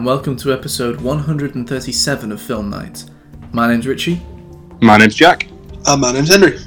Hello, 0.00 0.12
and 0.12 0.18
welcome 0.18 0.36
to 0.36 0.50
episode 0.50 0.98
137 1.02 2.32
of 2.32 2.40
Film 2.40 2.70
Night. 2.70 3.04
My 3.52 3.68
name's 3.68 3.86
Richie, 3.86 4.22
My 4.80 4.96
name's 4.96 5.14
Jack. 5.14 5.46
And 5.86 6.00
my 6.00 6.10
name's 6.10 6.30
Henry. 6.30 6.58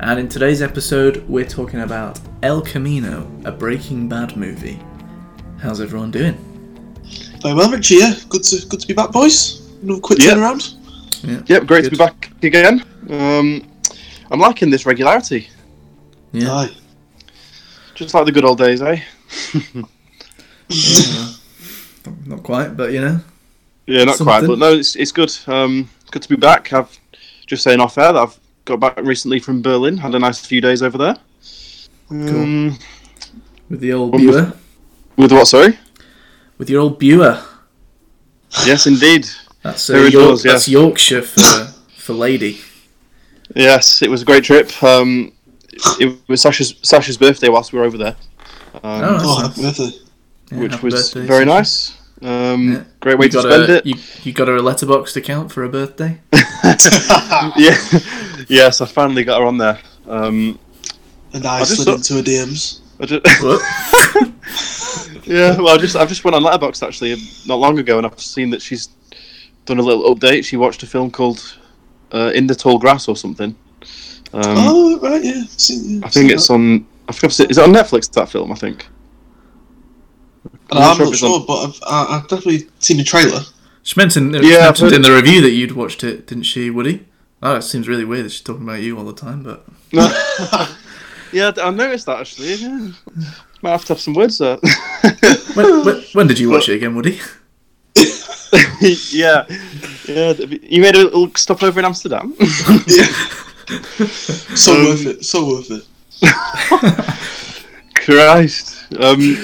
and 0.00 0.18
in 0.18 0.30
today's 0.30 0.62
episode, 0.62 1.28
we're 1.28 1.44
talking 1.44 1.80
about 1.82 2.18
El 2.42 2.62
Camino, 2.62 3.30
a 3.44 3.52
Breaking 3.52 4.08
Bad 4.08 4.38
movie. 4.38 4.80
How's 5.60 5.82
everyone 5.82 6.10
doing? 6.10 6.32
Very 7.42 7.52
well, 7.54 7.70
Richie. 7.70 7.96
Yeah, 7.96 8.14
good 8.30 8.42
to 8.44 8.66
good 8.66 8.80
to 8.80 8.86
be 8.86 8.94
back, 8.94 9.12
boys. 9.12 9.60
Another 9.82 10.00
quick 10.00 10.20
Yeah. 10.22 10.30
turnaround. 10.32 10.74
Yeah, 11.22 11.42
Yep, 11.46 11.66
great 11.66 11.82
Good. 11.82 11.90
to 11.90 11.90
be 11.90 11.96
back 11.98 12.32
again. 12.42 12.82
Um, 13.10 13.62
I'm 14.30 14.40
liking 14.40 14.70
this 14.70 14.86
regularity, 14.86 15.48
yeah. 16.32 16.50
Aye. 16.50 16.70
just 17.94 18.14
like 18.14 18.24
the 18.24 18.32
good 18.32 18.46
old 18.46 18.56
days, 18.58 18.80
eh? 18.80 19.00
Yeah, 20.70 21.26
Not 22.26 22.42
quite, 22.42 22.76
but 22.76 22.92
you 22.92 23.00
know. 23.00 23.20
Yeah, 23.86 24.04
not 24.04 24.18
quite, 24.18 24.46
but 24.46 24.58
no, 24.58 24.72
it's 24.72 24.96
it's 24.96 25.12
good. 25.12 25.30
Um, 25.46 25.88
good 26.10 26.22
to 26.22 26.28
be 26.28 26.36
back. 26.36 26.72
I've 26.72 26.98
just 27.46 27.62
saying 27.62 27.80
off 27.80 27.98
air 27.98 28.12
that 28.12 28.18
I've 28.22 28.38
got 28.64 28.80
back 28.80 28.96
recently 29.02 29.38
from 29.38 29.60
Berlin. 29.62 29.98
Had 29.98 30.14
a 30.14 30.18
nice 30.18 30.44
few 30.44 30.60
days 30.60 30.82
over 30.82 30.96
there. 30.98 31.16
Um, 32.10 32.78
With 33.68 33.80
the 33.80 33.92
old 33.92 34.12
Wonderful. 34.12 34.42
Buer. 34.42 34.52
With 35.16 35.32
what? 35.32 35.46
Sorry. 35.46 35.78
With 36.58 36.70
your 36.70 36.80
old 36.82 36.98
Buer. 36.98 37.42
Yes, 38.64 38.86
indeed. 38.86 39.26
That's, 39.62 39.88
uh, 39.90 39.96
York- 39.96 40.30
was, 40.30 40.44
yeah. 40.44 40.52
that's 40.52 40.68
Yorkshire 40.68 41.22
for, 41.22 41.66
for 41.96 42.12
lady. 42.12 42.60
Yes, 43.54 44.02
it 44.02 44.10
was 44.10 44.22
a 44.22 44.24
great 44.24 44.44
trip. 44.44 44.70
Um, 44.82 45.32
it 46.00 46.18
was 46.28 46.40
Sasha's 46.42 46.74
Sasha's 46.82 47.16
birthday 47.16 47.48
whilst 47.48 47.72
we 47.72 47.78
were 47.78 47.84
over 47.84 47.98
there, 47.98 48.16
um, 48.74 48.80
Oh, 48.84 49.18
Oh, 49.20 49.42
happy 49.48 49.62
birthday. 49.62 49.90
Yeah, 50.50 50.58
which 50.58 50.82
was 50.82 50.94
birthday, 51.12 51.26
very 51.26 51.44
Sasha. 51.44 51.58
nice. 51.58 51.96
Um, 52.22 52.72
Yeah. 52.72 52.84
Great 53.00 53.18
way 53.18 53.26
You 53.26 53.32
to 53.32 53.40
spend 53.42 53.62
a, 53.64 53.74
it. 53.76 53.86
You, 53.86 53.94
you 54.22 54.32
got 54.32 54.48
her 54.48 54.56
a 54.56 54.60
Letterboxd 54.60 55.16
account 55.16 55.52
for 55.52 55.62
her 55.62 55.68
birthday? 55.68 56.20
yeah, 57.56 57.76
yes, 58.48 58.80
I 58.80 58.86
finally 58.86 59.24
got 59.24 59.40
her 59.40 59.46
on 59.46 59.58
there. 59.58 59.78
Um, 60.06 60.58
And 61.32 61.44
I, 61.46 61.56
I 61.56 61.58
just 61.60 61.76
slid 61.76 61.86
thought- 61.86 61.96
into 61.96 62.14
her 62.14 62.22
DMs. 62.22 62.80
I 63.00 63.06
just, 63.06 63.26
yeah, 65.26 65.56
well, 65.60 65.74
I 65.74 65.78
just 65.78 65.96
I 65.96 66.06
just 66.06 66.24
went 66.24 66.34
on 66.36 66.42
Letterboxd 66.42 66.86
actually 66.86 67.16
not 67.46 67.56
long 67.58 67.78
ago, 67.78 67.96
and 67.98 68.06
I've 68.06 68.18
seen 68.20 68.50
that 68.50 68.62
she's 68.62 68.88
done 69.66 69.78
a 69.78 69.82
little 69.82 70.14
update. 70.14 70.44
She 70.44 70.56
watched 70.56 70.82
a 70.84 70.86
film 70.86 71.10
called 71.10 71.56
uh, 72.12 72.30
In 72.34 72.46
the 72.46 72.54
Tall 72.54 72.78
Grass 72.78 73.08
or 73.08 73.16
something. 73.16 73.54
Um, 74.32 74.42
oh, 74.44 74.98
right, 75.00 75.22
yeah. 75.24 75.42
See, 75.48 75.98
yeah 75.98 76.06
I 76.06 76.08
think 76.08 76.30
it's 76.30 76.46
that. 76.48 76.54
on. 76.54 76.86
I 77.08 77.12
think 77.12 77.24
I've 77.24 77.32
seen, 77.32 77.50
is 77.50 77.58
it 77.58 77.64
on 77.64 77.72
Netflix? 77.74 78.10
That 78.12 78.28
film, 78.28 78.52
I 78.52 78.54
think. 78.54 78.86
I'm, 80.72 80.78
not 80.80 80.96
sure 80.96 81.04
not 81.04 81.08
if 81.08 81.08
it's 81.12 81.18
sure, 81.20 81.44
but 81.46 81.64
I've, 81.64 81.80
I, 81.86 82.16
I've 82.16 82.28
definitely 82.28 82.68
seen 82.78 82.96
the 82.98 83.04
trailer. 83.04 83.40
She 83.82 83.94
mentioned, 84.00 84.34
Yeah, 84.34 84.40
yeah, 84.40 84.56
I've 84.56 84.64
mentioned 84.80 84.90
heard- 84.90 84.96
in 84.96 85.02
the 85.02 85.12
review 85.14 85.40
that 85.42 85.50
you'd 85.50 85.72
watched 85.72 86.02
it, 86.04 86.26
didn't 86.26 86.44
she, 86.44 86.70
Woody? 86.70 87.06
Oh, 87.42 87.56
it 87.56 87.62
seems 87.62 87.86
really 87.88 88.04
weird 88.04 88.24
that 88.24 88.30
she's 88.32 88.40
talking 88.40 88.62
about 88.62 88.80
you 88.80 88.96
all 88.96 89.04
the 89.04 89.12
time, 89.12 89.42
but 89.42 89.66
yeah, 91.32 91.52
I 91.62 91.70
noticed 91.70 92.06
that 92.06 92.20
actually. 92.20 92.54
Yeah. 92.54 92.90
Might 93.62 93.70
have 93.72 93.84
to 93.86 93.92
have 93.94 94.00
some 94.00 94.14
words 94.14 94.38
there. 94.38 94.56
when, 95.54 95.84
when, 95.84 96.02
when 96.12 96.26
did 96.26 96.38
you 96.38 96.50
watch 96.50 96.68
it 96.68 96.74
again, 96.76 96.94
Woody? 96.94 97.20
yeah, 99.10 99.44
yeah. 100.08 100.32
You 100.32 100.80
made 100.82 100.94
a 100.96 101.04
little 101.04 101.30
stop 101.34 101.62
over 101.62 101.78
in 101.78 101.84
Amsterdam. 101.86 102.34
So 104.54 104.74
Um, 104.74 104.84
worth 104.86 105.06
it. 105.06 105.24
So 105.24 105.46
worth 105.48 105.70
it. 105.70 105.84
Christ. 107.94 108.86
Um, 109.00 109.36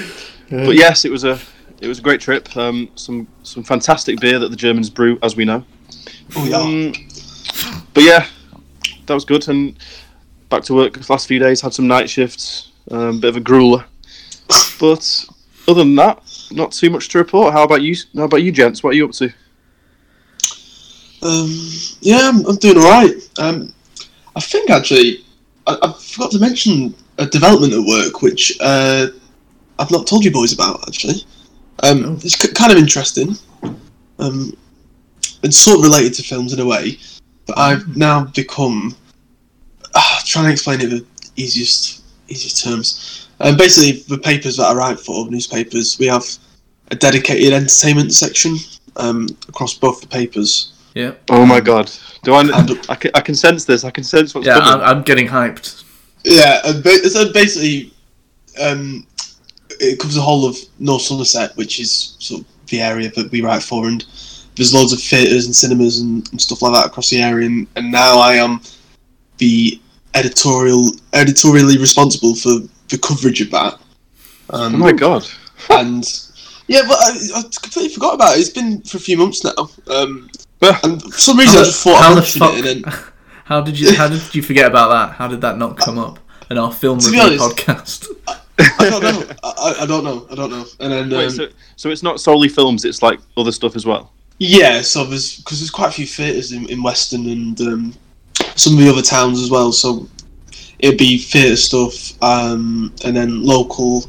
but 0.51 0.75
yes, 0.75 1.05
it 1.05 1.11
was 1.11 1.23
a 1.23 1.39
it 1.79 1.87
was 1.87 1.99
a 1.99 2.01
great 2.01 2.21
trip. 2.21 2.55
Um, 2.55 2.89
some 2.95 3.27
some 3.43 3.63
fantastic 3.63 4.19
beer 4.19 4.37
that 4.37 4.49
the 4.49 4.55
Germans 4.55 4.89
brew, 4.89 5.17
as 5.23 5.35
we 5.35 5.45
know. 5.45 5.63
Oh, 6.35 6.45
yeah. 6.45 6.57
Um, 6.57 6.93
but 7.93 8.03
yeah, 8.03 8.27
that 9.05 9.13
was 9.13 9.25
good. 9.25 9.47
And 9.47 9.77
back 10.49 10.63
to 10.63 10.73
work 10.73 10.93
the 10.93 11.11
last 11.11 11.27
few 11.27 11.39
days. 11.39 11.61
Had 11.61 11.73
some 11.73 11.87
night 11.87 12.09
shifts. 12.09 12.71
Um, 12.89 13.19
bit 13.19 13.29
of 13.29 13.37
a 13.37 13.41
grueler. 13.41 13.85
But 14.79 15.25
other 15.67 15.83
than 15.83 15.95
that, 15.95 16.21
not 16.51 16.71
too 16.71 16.89
much 16.89 17.09
to 17.09 17.17
report. 17.17 17.53
How 17.53 17.63
about 17.63 17.81
you? 17.81 17.95
How 18.15 18.23
about 18.23 18.43
you, 18.43 18.51
gents? 18.51 18.83
What 18.83 18.91
are 18.91 18.97
you 18.97 19.05
up 19.05 19.11
to? 19.13 19.31
Um, 21.23 21.55
yeah, 22.01 22.29
I'm, 22.29 22.45
I'm 22.45 22.55
doing 22.57 22.77
all 22.77 22.89
right. 22.89 23.13
Um, 23.37 23.73
I 24.35 24.39
think 24.39 24.69
actually, 24.69 25.23
I, 25.67 25.77
I 25.81 25.93
forgot 25.93 26.31
to 26.31 26.39
mention 26.39 26.95
a 27.17 27.27
development 27.27 27.73
at 27.73 27.85
work 27.85 28.21
which 28.21 28.57
uh, 28.59 29.07
I've 29.79 29.91
not 29.91 30.07
told 30.07 30.23
you 30.23 30.31
boys 30.31 30.53
about. 30.53 30.87
Actually, 30.87 31.25
um, 31.83 32.05
Oh. 32.05 32.19
it's 32.23 32.35
k- 32.35 32.51
kind 32.53 32.71
of 32.71 32.77
interesting. 32.77 33.37
Um, 34.19 34.55
it's 35.43 35.57
sort 35.57 35.79
of 35.79 35.83
related 35.83 36.13
to 36.15 36.23
films 36.23 36.53
in 36.53 36.59
a 36.59 36.65
way, 36.65 36.99
but 37.45 37.57
I've 37.57 37.95
now 37.97 38.25
become. 38.25 38.95
Uh, 39.93 40.19
trying 40.25 40.45
to 40.45 40.51
explain 40.51 40.79
it 40.79 40.85
in 40.85 40.89
the 40.99 41.05
easiest 41.35 42.01
easiest 42.29 42.63
terms. 42.63 43.27
Um, 43.41 43.57
basically, 43.57 44.03
the 44.07 44.17
papers 44.17 44.55
that 44.57 44.63
I 44.67 44.73
write 44.73 44.99
for, 44.99 45.29
newspapers, 45.29 45.97
we 45.99 46.05
have 46.05 46.23
a 46.91 46.95
dedicated 46.95 47.51
entertainment 47.51 48.13
section 48.13 48.55
um, 48.95 49.27
across 49.49 49.73
both 49.73 49.99
the 49.99 50.07
papers. 50.07 50.71
Yeah. 50.93 51.13
Oh 51.29 51.45
my 51.45 51.59
god! 51.59 51.91
Do 52.23 52.33
I? 52.33 52.41
And- 52.41 52.79
I 52.87 52.95
can, 52.95 53.11
I 53.15 53.21
can 53.21 53.35
sense 53.35 53.65
this. 53.65 53.83
I 53.83 53.91
can 53.91 54.03
sense 54.05 54.33
what's 54.35 54.47
Yeah, 54.47 54.59
coming. 54.59 54.81
I'm, 54.85 54.97
I'm 54.97 55.03
getting 55.03 55.27
hyped. 55.27 55.83
Yeah, 56.23 56.61
and 56.65 56.85
so 57.11 57.33
basically, 57.33 57.91
um, 58.61 59.05
it 59.81 59.99
covers 59.99 60.15
the 60.15 60.21
whole 60.21 60.45
of 60.47 60.57
North 60.79 61.01
Somerset, 61.01 61.55
which 61.57 61.79
is 61.79 62.15
sort 62.19 62.41
of 62.41 62.47
the 62.67 62.81
area 62.81 63.11
that 63.11 63.31
we 63.31 63.41
write 63.41 63.63
for, 63.63 63.87
and 63.87 64.05
there's 64.55 64.73
loads 64.73 64.93
of 64.93 64.99
theatres 65.01 65.45
and 65.45 65.55
cinemas 65.55 65.99
and, 65.99 66.29
and 66.31 66.41
stuff 66.41 66.61
like 66.61 66.73
that 66.73 66.87
across 66.87 67.09
the 67.09 67.21
area. 67.21 67.47
And, 67.47 67.67
and 67.75 67.91
now 67.91 68.19
I 68.19 68.35
am 68.35 68.61
the 69.37 69.79
editorial 70.13 70.91
editorially 71.13 71.77
responsible 71.77 72.35
for 72.35 72.59
the 72.89 72.97
coverage 72.97 73.41
of 73.41 73.51
that. 73.51 73.79
Um, 74.49 74.75
oh 74.75 74.77
my 74.77 74.91
god! 74.91 75.25
and 75.69 76.03
yeah, 76.67 76.81
but 76.87 76.97
I, 76.99 77.39
I 77.39 77.41
completely 77.61 77.89
forgot 77.89 78.15
about 78.15 78.37
it. 78.37 78.41
It's 78.41 78.49
been 78.49 78.81
for 78.81 78.97
a 78.97 79.01
few 79.01 79.17
months 79.17 79.43
now, 79.43 79.69
um, 79.87 80.29
and 80.61 81.01
for 81.01 81.17
some 81.17 81.37
reason 81.37 81.59
I 81.59 81.63
just 81.63 81.83
thought 81.83 82.01
how 82.01 82.11
I 82.11 82.15
mentioned 82.15 82.43
fuck? 82.43 82.53
it, 82.53 82.65
and 82.65 82.83
then 82.83 82.93
How 83.51 83.59
did 83.59 83.77
you? 83.77 83.93
How 83.93 84.07
did 84.07 84.33
you 84.33 84.41
forget 84.41 84.65
about 84.65 84.87
that? 84.91 85.15
How 85.17 85.27
did 85.27 85.41
that 85.41 85.57
not 85.57 85.75
come 85.75 85.97
up 85.97 86.19
in 86.49 86.57
our 86.57 86.71
film 86.71 86.99
review 86.99 87.19
honest- 87.19 87.43
podcast? 87.43 88.07
I 88.25 88.37
don't 88.89 89.03
know. 89.03 89.27
I, 89.43 89.53
I- 89.57 89.83
I 89.83 89.85
don't 89.85 90.03
know. 90.03 90.27
I 90.31 90.35
don't 90.35 90.49
know. 90.51 90.65
And 90.79 90.91
then 90.91 91.09
Wait, 91.09 91.25
um, 91.25 91.31
so, 91.31 91.47
so 91.75 91.89
it's 91.89 92.03
not 92.03 92.19
solely 92.19 92.49
films; 92.49 92.85
it's 92.85 93.01
like 93.01 93.19
other 93.37 93.51
stuff 93.51 93.75
as 93.75 93.85
well. 93.85 94.11
Yeah, 94.39 94.81
so 94.81 95.05
there's 95.05 95.37
because 95.37 95.59
there's 95.59 95.69
quite 95.69 95.89
a 95.89 95.91
few 95.91 96.05
theatres 96.07 96.51
in, 96.51 96.67
in 96.69 96.81
Weston 96.83 97.29
and 97.29 97.61
um, 97.61 97.93
some 98.55 98.73
of 98.73 98.79
the 98.79 98.89
other 98.89 99.01
towns 99.03 99.39
as 99.41 99.51
well. 99.51 99.71
So 99.71 100.07
it'd 100.79 100.97
be 100.97 101.17
theatre 101.19 101.55
stuff, 101.55 102.21
um, 102.23 102.91
and 103.05 103.15
then 103.15 103.43
local, 103.43 104.05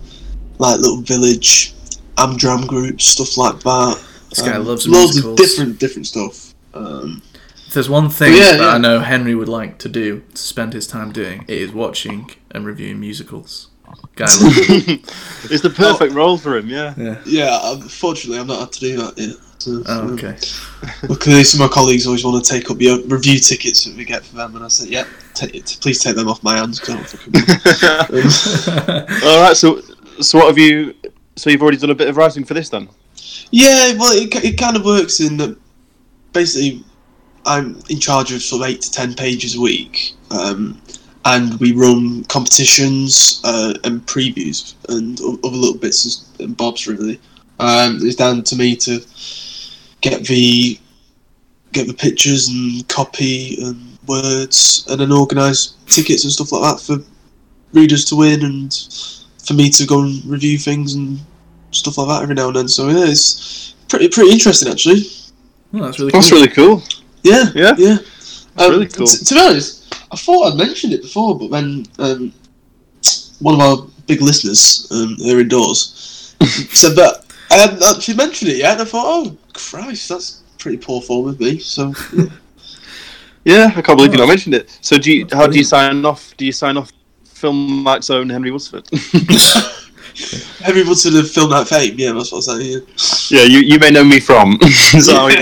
like 0.58 0.78
little 0.80 1.02
village, 1.02 1.74
Amdram 2.16 2.66
groups, 2.66 3.04
stuff 3.04 3.36
like 3.36 3.60
that. 3.60 4.02
This 4.30 4.40
guy 4.40 4.56
Um, 4.56 4.66
loves 4.66 4.88
loads 4.88 5.14
musicals. 5.14 5.40
of 5.40 5.46
different 5.46 5.78
different 5.78 6.06
stuff. 6.06 6.54
Um, 6.74 7.20
If 7.66 7.74
there's 7.74 7.90
one 7.90 8.08
thing 8.08 8.32
Yeah, 8.32 8.52
that 8.52 8.60
yeah. 8.60 8.68
I 8.68 8.78
know 8.78 9.00
Henry 9.00 9.34
would 9.34 9.48
like 9.48 9.76
to 9.78 9.88
do 9.90 10.22
to 10.34 10.42
spend 10.42 10.72
his 10.72 10.86
time 10.86 11.12
doing, 11.12 11.44
it 11.48 11.58
is 11.58 11.72
watching 11.72 12.30
and 12.50 12.64
reviewing 12.64 12.98
musicals. 13.00 13.68
Guy 14.14 14.26
it's 14.28 15.62
the 15.62 15.72
perfect 15.74 16.12
role 16.14 16.36
for 16.36 16.56
him. 16.56 16.68
Yeah. 16.68 16.92
Yeah. 16.98 17.18
yeah, 17.24 17.58
unfortunately, 17.72 18.38
I've 18.38 18.46
not 18.46 18.60
had 18.60 18.72
to 18.72 18.80
do 18.80 18.96
that 18.98 19.18
yet. 19.18 19.36
So, 19.58 19.82
Oh, 19.86 20.00
um, 20.00 20.14
okay. 20.14 20.36
Luckily, 21.08 21.44
some 21.44 21.60
of 21.62 21.70
my 21.70 21.74
colleagues 21.74 22.06
always 22.06 22.24
want 22.24 22.44
to 22.44 22.50
take 22.50 22.70
up 22.70 22.80
your 22.80 23.00
review 23.02 23.38
tickets 23.38 23.84
that 23.84 23.96
we 23.96 24.04
get 24.04 24.24
for 24.24 24.34
them, 24.36 24.56
and 24.56 24.64
I 24.64 24.68
said, 24.68 24.88
"Yeah, 24.88 25.04
take 25.34 25.54
it. 25.54 25.78
Please 25.80 26.02
take 26.02 26.16
them 26.16 26.28
off 26.28 26.42
my 26.42 26.56
hands." 26.56 26.78
'cause 26.80 26.90
I 26.90 26.94
don't 26.96 28.30
fucking- 28.30 29.22
All 29.24 29.40
right. 29.42 29.56
So, 29.56 29.80
so 30.20 30.38
what 30.38 30.48
have 30.48 30.58
you? 30.58 30.94
So 31.36 31.48
you've 31.48 31.62
already 31.62 31.78
done 31.78 31.90
a 31.90 31.94
bit 31.94 32.08
of 32.08 32.16
writing 32.16 32.44
for 32.44 32.54
this 32.54 32.68
then? 32.68 32.88
Yeah, 33.52 33.94
well, 33.96 34.12
it, 34.12 34.34
it 34.44 34.58
kind 34.58 34.76
of 34.76 34.84
works 34.84 35.20
in 35.20 35.36
that 35.38 35.56
basically 36.32 36.84
I'm 37.46 37.80
in 37.88 38.00
charge 38.00 38.32
of 38.32 38.42
sort 38.42 38.62
of 38.62 38.68
eight 38.68 38.82
to 38.82 38.90
ten 38.90 39.14
pages 39.14 39.54
a 39.54 39.60
week, 39.60 40.12
um, 40.32 40.81
and 41.24 41.58
we 41.60 41.72
run 41.72 42.24
competitions 42.24 43.40
uh, 43.44 43.74
and 43.84 44.04
previews 44.06 44.74
and 44.88 45.20
other 45.20 45.56
little 45.56 45.78
bits 45.78 46.28
and 46.40 46.56
bobs. 46.56 46.86
Really, 46.86 47.20
um, 47.60 47.98
it's 48.02 48.16
down 48.16 48.42
to 48.44 48.56
me 48.56 48.76
to 48.76 49.00
get 50.00 50.24
the 50.24 50.78
get 51.72 51.86
the 51.86 51.94
pictures 51.94 52.48
and 52.48 52.86
copy 52.88 53.62
and 53.62 53.98
words, 54.06 54.86
and 54.90 55.00
then 55.00 55.12
organise 55.12 55.74
tickets 55.86 56.24
and 56.24 56.32
stuff 56.32 56.52
like 56.52 56.62
that 56.62 56.80
for 56.82 56.96
readers 57.72 58.04
to 58.06 58.16
win 58.16 58.44
and 58.44 58.72
for 59.46 59.54
me 59.54 59.70
to 59.70 59.86
go 59.86 60.02
and 60.02 60.24
review 60.24 60.58
things 60.58 60.94
and 60.94 61.18
stuff 61.70 61.98
like 61.98 62.08
that 62.08 62.22
every 62.22 62.34
now 62.34 62.48
and 62.48 62.56
then. 62.56 62.68
So 62.68 62.88
yeah, 62.88 63.06
it's 63.06 63.74
pretty 63.88 64.08
pretty 64.08 64.30
interesting 64.32 64.70
actually. 64.70 65.02
Oh, 65.74 65.84
that's 65.84 65.98
really 65.98 66.12
cool. 66.12 66.20
That's 66.20 66.32
really 66.32 66.48
cool. 66.48 66.82
Yeah, 67.22 67.44
Yeah. 67.54 67.74
yeah. 67.78 67.96
Um, 68.58 68.70
really 68.72 68.88
cool. 68.88 69.06
t- 69.06 69.24
to 69.24 69.34
be 69.34 69.40
honest, 69.40 69.81
I 70.12 70.16
thought 70.16 70.52
I'd 70.52 70.58
mentioned 70.58 70.92
it 70.92 71.02
before, 71.02 71.38
but 71.38 71.50
then 71.50 71.86
um, 71.98 72.32
one 73.40 73.54
of 73.54 73.60
our 73.60 73.86
big 74.06 74.20
listeners 74.20 74.86
um, 74.90 75.16
here 75.16 75.40
indoors 75.40 76.34
said 76.70 76.94
that 76.96 77.24
I 77.50 77.56
hadn't 77.56 77.82
actually 77.82 78.16
mentioned 78.16 78.50
it 78.50 78.58
yet, 78.58 78.72
and 78.72 78.82
I 78.82 78.84
thought, 78.84 79.04
oh 79.06 79.36
Christ, 79.54 80.08
that's 80.08 80.42
pretty 80.58 80.76
poor 80.78 81.00
form 81.00 81.28
of 81.28 81.40
me. 81.40 81.58
So 81.58 81.92
yeah. 82.14 82.24
Yeah, 83.44 83.72
I 83.74 83.82
can't 83.82 83.98
believe 83.98 84.12
you 84.12 84.18
Oh. 84.20 84.22
not 84.22 84.28
mentioned 84.28 84.54
it. 84.54 84.78
So 84.82 84.98
do 84.98 85.12
you, 85.12 85.26
how 85.32 85.48
do 85.48 85.58
you 85.58 85.64
sign 85.64 86.04
off? 86.04 86.32
Do 86.36 86.44
you 86.46 86.52
sign 86.52 86.76
off 86.76 86.92
film 87.24 87.82
Mike's 87.82 88.08
own 88.08 88.30
Henry 88.30 88.52
Woodsford? 88.52 88.86
Henry 90.60 90.84
Woodson 90.84 91.16
of 91.16 91.28
Film 91.28 91.50
Night 91.50 91.66
Fame. 91.66 91.94
Yeah, 91.98 92.12
that's 92.12 92.30
what 92.30 92.38
I'm 92.48 92.60
saying. 92.60 92.86
Yeah. 93.30 93.40
yeah, 93.40 93.44
you, 93.46 93.58
you 93.66 93.78
may 93.80 93.90
know 93.90 94.04
me 94.04 94.20
from. 94.20 94.58
Is 94.62 95.06
that 95.06 95.16
how 95.16 95.26
you- 95.26 95.38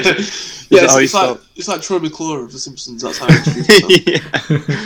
yeah, 0.70 0.86
that 0.86 1.02
it's, 1.02 1.12
you 1.12 1.18
like 1.28 1.40
it's 1.60 1.68
like 1.68 1.82
Troy 1.82 1.98
McClure 1.98 2.44
of 2.44 2.52
The 2.52 2.58
Simpsons. 2.58 3.02
That's 3.02 3.18
how. 3.18 3.26
I 3.28 3.36
introduce 3.36 3.82
myself. 3.82 4.66
Yeah. 4.66 4.76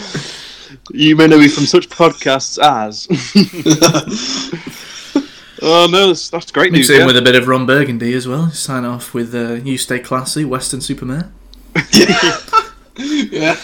You 0.93 1.17
may 1.17 1.27
know 1.29 1.39
me 1.39 1.49
from 1.49 1.65
such 1.67 1.89
podcasts 1.89 2.59
as. 2.63 3.07
oh 5.63 5.89
no, 5.91 6.09
that's, 6.09 6.29
that's 6.31 6.51
great 6.51 6.73
Mix 6.73 6.89
news. 6.89 6.91
it 6.91 6.95
in 6.95 7.01
Yeah. 7.01 7.07
with 7.07 7.17
a 7.17 7.23
bit 7.23 7.35
of 7.37 7.47
Ron 7.49 7.65
Burgundy 7.67 8.13
as 8.15 8.27
well. 8.29 8.51
Sign 8.51 8.85
off 8.85 9.15
with 9.15 9.35
uh, 9.35 9.55
"You 9.65 9.79
Stay 9.79 9.99
Classy," 10.01 10.45
Weston-super-Mare. 10.45 11.31
yeah. 11.77 13.57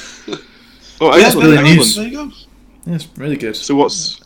Oh, 1.03 1.17
Yeah, 1.17 1.27
excellent, 1.27 1.35
brilliant 1.35 1.67
excellent. 1.69 1.77
news. 1.77 1.97
There 1.97 2.07
you 2.07 2.17
go. 2.17 2.31
Yeah, 2.87 2.95
it's 2.95 3.09
really 3.17 3.37
good. 3.37 3.57
So 3.57 3.75
what's 3.75 4.21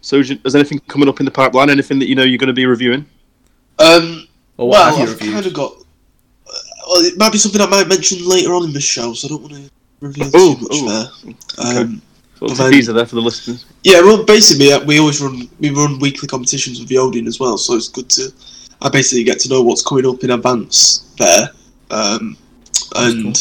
so 0.00 0.16
is 0.18 0.30
is 0.30 0.54
anything 0.54 0.78
coming 0.88 1.08
up 1.08 1.20
in 1.20 1.24
the 1.26 1.30
pipeline? 1.32 1.70
Anything 1.70 1.98
that 2.00 2.06
you 2.08 2.14
know 2.14 2.22
you're 2.24 2.38
going 2.38 2.48
to 2.48 2.52
be 2.54 2.66
reviewing? 2.66 3.06
Um, 3.78 4.26
well, 4.56 4.74
I've 4.74 5.08
reviewed? 5.08 5.32
kind 5.34 5.46
of 5.46 5.52
got. 5.54 5.72
Uh, 6.90 6.94
Well, 6.94 7.04
it 7.04 7.18
might 7.18 7.32
be 7.32 7.38
something 7.38 7.60
I 7.60 7.66
might 7.66 7.88
mention 7.88 8.26
later 8.28 8.52
on 8.54 8.64
in 8.64 8.72
the 8.72 8.80
show, 8.80 9.12
so 9.14 9.26
I 9.26 9.28
don't 9.30 9.42
want 9.42 9.54
to 9.54 9.70
reveal 10.00 10.30
Oh, 10.34 10.54
too 10.54 10.60
much 10.60 10.70
oh, 10.72 10.88
there. 10.88 11.76
Um, 11.82 12.02
So 12.38 12.46
Well, 12.46 12.52
a 12.54 12.56
then- 12.56 12.72
teaser 12.72 12.92
there 12.94 13.06
for 13.06 13.16
the 13.16 13.20
listeners. 13.22 13.64
Yeah, 13.84 14.00
well, 14.00 14.24
basically, 14.24 14.72
uh, 14.72 14.80
we 14.84 14.98
always 14.98 15.20
run 15.20 15.48
we 15.60 15.70
run 15.70 15.98
weekly 15.98 16.26
competitions 16.26 16.78
with 16.80 16.88
the 16.88 16.96
Odeon 16.98 17.26
as 17.28 17.38
well, 17.38 17.58
so 17.58 17.74
it's 17.76 17.88
good 17.88 18.08
to. 18.10 18.32
I 18.82 18.88
basically 18.88 19.24
get 19.24 19.38
to 19.40 19.48
know 19.50 19.60
what's 19.62 19.82
coming 19.82 20.06
up 20.06 20.24
in 20.24 20.30
advance 20.30 21.02
there, 21.18 21.50
um, 21.90 22.36
and 22.96 23.36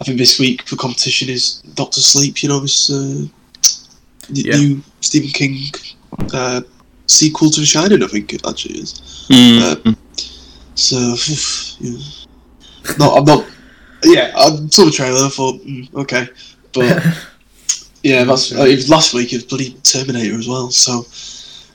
I 0.00 0.04
think 0.04 0.18
this 0.18 0.38
week 0.38 0.64
the 0.66 0.76
competition 0.76 1.28
is 1.28 1.62
Doctor 1.74 2.00
Sleep. 2.00 2.42
You 2.44 2.48
know, 2.50 2.60
this 2.60 2.90
uh, 2.90 3.26
Yeah. 4.30 4.56
new 4.56 4.82
Stephen 5.00 5.30
King 5.30 5.58
uh, 6.32 6.60
sequel 7.06 7.50
to 7.50 7.60
The 7.60 7.66
Shining. 7.66 8.02
I 8.04 8.06
think 8.06 8.32
it 8.32 8.46
actually 8.46 8.78
is. 8.82 9.26
Mm. 9.30 9.96
So, 10.76 10.96
yeah. 11.80 11.98
No, 12.98 13.14
I'm 13.16 13.24
not. 13.24 13.46
Yeah, 14.04 14.32
I 14.36 14.50
saw 14.70 14.84
the 14.84 14.90
trailer. 14.92 15.26
I 15.26 15.28
thought, 15.28 15.60
mm, 15.62 15.92
okay, 15.94 16.28
but 16.72 17.02
yeah, 18.02 18.24
that's 18.24 18.52
uh, 18.54 18.62
it 18.62 18.76
was 18.76 18.88
last 18.88 19.14
week. 19.14 19.32
It 19.32 19.36
was 19.36 19.44
bloody 19.44 19.74
Terminator 19.82 20.36
as 20.38 20.48
well. 20.48 20.70
So. 20.70 21.04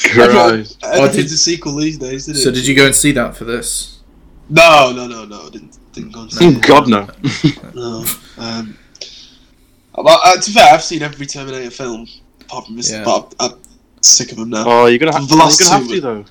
Christ. 0.00 0.78
Everything's 0.84 1.32
a 1.32 1.38
sequel 1.38 1.76
these 1.76 1.98
days, 1.98 2.28
isn't 2.28 2.36
it? 2.36 2.44
so 2.44 2.50
did 2.50 2.66
you 2.66 2.74
go 2.74 2.86
and 2.86 2.94
see 2.94 3.12
that 3.12 3.36
for 3.36 3.44
this? 3.44 4.00
No, 4.48 4.92
no, 4.94 5.06
no, 5.06 5.24
no. 5.24 5.46
I 5.46 5.50
didn't 5.50 5.78
didn't 5.92 6.12
go 6.12 6.22
and 6.22 6.32
see 6.32 6.46
Oh, 6.46 6.50
it. 6.50 6.62
God 6.62 6.88
no. 6.88 7.08
No. 7.74 8.04
Um, 8.38 8.78
well, 9.96 10.20
uh, 10.24 10.36
to 10.40 10.50
be 10.50 10.52
fair, 10.54 10.72
I've 10.72 10.82
seen 10.82 11.02
every 11.02 11.26
Terminator 11.26 11.70
film 11.70 12.06
apart 12.40 12.66
from 12.66 12.76
this, 12.76 12.90
Yeah. 12.92 13.04
but 13.04 13.34
I'm, 13.40 13.52
I'm 13.52 13.58
sick 14.02 14.30
of 14.32 14.38
them 14.38 14.50
now. 14.50 14.64
Oh, 14.66 14.86
you're 14.86 14.98
gonna 14.98 15.12
have, 15.12 15.28
The 15.28 15.34
you're 15.34 15.44
last 15.44 15.60
gonna 15.60 15.78
have 15.78 15.88
two 15.88 15.94
to 15.96 16.00
though. 16.00 16.24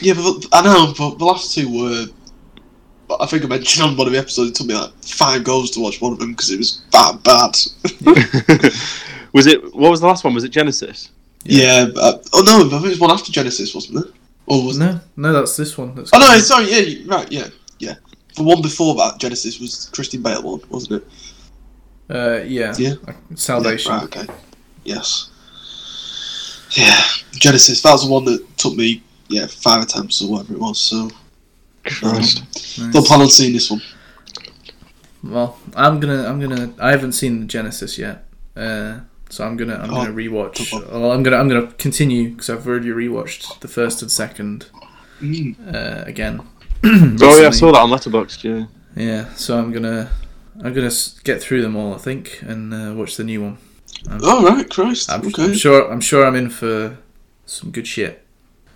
Yeah, 0.00 0.14
but 0.14 0.46
I 0.52 0.62
know, 0.62 0.94
but 0.96 1.18
the 1.18 1.24
last 1.24 1.54
two 1.54 1.68
were. 1.72 2.06
But 3.08 3.22
I 3.22 3.26
think 3.26 3.44
I 3.44 3.46
mentioned 3.46 3.86
on 3.86 3.96
one 3.96 4.06
of 4.06 4.12
the 4.12 4.18
episodes. 4.18 4.50
It 4.50 4.54
took 4.56 4.66
me 4.66 4.74
like 4.74 4.92
five 5.02 5.44
goals 5.44 5.70
to 5.72 5.80
watch 5.80 6.00
one 6.00 6.12
of 6.12 6.18
them 6.18 6.32
because 6.32 6.50
it 6.50 6.58
was 6.58 6.82
that 6.92 7.22
bad. 7.22 8.72
was 9.32 9.46
it? 9.46 9.62
What 9.74 9.90
was 9.90 10.00
the 10.00 10.06
last 10.06 10.24
one? 10.24 10.34
Was 10.34 10.44
it 10.44 10.52
Genisys? 10.52 11.10
yeah. 11.44 11.86
but, 11.94 12.28
oh 12.32 12.42
no, 12.44 12.66
I 12.66 12.70
think 12.80 12.86
it 12.86 12.88
was 12.88 13.00
one 13.00 13.10
after 13.12 13.30
Genisys, 13.30 13.74
wasn't 13.74 14.04
it? 14.06 14.12
Or 14.46 14.64
was 14.64 14.78
No, 14.78 15.00
no, 15.16 15.32
that's 15.32 15.56
this 15.56 15.76
one. 15.76 15.94
That's 15.94 16.10
Oh 16.12 16.18
no, 16.18 16.38
sorry. 16.38 16.70
Yeah, 16.70 16.78
you- 16.78 17.08
right. 17.08 17.30
Yeah, 17.30 17.48
yeah. 17.78 17.94
The 18.34 18.42
one 18.42 18.62
before 18.62 18.94
that, 18.96 19.18
Genisys, 19.18 19.60
was 19.60 19.88
Christian 19.92 20.22
Bale 20.22 20.42
one, 20.42 20.60
wasn't 20.68 21.02
it? 21.02 21.08
Uh, 22.08 22.40
yeah. 22.44 22.74
Yeah. 22.78 22.94
Salvation. 23.34 23.92
Yeah, 23.92 23.98
right, 23.98 24.16
okay. 24.16 24.32
Yes. 24.84 25.30
Yeah, 26.70 27.00
Genisys. 27.32 27.82
That 27.82 27.92
was 27.92 28.06
the 28.06 28.12
one 28.12 28.24
that 28.26 28.56
took 28.56 28.76
me, 28.76 29.02
yeah, 29.28 29.46
five 29.46 29.82
attempts 29.82 30.22
or 30.22 30.30
whatever 30.30 30.54
it 30.54 30.60
was. 30.60 30.78
So 30.78 31.10
Christ. 31.86 32.40
Nice. 32.54 32.92
don't 32.92 33.06
plan 33.06 33.20
on 33.20 33.26
this 33.26 33.70
one. 33.70 33.82
Well, 35.22 35.58
I'm 35.74 35.98
gonna, 36.00 36.24
I'm 36.28 36.38
gonna. 36.40 36.72
I 36.78 36.90
haven't 36.90 37.12
seen 37.12 37.40
the 37.40 37.46
Genisys 37.46 37.98
yet, 37.98 38.24
uh, 38.56 39.00
so 39.28 39.44
I'm 39.46 39.56
gonna, 39.56 39.74
I'm 39.74 39.90
Oh, 39.90 40.04
gonna 40.04 40.12
rewatch. 40.12 40.70
top. 40.70 40.90
Well, 40.92 41.10
I'm 41.12 41.22
gonna, 41.22 41.36
I'm 41.36 41.48
gonna 41.48 41.72
continue 41.78 42.30
because 42.30 42.48
I've 42.50 42.66
already 42.66 42.90
rewatched 42.90 43.60
the 43.60 43.68
first 43.68 44.02
and 44.02 44.10
second 44.10 44.66
Mm. 45.20 45.56
uh, 45.74 46.04
again. 46.06 46.40
Oh 46.84 47.40
yeah, 47.40 47.48
I 47.48 47.50
saw 47.50 47.72
that 47.72 47.80
on 47.80 47.90
Letterboxd. 47.90 48.44
Yeah. 48.44 48.66
Yeah, 48.94 49.34
so 49.34 49.58
I'm 49.58 49.72
gonna, 49.72 50.10
I'm 50.62 50.72
gonna 50.74 50.90
get 51.24 51.42
through 51.42 51.62
them 51.62 51.74
all, 51.74 51.94
I 51.94 51.98
think, 51.98 52.40
and 52.42 52.72
uh, 52.72 52.94
watch 52.94 53.16
the 53.16 53.24
new 53.24 53.42
one. 53.42 53.58
All 54.22 54.44
right, 54.44 54.68
Christ. 54.70 55.10
I'm, 55.10 55.26
okay. 55.26 55.44
I'm 55.44 55.54
sure, 55.54 55.90
I'm 55.90 56.00
sure 56.00 56.24
I'm 56.26 56.36
in 56.36 56.50
for 56.50 56.98
some 57.46 57.70
good 57.72 57.86
shit. 57.88 58.22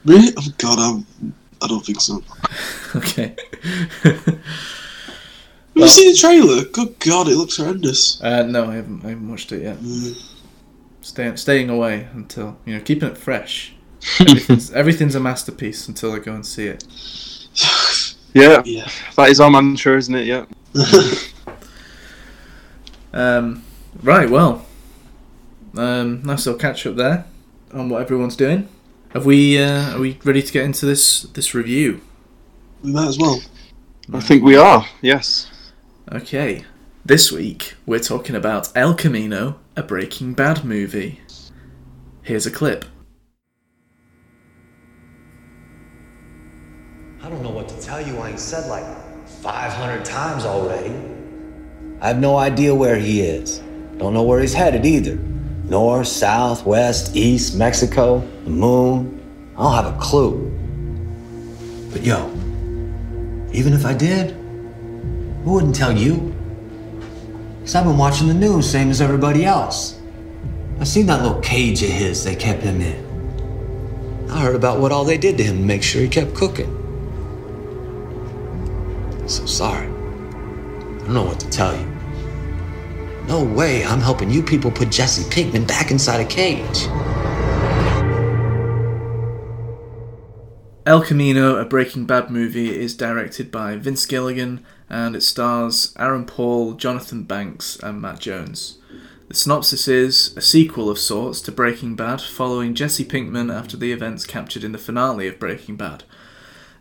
Really? 0.05 0.33
Oh 0.37 0.47
God, 0.59 0.79
I'm, 0.79 1.35
I 1.62 1.67
don't 1.67 1.85
think 1.85 2.01
so. 2.01 2.23
Okay. 2.97 3.37
Have 4.03 4.41
you 5.75 5.89
seen 5.89 6.12
the 6.12 6.19
trailer? 6.19 6.65
Good 6.65 6.99
God, 6.99 7.29
it 7.29 7.37
looks 7.37 7.57
horrendous. 7.59 8.21
uh, 8.21 8.43
no, 8.43 8.69
I 8.69 8.75
haven't, 8.75 9.05
I 9.05 9.11
haven't 9.11 9.29
watched 9.29 9.53
it 9.53 9.62
yet. 9.62 9.77
Mm. 9.79 10.21
Staying, 11.01 11.37
staying 11.37 11.71
away 11.71 12.09
until 12.12 12.59
you 12.65 12.75
know, 12.75 12.81
keeping 12.81 13.09
it 13.09 13.17
fresh. 13.17 13.75
Everything's, 14.21 14.73
everything's 14.73 15.15
a 15.15 15.21
masterpiece 15.21 15.87
until 15.87 16.12
I 16.12 16.19
go 16.19 16.35
and 16.35 16.45
see 16.45 16.67
it. 16.67 16.85
Yeah, 18.33 18.62
yeah. 18.65 18.89
that 19.17 19.29
is 19.29 19.41
our 19.41 19.51
mantra, 19.51 19.97
isn't 19.97 20.15
it? 20.15 20.25
Yeah. 20.25 20.47
Um, 23.12 23.65
right, 24.03 24.29
well, 24.29 24.65
um, 25.77 26.23
nice 26.23 26.47
little 26.47 26.61
catch 26.61 26.87
up 26.87 26.97
there 26.97 27.25
on 27.73 27.89
what 27.89 28.03
everyone's 28.03 28.37
doing. 28.37 28.69
Have 29.11 29.27
we? 29.27 29.59
Uh, 29.61 29.97
are 29.97 30.01
we 30.01 30.19
ready 30.23 30.41
to 30.41 30.53
get 30.53 30.65
into 30.65 30.87
this 30.87 31.23
this 31.23 31.53
review? 31.53 32.01
we 32.83 32.93
might 32.93 33.09
as 33.09 33.19
well. 33.19 33.40
I 34.12 34.21
think 34.21 34.43
we 34.43 34.57
are. 34.57 34.87
Yes. 35.02 35.50
Okay, 36.12 36.64
this 37.05 37.31
week 37.33 37.75
we're 37.87 37.99
talking 38.00 38.37
about 38.37 38.71
El 38.76 38.95
Camino, 38.95 39.59
a 39.76 39.83
Breaking 39.83 40.33
Bad 40.33 40.64
movie. 40.64 41.21
Here's 42.23 42.47
a 42.47 42.50
clip. 42.50 42.85
I 47.23 47.29
don't 47.29 47.43
know 47.43 47.50
what 47.50 47.69
to 47.69 47.81
tell 47.81 48.00
you. 48.00 48.17
I 48.19 48.31
ain't 48.31 48.40
said 48.40 48.69
like 48.69 48.85
500 49.26 50.05
times 50.05 50.45
already. 50.45 50.95
I 52.00 52.09
have 52.09 52.19
no 52.19 52.37
idea 52.37 52.75
where 52.75 52.97
he 52.97 53.23
is. 53.23 53.59
Don't 53.99 54.14
know 54.14 54.23
where 54.23 54.40
he's 54.40 54.55
headed 54.55 54.87
either. 54.87 55.19
North, 55.71 56.09
south, 56.09 56.67
west, 56.67 57.15
east, 57.15 57.57
Mexico, 57.57 58.29
the 58.43 58.50
moon. 58.50 59.23
I 59.57 59.62
don't 59.62 59.85
have 59.85 59.97
a 59.97 59.99
clue. 60.00 60.50
But 61.93 62.03
yo, 62.03 62.29
even 63.53 63.73
if 63.73 63.87
I 63.87 63.95
did, 63.95 64.33
who 65.45 65.53
wouldn't 65.53 65.77
tell 65.77 65.97
you? 65.97 66.35
Because 67.61 67.77
I've 67.77 67.85
been 67.85 67.97
watching 67.97 68.27
the 68.27 68.35
news, 68.35 68.69
same 68.69 68.91
as 68.91 69.00
everybody 69.00 69.45
else. 69.45 70.00
I 70.81 70.85
seen 70.85 71.07
that 71.07 71.23
little 71.23 71.41
cage 71.41 71.85
of 71.85 71.91
his 71.91 72.25
they 72.25 72.35
kept 72.35 72.62
him 72.62 72.81
in. 72.81 74.29
I 74.29 74.41
heard 74.41 74.57
about 74.57 74.81
what 74.81 74.91
all 74.91 75.05
they 75.05 75.19
did 75.19 75.37
to 75.39 75.45
him 75.45 75.59
to 75.59 75.62
make 75.62 75.85
sure 75.85 76.03
he 76.03 76.09
kept 76.09 76.35
cooking. 76.35 76.77
So 79.29 79.47
sorry. 79.47 79.87
I 79.87 79.91
don't 79.91 81.15
know 81.15 81.23
what 81.23 81.39
to 81.39 81.49
tell 81.49 81.77
you. 81.77 82.00
No 83.31 83.45
way 83.45 83.85
I'm 83.85 84.01
helping 84.01 84.29
you 84.29 84.43
people 84.43 84.73
put 84.73 84.91
Jesse 84.91 85.23
Pinkman 85.31 85.65
back 85.65 85.93
inside 85.93 86.19
a 86.19 86.25
cage. 86.25 86.89
El 90.85 91.01
Camino, 91.01 91.55
a 91.55 91.65
Breaking 91.65 92.07
Bad 92.07 92.29
movie, 92.29 92.77
is 92.77 92.97
directed 92.97 93.53
by 93.53 93.77
Vince 93.77 94.05
Gilligan 94.05 94.65
and 94.89 95.15
it 95.15 95.23
stars 95.23 95.95
Aaron 95.97 96.27
Paul, 96.27 96.73
Jonathan 96.73 97.23
Banks, 97.23 97.77
and 97.77 98.03
Matt 98.03 98.19
Jones. 98.19 98.79
The 99.29 99.35
synopsis 99.35 99.87
is 99.87 100.37
a 100.37 100.41
sequel 100.41 100.91
of 100.91 100.99
sorts 100.99 101.41
to 101.43 101.53
Breaking 101.53 101.95
Bad, 101.95 102.21
following 102.21 102.75
Jesse 102.75 103.05
Pinkman 103.05 103.57
after 103.57 103.77
the 103.77 103.93
events 103.93 104.27
captured 104.27 104.65
in 104.65 104.73
the 104.73 104.77
finale 104.77 105.29
of 105.29 105.39
Breaking 105.39 105.77
Bad. 105.77 106.03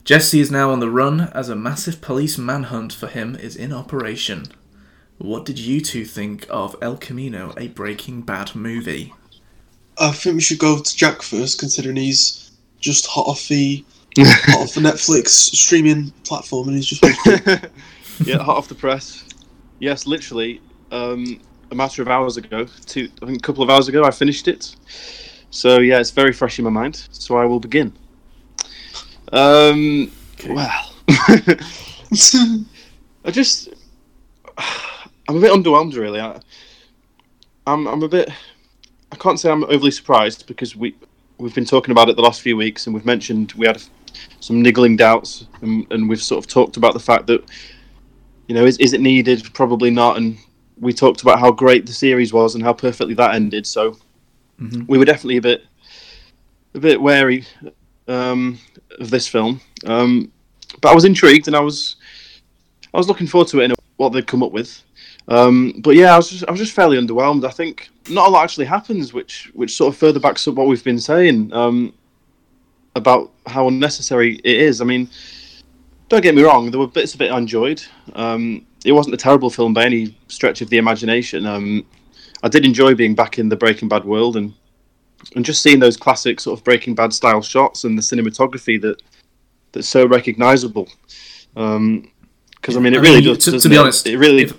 Jesse 0.03 0.39
is 0.39 0.49
now 0.49 0.71
on 0.71 0.79
the 0.79 0.89
run 0.89 1.29
as 1.35 1.49
a 1.49 1.55
massive 1.55 2.01
police 2.01 2.39
manhunt 2.39 2.91
for 2.91 3.05
him 3.05 3.35
is 3.35 3.55
in 3.55 3.71
operation. 3.71 4.47
What 5.19 5.45
did 5.45 5.59
you 5.59 5.81
two 5.81 6.05
think 6.05 6.47
of 6.49 6.75
El 6.81 6.97
Camino, 6.97 7.53
a 7.57 7.67
Breaking 7.67 8.21
Bad 8.21 8.55
movie? 8.55 9.13
I 9.97 10.11
think 10.11 10.35
we 10.35 10.41
should 10.41 10.59
go 10.59 10.79
to 10.81 10.95
Jack 10.97 11.21
first, 11.21 11.59
considering 11.59 11.97
he's 11.97 12.51
just 12.79 13.05
hot 13.05 13.27
off 13.27 13.47
the 13.49 13.83
hot 14.17 14.61
off 14.61 14.73
the 14.73 14.81
Netflix 14.89 15.27
streaming 15.27 16.11
platform, 16.23 16.69
and 16.69 16.77
he's 16.77 16.85
just 16.85 17.03
yeah, 18.25 18.37
hot 18.37 18.57
off 18.57 18.69
the 18.69 18.75
press. 18.75 19.25
Yes, 19.79 20.07
literally, 20.07 20.61
um, 20.91 21.41
a 21.71 21.75
matter 21.75 22.01
of 22.01 22.07
hours 22.07 22.37
ago, 22.37 22.65
two, 22.85 23.09
I 23.21 23.25
think 23.25 23.39
a 23.39 23.41
couple 23.41 23.61
of 23.63 23.69
hours 23.69 23.89
ago, 23.89 24.05
I 24.05 24.11
finished 24.11 24.47
it. 24.47 24.75
So 25.51 25.79
yeah, 25.79 25.99
it's 25.99 26.11
very 26.11 26.31
fresh 26.31 26.59
in 26.59 26.65
my 26.65 26.71
mind. 26.71 27.07
So 27.11 27.35
I 27.37 27.45
will 27.45 27.59
begin. 27.59 27.93
Um, 29.33 30.11
Okay. 30.39 30.53
well, 30.53 30.93
I 31.09 31.57
just, 33.31 33.69
I'm 35.29 35.37
a 35.37 35.41
bit 35.41 35.51
underwhelmed, 35.51 35.95
really. 35.95 36.19
I, 36.19 36.39
I'm, 37.67 37.87
I'm 37.87 38.01
a 38.01 38.07
bit. 38.07 38.31
I 39.11 39.15
can't 39.15 39.39
say 39.39 39.51
I'm 39.51 39.63
overly 39.65 39.91
surprised 39.91 40.47
because 40.47 40.75
we 40.75 40.95
we've 41.37 41.53
been 41.53 41.65
talking 41.65 41.91
about 41.91 42.09
it 42.09 42.15
the 42.15 42.23
last 42.23 42.41
few 42.41 42.57
weeks, 42.57 42.87
and 42.87 42.95
we've 42.95 43.05
mentioned 43.05 43.51
we 43.51 43.67
had 43.67 43.79
some 44.39 44.63
niggling 44.63 44.95
doubts, 44.97 45.45
and, 45.61 45.85
and 45.91 46.09
we've 46.09 46.21
sort 46.21 46.43
of 46.43 46.49
talked 46.49 46.77
about 46.77 46.93
the 46.93 46.99
fact 46.99 47.27
that, 47.27 47.47
you 48.47 48.55
know, 48.55 48.65
is 48.65 48.79
is 48.79 48.93
it 48.93 49.01
needed? 49.01 49.47
Probably 49.53 49.91
not, 49.91 50.17
and 50.17 50.35
we 50.79 50.93
talked 50.93 51.21
about 51.21 51.39
how 51.39 51.51
great 51.51 51.85
the 51.85 51.93
series 51.93 52.33
was 52.33 52.55
and 52.55 52.63
how 52.63 52.73
perfectly 52.73 53.13
that 53.13 53.35
ended. 53.35 53.67
So 53.67 53.97
Mhm. 54.59 54.87
we 54.87 54.97
were 54.97 55.05
definitely 55.05 55.37
a 55.37 55.41
bit, 55.41 55.63
a 56.73 56.79
bit 56.79 56.99
wary 56.99 57.45
um, 58.07 58.57
of 58.99 59.11
this 59.11 59.27
film. 59.27 59.61
Um, 59.85 60.31
but 60.81 60.89
I 60.91 60.95
was 60.95 61.05
intrigued, 61.05 61.45
and 61.45 61.55
I 61.55 61.59
was, 61.59 61.97
I 62.95 62.97
was 62.97 63.07
looking 63.07 63.27
forward 63.27 63.47
to 63.49 63.59
it 63.61 63.65
and 63.65 63.75
what 63.97 64.09
they'd 64.09 64.25
come 64.25 64.41
up 64.41 64.51
with. 64.51 64.81
Um, 65.29 65.75
but 65.83 65.95
yeah, 65.95 66.13
I 66.13 66.17
was 66.17 66.29
just, 66.29 66.43
I 66.47 66.51
was 66.51 66.59
just 66.59 66.73
fairly 66.73 66.97
underwhelmed. 66.97 67.45
I 67.45 67.51
think 67.51 67.89
not 68.09 68.27
a 68.27 68.31
lot 68.31 68.43
actually 68.43 68.65
happens, 68.65 69.13
which 69.13 69.51
which 69.53 69.75
sort 69.75 69.93
of 69.93 69.99
further 69.99 70.19
backs 70.19 70.47
up 70.47 70.55
what 70.55 70.67
we've 70.67 70.83
been 70.83 70.99
saying 70.99 71.53
um, 71.53 71.93
about 72.95 73.31
how 73.45 73.67
unnecessary 73.67 74.35
it 74.43 74.57
is. 74.57 74.81
I 74.81 74.85
mean, 74.85 75.07
don't 76.09 76.21
get 76.23 76.33
me 76.35 76.41
wrong, 76.41 76.71
there 76.71 76.79
were 76.79 76.87
bits 76.87 77.13
of 77.13 77.21
it 77.21 77.31
I 77.31 77.37
enjoyed. 77.37 77.81
Um, 78.13 78.65
it 78.83 78.91
wasn't 78.91 79.13
a 79.13 79.17
terrible 79.17 79.49
film 79.51 79.73
by 79.73 79.85
any 79.85 80.17
stretch 80.29 80.61
of 80.61 80.69
the 80.69 80.77
imagination. 80.77 81.45
Um, 81.45 81.85
I 82.41 82.47
did 82.47 82.65
enjoy 82.65 82.95
being 82.95 83.13
back 83.13 83.37
in 83.37 83.49
the 83.49 83.55
Breaking 83.55 83.87
Bad 83.87 84.05
world 84.05 84.35
and 84.35 84.53
and 85.35 85.45
just 85.45 85.61
seeing 85.61 85.79
those 85.79 85.97
classic 85.97 86.39
sort 86.39 86.57
of 86.57 86.63
Breaking 86.65 86.95
Bad 86.95 87.13
style 87.13 87.41
shots 87.43 87.83
and 87.83 87.95
the 87.95 88.01
cinematography 88.01 88.81
that 88.81 89.01
that's 89.73 89.87
so 89.87 90.07
recognisable. 90.07 90.87
Because 91.53 92.77
I 92.77 92.79
mean, 92.79 92.93
it 92.95 92.97
I 92.97 93.01
really 93.01 93.21
mean, 93.21 93.35
does. 93.35 93.45
to- 93.45 93.59
to 93.59 93.69
be 93.69 93.75
it? 93.75 93.79
honest, 93.79 94.07
it 94.07 94.17
really. 94.17 94.43
if- 94.43 94.53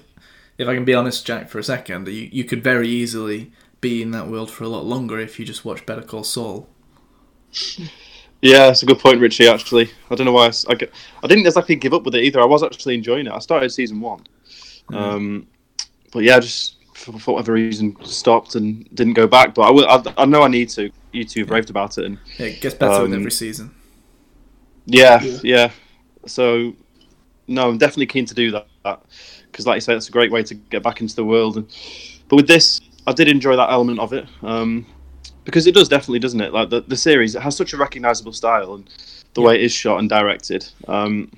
If 0.61 0.69
I 0.69 0.75
can 0.75 0.85
be 0.85 0.93
honest, 0.93 1.25
Jack, 1.27 1.49
for 1.49 1.59
a 1.59 1.63
second, 1.65 2.07
you, 2.09 2.29
you 2.31 2.45
could 2.45 2.63
very 2.63 2.87
easily 2.87 3.51
be 3.81 4.03
in 4.03 4.11
that 4.11 4.29
world 4.29 4.51
for 4.51 4.65
a 4.65 4.69
lot 4.69 4.85
longer 4.85 5.19
if 5.19 5.39
you 5.39 5.47
just 5.47 5.65
watch 5.65 5.87
Better 5.87 6.03
Call 6.03 6.23
Saul. 6.23 6.69
Yeah, 8.43 8.69
it's 8.69 8.83
a 8.83 8.87
good 8.87 8.99
point, 8.99 9.21
Richie. 9.21 9.49
Actually, 9.49 9.91
I 10.11 10.15
don't 10.15 10.27
know 10.27 10.33
why 10.33 10.45
I, 10.45 10.49
s- 10.49 10.67
I 10.69 10.75
get- 10.75 10.93
I 11.23 11.27
didn't 11.27 11.47
exactly 11.47 11.77
give 11.77 11.95
up 11.95 12.03
with 12.05 12.15
it 12.15 12.25
either. 12.25 12.41
I 12.43 12.45
was 12.45 12.63
actually 12.63 12.95
enjoying 12.95 13.27
it. 13.27 13.33
I 13.33 13.39
started 13.39 13.71
season 13.71 14.01
one, 14.03 14.21
um, 14.93 15.47
but 16.13 16.25
yeah, 16.25 16.39
just 16.41 16.77
for, 16.95 17.19
for 17.19 17.35
whatever 17.35 17.53
reason 17.55 17.97
stopped 18.05 18.55
and 18.55 18.87
didn't 18.95 19.15
go 19.15 19.27
back. 19.27 19.55
But 19.55 19.63
I 19.63 19.71
will. 19.71 19.87
I, 19.89 20.03
I 20.19 20.25
know 20.27 20.43
I 20.43 20.49
need 20.49 20.69
to. 20.71 20.91
You 21.13 21.25
two 21.25 21.41
have 21.41 21.51
raved 21.51 21.71
about 21.71 21.97
it, 21.99 22.05
and 22.05 22.19
Yeah, 22.39 22.47
it 22.47 22.61
gets 22.61 22.75
better 22.75 23.03
with 23.03 23.13
Um, 23.13 23.19
every 23.19 23.31
season. 23.31 23.75
yeah, 24.87 25.23
Yeah. 25.23 25.39
yeah. 25.43 25.71
So 26.27 26.75
no, 27.49 27.69
I'm 27.69 27.79
definitely 27.79 28.07
keen 28.07 28.27
to 28.27 28.35
do 28.35 28.51
that 28.53 29.03
because, 29.51 29.67
like 29.67 29.77
you 29.77 29.81
say, 29.81 29.95
that's 29.95 30.09
a 30.09 30.13
great 30.13 30.31
way 30.31 30.43
to 30.43 30.55
get 30.55 30.83
back 30.83 31.01
into 31.01 31.17
the 31.17 31.25
world. 31.25 31.57
And 31.57 31.67
but 32.29 32.37
with 32.37 32.47
this, 32.47 32.81
I 33.07 33.13
did 33.13 33.29
enjoy 33.29 33.57
that 33.57 33.71
element 33.71 33.99
of 33.99 34.13
it 34.13 34.27
um, 34.43 34.87
because 35.45 35.67
it 35.67 35.75
does 35.75 35.89
definitely, 35.89 36.19
doesn't 36.19 36.41
it? 36.41 36.53
Like 36.53 36.71
the 36.71 36.83
the 36.83 36.97
series, 36.97 37.35
it 37.35 37.43
has 37.43 37.57
such 37.57 37.73
a 37.73 37.77
recognizable 37.77 38.33
style 38.33 38.75
and 38.75 38.89
the 39.35 39.43
way 39.43 39.55
it 39.55 39.63
is 39.63 39.73
shot 39.73 39.99
and 40.01 40.09
directed, 40.09 40.69
um, 40.89 41.31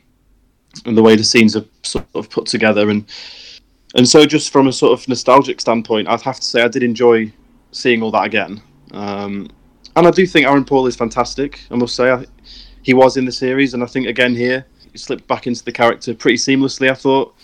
and 0.86 0.96
the 0.96 1.02
way 1.02 1.16
the 1.16 1.24
scenes 1.24 1.56
are 1.56 1.64
sort 1.82 2.06
of 2.14 2.30
put 2.30 2.46
together 2.46 2.90
and. 2.90 3.06
And 3.94 4.08
so, 4.08 4.24
just 4.24 4.50
from 4.50 4.68
a 4.68 4.72
sort 4.72 4.98
of 4.98 5.06
nostalgic 5.06 5.60
standpoint, 5.60 6.08
I'd 6.08 6.22
have 6.22 6.36
to 6.36 6.42
say 6.42 6.62
I 6.62 6.68
did 6.68 6.82
enjoy 6.82 7.30
seeing 7.72 8.02
all 8.02 8.10
that 8.12 8.24
again. 8.24 8.62
Um, 8.92 9.50
and 9.96 10.06
I 10.06 10.10
do 10.10 10.26
think 10.26 10.46
Aaron 10.46 10.64
Paul 10.64 10.86
is 10.86 10.96
fantastic. 10.96 11.60
I 11.70 11.74
must 11.74 11.94
say, 11.94 12.10
I, 12.10 12.24
he 12.82 12.94
was 12.94 13.16
in 13.16 13.24
the 13.24 13.32
series, 13.32 13.74
and 13.74 13.82
I 13.82 13.86
think 13.86 14.06
again 14.06 14.34
here 14.34 14.66
he 14.90 14.98
slipped 14.98 15.26
back 15.26 15.46
into 15.46 15.64
the 15.64 15.72
character 15.72 16.14
pretty 16.14 16.36
seamlessly. 16.36 16.90
I 16.90 16.94
thought, 16.94 17.34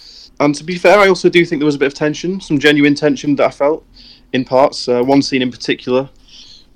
and 0.41 0.55
to 0.55 0.65
be 0.65 0.77
fair, 0.77 0.99
I 0.99 1.09
also 1.09 1.29
do 1.29 1.45
think 1.45 1.61
there 1.61 1.67
was 1.67 1.75
a 1.75 1.79
bit 1.79 1.87
of 1.87 1.95
tension, 1.95 2.41
some 2.41 2.59
genuine 2.59 2.95
tension 2.95 3.37
that 3.37 3.47
I 3.47 3.51
felt 3.51 3.85
in 4.33 4.45
parts. 4.45 4.89
Uh, 4.89 5.03
one 5.03 5.23
scene 5.23 5.43
in 5.43 5.51
particular, 5.51 6.09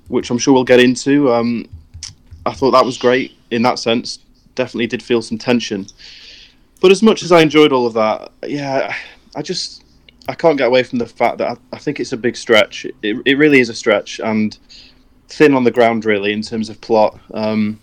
which 0.07 0.29
I'm 0.29 0.37
sure 0.37 0.53
we'll 0.53 0.63
get 0.63 0.79
into, 0.79 1.31
um, 1.33 1.69
I 2.45 2.53
thought 2.53 2.71
that 2.71 2.85
was 2.85 2.97
great 2.97 3.37
in 3.51 3.61
that 3.63 3.79
sense. 3.79 4.19
Definitely 4.55 4.87
did 4.87 5.01
feel 5.01 5.21
some 5.21 5.37
tension. 5.37 5.87
But 6.81 6.91
as 6.91 7.01
much 7.01 7.23
as 7.23 7.31
I 7.31 7.41
enjoyed 7.41 7.71
all 7.71 7.87
of 7.87 7.93
that, 7.93 8.31
yeah, 8.45 8.93
I 9.35 9.41
just 9.41 9.83
I 10.27 10.35
can't 10.35 10.57
get 10.57 10.67
away 10.67 10.83
from 10.83 10.99
the 10.99 11.05
fact 11.05 11.37
that 11.37 11.47
I, 11.47 11.75
I 11.75 11.77
think 11.77 11.99
it's 11.99 12.13
a 12.13 12.17
big 12.17 12.35
stretch. 12.35 12.85
It, 13.01 13.15
it 13.25 13.37
really 13.37 13.59
is 13.59 13.69
a 13.69 13.73
stretch 13.73 14.19
and 14.19 14.57
thin 15.27 15.53
on 15.53 15.63
the 15.63 15.71
ground, 15.71 16.05
really, 16.05 16.33
in 16.33 16.41
terms 16.41 16.69
of 16.69 16.79
plot. 16.81 17.19
Um, 17.33 17.79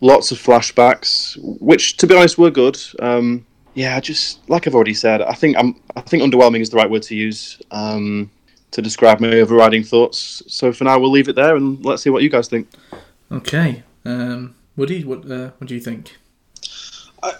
lots 0.00 0.30
of 0.30 0.38
flashbacks, 0.38 1.36
which, 1.60 1.96
to 1.98 2.06
be 2.06 2.14
honest, 2.14 2.38
were 2.38 2.50
good. 2.50 2.78
Um, 3.00 3.46
yeah, 3.78 3.96
I 3.96 4.00
just 4.00 4.40
like 4.50 4.66
I've 4.66 4.74
already 4.74 4.92
said, 4.92 5.22
I 5.22 5.34
think 5.34 5.56
I'm 5.56 5.80
I 5.94 6.00
think 6.00 6.24
underwhelming 6.24 6.60
is 6.60 6.70
the 6.70 6.76
right 6.76 6.90
word 6.90 7.02
to 7.04 7.14
use 7.14 7.62
um, 7.70 8.28
to 8.72 8.82
describe 8.82 9.20
my 9.20 9.28
overriding 9.34 9.84
thoughts. 9.84 10.42
So 10.48 10.72
for 10.72 10.82
now, 10.82 10.98
we'll 10.98 11.12
leave 11.12 11.28
it 11.28 11.36
there 11.36 11.54
and 11.54 11.84
let's 11.84 12.02
see 12.02 12.10
what 12.10 12.24
you 12.24 12.28
guys 12.28 12.48
think. 12.48 12.68
Okay. 13.30 13.84
Um, 14.04 14.56
Woody, 14.76 15.04
what 15.04 15.30
uh, 15.30 15.50
what 15.58 15.68
do 15.68 15.76
you 15.76 15.80
think? 15.80 16.16
I, 17.22 17.32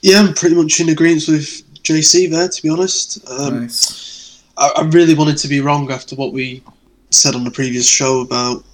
yeah, 0.00 0.20
I'm 0.20 0.32
pretty 0.32 0.56
much 0.56 0.80
in 0.80 0.88
agreement 0.88 1.28
with 1.28 1.62
JC 1.82 2.30
there, 2.30 2.48
to 2.48 2.62
be 2.62 2.70
honest. 2.70 3.28
Um, 3.30 3.60
nice. 3.60 4.42
I, 4.56 4.70
I 4.76 4.82
really 4.84 5.14
wanted 5.14 5.36
to 5.38 5.48
be 5.48 5.60
wrong 5.60 5.90
after 5.92 6.16
what 6.16 6.32
we 6.32 6.62
said 7.10 7.34
on 7.34 7.44
the 7.44 7.50
previous 7.50 7.86
show 7.86 8.20
about 8.22 8.64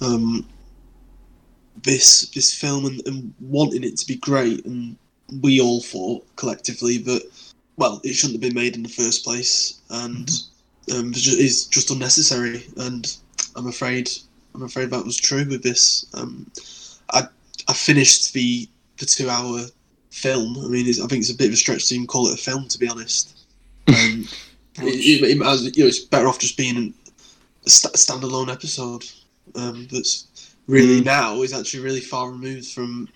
um, 0.00 0.46
this 1.82 2.30
this 2.30 2.54
film 2.54 2.86
and, 2.86 3.06
and 3.06 3.34
wanting 3.40 3.84
it 3.84 3.98
to 3.98 4.06
be 4.06 4.16
great, 4.16 4.64
and 4.64 4.96
we 5.42 5.60
all 5.60 5.80
thought 5.80 6.24
collectively 6.36 6.98
that 6.98 7.22
well, 7.76 8.00
it 8.04 8.14
shouldn't 8.14 8.34
have 8.34 8.40
been 8.52 8.54
made 8.62 8.76
in 8.76 8.82
the 8.84 8.88
first 8.88 9.24
place, 9.24 9.80
and 9.90 10.30
um, 10.94 11.08
it's 11.10 11.22
ju- 11.22 11.36
is 11.36 11.66
just 11.66 11.90
unnecessary. 11.90 12.66
And 12.76 13.16
I'm 13.56 13.66
afraid 13.66 14.10
I'm 14.54 14.62
afraid 14.62 14.90
that 14.90 15.04
was 15.04 15.16
true 15.16 15.44
with 15.44 15.62
this. 15.62 16.06
Um, 16.14 16.50
I 17.12 17.22
I 17.68 17.72
finished 17.72 18.32
the 18.32 18.68
the 18.98 19.06
two 19.06 19.28
hour 19.28 19.60
film. 20.10 20.56
I 20.64 20.68
mean, 20.68 20.86
it's, 20.86 21.00
I 21.00 21.06
think 21.06 21.20
it's 21.22 21.32
a 21.32 21.36
bit 21.36 21.48
of 21.48 21.54
a 21.54 21.56
stretch 21.56 21.88
to 21.88 21.94
even 21.96 22.06
call 22.06 22.28
it 22.28 22.34
a 22.34 22.42
film, 22.42 22.68
to 22.68 22.78
be 22.78 22.88
honest. 22.88 23.38
Um, 24.76 24.88
it, 24.88 24.94
it, 24.96 25.22
it 25.22 25.76
you 25.76 25.84
know, 25.84 25.88
it's 25.88 26.00
better 26.00 26.26
off 26.26 26.40
just 26.40 26.56
being 26.56 26.92
a 27.64 27.70
st- 27.70 27.94
standalone 27.94 28.50
episode. 28.50 29.04
Um, 29.54 29.86
that's 29.92 30.26
really 30.66 31.00
Mm. 31.00 31.04
now 31.04 31.42
is 31.42 31.52
actually 31.52 31.84
really 31.84 32.00
far 32.00 32.30
removed 32.30 32.66
from 32.66 33.08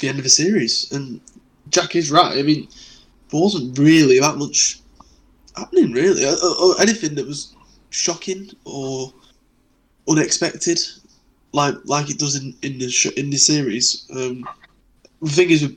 the 0.00 0.08
end 0.08 0.18
of 0.18 0.24
the 0.24 0.30
series. 0.30 0.90
And 0.92 1.20
Jack 1.68 1.94
is 1.96 2.10
right. 2.10 2.36
I 2.36 2.42
mean, 2.42 2.68
there 3.30 3.40
wasn't 3.40 3.78
really 3.78 4.18
that 4.18 4.36
much 4.36 4.80
happening, 5.56 5.92
really, 5.92 6.24
or, 6.24 6.36
or 6.62 6.80
anything 6.80 7.14
that 7.14 7.26
was 7.26 7.54
shocking 7.90 8.50
or 8.64 9.12
unexpected, 10.08 10.80
like 11.52 11.74
like 11.84 12.10
it 12.10 12.18
does 12.18 12.36
in 12.36 12.54
in 12.62 12.78
the 12.78 12.90
sh- 12.90 13.16
in 13.16 13.30
the 13.30 13.36
series. 13.36 14.06
Um, 14.14 14.44
the 15.22 15.30
thing 15.30 15.50
is 15.50 15.72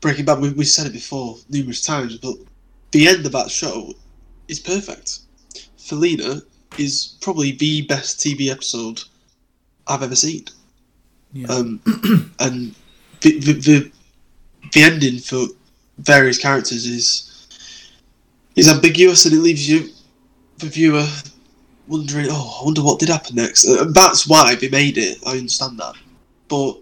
Breaking 0.00 0.24
Bad, 0.24 0.40
we 0.40 0.50
we 0.52 0.64
said 0.64 0.86
it 0.86 0.92
before 0.92 1.36
numerous 1.48 1.82
times, 1.82 2.18
but 2.18 2.36
the 2.92 3.08
end 3.08 3.26
of 3.26 3.32
that 3.32 3.50
show 3.50 3.92
is 4.48 4.60
perfect. 4.60 5.20
Felina 5.78 6.40
is 6.78 7.16
probably 7.20 7.52
the 7.52 7.82
best 7.82 8.18
TV 8.18 8.50
episode 8.50 9.02
I've 9.86 10.02
ever 10.02 10.16
seen. 10.16 10.44
Yeah. 11.32 11.48
Um, 11.48 11.80
and 12.40 12.74
the, 13.24 13.38
the 13.38 13.52
the 13.54 13.92
the 14.72 14.82
ending 14.82 15.18
for 15.18 15.46
various 15.98 16.38
characters 16.38 16.86
is 16.86 17.48
is 18.54 18.68
ambiguous, 18.68 19.24
and 19.24 19.34
it 19.34 19.40
leaves 19.40 19.68
you, 19.68 19.88
the 20.58 20.66
viewer, 20.66 21.06
wondering, 21.88 22.28
oh, 22.30 22.58
I 22.60 22.64
wonder 22.64 22.82
what 22.82 23.00
did 23.00 23.08
happen 23.08 23.34
next. 23.34 23.64
And 23.64 23.92
that's 23.92 24.28
why 24.28 24.54
they 24.54 24.68
made 24.68 24.96
it. 24.96 25.18
I 25.26 25.32
understand 25.32 25.78
that, 25.80 25.94
but 26.48 26.78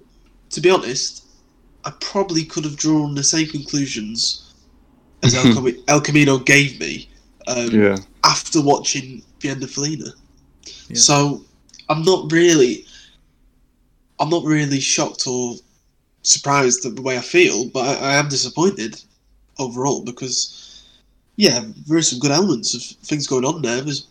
to 0.50 0.60
be 0.60 0.68
honest, 0.68 1.24
I 1.84 1.92
probably 2.00 2.44
could 2.44 2.64
have 2.64 2.76
drawn 2.76 3.14
the 3.14 3.24
same 3.24 3.46
conclusions 3.46 4.52
as 5.22 5.34
El, 5.34 5.44
Cami- 5.54 5.82
El 5.88 6.00
Camino 6.00 6.38
gave 6.38 6.78
me 6.78 7.08
um, 7.46 7.96
after 8.24 8.60
watching 8.60 9.22
the 9.40 9.48
end 9.48 9.62
of 9.62 9.70
Felina. 9.70 10.10
Yeah. 10.88 10.96
So 10.96 11.44
I'm 11.88 12.02
not 12.02 12.30
really, 12.30 12.84
I'm 14.20 14.28
not 14.28 14.44
really 14.44 14.80
shocked 14.80 15.26
or 15.26 15.56
surprised 16.22 16.84
at 16.86 16.96
the 16.96 17.02
way 17.02 17.18
I 17.18 17.20
feel, 17.20 17.68
but 17.68 17.80
I, 17.80 18.10
I 18.10 18.14
am 18.14 18.28
disappointed 18.28 19.02
overall 19.58 20.02
because, 20.04 20.84
yeah, 21.36 21.60
there 21.86 21.98
are 21.98 22.02
some 22.02 22.18
good 22.18 22.30
elements 22.30 22.74
of 22.74 22.82
things 23.06 23.26
going 23.26 23.44
on 23.44 23.62
there. 23.62 23.80
There's 23.80 24.06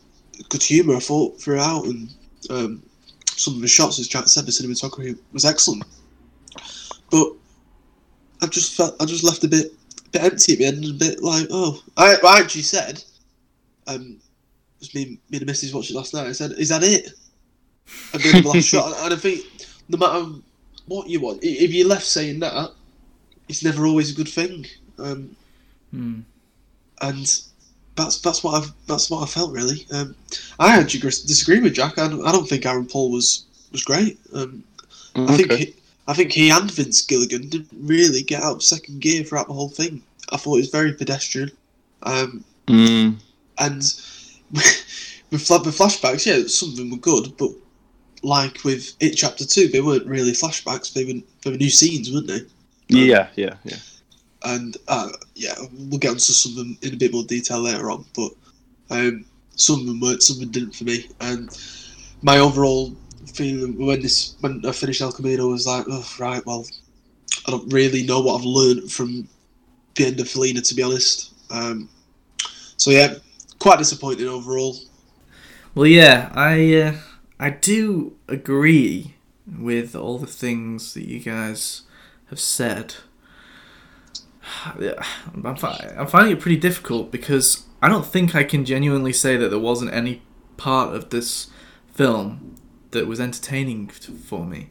good 0.50 0.64
humour 0.64 0.96
I 0.96 1.00
thought 1.00 1.40
throughout, 1.40 1.86
and 1.86 2.14
um, 2.50 2.84
some 3.26 3.56
of 3.56 3.62
the 3.62 3.68
shots, 3.68 4.00
as 4.00 4.08
Jack 4.08 4.28
said, 4.28 4.46
the 4.46 4.52
cinematography 4.52 5.18
was 5.32 5.46
excellent. 5.46 5.84
But 7.10 7.34
I 8.42 8.48
just 8.48 8.76
felt 8.76 8.96
I 9.02 9.06
just 9.06 9.24
left 9.24 9.44
a 9.44 9.48
bit, 9.48 9.68
a 10.06 10.10
bit 10.10 10.24
empty 10.24 10.54
at 10.54 10.60
the 10.60 10.66
end, 10.66 10.84
and 10.84 10.96
a 10.96 11.06
bit 11.06 11.22
like, 11.22 11.48
oh, 11.52 11.82
I, 11.98 12.16
I 12.24 12.40
actually 12.40 12.64
said, 12.64 13.04
um, 13.88 14.18
it 14.78 14.80
was 14.80 14.96
me, 14.96 15.06
me 15.30 15.38
and 15.38 15.42
the 15.42 15.46
missus 15.46 15.74
watched 15.74 15.92
it 15.92 15.96
last 15.96 16.14
night. 16.14 16.28
I 16.28 16.32
said, 16.32 16.52
"Is 16.54 16.70
that 16.70 16.84
it?" 16.84 17.12
And 18.14 18.22
then 18.22 18.44
the 18.44 18.50
last 18.50 18.66
shot, 18.68 18.98
and 18.98 19.14
I 19.14 19.18
think 19.18 19.46
no 19.90 19.98
matter 19.98 20.42
what 20.88 21.08
you 21.10 21.20
want. 21.20 21.40
If 21.44 21.72
you're 21.74 21.88
left 21.88 22.06
saying 22.06 22.40
that, 22.40 22.72
it's 23.50 23.64
never 23.64 23.86
always 23.86 24.12
a 24.12 24.16
good 24.16 24.30
thing. 24.30 24.66
Um, 24.98 25.36
Hmm. 25.92 26.20
and 27.02 27.42
that's 27.96 28.20
that's 28.20 28.44
what 28.44 28.56
I've 28.62 28.72
that's 28.88 29.10
what 29.10 29.24
I 29.24 29.26
felt 29.26 29.52
really. 29.52 29.86
Um, 29.92 30.16
I 30.60 30.80
actually 30.80 31.02
gris- 31.02 31.24
disagree 31.24 31.60
with 31.60 31.74
Jack. 31.74 31.98
I 31.98 32.08
don't, 32.08 32.26
I 32.26 32.32
don't 32.32 32.48
think 32.48 32.66
Aaron 32.66 32.86
Paul 32.86 33.12
was 33.12 33.46
was 33.72 33.84
great. 33.84 34.18
Um, 34.34 34.64
I 35.16 35.36
think 35.36 35.52
he, 35.52 35.76
I 36.08 36.14
think 36.14 36.32
he 36.32 36.50
and 36.50 36.72
Vince 36.72 37.02
Gilligan 37.02 37.50
didn't 37.50 37.68
really 37.78 38.22
get 38.22 38.42
out 38.44 38.56
of 38.56 38.64
second 38.64 39.02
gear 39.02 39.24
throughout 39.24 39.48
the 39.48 39.54
whole 39.54 39.68
thing. 39.70 40.02
I 40.32 40.38
thought 40.38 40.56
it 40.56 40.60
was 40.62 40.70
very 40.70 40.94
pedestrian. 40.94 41.52
Um, 42.04 42.44
Mm. 42.68 43.18
and 43.58 43.82
with, 45.32 45.42
fla- 45.46 45.62
with 45.64 45.78
flashbacks, 45.78 46.26
yeah, 46.26 46.48
some 46.48 46.70
of 46.70 46.78
them 46.78 46.92
were 46.92 46.98
good, 46.98 47.36
but 47.38 47.50
like 48.24 48.64
with 48.64 48.96
It 49.00 49.12
Chapter 49.12 49.46
Two, 49.46 49.68
they 49.68 49.82
weren't 49.82 50.06
really 50.06 50.32
flashbacks. 50.32 50.94
They 50.94 51.06
were 51.06 51.22
they 51.42 51.52
were 51.52 51.58
new 51.58 51.70
scenes, 51.70 52.12
weren't 52.12 52.28
they? 52.28 52.42
Yeah, 52.88 53.30
yeah, 53.36 53.56
yeah. 53.64 53.78
and 54.44 54.78
uh, 54.88 55.10
yeah, 55.36 55.56
we'll 55.74 56.00
get 56.00 56.10
onto 56.10 56.20
some 56.20 56.52
of 56.54 56.58
them 56.58 56.78
in 56.82 56.94
a 56.94 56.98
bit 56.98 57.14
more 57.14 57.24
detail 57.24 57.62
later 57.62 57.90
on. 57.90 58.06
But 58.16 58.32
um, 58.90 59.26
some 59.56 59.82
of 59.82 59.86
them 59.86 60.00
worked, 60.00 60.24
some 60.24 60.36
of 60.36 60.42
them 60.42 60.52
didn't 60.52 60.76
for 60.76 60.84
me. 60.84 61.08
And 61.20 61.50
my 62.22 62.38
overall 62.40 62.94
feeling 63.34 63.78
when 63.78 64.02
this 64.02 64.36
when 64.42 64.64
I 64.66 64.72
finished 64.72 65.02
El 65.02 65.12
Camino 65.12 65.48
was 65.48 65.68
like, 65.68 65.86
oh 65.90 66.06
right, 66.20 66.46
well, 66.46 66.66
I 67.48 67.52
don't 67.52 67.72
really 67.72 68.04
know 68.06 68.22
what 68.22 68.40
I've 68.40 68.46
learned 68.46 68.92
from 68.92 69.28
the 69.96 70.06
end 70.06 70.20
of 70.20 70.30
Felina, 70.30 70.62
to 70.62 70.76
be 70.76 70.84
honest. 70.84 71.34
Um, 71.50 71.90
so 72.78 72.92
yeah, 72.92 73.16
quite 73.60 73.80
disappointing 73.80 74.28
overall. 74.28 74.76
Well, 75.76 75.88
yeah, 75.88 76.32
I 76.34 76.76
uh, 76.76 76.98
I 77.42 77.50
do 77.50 78.16
agree 78.28 79.16
with 79.60 79.96
all 79.96 80.20
the 80.20 80.28
things 80.28 80.94
that 80.94 81.08
you 81.08 81.20
guys 81.20 81.82
have 82.30 82.40
said. 82.40 82.96
I'm, 84.66 85.56
fi- 85.56 85.94
I'm 85.98 86.06
finding 86.06 86.34
it 86.38 86.40
pretty 86.40 86.58
difficult 86.58 87.12
because 87.12 87.66
I 87.82 87.90
don't 87.90 88.06
think 88.06 88.36
I 88.36 88.44
can 88.44 88.64
genuinely 88.64 89.12
say 89.12 89.38
that 89.38 89.50
there 89.50 89.60
wasn't 89.60 89.92
any 89.92 90.22
part 90.58 90.96
of 90.96 91.10
this 91.10 91.50
film 91.94 92.56
that 92.92 93.08
was 93.08 93.20
entertaining 93.20 93.88
for 93.88 94.46
me. 94.46 94.70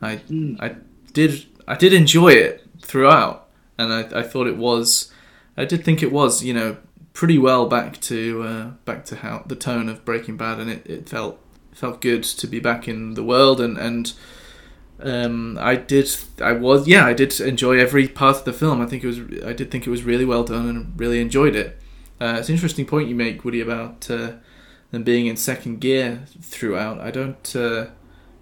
I 0.00 0.16
Mm. 0.16 0.56
I 0.60 0.76
did 1.12 1.46
I 1.68 1.74
did 1.74 1.92
enjoy 1.92 2.32
it 2.32 2.66
throughout, 2.82 3.48
and 3.76 3.92
I, 3.92 4.20
I 4.20 4.22
thought 4.22 4.46
it 4.46 4.56
was 4.56 5.12
I 5.56 5.64
did 5.66 5.84
think 5.84 6.02
it 6.02 6.12
was 6.12 6.42
you 6.42 6.54
know 6.54 6.78
pretty 7.12 7.38
well 7.38 7.66
back 7.66 8.00
to 8.02 8.42
uh, 8.42 8.64
back 8.84 9.04
to 9.06 9.16
how 9.16 9.44
the 9.46 9.56
tone 9.56 9.88
of 9.90 10.04
Breaking 10.04 10.36
Bad, 10.36 10.60
and 10.60 10.70
it, 10.70 10.86
it 10.86 11.08
felt 11.08 11.38
felt 11.76 12.00
good 12.00 12.24
to 12.24 12.46
be 12.46 12.58
back 12.58 12.88
in 12.88 13.14
the 13.14 13.22
world, 13.22 13.60
and 13.60 13.76
and 13.78 14.12
um, 15.00 15.58
I 15.60 15.76
did 15.76 16.10
I 16.40 16.52
was 16.52 16.88
yeah 16.88 17.06
I 17.06 17.12
did 17.12 17.38
enjoy 17.40 17.78
every 17.78 18.08
part 18.08 18.36
of 18.38 18.44
the 18.44 18.52
film. 18.52 18.80
I 18.80 18.86
think 18.86 19.04
it 19.04 19.06
was 19.06 19.20
I 19.44 19.52
did 19.52 19.70
think 19.70 19.86
it 19.86 19.90
was 19.90 20.02
really 20.02 20.24
well 20.24 20.42
done 20.42 20.68
and 20.68 20.98
really 20.98 21.20
enjoyed 21.20 21.54
it. 21.54 21.78
Uh, 22.20 22.36
it's 22.38 22.48
an 22.48 22.54
interesting 22.54 22.86
point 22.86 23.08
you 23.08 23.14
make, 23.14 23.44
Woody, 23.44 23.60
about 23.60 24.10
uh, 24.10 24.32
them 24.90 25.04
being 25.04 25.26
in 25.26 25.36
second 25.36 25.80
gear 25.80 26.24
throughout. 26.40 26.98
I 26.98 27.10
don't 27.10 27.54
uh, 27.54 27.86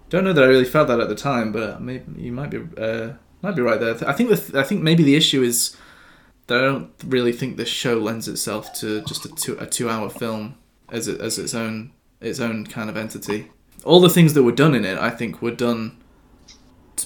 don't 0.09 0.23
know 0.23 0.33
that 0.33 0.43
I 0.43 0.47
really 0.47 0.65
felt 0.65 0.87
that 0.87 1.01
at 1.01 1.09
the 1.09 1.15
time, 1.15 1.51
but 1.51 1.81
maybe 1.81 2.05
you 2.21 2.31
might 2.31 2.49
be 2.49 2.61
uh, 2.77 3.13
might 3.41 3.55
be 3.55 3.61
right 3.61 3.79
there. 3.79 3.95
I 4.07 4.13
think 4.13 4.29
the, 4.29 4.59
I 4.59 4.63
think 4.63 4.81
maybe 4.81 5.03
the 5.03 5.15
issue 5.15 5.43
is 5.43 5.75
that 6.47 6.59
I 6.59 6.61
don't 6.61 6.91
really 7.05 7.33
think 7.33 7.57
this 7.57 7.67
show 7.67 7.97
lends 7.97 8.29
itself 8.29 8.71
to 8.79 9.01
just 9.01 9.25
a 9.25 9.29
two 9.29 9.57
a 9.59 9.65
two 9.65 9.89
hour 9.89 10.09
film 10.09 10.57
as 10.89 11.09
it, 11.09 11.19
as 11.19 11.37
its 11.37 11.53
own 11.53 11.91
its 12.21 12.39
own 12.39 12.65
kind 12.65 12.89
of 12.89 12.97
entity. 12.97 13.51
All 13.83 13.99
the 13.99 14.09
things 14.09 14.33
that 14.33 14.43
were 14.43 14.51
done 14.51 14.73
in 14.73 14.85
it, 14.85 14.97
I 14.97 15.09
think, 15.09 15.41
were 15.41 15.51
done 15.51 16.01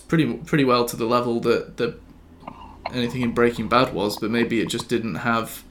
pretty 0.07 0.33
pretty 0.33 0.63
well 0.63 0.85
to 0.85 0.95
the 0.95 1.05
level 1.05 1.39
that 1.41 1.77
that 1.77 1.99
anything 2.93 3.21
in 3.21 3.33
Breaking 3.33 3.67
Bad 3.67 3.93
was, 3.93 4.17
but 4.17 4.31
maybe 4.31 4.61
it 4.61 4.69
just 4.69 4.89
didn't 4.89 5.15
have 5.15 5.63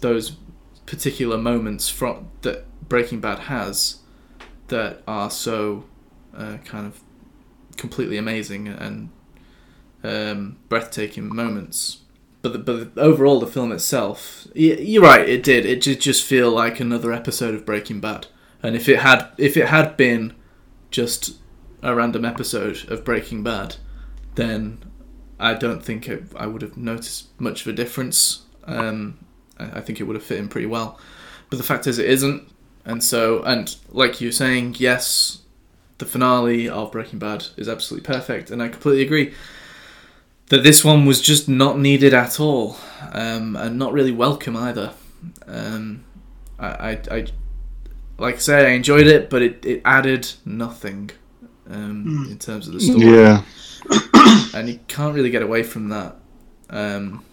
those 0.00 0.36
particular 0.86 1.38
moments 1.38 1.88
from 1.88 2.28
that 2.42 2.64
Breaking 2.88 3.20
Bad 3.20 3.40
has 3.40 4.00
that 4.68 5.02
are 5.06 5.30
so 5.30 5.84
uh, 6.36 6.58
kind 6.64 6.86
of 6.86 7.00
completely 7.76 8.16
amazing 8.16 8.68
and 8.68 9.10
um, 10.04 10.58
breathtaking 10.68 11.34
moments. 11.34 12.01
But 12.42 12.52
the, 12.52 12.58
but 12.58 12.94
the, 12.94 13.00
overall, 13.00 13.38
the 13.38 13.46
film 13.46 13.70
itself, 13.70 14.48
you're 14.54 15.02
right, 15.02 15.28
it 15.28 15.44
did. 15.44 15.64
It 15.64 15.80
did 15.80 16.00
just 16.00 16.24
feel 16.24 16.50
like 16.50 16.80
another 16.80 17.12
episode 17.12 17.54
of 17.54 17.64
Breaking 17.64 18.00
Bad. 18.00 18.26
And 18.62 18.74
if 18.74 18.88
it 18.88 18.98
had 18.98 19.28
if 19.38 19.56
it 19.56 19.68
had 19.68 19.96
been 19.96 20.34
just 20.90 21.38
a 21.82 21.94
random 21.94 22.24
episode 22.24 22.88
of 22.90 23.04
Breaking 23.04 23.44
Bad, 23.44 23.76
then 24.34 24.84
I 25.38 25.54
don't 25.54 25.84
think 25.84 26.08
it, 26.08 26.24
I 26.36 26.46
would 26.46 26.62
have 26.62 26.76
noticed 26.76 27.28
much 27.40 27.62
of 27.62 27.68
a 27.68 27.72
difference. 27.72 28.42
Um, 28.64 29.18
I, 29.58 29.78
I 29.78 29.80
think 29.80 30.00
it 30.00 30.04
would 30.04 30.16
have 30.16 30.24
fit 30.24 30.38
in 30.38 30.48
pretty 30.48 30.66
well. 30.66 30.98
But 31.48 31.56
the 31.56 31.64
fact 31.64 31.86
is, 31.86 31.98
it 31.98 32.08
isn't. 32.08 32.48
And 32.84 33.02
so, 33.04 33.42
and 33.44 33.74
like 33.90 34.20
you're 34.20 34.32
saying, 34.32 34.76
yes, 34.78 35.42
the 35.98 36.06
finale 36.06 36.68
of 36.68 36.90
Breaking 36.90 37.20
Bad 37.20 37.46
is 37.56 37.68
absolutely 37.68 38.06
perfect, 38.06 38.50
and 38.50 38.60
I 38.60 38.68
completely 38.68 39.02
agree 39.02 39.34
that 40.52 40.62
this 40.62 40.84
one 40.84 41.06
was 41.06 41.22
just 41.22 41.48
not 41.48 41.78
needed 41.78 42.12
at 42.12 42.38
all, 42.38 42.76
um, 43.12 43.56
and 43.56 43.78
not 43.78 43.90
really 43.94 44.12
welcome 44.12 44.54
either. 44.54 44.92
Um, 45.46 46.04
I, 46.58 46.66
I, 46.66 46.90
I, 47.10 47.26
like 48.18 48.34
I 48.34 48.38
say, 48.38 48.66
I 48.66 48.72
enjoyed 48.72 49.06
it, 49.06 49.30
but 49.30 49.40
it, 49.40 49.64
it 49.64 49.80
added 49.86 50.30
nothing 50.44 51.10
um, 51.70 52.26
in 52.30 52.38
terms 52.38 52.68
of 52.68 52.74
the 52.74 52.80
story 52.80 53.06
Yeah. 53.06 53.44
and 54.54 54.68
you 54.68 54.78
can't 54.88 55.14
really 55.14 55.30
get 55.30 55.40
away 55.40 55.62
from 55.62 55.88
that. 55.88 56.16
Um, 56.68 57.24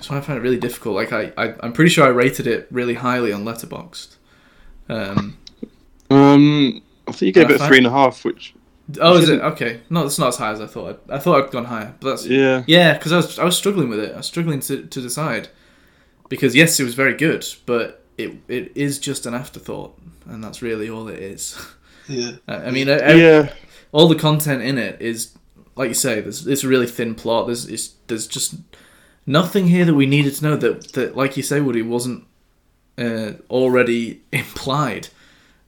so 0.00 0.16
I 0.16 0.22
find 0.22 0.38
it 0.38 0.42
really 0.42 0.56
difficult. 0.58 0.94
Like 0.94 1.12
I, 1.12 1.34
I, 1.36 1.54
I'm 1.60 1.74
pretty 1.74 1.90
sure 1.90 2.06
I 2.06 2.08
rated 2.08 2.46
it 2.46 2.66
really 2.70 2.94
highly 2.94 3.30
on 3.30 3.44
Letterboxd. 3.44 4.16
Um, 4.88 5.36
Um, 6.08 6.82
I 7.06 7.12
think 7.12 7.26
you 7.26 7.32
gave 7.32 7.50
it 7.50 7.60
a 7.60 7.66
three 7.66 7.76
and 7.76 7.86
a 7.86 7.90
half, 7.90 8.24
which 8.24 8.54
oh, 9.00 9.16
is 9.16 9.28
it 9.28 9.40
okay? 9.40 9.80
No, 9.90 10.04
it's 10.06 10.18
not 10.18 10.28
as 10.28 10.36
high 10.36 10.50
as 10.52 10.60
I 10.60 10.66
thought. 10.66 11.02
I 11.08 11.18
thought 11.18 11.44
I'd 11.44 11.50
gone 11.50 11.64
higher, 11.66 11.94
but 12.00 12.10
that's 12.10 12.26
yeah, 12.26 12.64
yeah, 12.66 12.94
because 12.94 13.12
I 13.12 13.16
was 13.16 13.38
I 13.38 13.44
was 13.44 13.56
struggling 13.56 13.88
with 13.88 14.00
it. 14.00 14.12
I 14.12 14.18
was 14.18 14.26
struggling 14.26 14.60
to, 14.60 14.82
to 14.84 15.00
decide 15.00 15.48
because 16.28 16.54
yes, 16.54 16.78
it 16.80 16.84
was 16.84 16.94
very 16.94 17.14
good, 17.14 17.46
but 17.66 18.02
it 18.18 18.32
it 18.48 18.72
is 18.74 18.98
just 18.98 19.26
an 19.26 19.34
afterthought, 19.34 19.98
and 20.26 20.42
that's 20.44 20.62
really 20.62 20.88
all 20.90 21.08
it 21.08 21.18
is. 21.18 21.56
Yeah, 22.08 22.32
I 22.48 22.54
I 22.66 22.70
mean, 22.70 22.88
e- 22.88 23.20
yeah, 23.20 23.52
all 23.92 24.08
the 24.08 24.14
content 24.16 24.62
in 24.62 24.78
it 24.78 25.00
is 25.00 25.36
like 25.76 25.88
you 25.88 25.94
say 25.94 26.20
there's 26.20 26.46
it's 26.46 26.62
a 26.64 26.68
really 26.68 26.86
thin 26.86 27.14
plot 27.16 27.46
there's 27.46 27.66
it's, 27.66 27.94
there's 28.06 28.28
just 28.28 28.54
nothing 29.26 29.66
here 29.66 29.84
that 29.84 29.94
we 29.94 30.06
needed 30.06 30.32
to 30.34 30.44
know 30.44 30.56
that 30.56 30.92
that 30.92 31.16
like 31.16 31.36
you 31.36 31.42
say 31.42 31.60
Woody 31.60 31.82
wasn't 31.82 32.24
uh, 32.96 33.32
already 33.50 34.22
implied 34.32 35.08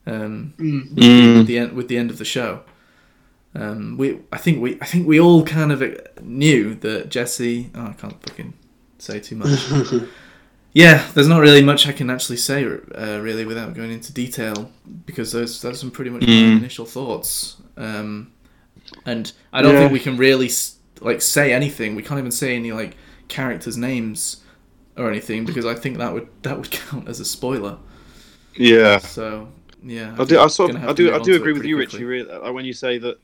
um, 0.07 0.55
Mm. 0.59 0.95
with 1.39 1.47
the 1.49 1.59
end 1.59 1.73
with 1.73 1.89
the 1.89 1.97
end 1.99 2.11
of 2.13 2.19
the 2.19 2.25
show 2.25 2.61
um, 3.61 3.97
we 3.97 4.19
I 4.33 4.38
think 4.38 4.61
we 4.61 4.79
I 4.81 4.87
think 4.87 5.07
we 5.07 5.19
all 5.19 5.42
kind 5.45 5.73
of 5.73 5.83
knew 6.23 6.75
that 6.77 7.09
Jesse 7.09 7.71
oh 7.75 7.87
I 7.88 7.92
can't 7.95 8.21
fucking 8.29 8.53
say 8.99 9.19
too 9.21 9.37
much 9.37 9.51
yeah, 10.73 11.07
there's 11.14 11.29
not 11.29 11.40
really 11.40 11.62
much 11.62 11.87
I 11.87 11.92
can 11.92 12.11
actually 12.11 12.37
say 12.37 12.64
uh, 12.66 13.19
really 13.21 13.45
without 13.47 13.73
going 13.75 13.90
into 13.90 14.12
detail 14.12 14.71
because 15.07 15.33
those 15.33 15.61
those 15.62 15.75
are 15.75 15.79
some 15.79 15.90
pretty 15.90 16.11
much 16.11 16.23
my 16.23 16.29
Mm. 16.29 16.59
initial 16.59 16.85
thoughts. 16.85 17.57
Um, 17.79 18.33
and 19.05 19.33
I 19.53 19.62
don't 19.62 19.73
Yeah. 19.75 19.81
think 19.81 19.92
we 19.92 20.01
can 20.01 20.16
really 20.16 20.51
like 21.01 21.21
say 21.23 21.53
anything. 21.53 21.95
We 21.95 22.03
can't 22.03 22.19
even 22.19 22.31
say 22.31 22.55
any 22.57 22.73
like 22.73 22.97
characters' 23.29 23.77
names 23.77 24.42
or 24.97 25.09
anything 25.11 25.45
because 25.47 25.64
I 25.66 25.75
think 25.75 25.97
that 25.99 26.12
would 26.12 26.29
that 26.42 26.57
would 26.59 26.71
count 26.83 27.09
as 27.09 27.21
a 27.21 27.25
spoiler. 27.25 27.79
yeah. 28.55 28.99
So 28.99 29.49
yeah, 29.83 30.14
I 30.19 30.25
do. 30.25 30.38
I 30.40 30.47
sort 30.49 30.75
of, 30.75 30.85
I 30.85 30.92
do. 30.92 31.14
I 31.14 31.19
do 31.21 31.37
agree 31.37 31.53
with 31.55 31.64
you, 31.64 31.77
quickly. 31.77 32.05
Richie. 32.05 32.25
Really, 32.27 32.31
uh, 32.31 32.53
when 32.53 32.64
you 32.64 32.73
say 32.73 32.99
that 32.99 33.16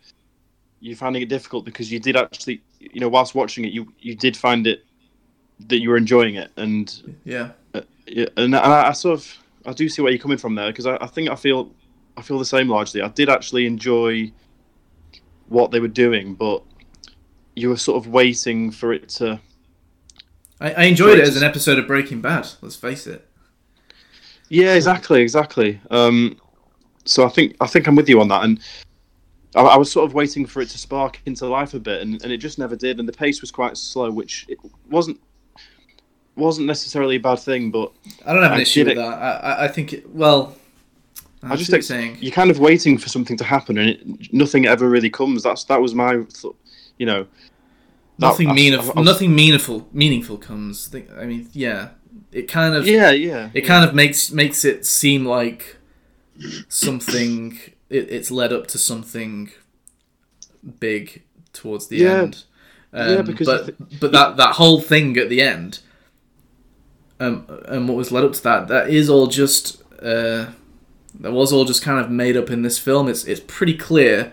you're 0.83 0.97
finding 0.97 1.23
it 1.23 1.29
difficult 1.29 1.65
because 1.65 1.93
you 1.93 2.01
did 2.01 2.17
actually, 2.17 2.61
you 2.81 3.01
know, 3.01 3.09
whilst 3.09 3.35
watching 3.37 3.65
it, 3.65 3.73
you 3.73 3.93
you 4.01 4.15
did 4.17 4.37
find 4.37 4.67
it 4.67 4.85
that 5.69 5.79
you 5.79 5.89
were 5.89 5.97
enjoying 5.97 6.35
it, 6.35 6.51
and 6.57 7.17
Yeah, 7.25 7.51
yeah, 8.07 8.27
and 8.37 8.55
I, 8.57 8.89
I 8.89 8.93
sort 8.93 9.19
of 9.19 9.39
I 9.65 9.73
do 9.73 9.89
see 9.89 10.03
where 10.03 10.11
you're 10.11 10.21
coming 10.21 10.39
from 10.39 10.57
there 10.57 10.67
because 10.71 10.87
I, 10.87 10.97
I 11.01 11.07
think 11.07 11.31
I 11.31 11.37
feel 11.37 11.71
I 12.17 12.23
feel 12.23 12.39
the 12.39 12.45
same 12.45 12.69
largely. 12.69 13.01
I 13.01 13.09
did 13.09 13.29
actually 13.29 13.65
enjoy 13.67 14.33
what 15.49 15.71
they 15.71 15.79
were 15.81 15.89
doing, 15.89 16.35
but 16.35 16.63
you 17.55 17.69
were 17.69 17.77
sort 17.77 18.05
of 18.05 18.11
waiting 18.11 18.73
for 18.73 18.93
it 18.93 19.09
to. 19.11 19.41
I, 20.61 20.73
I 20.73 20.83
enjoyed 20.85 21.19
it 21.19 21.21
Right. 21.21 21.29
as 21.29 21.37
an 21.37 21.45
episode 21.45 21.79
of 21.79 21.87
Breaking 21.87 22.21
Bad. 22.21 22.49
Let's 22.61 22.77
face 22.77 23.07
it. 23.07 23.29
Yeah, 24.49 24.75
exactly, 24.75 25.23
exactly. 25.23 25.81
Um, 25.91 26.37
so 27.05 27.25
I 27.25 27.29
think 27.29 27.57
I 27.61 27.67
think 27.69 27.87
I'm 27.87 27.95
with 27.95 28.09
you 28.09 28.21
on 28.21 28.29
that, 28.29 28.43
and 28.45 28.61
I, 29.55 29.61
I 29.61 29.77
was 29.77 29.91
sort 29.91 30.05
of 30.09 30.15
waiting 30.15 30.47
for 30.47 30.61
it 30.63 30.69
to 30.71 30.79
spark 30.79 31.21
into 31.27 31.47
life 31.47 31.75
a 31.75 31.81
bit, 31.81 32.03
and, 32.03 32.23
and 32.23 32.33
it 32.33 32.39
just 32.39 32.59
never 32.59 32.77
did. 32.77 32.99
And 32.99 33.09
the 33.09 33.13
pace 33.13 33.41
was 33.41 33.51
quite 33.51 33.77
slow, 33.77 34.11
which 34.11 34.47
it 34.49 34.59
wasn't 34.91 35.21
wasn't 36.37 36.67
necessarily 36.67 37.17
a 37.17 37.21
bad 37.21 37.39
thing, 37.39 37.71
but 37.71 37.93
I 38.25 38.33
don't 38.33 38.43
have 38.43 38.53
an 38.53 38.59
I 38.59 38.63
issue 38.63 38.81
with 38.85 38.93
it. 38.93 38.97
that. 38.97 39.05
I, 39.45 39.65
I, 39.65 39.69
think 39.69 39.93
it, 39.93 40.09
well, 40.15 40.57
I 41.43 41.57
just 41.57 41.67
see 41.67 41.73
what 41.75 41.79
ex- 41.79 41.91
you're 41.91 41.99
saying. 42.01 42.17
you're 42.21 42.33
kind 42.33 42.51
of 42.51 42.59
waiting 42.59 42.97
for 42.97 43.11
something 43.11 43.37
to 43.37 43.45
happen, 43.45 43.77
and 43.77 43.91
it, 43.91 44.33
nothing 44.33 44.65
ever 44.67 44.89
really 44.89 45.11
comes. 45.11 45.43
That's 45.43 45.65
that 45.65 45.81
was 45.83 45.95
my, 45.95 46.15
th- 46.15 46.55
you 46.99 47.05
know, 47.05 47.25
that- 48.19 48.29
nothing 48.29 48.49
I- 48.49 48.55
meaningful. 48.55 48.93
I- 48.97 49.01
I- 49.01 49.05
nothing 49.05 49.35
meaningful. 49.35 49.89
Meaningful 49.93 50.39
comes. 50.39 50.91
I 51.19 51.27
mean, 51.27 51.49
yeah. 51.53 51.91
It 52.33 52.49
kind 52.49 52.75
of. 52.75 52.87
Yeah, 52.87 53.11
yeah. 53.11 53.51
It 53.53 53.63
kind 53.63 53.87
of 53.87 53.95
makes 53.95 54.31
makes 54.31 54.65
it 54.65 54.87
seem 54.87 55.27
like 55.27 55.77
something. 56.69 57.59
It, 57.93 58.11
it's 58.11 58.31
led 58.31 58.53
up 58.53 58.67
to 58.69 58.79
something 58.79 59.51
big 60.81 61.23
towards 61.53 61.89
the 61.89 61.99
Yeah. 61.99 62.23
end. 62.23 62.45
Um, 62.93 63.09
Yeah, 63.09 63.23
because 63.23 63.47
but 63.47 64.01
but 64.01 64.13
that 64.13 64.37
that 64.37 64.55
whole 64.57 64.81
thing 64.81 65.17
at 65.17 65.29
the 65.29 65.41
end, 65.41 65.79
um, 67.21 67.47
and 67.67 67.89
what 67.89 67.97
was 67.97 68.13
led 68.13 68.25
up 68.25 68.33
to 68.35 68.43
that, 68.43 68.69
that 68.69 68.91
is 68.91 69.09
all 69.09 69.27
just 69.29 69.83
uh, 70.03 70.47
that 71.21 71.33
was 71.33 71.53
all 71.53 71.65
just 71.65 71.83
kind 71.83 71.99
of 72.05 72.11
made 72.11 72.37
up 72.37 72.51
in 72.51 72.63
this 72.63 72.79
film. 72.79 73.09
It's 73.09 73.25
it's 73.25 73.41
pretty 73.47 73.77
clear 73.77 74.33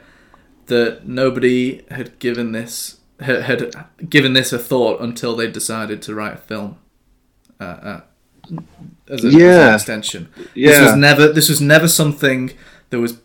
that 0.66 1.08
nobody 1.08 1.84
had 1.90 2.20
given 2.20 2.52
this 2.52 2.98
had, 3.22 3.44
had 3.44 3.86
given 4.10 4.34
this 4.34 4.52
a 4.54 4.60
thought 4.60 5.02
until 5.02 5.36
they 5.36 5.50
decided 5.50 6.02
to 6.04 6.16
write 6.16 6.34
a 6.36 6.38
film. 6.38 6.78
Uh, 7.60 7.64
uh, 7.64 8.02
as, 9.10 9.24
a, 9.24 9.28
as 9.28 9.34
an 9.36 9.40
Yeah. 9.40 9.76
extension. 9.76 10.30
This 10.56 10.80
was 10.82 10.96
never. 10.96 11.32
This 11.32 11.50
was 11.50 11.62
never 11.62 11.88
something 11.88 12.52
that 12.90 13.00
was. 13.00 13.18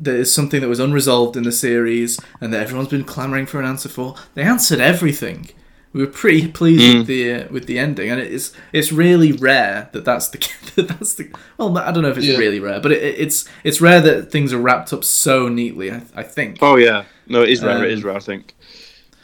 That 0.00 0.14
is 0.14 0.32
something 0.32 0.60
that 0.62 0.68
was 0.68 0.80
unresolved 0.80 1.36
in 1.36 1.42
the 1.42 1.52
series, 1.52 2.18
and 2.40 2.52
that 2.54 2.62
everyone's 2.62 2.88
been 2.88 3.04
clamoring 3.04 3.46
for 3.46 3.60
an 3.60 3.66
answer 3.66 3.88
for. 3.88 4.14
They 4.34 4.42
answered 4.42 4.80
everything. 4.80 5.50
We 5.92 6.00
were 6.00 6.10
pretty 6.10 6.48
pleased 6.60 6.82
Mm. 6.82 6.98
with 6.98 7.06
the 7.06 7.32
uh, 7.34 7.48
with 7.50 7.66
the 7.66 7.78
ending, 7.78 8.10
and 8.10 8.20
it's 8.20 8.52
it's 8.72 8.92
really 8.92 9.32
rare 9.32 9.90
that 9.92 10.04
that's 10.04 10.28
the 10.28 10.38
that 10.76 10.88
that's 10.88 11.14
the. 11.14 11.28
Well, 11.58 11.76
I 11.76 11.92
don't 11.92 12.02
know 12.02 12.10
if 12.10 12.16
it's 12.16 12.26
Yeah. 12.26 12.38
really 12.38 12.60
rare, 12.60 12.80
but 12.80 12.92
it, 12.92 13.02
it's 13.02 13.46
it's 13.64 13.80
rare 13.80 14.00
that 14.00 14.30
things 14.30 14.52
are 14.52 14.58
wrapped 14.58 14.92
up 14.92 15.04
so 15.04 15.48
neatly. 15.48 15.90
I, 15.90 16.02
I 16.14 16.22
think. 16.22 16.58
Oh 16.62 16.76
yeah, 16.76 17.04
no, 17.26 17.42
it 17.42 17.50
is 17.50 17.62
rare. 17.62 17.84
it 17.84 17.92
Um, 17.92 17.98
is 17.98 18.02
rare. 18.04 18.16
I 18.16 18.20
think. 18.20 18.54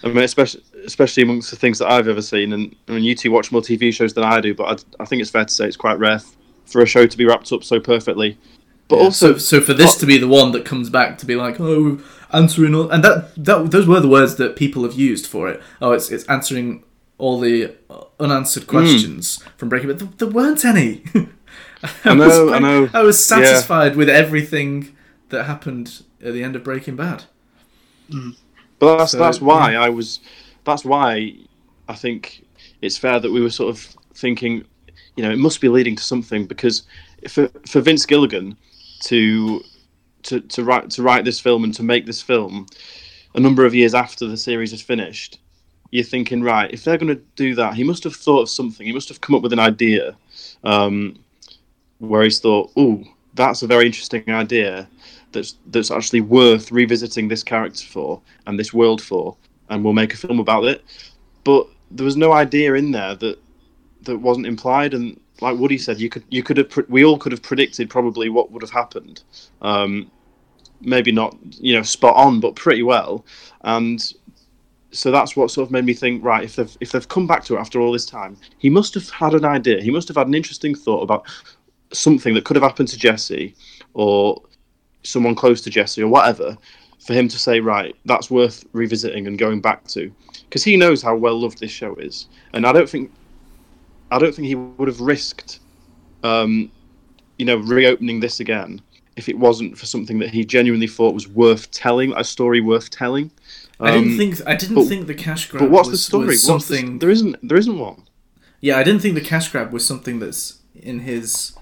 I 0.04 0.08
mean, 0.08 0.18
especially 0.18 0.62
especially 0.84 1.22
amongst 1.22 1.50
the 1.50 1.56
things 1.56 1.78
that 1.78 1.90
I've 1.90 2.06
ever 2.08 2.20
seen, 2.22 2.52
and 2.52 2.76
I 2.88 2.92
mean, 2.92 3.02
you 3.04 3.14
two 3.14 3.30
watch 3.30 3.50
more 3.50 3.62
TV 3.62 3.94
shows 3.94 4.12
than 4.12 4.24
I 4.24 4.40
do, 4.42 4.54
but 4.54 4.64
I, 4.98 5.02
I 5.02 5.06
think 5.06 5.22
it's 5.22 5.30
fair 5.30 5.44
to 5.46 5.52
say 5.54 5.66
it's 5.66 5.76
quite 5.76 5.98
rare 5.98 6.20
for 6.66 6.82
a 6.82 6.86
show 6.86 7.06
to 7.06 7.16
be 7.16 7.24
wrapped 7.24 7.50
up 7.52 7.64
so 7.64 7.80
perfectly. 7.80 8.36
But 8.88 8.98
Yeah, 8.98 9.04
also, 9.04 9.32
so, 9.32 9.38
so 9.38 9.60
for 9.60 9.74
this 9.74 9.96
to 9.98 10.06
be 10.06 10.16
the 10.18 10.28
one 10.28 10.52
that 10.52 10.64
comes 10.64 10.90
back 10.90 11.18
to 11.18 11.26
be 11.26 11.34
like, 11.36 11.58
oh, 11.60 11.98
answering 12.32 12.74
all, 12.74 12.90
and 12.90 13.02
that 13.04 13.32
that 13.36 13.70
those 13.70 13.86
were 13.86 14.00
the 14.00 14.08
words 14.08 14.36
that 14.36 14.56
people 14.56 14.84
have 14.84 14.94
used 14.94 15.26
for 15.26 15.48
it. 15.48 15.60
Oh, 15.80 15.92
it's 15.92 16.10
it's 16.10 16.24
answering 16.26 16.84
all 17.18 17.40
the 17.40 17.74
uh, 17.90 18.04
unanswered 18.20 18.66
questions 18.66 19.42
from 19.56 19.68
Breaking 19.68 19.88
Bad. 19.88 19.98
There, 19.98 20.08
there 20.18 20.28
weren't 20.28 20.64
any. 20.64 21.02
I, 21.82 21.88
Hmm. 22.02 22.08
I 22.10 22.14
know, 22.14 22.46
was 22.46 22.52
I 22.52 22.58
know. 22.58 22.90
I 22.94 23.02
was 23.02 23.18
Yeah. 23.34 23.60
satisfied 23.60 23.96
with 23.96 24.08
everything 24.08 24.96
that 25.30 25.44
happened 25.44 26.02
at 26.24 26.32
the 26.32 26.42
end 26.42 26.56
of 26.56 26.64
Breaking 26.64 26.96
Bad. 26.96 27.24
But 28.78 28.98
that's 28.98 29.12
So, 29.12 29.18
that's 29.18 29.40
why 29.40 29.74
I 29.74 29.88
was. 29.88 30.20
That's 30.64 30.84
why 30.84 31.34
I 31.88 31.94
think 31.94 32.44
it's 32.82 32.98
fair 32.98 33.20
that 33.20 33.30
we 33.30 33.40
were 33.40 33.50
sort 33.50 33.70
of 33.70 33.96
thinking, 34.14 34.64
you 35.16 35.22
know, 35.24 35.30
it 35.30 35.38
must 35.38 35.60
be 35.60 35.68
leading 35.68 35.96
to 35.96 36.02
something 36.02 36.46
because 36.46 36.82
for 37.28 37.48
for 37.68 37.80
Vince 37.80 38.06
Gilligan 38.06 38.56
to 39.00 39.62
to 40.24 40.40
to 40.40 40.64
write 40.64 40.90
to 40.90 41.02
write 41.02 41.24
this 41.24 41.40
film 41.40 41.64
and 41.64 41.74
to 41.74 41.82
make 41.82 42.06
this 42.06 42.22
film 42.22 42.66
a 43.34 43.40
number 43.40 43.64
of 43.64 43.74
years 43.74 43.94
after 43.94 44.26
the 44.26 44.36
series 44.36 44.72
is 44.72 44.80
finished, 44.80 45.38
you're 45.90 46.04
thinking, 46.04 46.42
right, 46.42 46.72
if 46.72 46.84
they're 46.84 46.98
going 46.98 47.14
to 47.14 47.22
do 47.36 47.54
that, 47.54 47.74
he 47.74 47.84
must 47.84 48.02
have 48.04 48.16
thought 48.16 48.42
of 48.42 48.48
something. 48.48 48.86
He 48.86 48.92
must 48.92 49.08
have 49.08 49.20
come 49.20 49.36
up 49.36 49.42
with 49.42 49.52
an 49.52 49.58
idea 49.58 50.16
um, 50.64 51.18
where 51.98 52.22
he's 52.22 52.40
thought, 52.40 52.72
oh, 52.76 53.04
that's 53.34 53.62
a 53.62 53.66
very 53.66 53.86
interesting 53.86 54.24
idea 54.28 54.88
that's 55.32 55.56
that's 55.66 55.90
actually 55.90 56.22
worth 56.22 56.72
revisiting 56.72 57.28
this 57.28 57.42
character 57.42 57.84
for 57.86 58.20
and 58.46 58.58
this 58.58 58.72
world 58.72 59.02
for, 59.02 59.36
and 59.68 59.84
we'll 59.84 59.92
make 59.92 60.14
a 60.14 60.16
film 60.16 60.40
about 60.40 60.64
it. 60.64 60.82
But 61.44 61.66
there 61.90 62.04
was 62.04 62.16
no 62.16 62.32
idea 62.32 62.74
in 62.74 62.90
there 62.90 63.14
that 63.16 63.38
that 64.02 64.18
wasn't 64.18 64.46
implied, 64.46 64.94
and 64.94 65.20
like 65.40 65.58
Woody 65.58 65.78
said, 65.78 66.00
you 66.00 66.08
could 66.08 66.24
you 66.30 66.42
could 66.42 66.56
have 66.56 66.72
we 66.88 67.04
all 67.04 67.18
could 67.18 67.32
have 67.32 67.42
predicted 67.42 67.90
probably 67.90 68.28
what 68.28 68.50
would 68.50 68.62
have 68.62 68.70
happened. 68.70 69.22
Um, 69.62 70.10
maybe 70.80 71.12
not 71.12 71.36
you 71.58 71.74
know 71.74 71.82
spot 71.82 72.16
on, 72.16 72.40
but 72.40 72.56
pretty 72.56 72.82
well, 72.82 73.24
and 73.62 74.12
so 74.96 75.10
that's 75.10 75.36
what 75.36 75.50
sort 75.50 75.66
of 75.68 75.72
made 75.72 75.84
me 75.84 75.94
think 75.94 76.24
right 76.24 76.44
if 76.44 76.56
they've 76.56 76.76
if 76.80 76.92
they've 76.92 77.08
come 77.08 77.26
back 77.26 77.44
to 77.44 77.56
it 77.56 77.60
after 77.60 77.80
all 77.80 77.92
this 77.92 78.06
time 78.06 78.36
he 78.58 78.70
must 78.70 78.94
have 78.94 79.08
had 79.10 79.34
an 79.34 79.44
idea. 79.44 79.82
He 79.82 79.90
must 79.90 80.08
have 80.08 80.16
had 80.16 80.26
an 80.26 80.34
interesting 80.34 80.74
thought 80.74 81.02
about 81.02 81.26
something 81.92 82.34
that 82.34 82.44
could 82.44 82.56
have 82.56 82.62
happened 82.62 82.88
to 82.88 82.98
jesse 82.98 83.54
or 83.94 84.42
someone 85.02 85.34
close 85.34 85.60
to 85.60 85.70
jesse 85.70 86.02
or 86.02 86.08
whatever 86.08 86.56
for 87.06 87.14
him 87.14 87.28
to 87.28 87.38
say 87.38 87.60
right 87.60 87.94
that's 88.06 88.30
worth 88.30 88.64
revisiting 88.72 89.26
and 89.26 89.38
going 89.38 89.60
back 89.60 89.86
to. 89.88 90.12
Because 90.44 90.64
he 90.64 90.76
knows 90.76 91.02
how 91.02 91.14
well 91.16 91.38
loved 91.40 91.60
this 91.60 91.70
show 91.70 91.94
is. 91.96 92.28
And 92.52 92.66
i 92.66 92.72
don't 92.72 92.88
think 92.88 93.12
i 94.10 94.18
don't 94.18 94.34
think 94.34 94.46
he 94.48 94.54
would 94.54 94.88
have 94.88 95.00
risked 95.00 95.60
um 96.22 96.70
you 97.38 97.44
know 97.44 97.56
reopening 97.56 98.20
this 98.20 98.40
again 98.40 98.80
if 99.16 99.28
it 99.28 99.38
wasn't 99.38 99.76
for 99.78 99.86
something 99.86 100.18
that 100.18 100.30
he 100.30 100.44
genuinely 100.44 100.86
thought 100.86 101.14
was 101.14 101.26
worth 101.28 101.70
telling 101.70 102.12
a 102.16 102.24
story 102.24 102.60
worth 102.60 102.90
telling 102.90 103.30
I 103.78 103.90
didn't 103.92 104.12
Um, 104.12 104.16
think 104.18 104.40
I 104.46 104.54
didn't 104.56 104.74
but- 104.76 104.86
think 104.88 105.06
the 105.06 105.14
cash 105.14 105.50
grab 105.50 105.60
but 105.62 105.70
what's 105.70 105.88
the 105.88 105.92
was, 105.92 106.04
story? 106.04 106.26
was 106.28 106.48
What's 106.48 106.66
the- 106.68 106.76
something. 106.76 106.98
there 106.98 107.10
isn't. 107.10 107.36
There 107.46 107.58
isn't 107.58 107.78
one. 107.78 108.04
Yeah, 108.62 108.78
I 108.78 108.82
didn't 108.82 109.02
think 109.02 109.14
the 109.16 109.20
cash 109.20 109.50
grab 109.52 109.70
was 109.70 109.84
something 109.84 110.18
that's 110.18 110.60
in 110.74 111.00
his. 111.00 111.52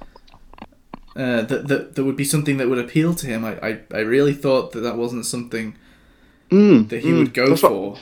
Uh, 1.16 1.42
that, 1.42 1.66
that 1.66 1.94
that 1.96 2.04
would 2.04 2.14
be 2.16 2.24
something 2.24 2.56
that 2.58 2.68
would 2.68 2.78
appeal 2.78 3.14
to 3.14 3.26
him. 3.26 3.44
I, 3.44 3.58
I, 3.68 3.80
I 3.92 3.98
really 4.00 4.32
thought 4.32 4.70
that 4.72 4.80
that 4.80 4.96
wasn't 4.96 5.26
something 5.26 5.74
Mm, 6.50 6.88
that 6.90 7.00
he 7.02 7.10
mm, 7.10 7.18
would 7.18 7.34
go 7.34 7.48
that's 7.48 7.62
what- 7.64 7.72
for. 7.72 7.98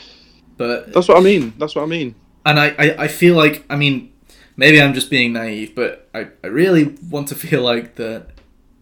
But 0.59 0.93
That's 0.93 1.09
what 1.09 1.17
I 1.17 1.21
mean. 1.23 1.55
That's 1.59 1.75
what 1.75 1.83
I 1.83 1.87
mean. 1.87 2.15
and 2.45 2.61
I, 2.61 2.69
I, 2.79 3.05
I 3.05 3.09
feel 3.09 3.35
like 3.35 3.65
I 3.71 3.77
mean 3.77 4.12
maybe 4.57 4.81
I'm 4.81 4.95
just 4.95 5.11
being 5.11 5.33
naive, 5.33 5.75
but 5.75 6.09
I, 6.15 6.29
I 6.45 6.49
really 6.49 6.97
want 7.09 7.29
to 7.29 7.35
feel 7.35 7.63
like 7.63 7.97
that 7.97 8.29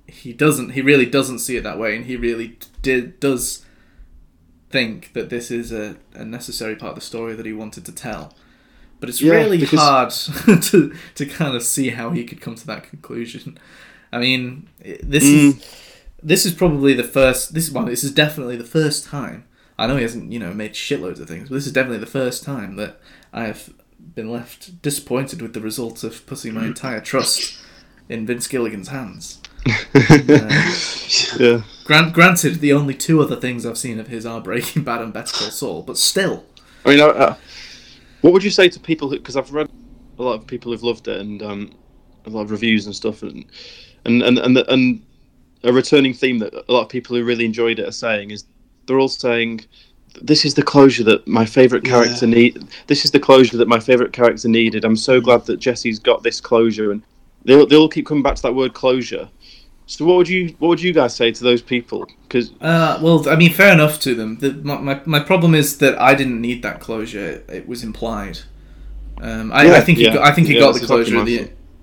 he 0.06 0.32
doesn't 0.32 0.70
he 0.70 0.82
really 0.82 1.06
doesn't 1.06 1.38
see 1.40 1.56
it 1.56 1.62
that 1.64 1.78
way, 1.78 1.96
and 1.96 2.06
he 2.06 2.16
really 2.16 2.58
did 2.82 3.20
does 3.20 3.64
think 4.70 5.12
that 5.14 5.30
this 5.30 5.50
is 5.50 5.72
a, 5.72 5.96
a 6.14 6.24
necessary 6.24 6.76
part 6.76 6.90
of 6.90 6.94
the 6.96 7.00
story 7.00 7.34
that 7.34 7.46
he 7.46 7.52
wanted 7.52 7.84
to 7.86 7.92
tell. 7.92 8.34
But 9.00 9.08
it's 9.08 9.20
Yeah, 9.20 9.32
really 9.32 9.64
hard 9.64 10.10
to 10.62 10.94
to 11.14 11.26
kind 11.26 11.56
of 11.56 11.62
see 11.62 11.90
how 11.90 12.10
he 12.10 12.24
could 12.24 12.40
come 12.40 12.54
to 12.54 12.66
that 12.66 12.84
conclusion. 12.84 13.58
I 14.12 14.18
mean, 14.18 14.68
this 15.02 15.24
Mm. 15.24 15.48
is 15.58 15.76
this 16.22 16.44
is 16.46 16.52
probably 16.52 16.92
the 16.94 17.04
first. 17.04 17.54
This 17.54 17.68
is 17.68 17.72
well, 17.72 17.86
this 17.86 18.04
is 18.04 18.12
definitely 18.12 18.56
the 18.56 18.64
first 18.64 19.06
time. 19.06 19.44
I 19.78 19.86
know 19.86 19.96
he 19.96 20.02
hasn't, 20.02 20.30
you 20.30 20.38
know, 20.38 20.52
made 20.52 20.74
shitloads 20.74 21.20
of 21.20 21.28
things, 21.28 21.48
but 21.48 21.54
this 21.54 21.66
is 21.66 21.72
definitely 21.72 22.00
the 22.00 22.04
first 22.20 22.44
time 22.44 22.76
that 22.76 23.00
I 23.32 23.44
have 23.46 23.70
been 24.14 24.30
left 24.30 24.82
disappointed 24.82 25.40
with 25.42 25.54
the 25.54 25.60
results 25.60 26.04
of 26.04 26.24
putting 26.26 26.54
my 26.54 26.66
entire 26.66 27.00
trust 27.00 27.58
in 28.08 28.26
Vince 28.26 28.46
Gilligan's 28.46 28.88
hands. 28.88 29.40
Uh, 29.94 30.72
Yeah. 31.38 31.62
grant, 31.84 32.12
granted, 32.12 32.56
the 32.60 32.72
only 32.72 32.94
two 32.94 33.20
other 33.20 33.36
things 33.36 33.66
I've 33.66 33.78
seen 33.78 33.98
of 33.98 34.08
his 34.08 34.24
are 34.24 34.40
Breaking 34.40 34.82
Bad 34.82 35.00
and 35.00 35.12
Better 35.12 35.36
Call 35.36 35.50
Saul, 35.50 35.82
but 35.82 35.96
still, 35.96 36.44
I 36.84 36.90
mean, 36.90 37.00
uh, 37.00 37.36
what 38.20 38.32
would 38.32 38.44
you 38.44 38.50
say 38.50 38.68
to 38.68 38.80
people 38.80 39.08
who? 39.10 39.16
Because 39.18 39.36
I've 39.36 39.52
read 39.52 39.68
a 40.18 40.22
lot 40.22 40.34
of 40.34 40.46
people 40.46 40.72
who've 40.72 40.82
loved 40.82 41.08
it 41.08 41.20
and 41.20 41.42
um, 41.42 41.72
a 42.26 42.30
lot 42.30 42.42
of 42.42 42.50
reviews 42.50 42.86
and 42.86 42.94
stuff, 42.94 43.22
and 43.22 43.44
and 44.04 44.22
and 44.22 44.38
and, 44.38 44.56
and 44.58 45.02
a 45.64 45.72
returning 45.72 46.14
theme 46.14 46.38
that 46.38 46.54
a 46.54 46.72
lot 46.72 46.82
of 46.82 46.88
people 46.88 47.16
who 47.16 47.24
really 47.24 47.44
enjoyed 47.44 47.78
it 47.78 47.88
are 47.88 47.92
saying 47.92 48.30
is 48.30 48.44
they're 48.86 48.98
all 48.98 49.08
saying. 49.08 49.60
This 50.20 50.44
is 50.44 50.54
the 50.54 50.62
closure 50.62 51.04
that 51.04 51.26
my 51.26 51.44
favorite 51.44 51.84
character 51.84 52.26
Yeah. 52.26 52.34
need. 52.34 52.64
This 52.86 53.04
is 53.04 53.10
the 53.10 53.20
closure 53.20 53.56
that 53.56 53.68
my 53.68 53.80
favorite 53.80 54.12
character 54.12 54.48
needed. 54.48 54.84
I'm 54.84 54.96
so 54.96 55.20
glad 55.20 55.46
that 55.46 55.58
Jesse's 55.60 55.98
got 55.98 56.22
this 56.22 56.40
closure, 56.40 56.90
and 56.92 57.02
they'll 57.44 57.66
they'll 57.66 57.88
keep 57.88 58.06
coming 58.06 58.22
back 58.22 58.36
to 58.36 58.42
that 58.42 58.54
word 58.54 58.74
closure. 58.74 59.28
So 59.86 60.04
what 60.04 60.16
would 60.18 60.28
you 60.28 60.54
what 60.58 60.68
would 60.68 60.82
you 60.82 60.92
guys 60.92 61.14
say 61.16 61.32
to 61.32 61.44
those 61.44 61.62
people? 61.62 62.06
Because 62.22 62.52
Uh, 62.60 62.98
well, 63.02 63.28
I 63.28 63.36
mean, 63.36 63.52
fair 63.52 63.72
enough 63.72 63.98
to 64.00 64.14
them. 64.14 64.38
The, 64.38 64.52
my, 64.52 64.78
my, 64.78 65.00
my 65.04 65.20
problem 65.20 65.54
is 65.54 65.78
that 65.78 66.00
I 66.00 66.14
didn't 66.14 66.40
need 66.40 66.62
that 66.62 66.80
closure. 66.80 67.26
It, 67.26 67.46
it 67.48 67.68
was 67.68 67.82
implied. 67.82 68.40
Um, 69.20 69.52
I, 69.52 69.64
Yeah, 69.66 69.74
I 69.74 69.80
think 69.80 69.98
he 69.98 70.04
got, 70.04 70.18
I 70.18 70.32
think 70.32 70.46
he 70.46 70.54
Yeah, 70.54 70.60
got 70.60 70.74
the 70.74 70.80
that's 70.80 70.92
exactly 70.92 71.12
closure 71.12 71.18
at 71.18 71.26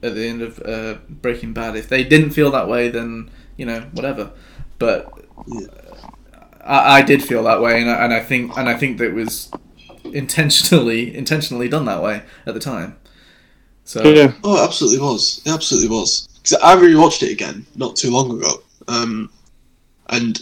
the 0.01 0.07
at 0.07 0.15
the 0.15 0.27
end 0.27 0.41
of 0.41 0.61
uh, 0.65 0.99
Breaking 1.09 1.53
Bad. 1.53 1.75
If 1.75 1.89
they 1.89 2.03
didn't 2.03 2.31
feel 2.31 2.51
that 2.51 2.67
way, 2.67 2.89
then 2.89 3.29
you 3.57 3.65
know 3.65 3.81
whatever. 3.93 4.31
But 4.79 5.11
Yeah. 5.47 5.67
I, 6.67 6.97
I 6.97 7.01
did 7.01 7.23
feel 7.23 7.43
that 7.43 7.61
way, 7.61 7.81
and 7.81 7.89
I, 7.89 8.03
and 8.05 8.13
I 8.13 8.19
think 8.19 8.55
and 8.57 8.67
I 8.69 8.75
think 8.77 8.97
that 8.99 9.07
it 9.07 9.13
was 9.13 9.49
intentionally 10.13 11.15
intentionally 11.15 11.67
done 11.69 11.85
that 11.85 12.01
way 12.01 12.21
at 12.45 12.53
the 12.53 12.59
time. 12.59 12.95
So 13.83 14.03
yeah, 14.07 14.33
Oh, 14.43 14.61
it 14.61 14.63
absolutely 14.67 14.99
was. 14.99 15.41
It 15.45 15.51
absolutely 15.51 15.89
was. 15.89 16.27
'Cause 16.43 16.57
I 16.63 16.75
rewatched 16.75 17.23
it 17.23 17.31
again 17.31 17.65
not 17.75 17.95
too 17.95 18.09
long 18.11 18.31
ago, 18.37 18.61
um, 18.87 19.29
and 20.09 20.41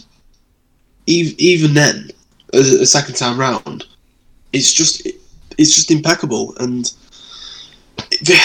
even 1.06 1.34
even 1.38 1.74
then, 1.74 2.10
a, 2.54 2.58
a 2.58 2.86
second 2.86 3.14
time 3.16 3.38
round, 3.38 3.84
it's 4.52 4.72
just 4.72 5.06
it's 5.58 5.74
just 5.74 5.90
impeccable, 5.90 6.54
and 6.58 6.92
it- 8.10 8.38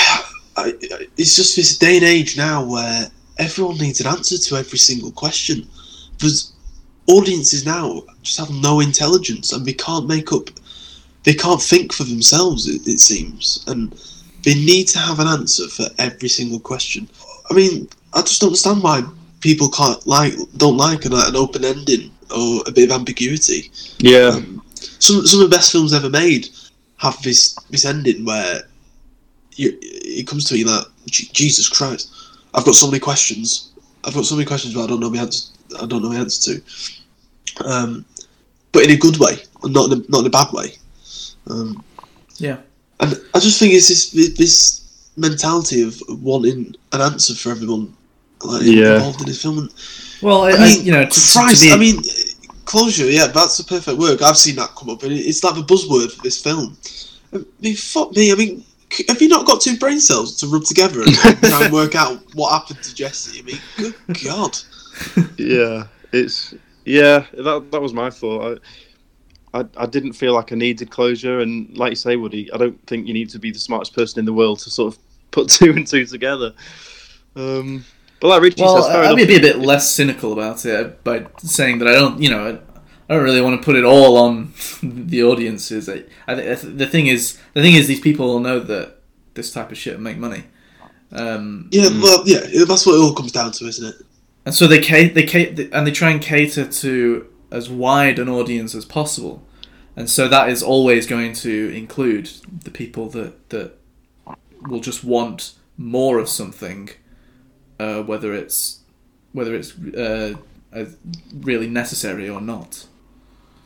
I- 0.57 0.73
it's 1.17 1.35
just 1.35 1.55
this 1.55 1.77
day 1.77 1.95
and 1.97 2.05
age 2.05 2.35
now 2.37 2.63
where 2.63 3.09
everyone 3.37 3.77
needs 3.77 4.01
an 4.01 4.07
answer 4.07 4.37
to 4.37 4.55
every 4.57 4.77
single 4.77 5.11
question. 5.11 5.67
There's 6.19 6.50
audiences 7.07 7.65
now 7.65 8.01
just 8.21 8.39
have 8.39 8.49
no 8.51 8.79
intelligence 8.79 9.53
and 9.53 9.65
they 9.65 9.73
can't 9.73 10.07
make 10.07 10.31
up, 10.31 10.49
they 11.23 11.33
can't 11.33 11.61
think 11.61 11.93
for 11.93 12.03
themselves. 12.03 12.67
It, 12.67 12.87
it 12.87 12.99
seems, 12.99 13.63
and 13.67 13.93
they 14.43 14.53
need 14.55 14.87
to 14.89 14.99
have 14.99 15.19
an 15.19 15.27
answer 15.27 15.67
for 15.67 15.85
every 15.97 16.29
single 16.29 16.59
question. 16.59 17.07
I 17.49 17.53
mean, 17.53 17.87
I 18.13 18.21
just 18.21 18.41
don't 18.41 18.49
understand 18.49 18.83
why 18.83 19.03
people 19.41 19.69
can't 19.69 20.05
like 20.07 20.33
don't 20.57 20.77
like 20.77 21.05
an, 21.05 21.13
an 21.13 21.35
open 21.35 21.65
ending 21.65 22.11
or 22.35 22.61
a 22.67 22.71
bit 22.71 22.89
of 22.89 22.95
ambiguity. 22.95 23.71
Yeah, 23.99 24.29
Um, 24.35 24.63
some 24.99 25.25
some 25.25 25.41
of 25.41 25.49
the 25.49 25.55
best 25.55 25.71
films 25.71 25.93
ever 25.93 26.09
made 26.09 26.49
have 26.97 27.21
this 27.23 27.55
this 27.71 27.85
ending 27.85 28.25
where 28.25 28.61
you, 29.55 29.77
it 29.81 30.27
comes 30.27 30.45
to 30.45 30.57
you 30.57 30.65
that 30.65 30.85
"Je- 31.07 31.29
Jesus 31.33 31.67
Christ, 31.67 32.09
I've 32.53 32.65
got 32.65 32.75
so 32.75 32.87
many 32.87 32.99
questions. 32.99 33.71
I've 34.03 34.13
got 34.13 34.25
so 34.25 34.35
many 34.35 34.45
questions, 34.45 34.73
but 34.73 34.83
I 34.83 34.87
don't 34.87 34.99
know 34.99 35.09
the 35.09 35.19
answer. 35.19 35.51
I 35.79 35.85
don't 35.85 36.01
know 36.01 36.09
the 36.09 36.17
answer 36.19 36.55
to. 36.55 37.65
Um, 37.65 38.05
but 38.71 38.83
in 38.83 38.91
a 38.91 38.95
good 38.97 39.17
way, 39.17 39.37
not 39.65 39.91
in 39.91 39.99
a, 39.99 40.03
not 40.09 40.19
in 40.21 40.27
a 40.27 40.29
bad 40.29 40.51
way. 40.53 40.73
Um, 41.47 41.83
Yeah. 42.37 42.57
and 42.99 43.19
I 43.33 43.39
just 43.39 43.59
think 43.59 43.73
it's 43.73 43.87
this 43.87 44.11
this 44.37 44.81
mentality 45.17 45.81
of 45.81 46.01
wanting 46.21 46.75
an 46.93 47.01
answer 47.01 47.35
for 47.35 47.51
everyone 47.51 47.93
like, 48.43 48.61
Yeah. 48.63 48.95
involved 48.95 49.21
in 49.21 49.27
this 49.27 49.41
film. 49.41 49.57
And 49.59 49.69
Well, 50.21 50.43
I, 50.43 50.51
I 50.51 50.55
I 50.55 50.59
mean, 50.59 50.85
you 50.85 50.91
know, 50.91 51.05
to, 51.05 51.09
to 51.09 51.57
be, 51.59 51.71
I 51.71 51.77
mean, 51.77 52.01
closure. 52.65 53.09
Yeah, 53.09 53.27
that's 53.27 53.57
the 53.57 53.63
perfect 53.63 53.97
word. 53.97 54.21
I've 54.21 54.37
seen 54.37 54.55
that 54.55 54.75
come 54.75 54.89
up, 54.89 55.03
and 55.03 55.11
it's 55.11 55.43
like 55.43 55.55
the 55.55 55.61
buzzword 55.61 56.11
for 56.13 56.21
this 56.23 56.41
film. 56.41 56.77
I 57.33 57.43
mean, 57.61 57.75
fuck 57.75 58.15
me. 58.15 58.31
I 58.31 58.35
mean, 58.35 58.63
have 59.07 59.21
you 59.21 59.27
not 59.27 59.45
got 59.45 59.61
two 59.61 59.77
brain 59.77 59.99
cells 59.99 60.35
to 60.37 60.47
rub 60.47 60.63
together 60.63 61.01
and 61.01 61.13
try 61.15 61.63
and 61.65 61.73
work 61.81 61.95
out 61.95 62.19
what 62.33 62.51
happened 62.51 62.81
to 62.83 62.95
Jesse? 62.95 63.39
I 63.39 63.43
mean, 63.43 63.59
good 63.77 63.95
God. 64.23 64.57
yeah, 65.37 65.87
it's 66.11 66.53
yeah. 66.85 67.25
That 67.33 67.67
that 67.71 67.81
was 67.81 67.93
my 67.93 68.09
thought. 68.09 68.61
I, 69.53 69.59
I 69.61 69.65
I 69.77 69.85
didn't 69.85 70.13
feel 70.13 70.33
like 70.33 70.51
I 70.51 70.55
needed 70.55 70.89
closure, 70.91 71.39
and 71.39 71.75
like 71.77 71.91
you 71.91 71.95
say, 71.95 72.15
Woody, 72.15 72.51
I 72.53 72.57
don't 72.57 72.79
think 72.87 73.07
you 73.07 73.13
need 73.13 73.29
to 73.31 73.39
be 73.39 73.51
the 73.51 73.59
smartest 73.59 73.93
person 73.95 74.19
in 74.19 74.25
the 74.25 74.33
world 74.33 74.59
to 74.59 74.69
sort 74.69 74.93
of 74.93 74.99
put 75.31 75.49
two 75.49 75.71
and 75.71 75.85
two 75.87 76.05
together. 76.05 76.53
Um, 77.35 77.85
but 78.19 78.27
like 78.27 78.41
Richie 78.41 78.61
well, 78.61 78.81
says, 78.83 78.95
I'd 78.95 79.05
enough. 79.13 79.27
be 79.27 79.35
a 79.35 79.39
bit 79.39 79.59
less 79.59 79.89
cynical 79.91 80.33
about 80.33 80.63
it 80.65 81.03
by 81.03 81.25
saying 81.39 81.79
that 81.79 81.87
I 81.87 81.93
don't, 81.93 82.21
you 82.21 82.29
know, 82.29 82.45
I, 82.47 82.49
I 83.11 83.15
don't 83.15 83.23
really 83.23 83.41
want 83.41 83.59
to 83.59 83.65
put 83.65 83.75
it 83.75 83.83
all 83.83 84.17
on 84.17 84.53
the 84.83 85.23
audiences. 85.23 85.89
I, 85.89 86.03
I, 86.27 86.35
thi- 86.55 86.67
the 86.69 86.85
thing 86.87 87.07
is, 87.07 87.39
the 87.53 87.61
thing 87.61 87.73
is, 87.73 87.87
these 87.87 87.99
people 88.01 88.27
will 88.27 88.39
know 88.39 88.59
that 88.59 88.97
this 89.33 89.51
type 89.51 89.71
of 89.71 89.77
shit 89.77 89.99
make 89.99 90.17
money. 90.17 90.43
Um, 91.11 91.67
Yeah, 91.71 91.85
Mm. 91.89 92.03
well, 92.03 92.21
yeah, 92.27 92.41
that's 92.65 92.85
what 92.85 92.95
it 92.95 93.01
all 93.01 93.13
comes 93.15 93.31
down 93.31 93.51
to, 93.53 93.65
isn't 93.65 93.87
it? 93.87 93.95
And 94.45 94.55
so 94.55 94.67
they 94.67 94.81
ca- 94.81 95.09
they 95.09 95.25
ca- 95.25 95.69
and 95.71 95.85
they 95.85 95.91
try 95.91 96.09
and 96.09 96.21
cater 96.21 96.65
to 96.65 97.27
as 97.51 97.69
wide 97.69 98.17
an 98.19 98.29
audience 98.29 98.73
as 98.73 98.85
possible, 98.85 99.43
and 99.95 100.09
so 100.09 100.27
that 100.27 100.49
is 100.49 100.63
always 100.63 101.05
going 101.05 101.33
to 101.33 101.71
include 101.75 102.29
the 102.63 102.71
people 102.71 103.09
that 103.09 103.49
that 103.49 103.73
will 104.67 104.79
just 104.79 105.03
want 105.03 105.53
more 105.77 106.19
of 106.19 106.29
something, 106.29 106.89
uh, 107.79 108.01
whether 108.03 108.33
it's 108.33 108.79
whether 109.33 109.55
it's 109.55 109.77
uh, 109.77 110.35
uh, 110.73 110.85
really 111.41 111.67
necessary 111.67 112.27
or 112.29 112.41
not. 112.41 112.87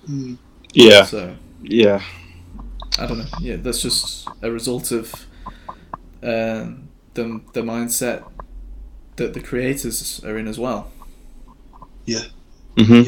Mm. 0.09 0.37
yeah, 0.73 1.03
So 1.03 1.35
yeah, 1.61 2.01
I 2.99 3.07
don't 3.07 3.19
know. 3.19 3.25
Yeah, 3.39 3.57
that's 3.57 3.81
just 3.81 4.27
a 4.41 4.51
result 4.51 4.91
of 4.91 5.13
um, 6.23 6.89
the 7.13 7.41
the 7.53 7.61
mindset 7.61 8.23
that 9.17 9.33
the 9.33 9.39
creators 9.41 10.23
are 10.23 10.37
in 10.37 10.47
as 10.47 10.59
well. 10.59 10.91
Yeah. 12.05 12.23
hmm 12.77 13.01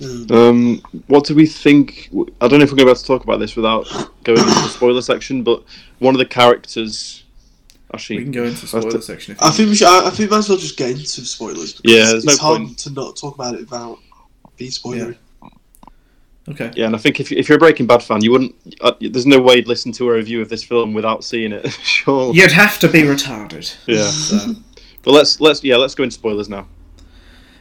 Mm. 0.00 0.30
Um, 0.30 0.82
what 1.08 1.24
do 1.26 1.34
we 1.34 1.44
think? 1.44 2.08
I 2.40 2.46
don't 2.46 2.60
know 2.60 2.64
if 2.64 2.70
we're 2.70 2.76
going 2.76 2.78
to 2.78 2.84
be 2.84 2.90
able 2.90 2.94
to 2.94 3.04
talk 3.04 3.24
about 3.24 3.38
this 3.40 3.56
without 3.56 3.84
going 4.22 4.38
into 4.38 4.50
the 4.50 4.68
spoiler 4.68 5.02
section, 5.02 5.42
but 5.42 5.64
one 5.98 6.14
of 6.14 6.20
the 6.20 6.24
characters. 6.26 7.24
Actually, 7.92 8.18
We 8.18 8.22
can 8.24 8.32
go 8.32 8.44
into 8.44 8.60
That's 8.60 8.70
spoiler 8.70 8.90
the- 8.92 9.02
section 9.02 9.32
if 9.34 9.42
I 9.42 9.50
think 9.50 9.70
we 9.70 9.74
should. 9.74 9.88
I, 9.88 10.06
I 10.06 10.10
think 10.10 10.30
we 10.30 10.36
might 10.36 10.38
as 10.38 10.48
well 10.50 10.58
just 10.58 10.76
get 10.76 10.90
into 10.90 11.06
spoilers. 11.24 11.72
because 11.80 11.92
Yeah, 11.96 12.04
there's 12.12 12.24
no 12.24 12.30
it's 12.32 12.40
hard 12.40 12.58
point. 12.60 12.78
to 12.78 12.90
not 12.92 13.16
talk 13.16 13.34
about 13.34 13.54
it 13.54 13.60
without 13.60 13.98
being 14.56 14.70
spoilery. 14.70 15.16
Okay. 16.48 16.70
Yeah, 16.76 16.86
and 16.86 16.94
I 16.94 16.98
think 16.98 17.18
if, 17.18 17.32
if 17.32 17.48
you're 17.48 17.56
a 17.56 17.58
Breaking 17.58 17.86
Bad 17.86 18.02
fan, 18.02 18.22
you 18.22 18.30
wouldn't. 18.30 18.54
Uh, 18.80 18.92
there's 19.00 19.26
no 19.26 19.40
way 19.40 19.56
you'd 19.56 19.66
listen 19.68 19.90
to 19.92 20.08
a 20.08 20.12
review 20.14 20.40
of 20.40 20.48
this 20.48 20.62
film 20.62 20.94
without 20.94 21.24
seeing 21.24 21.50
it. 21.52 21.68
sure. 21.82 22.32
You'd 22.32 22.52
have 22.52 22.78
to 22.80 22.88
be 22.88 23.00
retarded. 23.02 23.74
Yeah. 23.86 24.06
So, 24.08 24.54
But 25.08 25.14
let's 25.14 25.40
let's 25.40 25.64
yeah 25.64 25.76
let's 25.76 25.94
go 25.94 26.02
into 26.02 26.12
spoilers 26.12 26.50
now. 26.50 26.68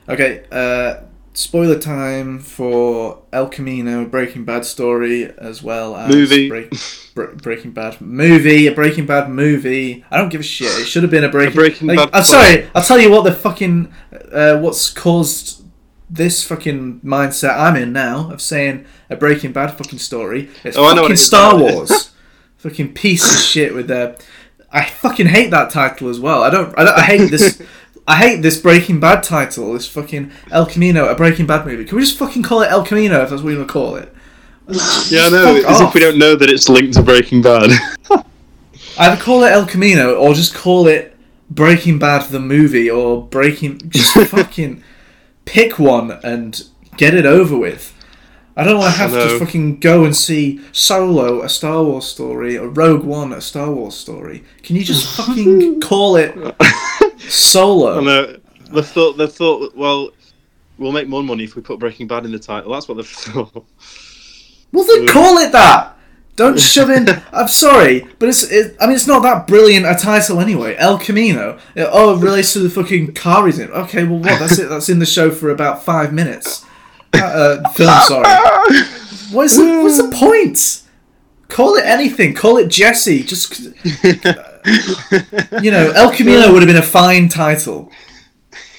okay. 0.10 0.44
Uh, 0.52 1.06
spoiler 1.34 1.80
time 1.80 2.40
for 2.40 3.22
El 3.32 3.48
Camino, 3.48 4.04
Breaking 4.04 4.44
Bad 4.44 4.66
story, 4.66 5.32
as 5.38 5.64
well 5.64 5.96
as 5.96 6.14
Movie. 6.14 6.50
Break, 6.50 6.74
Bre- 7.16 7.36
Breaking 7.42 7.72
Bad 7.72 8.02
movie, 8.02 8.68
a 8.68 8.74
Breaking 8.74 9.06
Bad 9.06 9.30
movie. 9.30 10.04
I 10.12 10.18
don't 10.18 10.28
give 10.28 10.42
a 10.42 10.44
shit. 10.44 10.68
It 10.78 10.88
should 10.88 11.04
have 11.04 11.10
been 11.10 11.24
a 11.24 11.30
Breaking. 11.30 11.56
Breaking 11.56 11.88
like, 11.88 11.98
Bad 11.98 12.10
I'm 12.12 12.26
sorry. 12.26 12.70
I'll 12.76 12.84
tell 12.84 13.00
you 13.00 13.10
what 13.10 13.24
the 13.24 13.32
fucking 13.32 13.94
uh, 14.30 14.58
what's 14.58 14.90
caused 14.90 15.64
this 16.10 16.44
fucking 16.44 17.00
mindset 17.00 17.58
I'm 17.58 17.78
in 17.78 17.94
now 17.94 18.30
of 18.30 18.42
saying 18.42 18.86
a 19.10 19.16
Breaking 19.16 19.54
Bad 19.54 19.68
fucking 19.78 20.00
story. 20.00 20.50
It's 20.66 20.76
Oh, 20.76 20.84
I 20.84 20.94
know 20.96 21.04
what 21.04 21.12
fucking 21.12 21.16
Star. 21.16 21.58
Wars. 21.58 22.12
fucking 22.58 22.94
piece 22.94 23.34
of 23.34 23.40
shit 23.40 23.74
with 23.74 23.88
their. 23.88 24.18
I 24.72 24.86
fucking 24.86 25.28
hate 25.28 25.52
that 25.52 25.70
title 25.72 26.10
as 26.10 26.20
well. 26.20 26.44
I 26.44 26.50
don't. 26.50 26.78
I, 26.78 26.84
don't, 26.84 26.98
I 26.98 27.02
hate 27.02 27.32
this. 27.32 27.62
I 28.08 28.16
hate 28.16 28.42
this 28.42 28.60
Breaking 28.62 29.00
Bad 29.02 29.22
title. 29.24 29.74
This 29.74 29.88
fucking 29.88 30.32
El 30.50 30.66
Camino, 30.66 31.08
a 31.10 31.16
Breaking 31.16 31.46
Bad 31.46 31.66
movie. 31.66 31.84
Can 31.84 31.98
we 31.98 32.04
just 32.04 32.18
fucking 32.18 32.42
call 32.44 32.62
it 32.62 32.72
El 32.72 32.86
Camino 32.86 33.22
if 33.22 33.30
that's 33.30 33.42
what 33.42 33.50
we 33.50 33.58
want 33.58 33.68
to 33.68 33.74
call 33.74 33.96
it? 33.96 34.14
Yeah, 35.10 35.26
I 35.26 35.30
know. 35.30 35.62
Fuck 35.62 35.72
As 35.72 35.82
off. 35.82 35.90
if 35.90 35.94
we 35.94 36.00
don't 36.02 36.18
know 36.18 36.36
that 36.36 36.50
it's 36.50 36.68
linked 36.70 36.94
to 36.96 37.04
Breaking 37.04 37.42
Bad. 37.42 37.72
Either 39.00 39.22
call 39.22 39.44
it 39.44 39.52
El 39.52 39.66
Camino 39.66 40.16
or 40.16 40.34
just 40.34 40.54
call 40.54 40.88
it 40.88 41.16
Breaking 41.50 42.00
Bad 42.00 42.30
the 42.30 42.40
movie 42.40 42.90
or 42.90 43.26
Breaking. 43.26 43.80
Just 43.90 44.14
fucking 44.30 44.84
pick 45.46 45.80
one 45.80 46.12
and 46.24 46.64
get 46.98 47.14
it 47.14 47.26
over 47.26 47.58
with. 47.58 47.94
I 48.58 48.64
don't 48.64 48.80
want 48.80 48.92
to 48.92 49.00
have 49.00 49.14
I 49.14 49.18
know. 49.18 49.28
to 49.38 49.40
fucking 49.46 49.80
go 49.80 50.04
and 50.04 50.16
see 50.16 50.60
Solo, 50.72 51.44
a 51.44 51.48
Star 51.50 51.84
Wars 51.84 52.06
story, 52.08 52.58
or 52.58 52.68
Rogue 52.70 53.04
One, 53.04 53.32
a 53.32 53.40
Star 53.40 53.72
Wars 53.72 53.96
story. 53.96 54.44
Can 54.64 54.76
you 54.76 54.84
just 54.84 55.16
fucking 55.16 55.80
call 55.90 56.16
it 56.16 56.36
Solo? 57.20 58.00
and 58.00 58.08
uh, 58.08 58.38
they 58.74 58.82
thought 58.82 59.14
they 59.18 59.28
thought 59.28 59.76
well, 59.76 60.10
we'll 60.78 60.92
make 60.92 61.08
more 61.08 61.24
money 61.24 61.44
if 61.44 61.56
we 61.56 61.62
put 61.62 61.80
Breaking 61.80 62.08
Bad 62.08 62.26
in 62.26 62.32
the 62.32 62.40
title. 62.40 62.72
That's 62.74 62.88
what 62.88 62.96
they 62.98 63.04
thought. 63.06 63.66
Well, 64.72 64.84
then 64.86 65.08
call 65.08 65.38
it 65.38 65.52
that. 65.52 65.94
Don't 66.36 66.60
shove 66.74 66.90
in. 66.92 67.08
I'm 67.34 67.48
sorry, 67.48 68.08
but 68.20 68.30
it's. 68.30 68.44
It, 68.52 68.76
I 68.80 68.86
mean, 68.88 68.96
it's 68.96 69.08
not 69.08 69.24
that 69.24 69.48
brilliant 69.48 69.86
a 69.86 69.96
title 69.96 70.40
anyway. 70.40 70.76
El 70.78 70.98
Camino. 71.00 71.58
Uh, 71.76 71.86
Oh, 71.92 72.16
it 72.18 72.24
relates 72.24 72.54
to 72.54 72.60
the 72.60 72.70
fucking 72.70 73.14
car 73.14 73.46
he's 73.48 73.58
in. 73.60 73.72
Okay, 73.72 74.04
well, 74.04 74.20
what? 74.20 74.40
That's 74.40 74.60
it. 74.60 74.70
That's 74.70 74.90
in 74.90 75.00
the 75.00 75.06
show 75.06 75.32
for 75.32 75.50
about 75.50 75.84
five 75.84 76.14
minutes. 76.14 76.64
Uh, 77.14 77.62
uh, 77.64 77.70
film, 77.70 78.02
sorry. 78.02 78.84
What 79.32 79.46
is 79.46 79.58
the, 79.58 79.82
what's 79.84 79.98
the 79.98 80.10
point? 80.16 80.84
Call 81.50 81.76
it 81.76 81.86
anything. 81.86 82.34
Call 82.34 82.58
it 82.58 82.70
Jesse. 82.70 83.24
Just 83.24 83.60
you 85.62 85.72
know, 85.72 85.92
El 85.92 86.14
Camino 86.14 86.54
would 86.54 86.62
have 86.62 86.68
been 86.68 86.78
a 86.78 86.82
fine 86.82 87.28
title. 87.28 87.92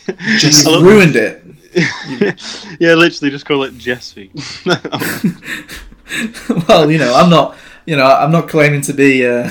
You've 0.06 0.66
love- 0.66 0.82
ruined 0.82 1.16
it. 1.16 1.44
yeah, 2.80 2.94
literally 2.94 3.30
just 3.30 3.44
call 3.44 3.62
it 3.64 3.76
Jesse. 3.76 4.30
well, 6.66 6.90
you 6.90 6.96
know, 6.96 7.14
I'm 7.14 7.28
not, 7.28 7.56
you 7.84 7.94
know, 7.96 8.06
I'm 8.06 8.32
not 8.32 8.48
claiming 8.48 8.80
to 8.82 8.94
be. 8.94 9.26
Uh, 9.26 9.50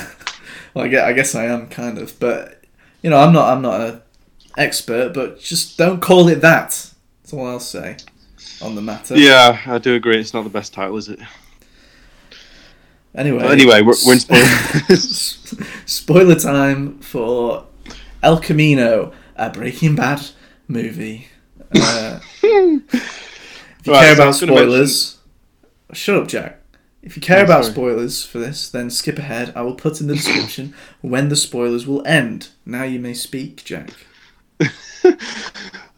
well, 0.73 0.85
I 0.85 0.87
guess, 0.87 1.03
I 1.03 1.13
guess 1.13 1.35
I 1.35 1.45
am 1.45 1.67
kind 1.67 1.99
of, 1.99 2.19
but 2.19 2.63
you 3.03 3.11
know, 3.11 3.19
I'm 3.19 3.33
not. 3.33 3.49
I'm 3.55 3.61
not 3.61 3.81
an 3.81 4.01
expert, 4.57 5.13
but 5.13 5.39
just 5.39 5.77
don't 5.77 6.01
call 6.01 6.27
it 6.27 6.41
that. 6.41 6.69
That's 7.21 7.33
all 7.33 7.45
I'll 7.47 7.59
say 7.59 7.97
on 8.61 8.75
the 8.75 8.81
matter. 8.81 9.15
yeah, 9.17 9.59
I 9.65 9.77
do 9.77 9.95
agree. 9.95 10.19
It's 10.19 10.33
not 10.33 10.43
the 10.43 10.49
best 10.49 10.73
title, 10.73 10.97
is 10.97 11.09
it? 11.09 11.19
Anyway. 13.15 13.39
But 13.39 13.51
anyway, 13.51 13.81
we're, 13.81 13.95
we're 14.05 14.13
in 14.13 14.19
spoilers. 14.19 15.55
Spoiler 15.85 16.35
time 16.35 16.99
for 16.99 17.65
El 18.21 18.39
Camino, 18.39 19.11
a 19.35 19.49
Breaking 19.49 19.95
Bad 19.95 20.21
movie. 20.67 21.27
Uh, 21.75 22.19
if 22.21 22.43
you 22.43 22.83
Right, 23.93 24.05
care 24.05 24.07
so 24.07 24.13
about 24.13 24.17
gonna 24.17 24.25
mention- 24.25 24.47
spoilers, 24.47 25.17
shut 25.93 26.15
up, 26.21 26.27
Jack. 26.27 26.59
If 27.01 27.15
you 27.15 27.21
care 27.21 27.39
Oh, 27.39 27.43
about 27.45 27.63
sorry. 27.63 27.73
spoilers 27.73 28.25
for 28.25 28.37
this, 28.39 28.69
then 28.69 28.89
skip 28.89 29.17
ahead. 29.17 29.53
I 29.55 29.61
will 29.61 29.75
put 29.75 30.01
in 30.01 30.07
the 30.07 30.15
description 30.15 30.73
when 31.01 31.29
the 31.29 31.35
spoilers 31.37 31.87
will 31.87 32.05
end. 32.05 32.49
Now 32.65 32.83
you 32.83 32.99
may 32.99 33.13
speak, 33.13 33.63
Jack. 33.63 33.91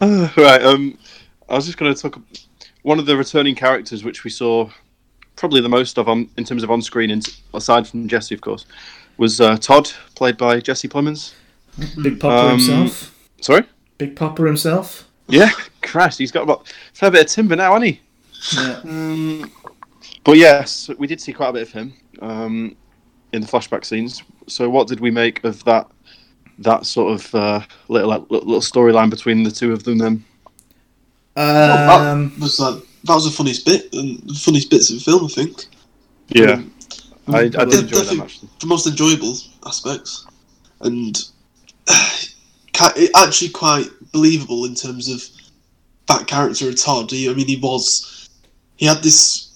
Uh, 0.01 0.29
right. 0.37 0.61
Um, 0.63 0.97
I 1.49 1.55
was 1.55 1.65
just 1.65 1.77
going 1.77 1.93
to 1.93 1.99
talk. 2.01 2.21
One 2.83 2.99
of 2.99 3.05
the 3.05 3.17
returning 3.17 3.55
characters, 3.55 4.03
which 4.03 4.23
we 4.23 4.29
saw 4.29 4.69
probably 5.35 5.61
the 5.61 5.69
most 5.69 5.97
of 5.97 6.07
on 6.09 6.29
in 6.37 6.43
terms 6.43 6.63
of 6.63 6.71
on 6.71 6.81
screen, 6.81 7.09
in, 7.11 7.21
aside 7.53 7.87
from 7.87 8.07
Jesse, 8.07 8.35
of 8.35 8.41
course, 8.41 8.65
was 9.17 9.41
uh, 9.41 9.57
Todd, 9.57 9.89
played 10.15 10.37
by 10.37 10.59
Jesse 10.59 10.87
Plemons. 10.87 11.33
Big 12.01 12.19
Popper 12.19 12.35
Um, 12.35 12.59
himself. 12.59 13.15
Sorry. 13.41 13.63
Big 13.97 14.15
Papa 14.15 14.43
himself. 14.43 15.07
Yeah, 15.27 15.49
Christ, 15.81 16.17
he's 16.19 16.31
got 16.31 16.43
about 16.43 16.67
a 16.67 16.95
fair 16.95 17.11
bit 17.11 17.21
of 17.25 17.27
timber 17.27 17.55
now, 17.55 17.73
hasn't 17.73 17.85
he? 17.85 18.01
Yeah. 18.57 18.79
Um, 18.83 19.51
but 20.23 20.37
yes, 20.37 20.89
we 20.97 21.07
did 21.07 21.21
see 21.21 21.33
quite 21.33 21.49
a 21.49 21.53
bit 21.53 21.61
of 21.63 21.71
him 21.71 21.93
um, 22.21 22.75
in 23.33 23.41
the 23.41 23.47
flashback 23.47 23.85
scenes. 23.85 24.23
So, 24.47 24.69
what 24.69 24.87
did 24.87 24.99
we 24.99 25.11
make 25.11 25.43
of 25.43 25.63
that? 25.65 25.87
That 26.59 26.85
sort 26.85 27.13
of 27.13 27.35
uh, 27.35 27.61
little 27.87 28.09
little, 28.09 28.27
little 28.29 28.61
storyline 28.61 29.09
between 29.09 29.43
the 29.43 29.51
two 29.51 29.71
of 29.71 29.83
them. 29.83 29.97
Then, 29.97 30.25
Um, 31.39 32.29
that 32.31 32.41
was 32.41 32.59
like 32.59 32.83
that 33.05 33.15
was 33.15 33.25
the 33.25 33.31
funniest 33.31 33.65
bit 33.65 33.93
and 33.93 34.19
the 34.27 34.33
funniest 34.33 34.69
bits 34.69 34.89
of 34.89 34.97
the 34.97 35.03
film, 35.03 35.25
I 35.25 35.27
think. 35.29 35.65
yeah, 36.29 36.53
Um, 37.27 37.35
I, 37.35 37.39
I 37.39 37.47
did 37.47 37.73
enjoy 37.83 37.99
them 38.01 38.21
actually. 38.21 38.49
the 38.59 38.67
most 38.67 38.87
enjoyable 38.87 39.35
aspects, 39.65 40.25
and 40.81 41.17
ca- 42.73 42.93
it 42.97 43.11
actually 43.15 43.49
quite 43.51 43.87
believable 44.11 44.65
in 44.65 44.75
terms 44.75 45.07
of 45.09 45.23
that 46.07 46.27
character 46.27 46.67
of 46.69 46.75
Todd. 46.75 47.11
He, 47.11 47.29
I 47.29 47.33
mean, 47.33 47.47
he 47.47 47.57
was 47.57 48.29
he 48.77 48.85
had 48.85 49.01
this 49.03 49.49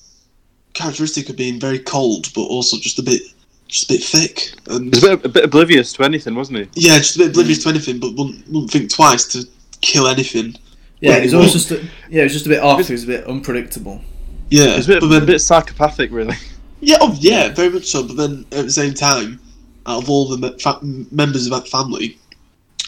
characteristic 0.73 1.29
of 1.29 1.35
being 1.35 1.59
very 1.59 1.79
cold, 1.79 2.31
but 2.33 2.43
also 2.43 2.77
just 2.77 2.99
a 2.99 3.03
bit 3.03 3.21
just 3.67 3.89
a 3.89 3.93
bit 3.93 4.03
thick, 4.03 4.53
and 4.67 4.93
He 4.95 4.99
a 5.05 5.17
bit, 5.17 5.25
a 5.25 5.29
bit 5.29 5.43
oblivious 5.45 5.91
to 5.93 6.03
anything, 6.03 6.35
wasn't 6.35 6.59
he? 6.59 6.69
yeah, 6.87 6.97
just 6.99 7.15
a 7.15 7.19
bit 7.19 7.29
oblivious 7.29 7.63
to 7.63 7.69
anything, 7.69 7.99
but 7.99 8.13
wouldn't, 8.15 8.47
wouldn't 8.47 8.71
think 8.71 8.91
twice 8.93 9.25
to 9.33 9.45
kill 9.81 10.07
anything. 10.07 10.55
Yeah, 11.03 11.09
Well, 11.11 11.21
he's 11.21 11.31
well- 11.33 11.41
always 11.41 11.53
just 11.53 11.71
a, 11.71 11.75
yeah, 12.09 12.21
it 12.21 12.23
was 12.23 12.33
just 12.33 12.45
a 12.45 12.49
bit 12.49 12.61
off. 12.63 12.87
He 12.87 12.93
was 12.93 13.03
a 13.03 13.07
bit 13.07 13.25
unpredictable. 13.27 14.01
Yeah, 14.49 14.67
He 14.71 14.77
was 14.77 14.85
a 14.89 14.93
bit, 14.93 14.99
but 15.01 15.07
then 15.07 15.23
a 15.23 15.25
bit 15.25 15.39
psychopathic, 15.39 16.11
really. 16.11 16.35
Yeah, 16.79 16.97
oh, 17.01 17.15
yeah, 17.19 17.53
very 17.53 17.69
much 17.69 17.85
so. 17.87 18.03
But 18.07 18.17
then 18.17 18.45
at 18.51 18.65
the 18.65 18.71
same 18.71 18.93
time, 18.93 19.39
out 19.85 20.03
of 20.03 20.09
all 20.09 20.27
the 20.29 20.37
me- 20.37 20.57
fa- 20.59 20.79
members 21.11 21.45
of 21.45 21.51
that 21.51 21.67
family, 21.67 22.17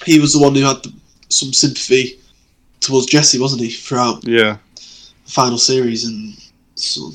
he 0.06 0.20
was 0.20 0.34
the 0.34 0.40
one 0.40 0.54
who 0.56 0.64
had 0.64 0.84
the, 0.84 0.94
some 1.30 1.52
sympathy 1.54 2.20
towards 2.82 3.06
Jesse, 3.08 3.40
wasn't 3.40 3.62
he, 3.62 3.70
throughout 3.70 4.24
Yeah, 4.26 4.58
the 4.76 5.32
final 5.32 5.58
series? 5.58 6.06
And 6.06 6.36
so, 6.76 7.12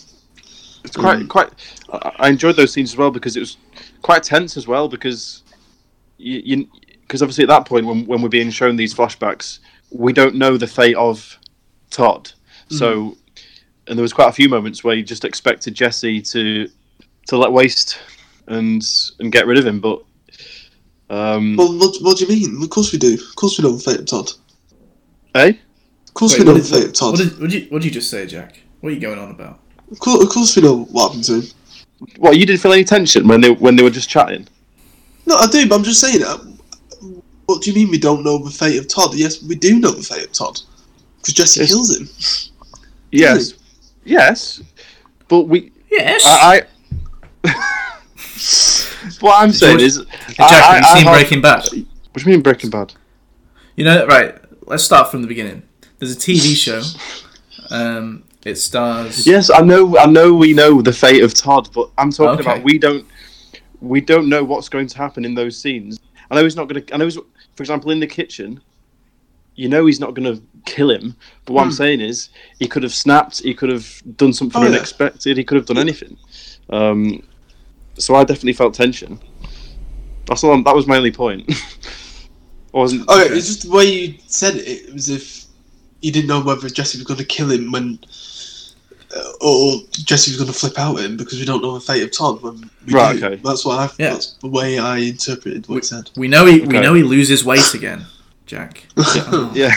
it's 0.84 0.96
quite 0.96 1.16
Um, 1.18 1.28
quite. 1.28 1.50
I 1.92 2.12
I 2.18 2.28
enjoyed 2.28 2.56
those 2.56 2.72
scenes 2.72 2.92
as 2.92 2.96
well 2.96 3.10
because 3.10 3.36
it 3.36 3.40
was 3.40 3.56
quite 4.02 4.22
tense 4.22 4.56
as 4.56 4.66
well 4.66 4.88
because 4.88 5.42
you 6.18 6.66
because 7.02 7.22
obviously 7.22 7.44
at 7.44 7.48
that 7.48 7.66
point 7.66 7.84
when 7.86 8.06
when 8.06 8.22
we're 8.22 8.28
being 8.28 8.50
shown 8.50 8.76
these 8.76 8.94
flashbacks, 8.94 9.58
we 9.90 10.12
don't 10.12 10.34
know 10.34 10.56
the 10.56 10.66
fate 10.66 10.96
of 10.96 11.38
Todd. 11.90 12.30
So, 12.68 13.16
and 13.88 13.98
there 13.98 14.02
was 14.02 14.12
quite 14.12 14.28
a 14.28 14.32
few 14.32 14.48
moments 14.48 14.84
where 14.84 14.94
you 14.94 15.02
just 15.02 15.24
expected 15.24 15.74
Jesse 15.74 16.22
to 16.22 16.68
to 17.26 17.36
let 17.36 17.52
waste 17.52 17.98
and 18.46 18.82
and 19.18 19.32
get 19.32 19.46
rid 19.46 19.58
of 19.58 19.66
him, 19.66 19.80
but 19.80 20.02
um, 21.10 21.56
well, 21.56 21.76
what, 21.76 21.96
what 22.02 22.18
do 22.18 22.24
you 22.24 22.30
mean? 22.30 22.62
Of 22.62 22.70
course 22.70 22.92
we 22.92 22.98
do. 22.98 23.14
Of 23.14 23.34
course 23.34 23.58
we 23.58 23.64
know 23.64 23.72
the 23.72 23.82
fate 23.82 23.98
of 24.00 24.06
Todd. 24.06 24.30
eh? 25.34 25.52
Of 26.06 26.14
course 26.14 26.32
Wait, 26.32 26.40
we 26.40 26.44
know 26.44 26.54
the 26.54 26.62
fate 26.62 26.84
of 26.86 26.92
Todd. 26.92 27.12
what, 27.12 27.18
did, 27.18 27.40
what, 27.40 27.50
did 27.50 27.64
you, 27.64 27.70
what 27.70 27.82
did 27.82 27.86
you 27.86 27.90
just 27.90 28.10
say, 28.10 28.26
Jack? 28.26 28.60
What 28.80 28.90
are 28.90 28.92
you 28.92 29.00
going 29.00 29.18
on 29.18 29.32
about? 29.32 29.58
Of, 29.90 29.98
course, 29.98 30.22
of 30.22 30.30
course 30.30 30.54
we 30.54 30.62
know 30.62 30.84
what 30.84 31.08
happened 31.08 31.24
to 31.24 31.40
him. 31.40 31.42
What 32.18 32.38
you 32.38 32.46
didn't 32.46 32.60
feel 32.60 32.72
any 32.72 32.84
tension 32.84 33.26
when 33.26 33.40
they 33.40 33.50
when 33.50 33.74
they 33.76 33.82
were 33.82 33.90
just 33.90 34.08
chatting? 34.08 34.46
No, 35.26 35.34
I 35.34 35.48
do, 35.48 35.68
but 35.68 35.74
I'm 35.74 35.84
just 35.84 36.00
saying. 36.00 36.22
Uh, 36.22 36.38
what 37.50 37.62
do 37.62 37.70
you 37.70 37.76
mean 37.76 37.90
we 37.90 37.98
don't 37.98 38.22
know 38.24 38.38
the 38.38 38.50
fate 38.50 38.78
of 38.78 38.88
Todd? 38.88 39.14
Yes, 39.14 39.42
we 39.42 39.54
do 39.54 39.78
know 39.78 39.90
the 39.92 40.02
fate 40.02 40.24
of 40.24 40.32
Todd 40.32 40.60
because 41.18 41.34
Jesse 41.34 41.60
Yes. 41.60 41.70
kills 41.70 41.96
him. 41.96 42.08
Yes, 43.12 43.54
yes, 44.04 44.62
but 45.28 45.42
we 45.42 45.72
Yes. 45.90 46.22
I. 46.24 46.62
I 47.44 47.50
what 49.20 49.42
I'm 49.42 49.52
saying 49.52 49.80
is, 49.80 49.98
Jack, 50.28 50.40
I- 50.40 50.44
I- 50.44 50.74
have 50.74 50.80
you 50.82 50.86
I 50.88 50.94
seen 50.96 51.04
have- 51.06 51.14
Breaking 51.14 51.40
Bad? 51.42 51.62
What 51.64 52.14
do 52.14 52.20
you 52.22 52.26
mean 52.36 52.42
Breaking 52.42 52.70
Bad? 52.70 52.92
You 53.76 53.84
know, 53.84 54.06
right? 54.06 54.34
Let's 54.66 54.84
start 54.84 55.10
from 55.10 55.22
the 55.22 55.28
beginning. 55.28 55.62
There's 55.98 56.12
a 56.12 56.16
TV 56.18 56.54
show. 56.64 56.82
Um, 57.70 58.24
it 58.44 58.56
stars. 58.56 59.26
Yes, 59.26 59.50
I 59.50 59.60
know. 59.60 59.96
I 59.98 60.06
know. 60.06 60.34
We 60.34 60.52
know 60.52 60.80
the 60.82 60.92
fate 60.92 61.22
of 61.22 61.34
Todd, 61.34 61.68
but 61.74 61.90
I'm 61.98 62.10
talking 62.10 62.40
Okay. 62.40 62.50
about 62.50 62.62
we 62.64 62.78
don't. 62.78 63.06
We 63.80 64.00
don't 64.00 64.28
know 64.28 64.44
what's 64.44 64.68
going 64.68 64.86
to 64.88 64.96
happen 64.98 65.24
in 65.24 65.34
those 65.34 65.56
scenes. 65.58 65.98
I 66.30 66.34
know 66.36 66.44
he's 66.44 66.56
not 66.56 66.68
going 66.68 66.84
to. 66.84 66.94
I 66.94 66.96
know 66.98 67.04
he's, 67.06 67.18
for 67.60 67.62
example, 67.64 67.90
in 67.90 68.00
the 68.00 68.06
kitchen. 68.06 68.58
You 69.54 69.68
know 69.68 69.84
he's 69.84 70.00
not 70.00 70.14
going 70.14 70.34
to 70.34 70.42
kill 70.64 70.90
him, 70.90 71.14
but 71.44 71.52
what 71.52 71.62
I'm 71.64 71.70
saying 71.72 72.00
is 72.00 72.30
he 72.58 72.66
could 72.66 72.82
have 72.82 72.94
snapped. 72.94 73.40
He 73.42 73.52
could 73.52 73.68
have 73.68 73.86
done 74.16 74.32
something 74.32 74.58
Oh, 74.58 74.64
yeah. 74.64 74.70
unexpected. 74.70 75.36
He 75.36 75.44
could 75.44 75.56
have 75.56 75.66
done 75.66 75.76
anything. 75.76 76.16
Um, 76.70 77.22
so 77.98 78.14
I 78.14 78.24
definitely 78.24 78.54
felt 78.54 78.72
tension. 78.72 79.20
That's 80.24 80.42
all. 80.42 80.52
I'm- 80.52 80.64
That 80.64 80.74
was 80.74 80.86
my 80.86 80.96
only 80.96 81.12
point. 81.12 81.44
I 82.74 82.78
wasn't. 82.78 83.06
Okay, 83.10 83.34
it's 83.36 83.48
just 83.48 83.64
the 83.64 83.70
way 83.70 83.84
you 83.84 84.14
said 84.26 84.54
it. 84.56 84.66
It 84.66 84.94
was 84.94 85.10
if 85.10 85.44
you 86.00 86.10
didn't 86.10 86.28
know 86.28 86.40
whether 86.40 86.70
Jesse 86.70 86.96
was 86.96 87.06
going 87.06 87.18
to 87.18 87.26
kill 87.26 87.50
him 87.50 87.70
when, 87.72 87.98
or 89.40 89.80
Jesse 89.92 90.30
was 90.32 90.38
going 90.38 90.52
to 90.52 90.58
flip 90.58 90.78
out 90.78 90.98
at 90.98 91.04
him 91.04 91.16
because 91.16 91.38
we 91.38 91.44
don't 91.44 91.62
know 91.62 91.74
the 91.74 91.80
fate 91.80 92.02
of 92.02 92.12
Todd. 92.12 92.42
When 92.42 92.70
we 92.86 92.92
Right, 92.92 93.18
do. 93.18 93.26
okay. 93.26 93.36
That's 93.44 93.64
what 93.64 93.78
I. 93.78 93.84
Yeah. 93.98 94.10
That's 94.12 94.34
the 94.34 94.48
way 94.48 94.78
I 94.78 94.98
interpreted 94.98 95.68
what 95.68 95.76
he 95.76 95.82
said. 95.82 96.10
We 96.16 96.28
know 96.28 96.46
he. 96.46 96.60
We 96.60 96.80
know 96.80 96.94
he 96.94 97.02
loses 97.02 97.44
weight 97.44 97.74
again, 97.74 98.06
Jack. 98.46 98.86
Yeah, 99.54 99.74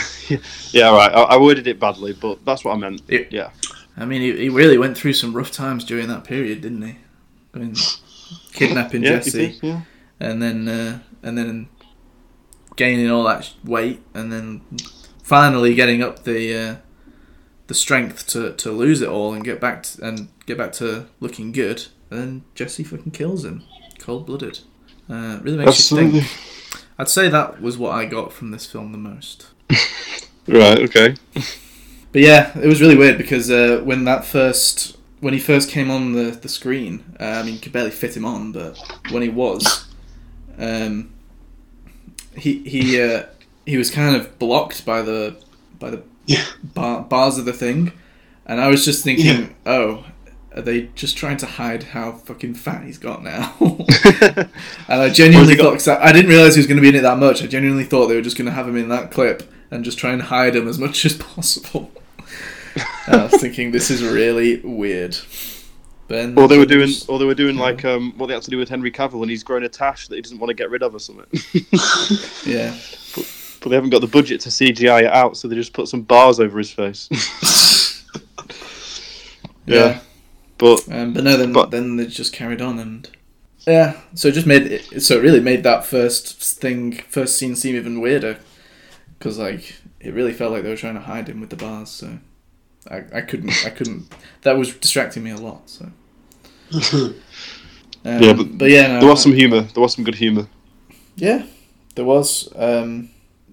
yeah, 0.72 0.90
right. 0.94 1.12
I, 1.12 1.22
I 1.22 1.36
worded 1.36 1.66
it 1.66 1.78
badly, 1.80 2.12
but 2.12 2.44
that's 2.44 2.64
what 2.64 2.74
I 2.74 2.78
meant. 2.78 3.02
It- 3.08 3.32
Yeah. 3.32 3.50
I 3.96 4.04
mean, 4.06 4.22
he, 4.22 4.36
he 4.36 4.48
really 4.48 4.76
went 4.76 4.96
through 4.98 5.12
some 5.12 5.32
rough 5.32 5.52
times 5.52 5.84
during 5.84 6.08
that 6.08 6.24
period, 6.24 6.62
didn't 6.62 6.82
he? 6.82 6.96
I 7.54 7.58
mean, 7.58 7.76
kidnapping 8.52 9.04
Yeah, 9.04 9.10
Jesse, 9.20 9.44
it 9.44 9.50
is, 9.54 9.62
yeah. 9.62 9.80
and 10.18 10.42
then 10.42 10.66
uh, 10.68 10.98
and 11.22 11.38
then 11.38 11.68
gaining 12.74 13.08
all 13.10 13.22
that 13.24 13.52
weight, 13.64 14.02
and 14.14 14.32
then 14.32 14.62
finally 15.22 15.74
getting 15.76 16.02
up 16.02 16.24
the 16.24 16.56
uh, 16.58 16.76
the 17.66 17.74
strength 17.74 18.26
to, 18.28 18.52
to 18.54 18.70
lose 18.70 19.00
it 19.00 19.08
all 19.08 19.32
and 19.32 19.44
get 19.44 19.60
back 19.60 19.82
to, 19.84 20.06
and 20.06 20.28
get 20.46 20.58
back 20.58 20.72
to 20.72 21.06
looking 21.20 21.52
good. 21.52 21.86
And 22.10 22.20
then 22.20 22.44
Jesse 22.54 22.84
fucking 22.84 23.12
kills 23.12 23.44
him, 23.44 23.62
cold 23.98 24.26
blooded. 24.26 24.60
Uh, 25.08 25.38
really 25.42 25.58
makes 25.58 25.70
Absolutely. 25.70 26.20
you 26.20 26.24
think. 26.24 26.84
I'd 26.98 27.08
say 27.08 27.28
that 27.28 27.60
was 27.60 27.76
what 27.76 27.92
I 27.92 28.04
got 28.04 28.32
from 28.32 28.50
this 28.50 28.66
film 28.66 28.92
the 28.92 28.98
most. 28.98 29.48
Right. 30.46 30.78
Okay. 30.78 31.14
But 32.12 32.22
yeah, 32.22 32.56
it 32.58 32.66
was 32.66 32.80
really 32.80 32.96
weird 32.96 33.18
because 33.18 33.50
uh, 33.50 33.80
when 33.82 34.04
that 34.04 34.24
first 34.24 34.96
when 35.20 35.32
he 35.32 35.40
first 35.40 35.70
came 35.70 35.90
on 35.90 36.12
the 36.12 36.30
the 36.30 36.48
screen, 36.48 37.02
uh, 37.18 37.24
I 37.24 37.42
mean, 37.42 37.54
you 37.54 37.60
could 37.60 37.72
barely 37.72 37.90
fit 37.90 38.16
him 38.16 38.24
on, 38.24 38.52
but 38.52 38.78
when 39.10 39.22
he 39.22 39.30
was, 39.30 39.86
um, 40.58 41.12
he 42.36 42.58
he 42.60 43.00
uh, 43.00 43.24
he 43.64 43.76
was 43.76 43.90
kind 43.90 44.14
of 44.14 44.38
blocked 44.38 44.84
by 44.84 45.02
the 45.02 45.36
by 45.78 45.90
the 45.90 46.02
Yeah. 46.26 46.44
bar, 46.62 47.02
bars 47.02 47.38
are 47.38 47.42
the 47.42 47.52
thing, 47.52 47.92
and 48.46 48.60
I 48.60 48.68
was 48.68 48.84
just 48.84 49.04
thinking, 49.04 49.26
Yeah. 49.26 49.48
oh. 49.66 50.04
Are 50.56 50.62
they 50.62 50.82
just 50.94 51.16
trying 51.16 51.36
to 51.38 51.46
hide 51.46 51.82
how 51.82 52.12
fucking 52.12 52.54
fat 52.54 52.84
he's 52.84 52.96
got 52.96 53.24
now? 53.24 53.56
and 53.60 54.48
I 54.88 55.10
genuinely 55.10 55.56
got- 55.56 55.64
thought, 55.64 55.72
cause 55.72 55.88
I, 55.88 56.00
I 56.00 56.12
didn't 56.12 56.30
realize 56.30 56.54
he 56.54 56.60
was 56.60 56.68
going 56.68 56.76
to 56.76 56.80
be 56.80 56.90
in 56.90 56.94
it 56.94 57.00
that 57.00 57.18
much. 57.18 57.42
I 57.42 57.48
genuinely 57.48 57.82
thought 57.82 58.06
they 58.06 58.14
were 58.14 58.22
just 58.22 58.38
going 58.38 58.46
to 58.46 58.52
have 58.52 58.68
him 58.68 58.76
in 58.76 58.88
that 58.90 59.10
clip 59.10 59.42
and 59.72 59.84
just 59.84 59.98
try 59.98 60.12
and 60.12 60.22
hide 60.22 60.54
him 60.54 60.68
as 60.68 60.78
much 60.78 61.04
as 61.04 61.16
possible. 61.16 61.90
And 63.08 63.20
I 63.20 63.24
was 63.24 63.40
thinking 63.40 63.72
this 63.72 63.90
is 63.90 64.02
really 64.04 64.60
weird. 64.60 65.16
But 66.06 66.14
then 66.16 66.38
Or 66.38 66.46
they 66.46 66.56
were 66.58 66.66
doing, 66.66 66.90
or 67.08 67.18
they 67.18 67.24
were 67.24 67.34
doing 67.34 67.56
like 67.56 67.84
um, 67.84 68.12
what 68.16 68.26
they 68.28 68.34
had 68.34 68.42
to 68.44 68.50
do 68.50 68.58
with 68.58 68.68
Henry 68.68 68.92
Cavill, 68.92 69.22
and 69.22 69.30
he's 69.30 69.42
grown 69.42 69.64
a 69.64 69.68
tash 69.68 70.06
that 70.06 70.14
he 70.14 70.22
doesn't 70.22 70.38
want 70.38 70.50
to 70.50 70.54
get 70.54 70.70
rid 70.70 70.82
of 70.84 70.94
or 70.94 70.98
something. 71.00 71.26
yeah, 72.46 72.74
but 73.64 73.70
they 73.70 73.76
haven't 73.76 73.88
got 73.90 74.02
the 74.02 74.06
budget 74.06 74.42
to 74.42 74.50
CGI 74.50 75.04
it 75.04 75.12
out, 75.12 75.38
so 75.38 75.48
they 75.48 75.56
just 75.56 75.72
put 75.72 75.88
some 75.88 76.02
bars 76.02 76.38
over 76.38 76.58
his 76.58 76.70
face. 76.70 77.08
yeah. 79.66 80.00
But 80.58 80.86
Um, 80.92 81.14
but 81.14 81.24
no, 81.24 81.36
then 81.38 81.52
But- 81.52 81.70
then 81.70 81.96
they 81.96 82.06
just 82.06 82.32
carried 82.32 82.60
on 82.60 82.78
and 82.78 83.08
yeah. 83.66 83.96
So 84.14 84.28
it 84.28 84.32
just 84.34 84.46
made 84.46 84.66
it. 84.70 85.02
So 85.02 85.16
it 85.16 85.22
really 85.22 85.40
made 85.40 85.62
that 85.62 85.86
first 85.86 86.60
thing, 86.60 86.92
first 87.08 87.38
scene 87.38 87.56
seem 87.56 87.74
even 87.76 88.00
weirder 88.02 88.38
because 89.18 89.38
like 89.38 89.76
it 90.00 90.12
really 90.12 90.34
felt 90.34 90.52
like 90.52 90.62
they 90.62 90.68
were 90.68 90.76
trying 90.76 90.94
to 90.94 91.00
hide 91.00 91.28
him 91.28 91.40
with 91.40 91.48
the 91.48 91.56
bars. 91.56 91.88
So 91.88 92.18
I, 92.90 93.04
I 93.14 93.20
couldn't 93.22 93.64
I 93.64 93.70
couldn't. 93.70 94.12
That 94.42 94.58
was 94.58 94.74
distracting 94.74 95.22
me 95.24 95.30
a 95.30 95.36
lot. 95.38 95.62
So. 95.70 95.90
Um, 98.06 98.22
Yeah, 98.22 98.34
but 98.34 98.58
but 98.58 98.68
yeah, 98.70 98.86
no, 98.88 99.00
there 99.00 99.08
was 99.08 99.20
I- 99.20 99.22
some 99.22 99.32
humour. 99.32 99.62
There 99.62 99.80
was 99.82 99.94
some 99.94 100.04
good 100.04 100.16
humour. 100.16 100.46
Yeah, 101.16 101.46
there 101.94 102.04
was. 102.04 102.52
Um, 102.54 103.08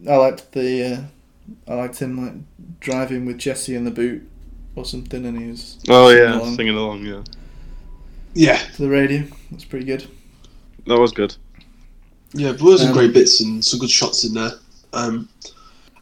I 0.09 0.15
liked 0.15 0.51
the. 0.51 0.83
Uh, 0.85 1.01
I 1.71 1.75
liked 1.75 1.99
him 1.99 2.23
like 2.23 2.33
driving 2.79 3.25
with 3.25 3.37
Jesse 3.37 3.75
in 3.75 3.83
the 3.83 3.91
boot 3.91 4.27
or 4.75 4.85
something, 4.85 5.25
and 5.25 5.37
he 5.39 5.47
was 5.51 5.77
Oh 5.89 6.09
Singing 6.09 6.23
yeah, 6.23 6.35
along. 6.39 6.55
singing 6.55 6.75
along. 6.75 7.05
Yeah, 7.05 7.23
Yeah, 8.33 8.57
to 8.57 8.81
the 8.83 8.89
radio. 8.89 9.23
That's 9.51 9.65
pretty 9.65 9.85
good. 9.85 10.05
that 10.87 10.99
was 10.99 11.11
good. 11.11 11.35
yeah, 12.33 12.51
there 12.53 12.65
were 12.65 12.77
some 12.77 12.89
Um, 12.89 12.93
great 12.93 13.13
bits 13.13 13.41
and 13.41 13.63
some 13.63 13.79
good 13.79 13.89
shots 13.89 14.23
in 14.23 14.33
there. 14.33 14.53
Um, 14.93 15.27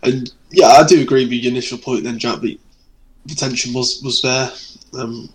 and 0.03 0.31
yeah, 0.51 0.67
I 0.67 0.85
do 0.85 1.01
agree 1.01 1.23
with 1.25 1.33
your 1.33 1.51
initial 1.51 1.77
point. 1.77 2.03
Then, 2.03 2.19
Jack, 2.19 2.41
but 2.41 2.51
the 3.25 3.35
tension 3.35 3.73
was 3.73 4.01
was 4.03 4.21
there, 4.21 4.51
um, 4.93 5.29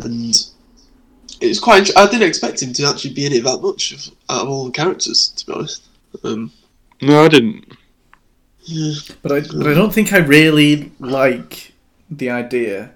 and 0.00 0.34
it 1.40 1.46
was 1.48 1.60
quite. 1.60 1.78
int- 1.88 1.96
I 1.96 2.06
didn't 2.06 2.28
expect 2.28 2.62
him 2.62 2.72
to 2.74 2.86
actually 2.86 3.14
be 3.14 3.26
in 3.26 3.32
it 3.32 3.44
that 3.44 3.62
much 3.62 3.92
of, 3.92 4.10
out 4.28 4.42
of 4.42 4.48
all 4.48 4.64
the 4.66 4.72
characters, 4.72 5.28
to 5.36 5.46
be 5.46 5.52
honest. 5.52 5.82
Um, 6.24 6.52
No, 7.00 7.24
I 7.24 7.28
didn't. 7.28 7.72
But 9.22 9.32
I, 9.32 9.40
but 9.40 9.66
I 9.66 9.74
don't 9.74 9.92
think 9.92 10.12
I 10.12 10.18
really 10.18 10.92
like 10.98 11.72
the 12.10 12.30
idea 12.30 12.92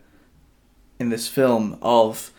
in 0.98 1.10
this 1.10 1.28
film 1.28 1.78
of. 1.80 2.32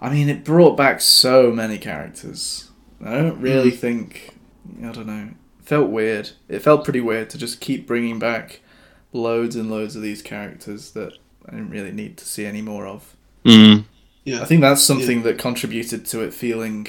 I 0.00 0.08
mean, 0.08 0.30
it 0.30 0.44
brought 0.44 0.76
back 0.76 1.00
so 1.02 1.52
many 1.52 1.76
characters. 1.76 2.70
I 3.04 3.12
don't 3.12 3.40
really 3.40 3.70
think. 3.70 4.34
I 4.82 4.92
don't 4.92 5.06
know. 5.06 5.30
It 5.58 5.66
felt 5.66 5.90
weird. 5.90 6.30
It 6.48 6.60
felt 6.60 6.84
pretty 6.84 7.00
weird 7.00 7.28
to 7.30 7.38
just 7.38 7.60
keep 7.60 7.86
bringing 7.86 8.18
back 8.18 8.60
loads 9.12 9.56
and 9.56 9.70
loads 9.70 9.96
of 9.96 10.02
these 10.02 10.22
characters 10.22 10.92
that 10.92 11.14
I 11.46 11.50
didn't 11.52 11.70
really 11.70 11.92
need 11.92 12.16
to 12.18 12.24
see 12.24 12.46
any 12.46 12.62
more 12.62 12.86
of. 12.86 13.14
Mm. 13.44 13.84
Yeah. 14.24 14.42
I 14.42 14.44
think 14.44 14.60
that's 14.60 14.82
something 14.82 15.22
that 15.22 15.38
contributed 15.38 16.06
to 16.06 16.20
it 16.20 16.32
feeling 16.32 16.88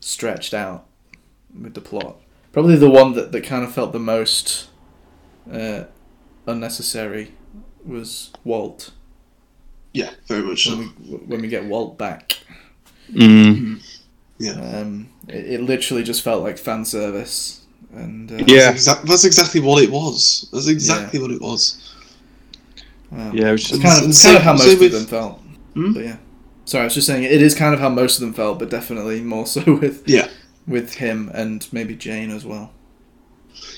stretched 0.00 0.54
out 0.54 0.86
with 1.58 1.74
the 1.74 1.80
plot. 1.80 2.16
Probably 2.56 2.76
the 2.76 2.88
one 2.88 3.12
that, 3.12 3.32
that 3.32 3.44
kind 3.44 3.62
of 3.64 3.74
felt 3.74 3.92
the 3.92 3.98
most 3.98 4.70
uh, 5.52 5.84
unnecessary 6.46 7.32
was 7.84 8.30
Walt. 8.44 8.92
yeah, 9.92 10.12
very 10.26 10.40
much 10.42 10.66
When 10.66 10.76
so. 10.88 10.92
we, 11.02 11.16
when 11.18 11.42
we 11.42 11.48
get 11.48 11.66
Walt 11.66 11.98
back, 11.98 12.38
Mm. 13.12 13.82
um, 14.56 15.08
it, 15.28 15.46
it 15.52 15.60
literally 15.60 16.02
just 16.02 16.22
felt 16.22 16.42
like 16.42 16.56
fan 16.56 16.86
service. 16.86 17.60
And 17.92 18.32
uh, 18.32 18.36
Yeah. 18.46 18.70
That's, 18.70 18.74
exact, 18.76 19.06
that's 19.06 19.24
exactly 19.26 19.60
what 19.60 19.82
it 19.82 19.90
was. 19.90 20.48
That's 20.50 20.68
exactly 20.68 21.20
what 21.20 21.30
it 21.32 21.42
was. 21.42 21.94
wow. 23.10 23.32
Yeah, 23.34 23.48
it 23.48 23.52
was 23.52 23.60
it's 23.60 23.70
just, 23.70 23.82
kind 23.82 23.96
of, 23.98 24.02
And 24.04 24.10
it's 24.12 24.22
kind 24.22 24.36
of 24.38 24.42
how 24.42 24.52
most 24.54 24.72
of 24.72 24.80
with- 24.80 24.92
them 24.92 25.04
felt. 25.04 25.40
Hmm? 25.74 25.92
But 25.92 26.04
yeah, 26.04 26.16
sorry, 26.64 26.82
I 26.82 26.84
was 26.86 26.94
just 26.94 27.06
saying 27.06 27.22
it 27.24 27.42
is 27.42 27.54
kind 27.54 27.74
of 27.74 27.80
how 27.80 27.90
most 27.90 28.16
of 28.16 28.22
them 28.22 28.32
felt, 28.32 28.58
but 28.58 28.70
definitely 28.70 29.20
more 29.20 29.46
so 29.46 29.60
with 29.80 30.08
Yeah. 30.08 30.25
With 30.66 30.94
him 30.94 31.30
and 31.34 31.66
maybe 31.72 31.94
Jane 31.94 32.30
as 32.30 32.44
well. 32.44 32.72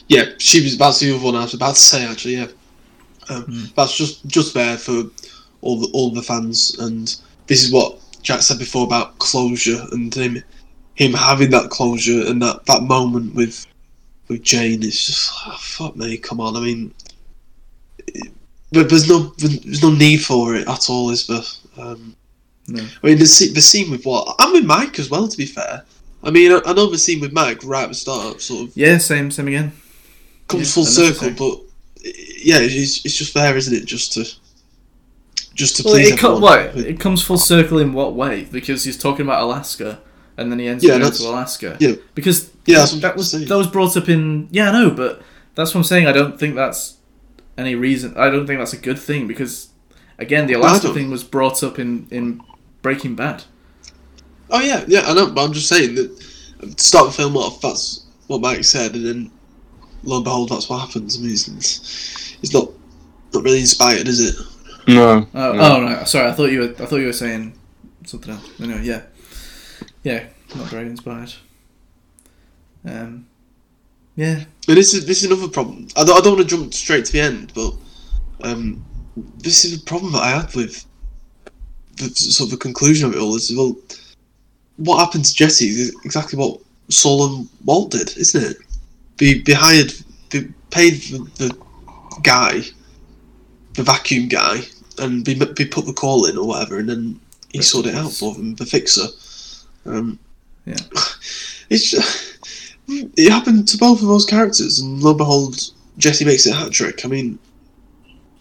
Yeah, 0.09 0.25
she 0.39 0.63
was 0.63 0.77
that's 0.79 1.01
the 1.01 1.15
other 1.15 1.25
one 1.25 1.37
I 1.37 1.43
was 1.43 1.55
about 1.55 1.75
to 1.75 1.81
say 1.81 2.05
actually. 2.05 2.37
Yeah, 2.37 2.49
um, 3.29 3.43
Hmm. 3.45 3.65
that's 3.77 3.97
just 3.97 4.27
just 4.27 4.55
there 4.55 4.77
for 4.77 5.05
all 5.61 5.79
the 5.81 5.89
all 5.93 6.11
the 6.11 6.23
fans, 6.23 6.77
and 6.79 7.15
this 7.47 7.63
is 7.63 7.73
what 7.73 7.99
Jack 8.23 8.43
said 8.43 8.59
before 8.59 8.85
about 8.85 9.19
closure 9.19 9.85
and 9.93 10.13
him 10.15 10.43
him 10.95 11.13
having 11.13 11.51
that 11.51 11.71
closure 11.71 12.27
and 12.27 12.43
that, 12.43 12.67
that 12.67 12.83
moment 12.83 13.35
with 13.35 13.67
with 14.29 14.43
Jane. 14.43 14.83
It's 14.83 15.07
just 15.07 15.31
oh, 15.47 15.57
fuck 15.61 15.97
me, 15.97 16.17
come 16.17 16.41
on. 16.41 16.57
I 16.57 16.61
mean, 16.61 16.93
it- 18.09 18.33
there's 18.73 19.09
no 19.09 19.33
there's 19.39 19.83
no 19.83 19.91
need 19.91 20.19
for 20.25 20.55
it 20.57 20.67
at 20.69 20.91
all, 20.91 21.11
is 21.11 21.27
there? 21.27 21.43
Um, 21.79 22.15
No. 22.67 22.83
I 23.03 23.07
mean, 23.07 23.19
the 23.19 23.27
scene, 23.27 23.55
the 23.55 23.63
scene 23.63 23.91
with 23.91 24.05
what 24.05 24.35
and 24.41 24.53
with 24.53 24.65
Mike 24.65 24.99
as 24.99 25.09
well. 25.09 25.27
To 25.29 25.37
be 25.39 25.47
fair, 25.47 25.85
I 26.23 26.31
mean, 26.31 26.53
I, 26.53 26.61
I 26.67 26.73
know 26.73 26.91
the 26.91 26.99
scene 26.99 27.21
with 27.21 27.33
Mike 27.33 27.61
right 27.65 27.85
at 27.85 27.89
the 27.91 27.95
start, 27.95 28.41
sort 28.41 28.69
of 28.69 28.77
Yeah, 28.77 28.99
same, 28.99 29.31
same 29.31 29.49
again. 29.49 29.73
comes 30.49 30.69
Yeah, 30.69 30.75
full 30.75 30.85
circle, 30.85 31.31
but 31.39 31.61
yeah, 32.05 32.59
it's, 32.61 33.05
it's 33.05 33.17
just 33.17 33.35
there, 33.35 33.57
isn't 33.57 33.75
it? 33.75 33.85
Just 33.85 34.13
to 34.15 34.25
just 35.55 35.77
to 35.77 35.83
Well, 35.85 35.95
please 35.95 36.11
it, 36.13 36.19
co- 36.19 36.37
everyone. 36.37 36.43
what, 36.75 36.77
it 36.77 37.01
comes 37.01 37.23
full 37.23 37.39
circle 37.39 37.79
in 37.79 37.93
what 37.93 38.15
way? 38.15 38.45
Because 38.51 38.85
he's 38.85 38.97
talking 38.97 39.23
about 39.27 39.43
Alaska, 39.43 40.01
and 40.37 40.51
then 40.53 40.59
he 40.59 40.69
ends 40.69 40.85
Yeah, 40.85 40.95
up 40.95 41.01
going 41.01 41.13
to 41.13 41.23
Alaska. 41.29 41.77
yeah. 41.81 41.93
Because 42.15 42.51
Yeah, 42.67 42.79
that's 42.79 42.93
that 43.01 43.17
was 43.17 43.31
saying. 43.31 43.47
that 43.49 43.57
was 43.57 43.67
brought 43.67 43.97
up 43.97 44.09
in. 44.09 44.49
Yeah, 44.51 44.71
I 44.71 44.73
know, 44.73 44.91
but 44.91 45.21
that's 45.55 45.75
what 45.75 45.81
I'm 45.81 45.85
saying. 45.85 46.07
I 46.07 46.13
don't 46.13 46.39
think 46.39 46.55
that's 46.55 46.97
any 47.57 47.75
reason. 47.75 48.15
I 48.17 48.31
don't 48.31 48.47
think 48.47 48.61
that's 48.61 48.73
a 48.73 48.77
good 48.79 48.99
thing 48.99 49.27
because, 49.27 49.69
again, 50.19 50.47
the 50.47 50.55
Alaska 50.55 50.93
thing 50.95 51.11
was 51.11 51.25
brought 51.25 51.63
up 51.65 51.79
in 51.79 52.07
in 52.11 52.41
Breaking 52.83 53.15
Bad. 53.17 53.45
Oh 54.51 54.61
yeah, 54.61 54.85
yeah, 54.87 55.03
I 55.05 55.15
know, 55.15 55.31
but 55.31 55.45
I'm 55.45 55.53
just 55.53 55.69
saying 55.69 55.95
that 55.97 56.21
to 56.77 56.85
start 56.85 57.07
the 57.07 57.13
film 57.13 57.37
off, 57.37 57.61
that's 57.61 58.07
what 58.27 58.41
Mike 58.41 58.65
said, 58.65 58.95
and 58.95 59.07
then 59.07 59.31
lo 60.03 60.17
and 60.17 60.25
behold, 60.25 60.49
that's 60.51 60.69
what 60.69 60.81
happens. 60.81 61.19
I 61.19 61.21
mean, 61.21 61.33
it's, 61.33 62.37
it's 62.43 62.55
not 62.55 62.71
not 63.33 63.45
really 63.45 63.61
inspired, 63.61 64.09
is 64.09 64.21
it? 64.21 64.47
no. 64.89 65.27
Oh, 65.35 65.53
no. 65.53 65.77
oh 65.77 65.81
no, 65.81 66.05
sorry. 66.05 66.29
I 66.29 66.33
thought 66.33 66.51
you 66.51 66.61
were. 66.61 66.71
I 66.71 66.87
thought 66.87 66.97
you 66.97 67.07
were 67.07 67.13
saying 67.13 67.59
something 68.05 68.33
else. 68.33 68.61
Anyway, 68.61 68.83
yeah, 68.83 69.03
yeah, 70.03 70.27
not 70.55 70.69
very 70.69 70.87
inspired. 70.87 71.33
Um, 72.85 73.27
yeah, 74.17 74.45
And 74.67 74.77
this 74.77 74.95
is 74.95 75.07
this 75.07 75.23
is 75.23 75.31
another 75.31 75.49
problem. 75.49 75.89
I 75.97 76.05
don't, 76.05 76.19
I 76.19 76.21
don't 76.21 76.37
want 76.37 76.49
to 76.49 76.57
jump 76.57 76.75
straight 76.75 77.05
to 77.05 77.13
the 77.13 77.21
end, 77.21 77.53
but 77.55 77.75
um, 78.43 78.85
this 79.39 79.65
is 79.65 79.81
a 79.81 79.85
problem 79.85 80.13
that 80.13 80.23
I 80.23 80.31
had 80.31 80.55
with 80.55 80.85
the 81.97 82.09
sort 82.09 82.49
of 82.49 82.51
the 82.53 82.57
conclusion 82.57 83.09
of 83.09 83.15
it 83.15 83.21
all. 83.21 83.35
Is 83.37 83.53
well, 83.55 83.77
what 84.79 84.99
happened 84.99 85.25
to 85.25 85.35
Jesse 85.35 85.67
is 85.69 85.95
exactly 86.05 86.39
what 86.39 86.61
Saul 86.89 87.27
and 87.27 87.49
Walt 87.65 87.91
did, 87.91 88.17
isn't 88.17 88.43
it? 88.43 88.57
Be, 89.17 89.43
be 89.43 89.53
hired, 89.53 89.93
be 90.31 90.49
paid 90.71 90.95
the, 90.95 91.19
the 91.37 91.57
guy, 92.23 92.63
the 93.75 93.83
vacuum 93.83 94.29
guy, 94.29 94.61
and 94.99 95.25
be, 95.25 95.35
be 95.35 95.65
put 95.65 95.87
the 95.87 95.93
call 95.93 96.27
in 96.27 96.39
or 96.39 96.47
whatever, 96.47 96.79
and 96.79 96.89
then 96.89 97.21
he 97.53 97.63
sorted 97.63 97.95
it 97.95 97.99
out 97.99 98.13
for 98.13 98.35
them, 98.35 98.55
the 98.55 98.67
fixer. 98.67 99.07
Um, 99.87 100.19
Yeah. 100.65 100.77
It's 101.71 101.91
just, 101.91 102.39
it 102.89 103.31
happened 103.31 103.69
to 103.69 103.77
both 103.77 104.01
of 104.01 104.09
those 104.09 104.25
characters, 104.25 104.79
and 104.79 105.03
lo 105.03 105.11
and 105.11 105.19
behold, 105.19 105.71
Jesse 105.99 106.25
makes 106.25 106.47
it 106.47 106.55
a 106.55 106.57
hat 106.57 106.73
trick. 106.73 107.05
I 107.05 107.09
mean, 107.09 107.39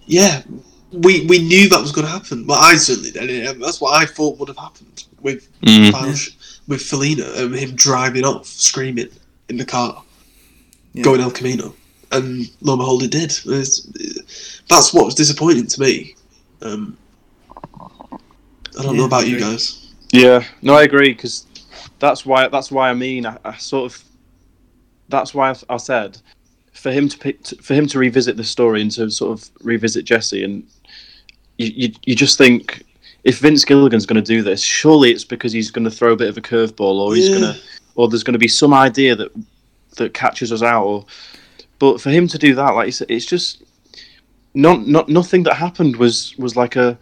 yeah, 0.05 0.43
we 0.91 1.25
we 1.25 1.39
knew 1.39 1.69
that 1.69 1.81
was 1.81 1.91
going 1.91 2.05
to 2.07 2.11
happen. 2.11 2.45
Well, 2.47 2.59
I 2.59 2.75
certainly 2.75 3.11
did. 3.11 3.59
That's 3.59 3.81
what 3.81 4.01
I 4.01 4.05
thought 4.05 4.37
would 4.39 4.47
have 4.49 4.57
happened 4.57 5.03
with 5.21 5.49
Mm. 5.61 5.91
Fanush, 5.91 6.35
with 6.67 6.81
Felina, 6.81 7.25
and 7.35 7.53
him 7.55 7.75
driving 7.75 8.23
off, 8.23 8.45
screaming 8.45 9.09
in 9.49 9.57
the 9.57 9.65
car, 9.65 10.03
Yeah. 10.93 11.03
going 11.03 11.21
El 11.21 11.31
Camino, 11.31 11.73
and 12.11 12.49
lo 12.61 12.73
and 12.73 12.79
behold, 12.79 13.03
it 13.03 13.11
did. 13.11 13.33
It's, 13.45 14.61
that's 14.69 14.93
what 14.93 15.05
was 15.05 15.15
disappointing 15.15 15.67
to 15.67 15.81
me. 15.81 16.15
Um, 16.61 16.97
I 17.79 18.83
don't 18.83 18.93
Yeah, 18.95 19.01
know 19.01 19.05
about 19.05 19.27
you 19.27 19.39
guys. 19.39 19.87
Yeah, 20.11 20.43
no, 20.61 20.73
I 20.75 20.83
agree 20.83 21.09
because 21.13 21.45
that's 21.99 22.25
why 22.25 22.47
that's 22.47 22.71
why 22.71 22.89
I 22.89 22.93
mean 22.93 23.25
I, 23.25 23.37
I 23.43 23.57
sort 23.57 23.91
of 23.91 24.03
that's 25.09 25.33
why 25.33 25.49
I, 25.51 25.55
I 25.69 25.77
said 25.77 26.17
for 26.73 26.91
him 26.91 27.09
to 27.09 27.17
pick 27.17 27.45
for 27.61 27.73
him 27.73 27.87
to 27.87 27.99
revisit 27.99 28.37
the 28.37 28.43
story 28.43 28.81
and 28.81 28.91
to 28.91 29.09
sort 29.09 29.37
of 29.39 29.49
revisit 29.63 30.05
Jesse 30.05 30.43
and 30.43 30.63
you 31.57 31.71
you, 31.75 31.93
you 32.05 32.15
just 32.15 32.37
think 32.37 32.83
if 33.23 33.39
Vince 33.39 33.65
Gilligan's 33.65 34.05
going 34.05 34.23
to 34.23 34.33
do 34.35 34.41
this, 34.41 34.61
surely 34.61 35.11
it's 35.11 35.23
because 35.25 35.51
he's 35.51 35.71
going 35.71 35.83
to 35.85 35.91
throw 35.91 36.13
a 36.13 36.15
bit 36.15 36.29
of 36.29 36.37
a 36.37 36.41
curveball 36.41 36.99
or 36.99 37.15
he's 37.15 37.29
Yeah. 37.29 37.37
going 37.39 37.53
to 37.53 37.59
or 37.95 38.07
there's 38.07 38.23
going 38.23 38.33
to 38.33 38.39
be 38.39 38.47
some 38.47 38.73
idea 38.73 39.15
that 39.15 39.31
that 39.97 40.13
catches 40.13 40.51
us 40.51 40.61
out 40.61 40.83
or 40.85 41.05
but 41.79 41.99
for 41.99 42.11
him 42.11 42.27
to 42.27 42.37
do 42.37 42.53
that 42.53 42.75
like 42.75 42.85
you 42.85 42.91
said 42.91 43.09
it's 43.09 43.25
just 43.25 43.63
not 44.53 44.85
not 44.87 45.09
nothing 45.09 45.41
that 45.43 45.55
happened 45.55 45.95
was 45.95 46.37
was 46.37 46.55
like 46.55 46.75
a 46.75 46.97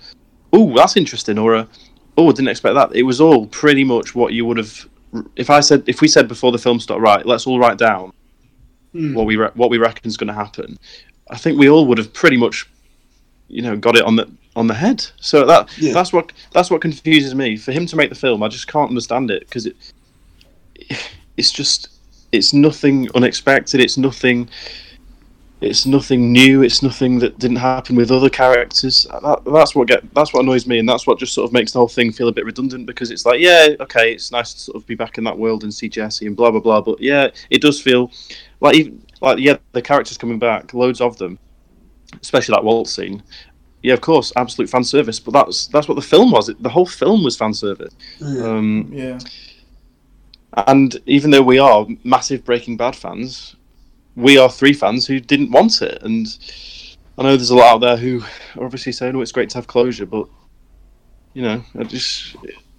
oh 0.53 0.73
that's 0.75 0.95
interesting 0.95 1.37
or 1.37 1.55
a 1.55 1.67
oh 2.17 2.29
I 2.29 2.31
didn't 2.31 2.47
expect 2.47 2.75
that 2.75 2.95
it 2.95 3.03
was 3.03 3.19
all 3.19 3.47
pretty 3.47 3.83
much 3.83 4.15
what 4.15 4.31
you 4.33 4.45
would 4.45 4.57
have 4.57 4.87
if 5.35 5.49
I 5.49 5.59
said 5.59 5.83
if 5.87 5.99
we 5.99 6.07
said 6.07 6.27
before 6.29 6.53
the 6.53 6.57
film 6.57 6.79
started 6.79 7.01
right 7.01 7.25
let's 7.25 7.45
all 7.47 7.59
write 7.59 7.77
down 7.77 8.11
Hmm. 8.93 9.13
what 9.13 9.25
we 9.25 9.35
re- 9.35 9.51
what 9.55 9.69
we 9.69 9.77
reckon 9.77 10.07
is 10.07 10.15
going 10.15 10.29
to 10.29 10.33
happen 10.33 10.77
I 11.29 11.37
think 11.37 11.59
we 11.59 11.67
all 11.69 11.85
would 11.87 11.97
have 11.97 12.13
pretty 12.13 12.37
much 12.37 12.65
you 13.49 13.61
know 13.61 13.75
got 13.75 13.97
it 13.97 14.03
on 14.05 14.15
the 14.15 14.31
on 14.55 14.67
the 14.67 14.73
head. 14.73 15.05
So 15.19 15.45
that 15.45 15.69
Yeah. 15.77 15.93
that's 15.93 16.13
what 16.13 16.31
that's 16.51 16.69
what 16.71 16.81
confuses 16.81 17.35
me. 17.35 17.57
For 17.57 17.71
him 17.71 17.85
to 17.87 17.95
make 17.95 18.09
the 18.09 18.15
film 18.15 18.43
I 18.43 18.47
just 18.47 18.67
can't 18.67 18.89
understand 18.89 19.31
it 19.31 19.41
because 19.41 19.65
it 19.65 19.75
it's 21.37 21.51
just 21.51 21.89
it's 22.31 22.53
nothing 22.53 23.09
unexpected. 23.15 23.79
It's 23.81 23.97
nothing 23.97 24.49
it's 25.61 25.85
nothing 25.85 26.31
new. 26.31 26.63
It's 26.63 26.83
nothing 26.83 27.17
that 27.19 27.39
didn't 27.39 27.57
happen 27.57 27.95
with 27.95 28.11
other 28.11 28.29
characters. 28.29 29.07
That, 29.09 29.41
that's 29.45 29.73
what 29.73 29.87
get 29.87 30.13
that's 30.13 30.33
what 30.33 30.43
annoys 30.43 30.67
me 30.67 30.79
and 30.79 30.87
that's 30.87 31.07
what 31.07 31.17
just 31.17 31.33
sort 31.33 31.47
of 31.47 31.53
makes 31.53 31.71
the 31.71 31.79
whole 31.79 31.87
thing 31.87 32.11
feel 32.11 32.27
a 32.27 32.31
bit 32.31 32.45
redundant 32.45 32.85
because 32.85 33.09
it's 33.09 33.25
like 33.25 33.39
yeah 33.39 33.69
okay 33.79 34.13
it's 34.13 34.31
nice 34.31 34.53
to 34.53 34.59
sort 34.59 34.75
of 34.75 34.85
be 34.85 34.95
back 34.95 35.17
in 35.17 35.23
that 35.23 35.37
world 35.37 35.63
and 35.63 35.73
see 35.73 35.89
Jesse 35.89 36.27
and 36.27 36.35
blah 36.35 36.51
blah 36.51 36.59
blah 36.59 36.81
but 36.81 36.99
yeah 37.01 37.29
it 37.49 37.61
does 37.61 37.81
feel 37.81 38.11
like 38.59 38.75
even 38.75 39.01
like 39.21 39.39
yeah 39.39 39.57
the 39.71 39.81
characters 39.81 40.17
coming 40.17 40.39
back 40.39 40.73
loads 40.73 41.01
of 41.01 41.17
them 41.17 41.39
especially 42.21 42.53
that 42.53 42.63
Walt 42.63 42.87
scene 42.87 43.23
yeah 43.85 43.93
of 43.93 44.01
course 44.01 44.33
absolute 44.35 44.69
fan 44.69 44.83
service 44.83 45.19
but 45.19 45.31
that's 45.31 45.67
that's 45.67 45.87
what 45.87 45.95
the 45.95 46.01
film 46.01 46.31
was 46.31 46.49
the 46.59 46.69
whole 46.69 46.85
film 46.85 47.23
was 47.23 47.37
fan 47.37 47.53
service 47.53 47.95
um, 48.21 48.89
yeah. 48.91 49.19
and 50.67 51.01
even 51.05 51.29
though 51.31 51.41
we 51.41 51.59
are 51.59 51.85
massive 52.03 52.43
Breaking 52.45 52.77
Bad 52.77 52.95
fans, 52.95 53.55
we 54.15 54.37
are 54.37 54.49
three 54.49 54.73
fans 54.73 55.05
who 55.05 55.19
didn't 55.19 55.51
want 55.51 55.81
it. 55.81 56.01
And 56.01 56.27
I 57.17 57.23
know 57.23 57.35
there's 57.35 57.49
a 57.49 57.55
lot 57.55 57.73
out 57.73 57.81
there 57.81 57.97
who 57.97 58.21
are 58.57 58.63
obviously 58.63 58.91
saying, 58.91 59.15
"Oh, 59.15 59.21
it's 59.21 59.31
great 59.31 59.49
to 59.51 59.57
have 59.57 59.67
closure," 59.67 60.05
but 60.05 60.27
you 61.33 61.41
know, 61.41 61.63
I 61.77 61.83
just 61.83 62.35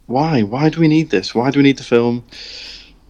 why? 0.06 0.42
Why 0.42 0.68
do 0.68 0.80
we 0.80 0.88
need 0.88 1.10
this? 1.10 1.34
Why 1.34 1.50
do 1.50 1.58
we 1.58 1.64
need 1.64 1.78
the 1.78 1.84
film? 1.84 2.24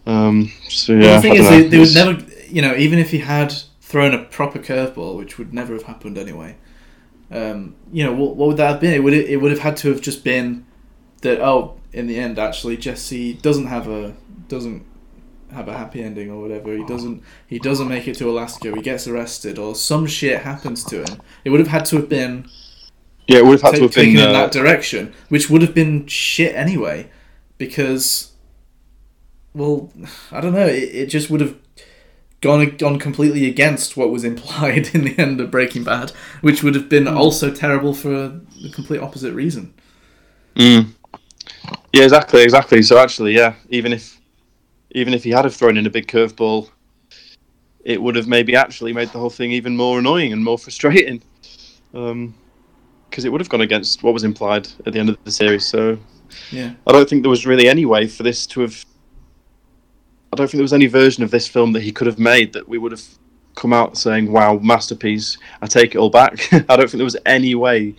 Um, 0.05 0.51
so 0.69 0.93
yeah, 0.93 0.99
well, 0.99 1.15
the 1.15 1.21
thing 1.21 1.31
I 1.31 1.35
is, 1.35 1.49
don't 1.49 1.61
they, 1.61 1.67
they 1.67 1.79
would 1.79 1.93
never, 1.93 2.47
you 2.49 2.61
know, 2.61 2.75
even 2.75 2.99
if 2.99 3.11
he 3.11 3.19
had 3.19 3.53
thrown 3.81 4.13
a 4.13 4.23
proper 4.25 4.59
curveball, 4.59 5.17
which 5.17 5.37
would 5.37 5.53
never 5.53 5.73
have 5.73 5.83
happened 5.83 6.17
anyway. 6.17 6.57
Um, 7.31 7.75
you 7.91 8.03
know, 8.05 8.13
what, 8.13 8.35
what 8.35 8.47
would 8.47 8.57
that 8.57 8.71
have 8.71 8.79
been? 8.81 8.93
It 8.93 9.03
would 9.03 9.13
it 9.13 9.37
would 9.41 9.51
have 9.51 9.59
had 9.61 9.77
to 9.77 9.89
have 9.89 10.01
just 10.01 10.23
been 10.23 10.65
that. 11.21 11.41
Oh, 11.41 11.75
in 11.93 12.07
the 12.07 12.17
end, 12.19 12.37
actually, 12.39 12.77
Jesse 12.77 13.33
doesn't 13.33 13.67
have 13.67 13.87
a 13.87 14.15
doesn't 14.47 14.85
have 15.51 15.67
a 15.67 15.77
happy 15.77 16.01
ending 16.03 16.29
or 16.31 16.41
whatever. 16.41 16.75
He 16.75 16.85
doesn't. 16.85 17.23
He 17.47 17.59
doesn't 17.59 17.87
make 17.87 18.07
it 18.07 18.15
to 18.17 18.29
Alaska. 18.29 18.73
He 18.73 18.81
gets 18.81 19.07
arrested, 19.07 19.57
or 19.59 19.75
some 19.75 20.05
shit 20.07 20.41
happens 20.41 20.83
to 20.85 20.99
him. 21.03 21.21
It 21.43 21.49
would 21.49 21.59
have 21.59 21.69
had 21.69 21.85
to 21.85 21.97
have 21.97 22.07
been 22.09 22.47
Yeah, 23.27 23.39
it 23.39 23.45
would 23.45 23.53
have 23.59 23.61
had 23.61 23.71
ta- 23.71 23.77
to 23.77 23.81
have 23.83 23.91
taken 23.91 24.13
been. 24.15 24.23
in 24.29 24.35
Uh, 24.35 24.39
that 24.39 24.51
direction, 24.51 25.13
which 25.29 25.49
would 25.49 25.61
have 25.61 25.73
been 25.73 26.05
shit 26.07 26.55
anyway, 26.55 27.09
because, 27.57 28.31
well, 29.53 29.91
I 30.31 30.39
don't 30.41 30.53
know. 30.53 30.65
It, 30.67 30.83
it 30.95 31.05
just 31.07 31.29
would 31.29 31.41
have 31.41 31.55
gone 32.41 32.77
gone 32.77 32.99
completely 32.99 33.47
against 33.47 33.97
what 33.97 34.11
was 34.11 34.23
implied 34.23 34.89
in 34.93 35.03
the 35.05 35.17
end 35.19 35.39
of 35.41 35.51
Breaking 35.51 35.83
Bad, 35.83 36.11
which 36.41 36.63
would 36.63 36.75
have 36.75 36.89
been 36.89 37.07
also 37.07 37.51
terrible 37.53 37.93
for 37.93 38.09
the 38.61 38.69
complete 38.71 38.99
opposite 39.01 39.33
reason. 39.33 39.73
mm. 40.55 40.93
Yeah, 41.93 42.03
exactly, 42.03 42.43
exactly. 42.43 42.81
So 42.81 42.97
actually, 42.97 43.33
yeah, 43.35 43.55
even 43.69 43.93
if 43.93 44.19
even 44.91 45.13
if 45.13 45.23
he 45.23 45.31
had 45.31 45.45
have 45.45 45.55
thrown 45.55 45.77
in 45.77 45.85
a 45.85 45.89
big 45.89 46.07
curveball, 46.07 46.69
it 47.83 48.01
would 48.01 48.15
have 48.15 48.27
maybe 48.27 48.55
actually 48.55 48.93
made 48.93 49.11
the 49.11 49.19
whole 49.19 49.29
thing 49.29 49.51
even 49.51 49.75
more 49.77 49.99
annoying 49.99 50.33
and 50.33 50.43
more 50.43 50.57
frustrating. 50.65 51.23
Because 51.91 53.25
it 53.25 53.31
would 53.31 53.41
have 53.41 53.49
gone 53.49 53.61
against 53.61 54.03
what 54.03 54.13
was 54.13 54.23
implied 54.23 54.67
at 54.85 54.93
the 54.93 54.99
end 54.99 55.09
of 55.09 55.17
the 55.23 55.31
series. 55.31 55.65
So 55.65 55.97
Yeah. 56.51 56.73
I 56.85 56.91
don't 56.91 57.09
think 57.09 57.23
there 57.23 57.29
was 57.29 57.45
really 57.45 57.67
any 57.67 57.85
way 57.85 58.07
for 58.07 58.23
this 58.23 58.45
to 58.47 58.61
have. 58.61 58.85
I 60.31 60.35
don't 60.35 60.47
think 60.47 60.59
there 60.59 60.63
was 60.63 60.73
any 60.73 60.87
version 60.87 61.23
of 61.23 61.31
this 61.31 61.47
film 61.47 61.73
that 61.73 61.81
he 61.81 61.91
could 61.91 62.07
have 62.07 62.19
made 62.19 62.53
that 62.53 62.67
we 62.67 62.77
would 62.77 62.91
have 62.91 63.03
come 63.55 63.73
out 63.73 63.97
saying, 63.97 64.31
"Wow, 64.31 64.59
masterpiece! 64.59 65.37
I 65.61 65.67
take 65.67 65.95
it 65.95 65.97
all 65.97 66.09
back." 66.09 66.53
I 66.53 66.75
don't 66.75 66.89
think 66.89 66.97
there 66.99 67.03
was 67.03 67.17
any 67.25 67.55
way 67.55 67.95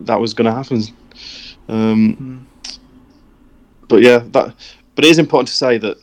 that 0.00 0.20
was 0.20 0.34
going 0.34 0.46
to 0.46 0.52
happen. 0.52 0.82
Um, 1.68 2.46
But 3.88 4.02
yeah, 4.02 4.18
that. 4.18 4.54
But 4.94 5.04
it 5.04 5.10
is 5.10 5.18
important 5.18 5.48
to 5.48 5.54
say 5.54 5.78
that 5.78 5.96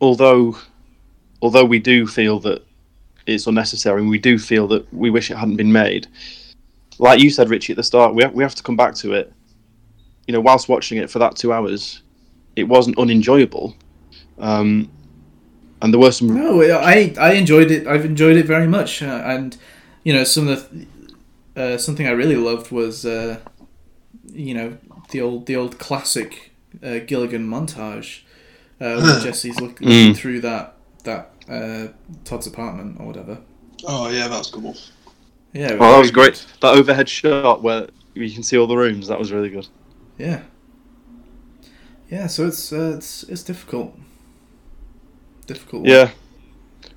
although, 0.00 0.56
although 1.42 1.64
we 1.66 1.78
do 1.78 2.06
feel 2.06 2.40
that 2.40 2.64
it's 3.26 3.46
unnecessary, 3.46 4.00
and 4.00 4.10
we 4.10 4.18
do 4.18 4.38
feel 4.38 4.66
that 4.68 4.92
we 4.92 5.10
wish 5.10 5.30
it 5.30 5.36
hadn't 5.36 5.56
been 5.56 5.72
made. 5.72 6.06
Like 6.98 7.20
you 7.20 7.30
said, 7.30 7.50
Richie, 7.50 7.72
at 7.74 7.76
the 7.76 7.82
start, 7.82 8.14
we 8.14 8.22
have, 8.22 8.34
we 8.34 8.42
have 8.44 8.54
to 8.54 8.62
come 8.62 8.76
back 8.76 8.94
to 8.96 9.12
it 9.14 9.32
you 10.26 10.32
know, 10.32 10.40
whilst 10.40 10.68
watching 10.68 10.98
it 10.98 11.10
for 11.10 11.18
that 11.18 11.36
two 11.36 11.52
hours, 11.52 12.02
it 12.56 12.64
wasn't 12.64 12.98
unenjoyable. 12.98 13.74
Um, 14.38 14.90
and 15.82 15.92
there 15.92 16.00
were 16.00 16.12
some. 16.12 16.34
No, 16.34 16.62
I 16.62 17.14
I 17.20 17.32
enjoyed 17.34 17.70
it. 17.70 17.86
I've 17.86 18.04
enjoyed 18.04 18.36
it 18.36 18.46
very 18.46 18.66
much, 18.66 19.02
uh, 19.02 19.22
and 19.24 19.56
you 20.02 20.12
know, 20.12 20.24
some 20.24 20.48
of 20.48 20.68
the 20.70 20.86
uh, 21.74 21.78
something 21.78 22.06
I 22.06 22.10
really 22.12 22.36
loved 22.36 22.70
was 22.70 23.04
uh, 23.04 23.38
you 24.32 24.54
know 24.54 24.78
the 25.10 25.20
old 25.20 25.46
the 25.46 25.56
old 25.56 25.78
classic 25.78 26.52
uh, 26.82 26.98
Gilligan 27.06 27.46
montage 27.48 28.22
uh, 28.80 29.00
where 29.00 29.20
Jesse's 29.22 29.60
look, 29.60 29.80
looking 29.80 30.12
Mm. 30.14 30.16
through 30.16 30.40
that 30.40 30.74
that 31.04 31.30
uh, 31.48 31.88
Todd's 32.24 32.46
apartment 32.46 32.96
or 33.00 33.06
whatever. 33.06 33.38
Oh 33.86 34.08
yeah, 34.08 34.28
that's 34.28 34.50
good. 34.50 34.62
one. 34.62 34.74
Yeah, 35.52 35.72
it 35.72 35.72
Oh, 35.74 35.78
that 35.78 35.78
very 35.90 35.98
was 36.00 36.10
great. 36.10 36.46
That 36.62 36.74
overhead 36.76 37.08
shot 37.08 37.62
where 37.62 37.88
you 38.14 38.30
can 38.30 38.42
see 38.42 38.56
all 38.58 38.66
the 38.66 38.76
rooms. 38.76 39.08
That 39.08 39.18
was 39.18 39.30
really 39.32 39.50
good. 39.50 39.68
Yeah, 40.18 40.42
yeah. 42.10 42.26
So 42.26 42.46
it's 42.46 42.72
uh, 42.72 42.94
it's 42.96 43.22
it's 43.24 43.42
difficult. 43.42 43.94
Difficult. 45.46 45.82
one. 45.82 45.90
Yeah. 45.90 46.10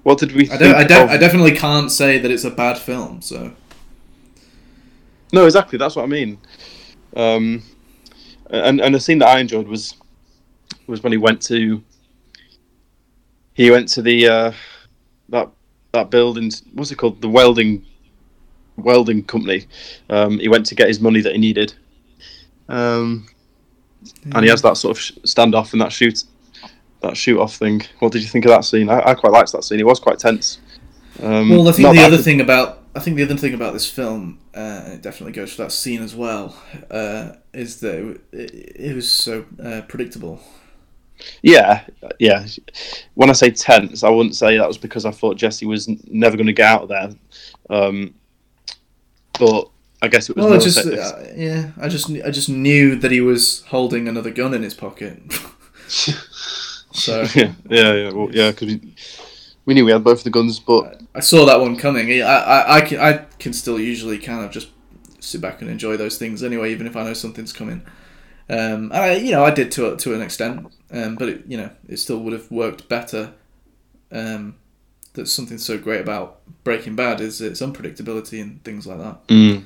What 0.03 0.19
did 0.19 0.31
we? 0.31 0.49
I 0.49 0.57
don't. 0.57 0.75
I, 0.75 0.83
de- 0.85 1.03
of- 1.03 1.09
I 1.09 1.17
definitely 1.17 1.55
can't 1.55 1.91
say 1.91 2.17
that 2.17 2.31
it's 2.31 2.45
a 2.45 2.51
bad 2.51 2.77
film. 2.77 3.21
So 3.21 3.51
No, 5.33 5.45
exactly. 5.45 5.77
That's 5.77 5.95
what 5.95 6.03
I 6.03 6.07
mean. 6.07 6.37
Um, 7.15 7.63
and 8.49 8.79
and 8.79 8.95
the 8.95 8.99
scene 8.99 9.19
that 9.19 9.27
I 9.27 9.39
enjoyed 9.39 9.67
was 9.67 9.95
was 10.87 11.03
when 11.03 11.11
he 11.11 11.17
went 11.17 11.41
to 11.43 11.83
he 13.53 13.71
went 13.71 13.89
to 13.89 14.01
the 14.01 14.27
uh, 14.27 14.51
that 15.29 15.49
that 15.91 16.09
building. 16.09 16.51
What's 16.73 16.91
it 16.91 16.95
called? 16.97 17.21
The 17.21 17.29
welding 17.29 17.85
welding 18.77 19.23
company. 19.23 19.65
Um, 20.09 20.39
he 20.39 20.47
went 20.47 20.65
to 20.67 20.75
get 20.75 20.87
his 20.87 20.99
money 21.01 21.21
that 21.21 21.33
he 21.33 21.39
needed. 21.39 21.73
Um, 22.69 23.27
and 24.33 24.43
he 24.43 24.49
has 24.49 24.61
that 24.61 24.77
sort 24.77 24.97
of 24.97 25.03
standoff 25.23 25.73
and 25.73 25.81
that 25.81 25.91
shoot 25.91 26.23
that 27.01 27.15
shoot 27.15 27.39
off 27.39 27.55
thing. 27.55 27.81
What 27.99 28.11
did 28.11 28.21
you 28.23 28.27
think 28.27 28.45
of 28.45 28.49
that 28.49 28.65
scene? 28.65 28.89
I, 28.89 28.99
I 29.09 29.13
quite 29.15 29.33
liked 29.33 29.51
that 29.51 29.63
scene. 29.63 29.79
It 29.79 29.85
was 29.85 29.99
quite 29.99 30.19
tense. 30.19 30.59
Um, 31.21 31.49
Well, 31.49 31.67
I 31.67 31.71
think 31.71 31.93
the 31.95 32.01
other 32.03 32.15
could- 32.17 32.25
thing 32.25 32.41
about 32.41 32.83
I 32.95 32.99
think 32.99 33.15
the 33.15 33.23
other 33.23 33.37
thing 33.37 33.53
about 33.53 33.73
this 33.73 33.87
film, 33.87 34.39
uh, 34.55 34.81
and 34.85 34.93
it 34.93 35.01
definitely 35.03 35.33
goes 35.33 35.53
for 35.53 35.61
that 35.63 35.71
scene 35.71 36.01
as 36.01 36.15
well, 36.15 36.55
uh, 36.89 37.33
is 37.53 37.79
that 37.81 37.93
it, 37.99 38.21
it, 38.31 38.75
it 38.75 38.95
was 38.95 39.11
so 39.11 39.45
uh, 39.63 39.81
predictable. 39.87 40.39
Yeah, 41.43 41.83
yeah. 42.17 42.47
When 43.13 43.29
I 43.29 43.33
say 43.33 43.51
tense, 43.51 44.03
I 44.03 44.09
wouldn't 44.09 44.35
say 44.35 44.57
that 44.57 44.67
was 44.67 44.79
because 44.79 45.05
I 45.05 45.11
thought 45.11 45.37
Jesse 45.37 45.67
was 45.67 45.87
n- 45.87 45.99
never 46.07 46.37
going 46.37 46.47
to 46.47 46.53
get 46.53 46.65
out 46.65 46.83
of 46.83 46.89
there. 46.89 47.09
Um, 47.69 48.15
but 49.39 49.69
I 50.01 50.07
guess 50.07 50.29
it 50.29 50.35
was. 50.35 50.45
Well, 50.45 50.53
it 50.53 50.61
just 50.61 50.85
uh, 50.85 51.23
yeah, 51.35 51.71
I 51.79 51.87
just 51.87 52.09
I 52.09 52.29
just 52.29 52.49
knew 52.49 52.95
that 52.95 53.11
he 53.11 53.21
was 53.21 53.63
holding 53.67 54.07
another 54.07 54.31
gun 54.31 54.53
in 54.53 54.63
his 54.63 54.73
pocket. 54.73 55.21
so 55.87 57.21
yeah, 57.35 57.53
yeah, 57.69 57.93
yeah, 57.93 58.11
well, 58.11 58.29
yeah. 58.31 58.51
Because 58.51 58.67
we, 58.67 58.95
we 59.65 59.73
knew 59.73 59.85
we 59.85 59.91
had 59.91 60.03
both 60.03 60.23
the 60.23 60.29
guns, 60.29 60.59
but 60.59 61.01
I 61.15 61.19
saw 61.19 61.45
that 61.45 61.59
one 61.59 61.77
coming. 61.77 62.21
I, 62.21 62.25
I 62.25 62.75
I 62.77 62.81
can 62.81 62.99
I 62.99 63.13
can 63.39 63.53
still 63.53 63.79
usually 63.79 64.19
kind 64.19 64.45
of 64.45 64.51
just 64.51 64.69
sit 65.19 65.41
back 65.41 65.61
and 65.61 65.69
enjoy 65.69 65.97
those 65.97 66.17
things 66.17 66.43
anyway, 66.43 66.71
even 66.71 66.87
if 66.87 66.95
I 66.95 67.03
know 67.03 67.13
something's 67.13 67.53
coming. 67.53 67.81
Um, 68.49 68.91
and 68.91 68.93
I, 68.93 69.15
you 69.15 69.31
know, 69.31 69.43
I 69.43 69.51
did 69.51 69.71
to 69.73 69.95
to 69.97 70.13
an 70.13 70.21
extent, 70.21 70.67
um, 70.91 71.15
but 71.15 71.29
it, 71.29 71.43
you 71.47 71.57
know, 71.57 71.71
it 71.87 71.97
still 71.97 72.19
would 72.19 72.33
have 72.33 72.49
worked 72.51 72.87
better. 72.87 73.33
Um, 74.11 74.55
that's 75.13 75.33
something 75.33 75.57
so 75.57 75.77
great 75.77 75.99
about 76.01 76.39
Breaking 76.63 76.95
Bad 76.95 77.19
is 77.19 77.41
its 77.41 77.61
unpredictability 77.61 78.41
and 78.41 78.63
things 78.63 78.87
like 78.87 78.99
that. 78.99 79.27
mm, 79.27 79.65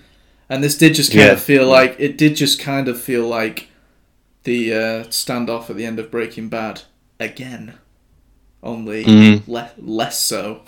And 0.51 0.61
this 0.61 0.77
did 0.77 0.95
just 0.95 1.11
kind 1.11 1.27
Yeah. 1.27 1.31
of 1.31 1.41
feel 1.41 1.65
like 1.65 1.95
it 1.97 2.17
did 2.17 2.35
just 2.35 2.59
kind 2.59 2.89
of 2.89 3.01
feel 3.01 3.25
like 3.25 3.69
the 4.43 4.73
uh, 4.73 5.03
standoff 5.05 5.69
at 5.69 5.77
the 5.77 5.85
end 5.85 5.97
of 5.97 6.11
Breaking 6.11 6.49
Bad 6.49 6.81
again, 7.21 7.75
only 8.61 9.05
Mm. 9.05 9.47
le- 9.47 9.71
less 9.77 10.19
so. 10.19 10.63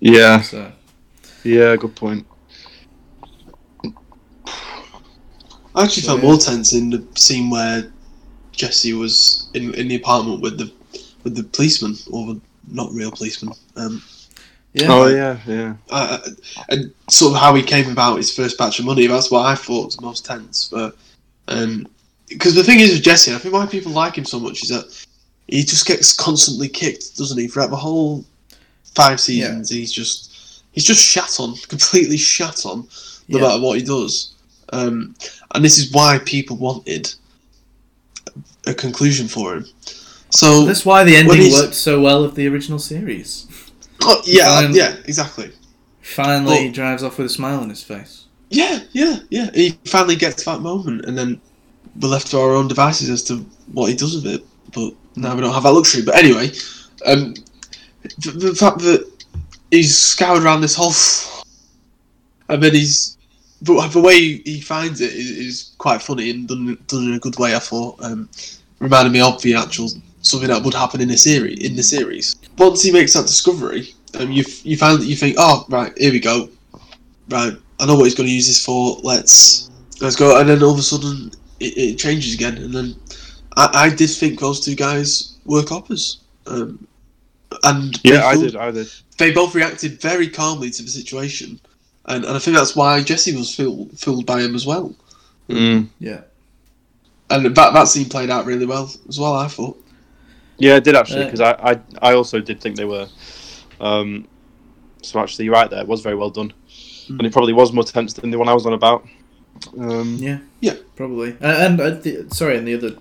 yeah, 0.00 0.42
So. 0.42 0.70
yeah. 1.42 1.74
Good 1.76 1.96
point. 1.96 2.24
I 5.74 5.84
actually 5.84 6.02
So, 6.02 6.08
felt 6.08 6.20
yeah. 6.22 6.28
more 6.28 6.38
tense 6.38 6.72
in 6.74 6.90
the 6.90 7.04
scene 7.16 7.50
where 7.50 7.90
Jesse 8.52 8.92
was 8.92 9.48
in 9.54 9.74
in 9.74 9.88
the 9.88 9.96
apartment 9.96 10.40
with 10.40 10.58
the 10.58 10.70
with 11.24 11.34
the 11.34 11.42
policeman 11.44 11.96
or 12.12 12.34
the 12.34 12.40
not 12.68 12.92
real 12.92 13.10
policeman. 13.10 13.54
Um, 13.76 14.02
Yeah. 14.74 14.86
Oh 14.90 15.06
yeah, 15.06 15.38
yeah. 15.46 15.74
uh, 15.90 16.18
and 16.70 16.92
sort 17.10 17.34
of 17.34 17.40
how 17.40 17.54
he 17.54 17.62
came 17.62 17.90
about 17.90 18.16
his 18.16 18.34
first 18.34 18.56
batch 18.56 18.78
of 18.78 18.86
money. 18.86 19.06
That's 19.06 19.30
what 19.30 19.44
I 19.44 19.54
thought 19.54 19.86
was 19.86 20.00
most 20.00 20.24
tense. 20.24 20.68
But 20.72 20.96
um, 21.48 21.86
because 22.28 22.54
the 22.54 22.64
thing 22.64 22.80
is 22.80 22.92
with 22.94 23.02
Jesse, 23.02 23.34
I 23.34 23.38
think 23.38 23.52
why 23.52 23.66
people 23.66 23.92
like 23.92 24.16
him 24.16 24.24
so 24.24 24.40
much 24.40 24.62
is 24.62 24.70
that 24.70 25.06
he 25.48 25.62
just 25.62 25.86
gets 25.86 26.14
constantly 26.14 26.68
kicked, 26.68 27.18
doesn't 27.18 27.38
he? 27.38 27.48
Throughout 27.48 27.68
the 27.70 27.76
whole 27.76 28.24
five 28.94 29.20
seasons, 29.20 29.68
he's 29.68 29.92
just 29.92 30.62
he's 30.72 30.84
just 30.84 31.04
shat 31.04 31.38
on, 31.38 31.54
completely 31.68 32.16
shat 32.16 32.64
on, 32.64 32.88
no 33.28 33.38
Yeah. 33.38 33.48
matter 33.48 33.60
what 33.62 33.78
he 33.78 33.84
does. 33.84 34.34
Um, 34.72 35.14
and 35.54 35.62
this 35.62 35.76
is 35.76 35.92
why 35.92 36.18
people 36.24 36.56
wanted 36.56 37.12
a 38.66 38.72
conclusion 38.72 39.28
for 39.28 39.54
him. 39.56 39.66
So 40.30 40.64
That's 40.64 40.86
why 40.86 41.04
the 41.04 41.14
ending 41.14 41.52
worked 41.52 41.74
so 41.74 42.00
well 42.00 42.24
of 42.24 42.34
the 42.34 42.48
original 42.48 42.78
series. 42.78 43.46
Oh, 44.04 44.22
yeah, 44.24 44.60
Fine. 44.60 44.74
yeah, 44.74 44.96
exactly. 45.04 45.50
Finally, 46.02 46.46
Well- 46.54 46.62
he 46.62 46.70
drives 46.70 47.02
off 47.02 47.18
with 47.18 47.26
a 47.26 47.30
smile 47.30 47.60
on 47.60 47.68
his 47.68 47.82
face. 47.82 48.24
Yeah, 48.50 48.80
yeah, 48.92 49.20
yeah. 49.30 49.50
He 49.54 49.78
finally 49.86 50.16
gets 50.16 50.44
that 50.44 50.60
moment, 50.60 51.06
and 51.06 51.16
then 51.16 51.40
we're 52.00 52.08
left 52.08 52.26
to 52.32 52.38
our 52.38 52.50
own 52.54 52.68
devices 52.68 53.08
as 53.08 53.22
to 53.24 53.36
what 53.72 53.88
he 53.88 53.96
does 53.96 54.14
with 54.14 54.26
it. 54.26 54.44
But 54.74 54.92
now 55.16 55.34
we 55.34 55.40
don't 55.40 55.54
have 55.54 55.62
that 55.62 55.72
luxury. 55.72 56.02
But 56.02 56.16
anyway, 56.16 56.50
um, 57.06 57.34
the, 58.18 58.30
the 58.32 58.54
fact 58.54 58.80
that 58.80 59.10
he's 59.70 59.96
scoured 59.96 60.42
around 60.42 60.60
this 60.60 60.74
whole, 60.74 60.92
and 62.50 62.62
then 62.62 62.74
he's, 62.74 63.16
but 63.62 63.88
the 63.88 64.00
way 64.00 64.42
he 64.42 64.60
finds 64.60 65.00
it 65.00 65.12
is, 65.14 65.30
is 65.30 65.72
quite 65.78 66.02
funny 66.02 66.30
and 66.30 66.46
done 66.46 66.76
done 66.88 67.04
in 67.04 67.14
a 67.14 67.18
good 67.18 67.38
way. 67.38 67.54
I 67.54 67.58
thought, 67.58 68.02
um, 68.02 68.28
reminded 68.80 69.12
me 69.12 69.20
of 69.22 69.40
the 69.40 69.54
actual 69.54 69.88
something 70.20 70.48
that 70.48 70.62
would 70.62 70.74
happen 70.74 71.00
in 71.00 71.10
a 71.10 71.16
series. 71.16 71.58
In 71.60 71.74
the 71.74 71.82
series, 71.82 72.31
once 72.58 72.82
he 72.82 72.92
makes 72.92 73.12
that 73.14 73.26
discovery, 73.26 73.94
um, 74.18 74.30
you 74.30 74.44
you 74.62 74.76
find 74.76 75.00
that 75.00 75.06
you 75.06 75.16
think, 75.16 75.36
oh 75.38 75.64
right, 75.68 75.92
here 75.96 76.12
we 76.12 76.20
go, 76.20 76.48
right, 77.28 77.54
I 77.80 77.86
know 77.86 77.96
what 77.96 78.04
he's 78.04 78.14
going 78.14 78.28
to 78.28 78.34
use 78.34 78.46
this 78.46 78.64
for. 78.64 78.98
Let's 79.02 79.70
let's 80.00 80.16
go. 80.16 80.38
And 80.38 80.48
then 80.48 80.62
all 80.62 80.72
of 80.72 80.78
a 80.78 80.82
sudden, 80.82 81.30
it, 81.60 81.76
it 81.76 81.98
changes 81.98 82.34
again. 82.34 82.58
And 82.58 82.72
then 82.74 82.96
I, 83.56 83.70
I 83.74 83.94
did 83.94 84.10
think 84.10 84.40
those 84.40 84.60
two 84.60 84.74
guys 84.74 85.38
were 85.44 85.62
coppers. 85.62 86.18
Um, 86.46 86.86
and 87.64 87.94
they 88.04 88.12
Yeah, 88.12 88.26
I 88.26 88.36
did. 88.36 88.56
I 88.56 88.70
did. 88.70 88.88
They 89.18 89.32
both 89.32 89.54
reacted 89.54 90.00
very 90.00 90.28
calmly 90.28 90.70
to 90.70 90.82
the 90.82 90.88
situation, 90.90 91.60
and, 92.06 92.24
and 92.24 92.36
I 92.36 92.38
think 92.38 92.56
that's 92.56 92.74
why 92.74 93.02
Jesse 93.02 93.36
was 93.36 93.54
fooled, 93.54 93.98
fooled 93.98 94.26
by 94.26 94.40
him 94.40 94.54
as 94.54 94.66
well. 94.66 94.94
Mm. 95.48 95.88
Yeah. 95.98 96.22
and 97.30 97.46
that 97.46 97.72
that 97.72 97.88
scene 97.88 98.08
played 98.08 98.30
out 98.30 98.46
really 98.46 98.66
well 98.66 98.90
as 99.08 99.18
well. 99.18 99.34
I 99.34 99.48
thought. 99.48 99.81
Yeah, 100.62 100.76
I 100.76 100.80
did 100.80 100.94
actually 100.96 101.22
Uh, 101.22 101.30
because 101.30 101.40
I, 101.40 101.52
I 101.70 102.10
I 102.10 102.14
also 102.14 102.40
did 102.40 102.60
think 102.60 102.76
they 102.76 102.84
were. 102.84 103.08
Um, 103.80 104.28
so 105.02 105.18
actually, 105.20 105.44
you're 105.46 105.54
right 105.54 105.68
there. 105.70 105.80
It 105.80 105.88
was 105.88 106.00
very 106.02 106.14
well 106.16 106.30
done, 106.30 106.52
and 107.08 107.22
it 107.26 107.32
probably 107.32 107.52
was 107.52 107.72
more 107.72 107.84
tense 107.84 108.12
than 108.14 108.30
the 108.30 108.38
one 108.38 108.48
I 108.48 108.54
was 108.54 108.66
on 108.66 108.72
about. 108.72 109.04
Um, 109.78 110.16
Yeah. 110.20 110.38
Yeah. 110.60 110.76
Probably. 110.96 111.32
Uh, 111.40 111.66
and 111.66 111.80
uh, 111.80 111.90
the, 111.90 112.26
sorry, 112.32 112.56
and 112.58 112.66
the 112.66 112.74
other 112.74 112.96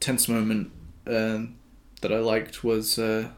tense 0.00 0.28
moment 0.28 0.70
um, 1.06 1.54
that 2.00 2.12
I 2.12 2.18
liked 2.18 2.64
was 2.64 2.98
uh, 2.98 3.28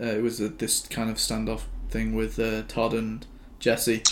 uh, 0.00 0.04
it 0.18 0.22
was 0.22 0.40
uh, 0.40 0.50
this 0.58 0.86
kind 0.88 1.10
of 1.10 1.16
standoff 1.16 1.62
thing 1.90 2.14
with 2.14 2.38
uh, 2.38 2.62
Todd 2.68 2.94
and 2.94 3.26
Jesse. 3.58 4.02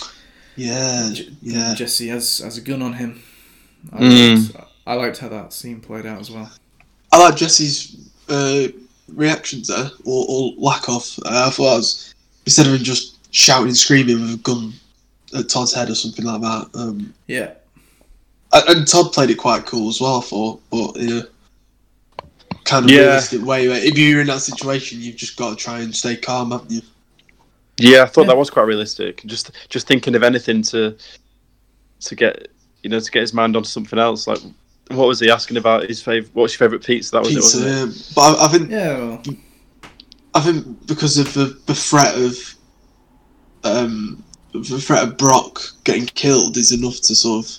Yeah, 0.57 1.11
J- 1.13 1.29
yeah. 1.41 1.75
Jesse 1.75 2.09
has 2.09 2.39
has 2.39 2.57
a 2.57 2.61
gun 2.61 2.81
on 2.81 2.93
him. 2.93 3.21
I, 3.93 3.99
Mm. 3.99 4.53
liked, 4.55 4.67
I 4.87 4.93
liked 4.95 5.17
how 5.19 5.29
that 5.29 5.53
scene 5.53 5.79
played 5.79 6.05
out 6.05 6.19
as 6.19 6.29
well. 6.31 6.51
I 7.11 7.19
like 7.19 7.35
Jesse's 7.37 7.94
uh, 8.29 8.67
reactions 9.13 9.67
there, 9.67 9.89
or, 10.05 10.25
or 10.27 10.53
lack 10.57 10.87
of. 10.89 11.07
Uh, 11.25 11.45
I 11.47 11.49
thought 11.49 11.73
it 11.73 11.77
was 11.77 12.13
instead 12.45 12.67
of 12.67 12.73
him 12.73 12.83
just 12.83 13.17
shouting 13.33 13.67
and 13.67 13.77
screaming 13.77 14.21
with 14.21 14.33
a 14.35 14.37
gun 14.37 14.73
at 15.35 15.49
Todd's 15.49 15.73
head 15.73 15.89
or 15.89 15.95
something 15.95 16.25
like 16.25 16.41
that. 16.41 16.69
Um, 16.73 17.13
Yeah. 17.27 17.51
and, 18.53 18.69
and 18.77 18.87
Todd 18.87 19.11
played 19.13 19.29
it 19.29 19.35
quite 19.37 19.65
cool 19.65 19.89
as 19.89 19.99
well. 19.99 20.19
I 20.19 20.21
thought, 20.21 20.61
but 20.69 20.95
in 20.97 21.11
a 21.19 21.27
kind 22.63 22.85
of 22.85 22.91
Yeah. 22.91 22.99
realistic 23.01 23.43
way. 23.43 23.67
Where 23.67 23.83
if 23.83 23.97
you're 23.97 24.21
in 24.21 24.27
that 24.27 24.41
situation, 24.41 25.01
you've 25.01 25.15
just 25.17 25.35
got 25.37 25.49
to 25.51 25.55
try 25.55 25.79
and 25.81 25.95
stay 25.95 26.15
calm, 26.15 26.51
haven't 26.51 26.71
you? 26.71 26.81
Yeah, 27.77 28.03
I 28.03 28.05
thought 28.05 28.21
Yeah. 28.21 28.27
that 28.27 28.37
was 28.37 28.49
quite 28.49 28.63
realistic. 28.67 29.21
Just 29.25 29.51
just 29.69 29.87
thinking 29.87 30.15
of 30.15 30.23
anything 30.23 30.61
to 30.63 30.95
to 32.01 32.15
get 32.15 32.47
you 32.83 32.89
know 32.89 32.99
to 32.99 33.11
get 33.11 33.21
his 33.21 33.33
mind 33.33 33.55
onto 33.55 33.67
something 33.69 33.99
else. 33.99 34.27
Like 34.27 34.39
what 34.91 35.07
was 35.07 35.19
he 35.19 35.29
asking 35.31 35.57
about? 35.57 35.87
His 35.87 36.01
favorite? 36.01 36.31
What's 36.33 36.53
your 36.53 36.67
favorite 36.67 36.83
pizza? 36.85 37.11
That 37.11 37.23
was 37.23 37.35
it, 37.35 37.37
wasn't 37.37 37.95
it? 37.95 38.11
but 38.15 38.21
I, 38.21 38.45
I 38.45 38.47
think 38.49 38.69
Yeah. 38.69 38.97
Well, 38.97 39.23
I 40.35 40.41
think 40.41 40.85
because 40.87 41.17
of 41.17 41.33
the, 41.33 41.57
the 41.65 41.73
threat 41.75 42.13
of 42.17 42.55
um, 43.63 44.23
the 44.53 44.79
threat 44.79 45.03
of 45.03 45.17
Brock 45.17 45.61
getting 45.83 46.05
killed 46.05 46.57
is 46.57 46.71
enough 46.71 46.97
to 47.01 47.15
sort 47.15 47.45
of 47.45 47.51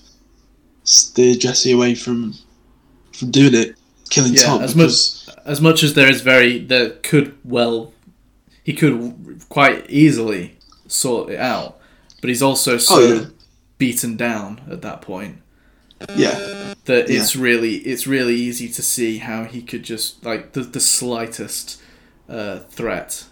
steer 0.84 1.34
Jesse 1.34 1.72
away 1.72 1.94
from 1.94 2.34
from 3.12 3.30
doing 3.30 3.54
it, 3.54 3.76
killing 4.10 4.34
Yeah, 4.34 4.42
Tom. 4.42 4.62
as 4.62 4.74
because, 4.74 5.28
as 5.46 5.60
much 5.60 5.82
as 5.82 5.94
there 5.94 6.08
is 6.10 6.20
very 6.20 6.58
there 6.58 6.90
could 6.90 7.36
well 7.44 7.92
he 8.62 8.72
could 8.72 9.42
quite 9.48 9.88
easily 9.90 10.58
sort 10.86 11.30
it 11.30 11.40
out, 11.40 11.78
but 12.20 12.28
he's 12.28 12.42
also 12.42 12.76
so 12.78 12.94
Oh, 12.96 13.14
yeah. 13.14 13.24
beaten 13.78 14.16
down 14.16 14.60
at 14.70 14.82
that 14.82 15.00
point 15.02 15.38
yeah, 16.16 16.74
that 16.84 17.09
Yeah. 17.09 17.20
it's 17.20 17.34
really 17.36 17.76
it's 17.78 18.07
really 18.07 18.34
easy 18.34 18.68
to 18.68 18.82
see 18.82 19.18
how 19.18 19.44
he 19.44 19.62
could 19.62 19.82
just 19.82 20.24
like 20.24 20.53
the 20.53 20.61
the 20.62 20.80
slightest 20.80 21.80
uh, 22.28 22.61
threat 22.70 23.24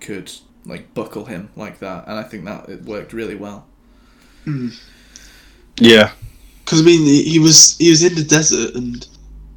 could 0.00 0.32
like 0.64 0.94
buckle 0.94 1.26
him 1.26 1.50
like 1.56 1.78
that, 1.80 2.06
and 2.08 2.18
I 2.18 2.22
think 2.22 2.44
that 2.44 2.68
it 2.68 2.82
worked 2.84 3.12
really 3.12 3.34
well. 3.36 3.66
Yeah, 5.78 6.12
because 6.64 6.80
I 6.80 6.84
mean 6.84 7.04
he, 7.04 7.22
he 7.24 7.38
was 7.38 7.76
he 7.78 7.90
was 7.90 8.02
in 8.02 8.14
the 8.14 8.24
desert 8.24 8.74
and 8.74 9.06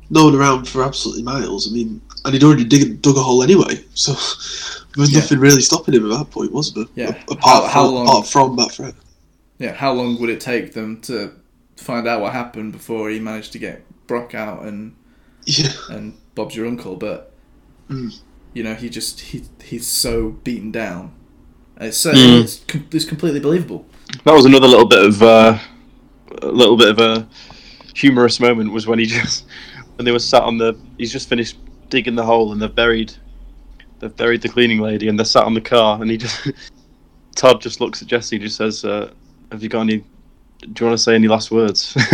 no 0.09 0.25
one 0.25 0.35
around 0.35 0.67
for 0.67 0.83
absolutely 0.83 1.23
miles. 1.23 1.69
I 1.69 1.73
mean, 1.73 2.01
and 2.25 2.33
he'd 2.33 2.43
already 2.43 2.65
dig, 2.65 3.01
dug 3.01 3.15
a 3.17 3.21
hole 3.21 3.43
anyway, 3.43 3.83
so 3.93 4.13
there 4.13 5.01
was 5.01 5.11
Yeah. 5.11 5.19
nothing 5.19 5.39
really 5.39 5.61
stopping 5.61 5.93
him 5.93 6.11
at 6.11 6.17
that 6.17 6.31
point, 6.31 6.51
was 6.51 6.73
there? 6.73 6.85
Yeah. 6.95 7.15
A- 7.29 7.33
Apart, 7.33 7.65
How- 7.65 7.67
how 7.69 7.85
from, 7.85 7.93
long- 7.93 8.07
apart 8.07 8.27
from 8.27 8.55
that 8.57 8.71
threat. 8.71 8.95
Yeah, 9.59 9.73
how 9.73 9.91
long 9.93 10.19
would 10.19 10.29
it 10.29 10.39
take 10.41 10.73
them 10.73 11.01
to 11.01 11.31
find 11.79 12.07
out 12.07 12.21
what 12.21 12.33
happened 12.33 12.71
before 12.71 13.09
he 13.09 13.19
managed 13.19 13.51
to 13.53 13.59
get 13.59 13.83
Brock 14.07 14.33
out 14.35 14.63
and 14.63 14.95
Yeah, 15.45 15.71
and 15.89 16.17
Bob's 16.35 16.55
your 16.55 16.67
uncle, 16.67 16.95
but 16.95 17.33
Mm. 17.89 18.19
you 18.53 18.61
know 18.63 18.75
he 18.75 18.87
just 18.89 19.19
he 19.19 19.43
he's 19.63 19.87
so 19.87 20.29
beaten 20.43 20.71
down. 20.71 21.11
It's 21.81 21.97
so 21.97 22.11
Mm. 22.13 22.43
it's, 22.43 22.61
it's 22.93 23.05
completely 23.05 23.39
believable. 23.39 23.85
that 24.25 24.33
was 24.33 24.45
another 24.45 24.67
little 24.67 24.85
bit 24.87 25.03
of 25.05 25.23
uh, 25.23 25.57
a 26.43 26.47
little 26.47 26.77
bit 26.77 26.89
of 26.89 26.99
a 26.99 27.27
humorous 27.95 28.39
moment 28.39 28.71
was 28.71 28.85
when 28.85 28.99
he 28.99 29.05
just 29.17 29.45
when 29.95 30.05
they 30.05 30.11
were 30.11 30.19
sat 30.19 30.43
on 30.43 30.57
the 30.57 30.77
he's 30.99 31.11
just 31.11 31.27
finished 31.29 31.57
digging 31.89 32.15
the 32.15 32.23
hole 32.23 32.51
and 32.51 32.61
they've 32.61 32.75
buried 32.75 33.11
they've 33.99 34.15
buried 34.15 34.41
the 34.41 34.49
cleaning 34.49 34.79
lady 34.79 35.07
and 35.07 35.17
they're 35.17 35.25
sat 35.25 35.43
on 35.45 35.53
the 35.55 35.61
car 35.61 35.99
and 36.01 36.11
he 36.11 36.17
just 36.17 36.51
Todd 37.35 37.59
just 37.61 37.81
looks 37.81 38.01
at 38.01 38.07
Jesse 38.07 38.35
and 38.35 38.43
just 38.43 38.57
says 38.57 38.85
uh, 38.85 39.11
have 39.51 39.63
you 39.63 39.69
got 39.69 39.81
any 39.81 40.03
do 40.59 40.67
you 40.83 40.85
want 40.87 40.97
to 40.97 41.03
say 41.03 41.15
any 41.15 41.27
last 41.27 41.51
words 41.51 41.95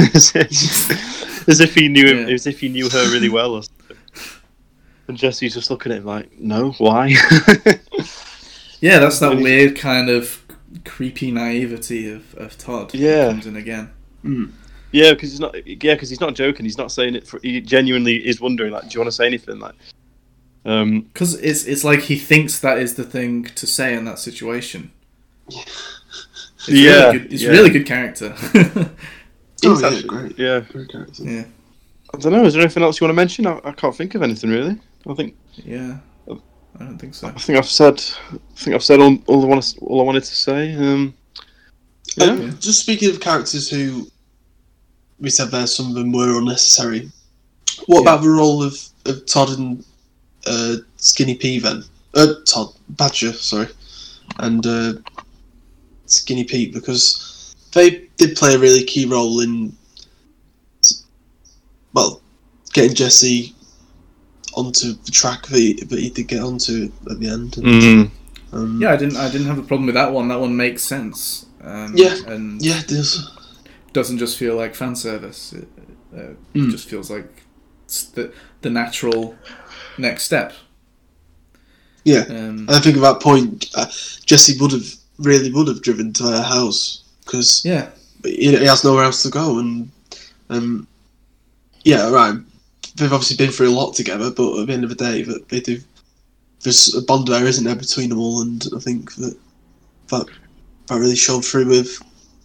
as, 1.47 1.59
if, 1.59 1.73
he 1.75 1.87
knew 1.87 2.05
him 2.07 2.27
Yeah. 2.27 2.33
as 2.33 2.47
if 2.47 2.59
he 2.59 2.69
knew 2.69 2.89
her 2.89 3.11
really 3.11 3.29
well 3.29 3.53
or 3.55 3.63
something. 3.63 3.97
and 5.07 5.17
Jesse's 5.17 5.53
just 5.53 5.69
looking 5.69 5.91
at 5.91 5.99
him 5.99 6.05
like 6.05 6.37
no 6.39 6.71
why 6.73 7.09
Yeah, 8.81 8.99
that's 8.99 9.19
that 9.19 9.37
weird 9.37 9.75
kind 9.77 10.09
of 10.09 10.43
creepy 10.83 11.31
naivety 11.31 12.11
of, 12.11 12.35
of 12.35 12.57
Todd. 12.57 12.93
Yeah. 12.93 13.29
comes 13.29 13.47
in 13.47 13.55
again. 13.55 13.91
Yeah, 14.91 15.13
because 15.13 15.31
he's 15.31 15.39
not. 15.39 15.55
Yeah, 15.65 15.95
because 15.95 16.09
he's 16.09 16.19
not 16.21 16.35
joking. 16.35 16.65
He's 16.65 16.77
not 16.77 16.91
saying 16.91 17.15
it. 17.15 17.25
For, 17.27 17.39
he 17.41 17.61
genuinely 17.61 18.15
is 18.27 18.39
wondering, 18.39 18.71
like, 18.71 18.83
do 18.83 18.89
you 18.93 18.99
want 18.99 19.07
to 19.07 19.11
say 19.15 19.25
anything? 19.25 19.59
Like, 19.59 19.73
um, 20.65 21.01
Because 21.13 21.35
it's 21.35 21.65
it's 21.65 21.83
like 21.83 22.01
he 22.01 22.17
thinks 22.17 22.59
that 22.59 22.77
is 22.77 22.95
the 22.95 23.03
thing 23.03 23.45
to 23.45 23.65
say 23.65 23.93
in 23.95 24.05
that 24.05 24.19
situation. 24.19 24.91
It's 26.67 26.69
Yeah, 26.69 27.05
really 27.07 27.19
good, 27.19 27.33
it's 27.33 27.43
yeah. 27.43 27.49
really 27.51 27.69
good 27.69 27.85
character. 27.85 28.35
Oh, 29.63 29.69
he's 29.71 29.81
yeah, 29.81 29.87
actually- 29.87 30.03
great. 30.07 30.37
Yeah, 30.37 30.59
great 30.59 30.89
character. 30.89 31.23
yeah, 31.23 31.45
I 32.13 32.17
don't 32.19 32.33
know. 32.33 32.43
Is 32.45 32.53
there 32.53 32.61
anything 32.61 32.83
else 32.83 32.99
you 32.99 33.05
want 33.05 33.11
to 33.15 33.15
mention? 33.15 33.47
I, 33.47 33.59
I 33.63 33.71
can't 33.71 33.95
think 33.95 34.13
of 34.13 34.21
anything 34.21 34.49
really. 34.51 34.77
I 35.09 35.13
think 35.15 35.35
yeah. 35.55 35.97
I 36.29 36.83
don't 36.83 36.97
think 36.99 37.15
so. 37.15 37.27
I 37.29 37.31
think 37.31 37.57
I've 37.57 37.65
said. 37.69 38.03
I 38.33 38.37
think 38.57 38.75
I've 38.75 38.83
said 38.83 38.99
all, 38.99 39.17
all 39.27 39.43
I 39.43 39.47
want 39.47 39.75
all 39.81 40.01
I 40.01 40.03
wanted 40.03 40.23
to 40.25 40.35
say. 40.35 40.75
Um, 40.75 41.15
yeah. 42.17 42.25
Um, 42.25 42.57
just 42.59 42.81
speaking 42.81 43.09
of 43.09 43.21
characters 43.21 43.69
who 43.69 44.07
we 45.19 45.29
said 45.29 45.49
there, 45.51 45.65
some 45.67 45.87
of 45.87 45.93
them 45.95 46.11
were 46.11 46.37
unnecessary. 46.37 47.09
What 47.87 48.03
Yeah. 48.03 48.13
about 48.13 48.23
the 48.23 48.29
role 48.29 48.61
of, 48.61 48.77
of 49.05 49.25
Todd 49.25 49.57
and 49.57 49.83
uh, 50.45 50.75
Skinny 50.97 51.35
P 51.35 51.59
then? 51.59 51.83
Uh, 52.13 52.33
Todd 52.45 52.73
Badger, 52.89 53.31
sorry, 53.33 53.69
and 54.39 54.65
uh, 54.67 54.93
Skinny 56.05 56.43
Pete 56.43 56.73
because 56.73 57.55
they 57.73 58.07
did 58.17 58.35
play 58.37 58.55
a 58.55 58.59
really 58.59 58.83
key 58.83 59.05
role 59.05 59.41
in 59.41 59.75
well 61.93 62.21
getting 62.73 62.93
Jesse 62.93 63.55
onto 64.55 64.93
the 64.93 65.11
track 65.11 65.45
that 65.47 65.57
he, 65.57 65.73
that 65.73 65.99
he 65.99 66.09
did 66.09 66.27
get 66.27 66.41
onto 66.41 66.91
at 67.09 67.19
the 67.19 67.27
end. 67.27 67.57
And, 67.57 67.65
mm, 67.65 68.11
um, 68.53 68.81
Yeah, 68.81 68.91
I 68.93 68.97
didn't 68.97 69.17
I 69.17 69.29
didn't 69.29 69.47
have 69.47 69.57
a 69.57 69.63
problem 69.63 69.85
with 69.87 69.95
that 69.95 70.11
one. 70.11 70.27
That 70.29 70.39
one 70.39 70.55
makes 70.55 70.81
sense. 70.83 71.45
Um, 71.61 71.93
Yeah. 71.95 72.15
and 72.27 72.61
yeah, 72.61 72.79
it 72.79 72.87
does. 72.87 73.29
doesn't 73.93 74.17
just 74.17 74.37
feel 74.37 74.55
like 74.55 74.75
fan 74.75 74.95
service. 74.95 75.53
It 75.53 75.67
uh, 76.15 76.33
Mm. 76.53 76.71
just 76.71 76.87
feels 76.87 77.09
like 77.09 77.43
it's 77.85 78.03
the 78.03 78.31
the 78.61 78.69
natural 78.69 79.35
next 79.97 80.23
step. 80.23 80.53
Yeah. 82.03 82.21
Um, 82.29 82.67
And 82.67 82.71
I 82.71 82.79
think 82.79 82.95
at 82.97 83.01
that 83.01 83.19
point, 83.21 83.69
uh, 83.75 83.87
Jesse 84.25 84.57
would 84.59 84.71
have 84.71 84.85
really 85.19 85.51
would 85.51 85.67
have 85.67 85.81
driven 85.81 86.13
to 86.13 86.23
her 86.23 86.41
house 86.41 87.03
because 87.25 87.63
yeah, 87.65 87.89
he, 88.23 88.57
he 88.57 88.65
has 88.65 88.83
nowhere 88.83 89.03
else 89.03 89.23
to 89.23 89.29
go, 89.29 89.59
and 89.59 89.89
um, 90.49 90.87
yeah, 91.83 92.09
right. 92.09 92.35
They've 92.95 93.11
obviously 93.11 93.37
been 93.37 93.51
through 93.51 93.69
a 93.69 93.75
lot 93.77 93.93
together, 93.93 94.31
but 94.31 94.59
at 94.59 94.67
the 94.67 94.73
end 94.73 94.83
of 94.83 94.89
the 94.89 94.95
day, 94.95 95.21
that 95.23 95.49
they 95.49 95.59
do. 95.59 95.79
There's 96.61 96.95
a 96.95 97.01
bond 97.01 97.27
there, 97.27 97.45
isn't 97.45 97.63
there, 97.63 97.75
between 97.75 98.09
them 98.09 98.19
all, 98.19 98.41
and 98.41 98.65
I 98.75 98.79
think 98.79 99.13
that 99.15 99.37
that 100.07 100.25
that 100.87 100.95
really 100.99 101.15
showed 101.15 101.45
through 101.45 101.67
with 101.67 101.99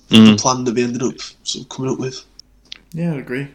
the 0.08 0.16
mm. 0.16 0.40
plan 0.40 0.64
that 0.64 0.74
we 0.74 0.82
ended 0.82 1.02
up 1.02 1.14
sort 1.44 1.64
of 1.64 1.68
coming 1.68 1.92
up 1.92 1.98
with. 1.98 2.24
yeah, 2.92 3.14
I 3.14 3.18
agree. 3.18 3.48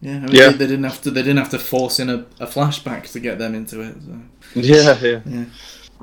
Yeah, 0.00 0.16
I 0.16 0.18
mean, 0.20 0.28
Yeah. 0.30 0.48
They, 0.50 0.58
they 0.58 0.66
didn't 0.66 0.84
have 0.84 1.02
to. 1.02 1.10
They 1.10 1.22
didn't 1.22 1.38
have 1.38 1.50
to 1.50 1.58
force 1.58 2.00
in 2.00 2.10
a, 2.10 2.26
a 2.40 2.46
flashback 2.46 3.10
to 3.12 3.20
get 3.20 3.38
them 3.38 3.54
into 3.54 3.80
it. 3.80 3.96
So. 4.04 4.60
Yeah, 4.60 4.98
yeah, 5.00 5.20
Yeah. 5.24 5.44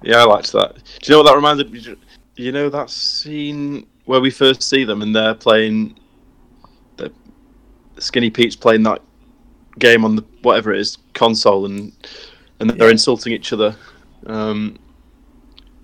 yeah. 0.04 0.18
I 0.18 0.24
liked 0.24 0.52
that. 0.54 0.76
Do 0.76 0.82
you 1.04 1.12
know 1.12 1.24
what 1.24 1.28
that 1.28 1.36
reminded 1.36 1.72
me? 1.72 1.98
You 2.36 2.52
know 2.52 2.70
that 2.70 2.90
scene 2.90 3.86
where 4.06 4.20
we 4.20 4.30
first 4.30 4.62
see 4.62 4.84
them 4.84 5.02
and 5.02 5.16
they're 5.16 5.34
playing. 5.36 5.98
The 6.98 7.12
Skinny 8.00 8.30
Pete's 8.30 8.56
playing 8.56 8.84
that 8.84 9.02
game 9.80 10.04
on 10.06 10.16
the 10.16 10.24
whatever 10.42 10.74
it 10.74 10.80
is 10.80 10.98
console 11.14 11.66
and 11.66 11.92
and 12.60 12.70
they're 12.70 12.88
Yeah. 12.88 12.92
insulting 12.92 13.34
each 13.34 13.52
other. 13.54 13.76
Um, 14.26 14.78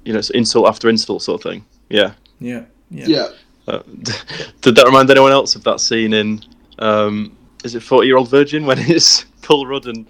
you 0.06 0.14
know, 0.14 0.20
it's 0.20 0.30
insult 0.32 0.68
after 0.68 0.90
insult 0.90 1.22
sort 1.22 1.40
of 1.44 1.52
thing. 1.52 1.66
Yeah. 1.90 2.14
Yeah, 2.40 2.64
yeah, 2.90 3.28
Uh, 3.68 3.80
did 4.62 4.76
that 4.76 4.86
remind 4.86 5.12
anyone 5.12 5.32
else 5.32 5.56
of 5.56 5.64
that 5.66 5.80
scene 5.80 6.12
in? 6.14 6.42
Um, 6.80 7.38
is 7.64 7.76
it 7.76 7.84
Forty 7.84 8.08
Year 8.08 8.18
Old 8.18 8.30
Virgin 8.30 8.66
when 8.66 8.80
it's 8.90 9.26
Paul 9.44 9.68
Rudd 9.68 9.86
and 9.86 10.08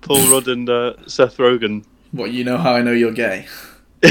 Paul 0.00 0.28
Rudd 0.28 0.48
and 0.48 0.68
uh, 0.68 0.94
Seth 1.06 1.36
Rogen? 1.36 1.84
What 2.10 2.32
you 2.32 2.42
know 2.44 2.56
how 2.58 2.74
I 2.74 2.82
know 2.82 2.90
you're 2.92 3.12
gay? 3.12 3.46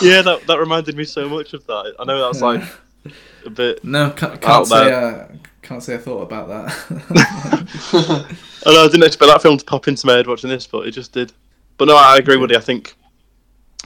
yeah, 0.00 0.22
that 0.22 0.46
that 0.46 0.58
reminded 0.58 0.96
me 0.96 1.04
so 1.04 1.28
much 1.28 1.52
of 1.54 1.66
that. 1.66 1.94
I 1.98 2.04
know 2.04 2.20
that's 2.20 2.40
like 2.40 2.62
a 3.46 3.50
bit. 3.50 3.84
No, 3.84 4.10
can't, 4.10 4.40
can't 4.40 4.66
say 4.66 4.84
there. 4.84 5.22
uh, 5.22 5.28
can't 5.62 5.82
say 5.82 5.94
I 5.94 5.98
thought 5.98 6.22
about 6.22 6.48
that. 6.48 6.74
I 8.66 8.72
know 8.72 8.84
I 8.84 8.88
didn't 8.88 9.04
expect 9.04 9.30
that 9.30 9.42
film 9.42 9.58
to 9.58 9.64
pop 9.64 9.88
into 9.88 10.06
my 10.06 10.14
head 10.14 10.26
watching 10.26 10.50
this, 10.50 10.66
but 10.66 10.86
it 10.86 10.92
just 10.92 11.12
did. 11.12 11.32
But 11.76 11.88
no, 11.88 11.96
I 11.96 12.16
agree 12.16 12.36
with 12.36 12.50
you. 12.50 12.56
I 12.56 12.60
think 12.60 12.94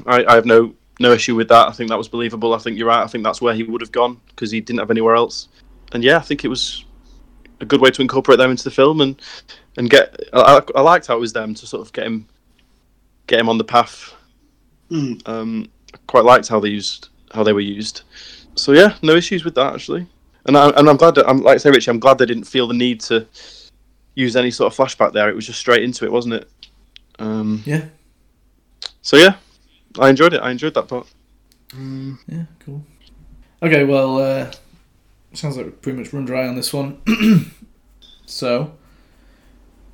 I, 0.07 0.25
I 0.25 0.35
have 0.35 0.47
no 0.47 0.75
no 1.01 1.13
issue 1.13 1.35
with 1.35 1.49
that. 1.49 1.69
I 1.69 1.73
think 1.73 1.91
that 1.91 1.99
was 1.99 2.09
believable. 2.09 2.55
I 2.55 2.59
think 2.59 2.79
you're 2.79 2.89
right. 2.89 3.03
I 3.03 3.07
think 3.07 3.25
that's 3.25 3.41
where 3.41 3.55
he 3.55 3.63
would 3.65 3.81
have 3.81 3.93
gone 3.93 4.21
because 4.29 4.51
he 4.51 4.61
didn't 4.61 4.81
have 4.81 4.91
anywhere 4.91 5.15
else. 5.15 5.49
And 5.93 6.03
yeah, 6.03 6.17
I 6.17 6.21
think 6.21 6.45
it 6.45 6.49
was 6.49 6.85
a 7.61 7.65
good 7.65 7.81
way 7.81 7.91
to 7.91 8.03
incorporate 8.03 8.39
them 8.39 8.51
into 8.51 8.65
the 8.65 8.71
film 8.71 9.01
and 9.01 9.21
and 9.77 9.91
get. 9.91 10.17
I, 10.33 10.63
I 10.75 10.81
liked 10.81 11.07
how 11.07 11.17
it 11.17 11.21
was 11.21 11.33
them 11.33 11.55
to 11.55 11.67
sort 11.67 11.87
of 11.87 11.93
get 11.93 12.07
him 12.07 12.29
get 13.27 13.41
him 13.41 13.49
on 13.49 13.59
the 13.59 13.65
path. 13.65 14.15
Mm. 14.91 15.27
Um, 15.29 15.69
I 15.82 15.82
quite 16.07 16.25
liked 16.25 16.49
how 16.49 16.61
they 16.61 16.69
used 16.69 17.09
how 17.33 17.43
they 17.43 17.53
were 17.53 17.61
used. 17.61 18.03
So 18.55 18.73
yeah, 18.73 18.97
no 19.03 19.15
issues 19.15 19.45
with 19.45 19.55
that 19.55 19.75
actually. 19.75 20.07
And 20.45 20.57
I, 20.57 20.71
and 20.71 20.89
I'm 20.89 20.97
glad 20.97 21.15
that 21.15 21.29
I'm 21.29 21.43
like 21.43 21.55
I 21.55 21.59
say, 21.59 21.71
Richie. 21.71 21.91
I'm 21.91 22.01
glad 22.01 22.19
they 22.19 22.27
didn't 22.27 22.45
feel 22.45 22.67
the 22.67 22.75
need 22.75 23.01
to 23.03 23.27
use 24.15 24.37
any 24.37 24.51
sort 24.51 24.73
of 24.73 24.79
flashback 24.79 25.13
there. 25.13 25.29
It 25.29 25.37
was 25.37 25.47
just 25.47 25.59
straight 25.59 25.83
into 25.83 26.05
it, 26.05 26.13
wasn't 26.13 26.35
it? 26.35 26.49
Um, 27.19 27.63
yeah, 27.65 27.85
so 29.03 29.17
yeah, 29.17 29.37
I 29.99 30.09
enjoyed 30.09 30.35
it. 30.35 30.41
I 30.41 30.51
enjoyed 30.51 30.75
that 30.75 30.89
part. 30.89 31.07
yeah, 31.75 32.45
cool. 32.61 32.85
Okay, 33.63 33.85
well, 33.85 34.19
uh, 34.19 34.53
sounds 35.33 35.57
like 35.57 35.67
we're 35.67 35.73
pretty 35.73 35.99
much 35.99 36.13
run 36.13 36.25
dry 36.25 36.47
on 36.47 36.57
this 36.57 36.73
one. 36.73 37.01
so, 38.27 38.75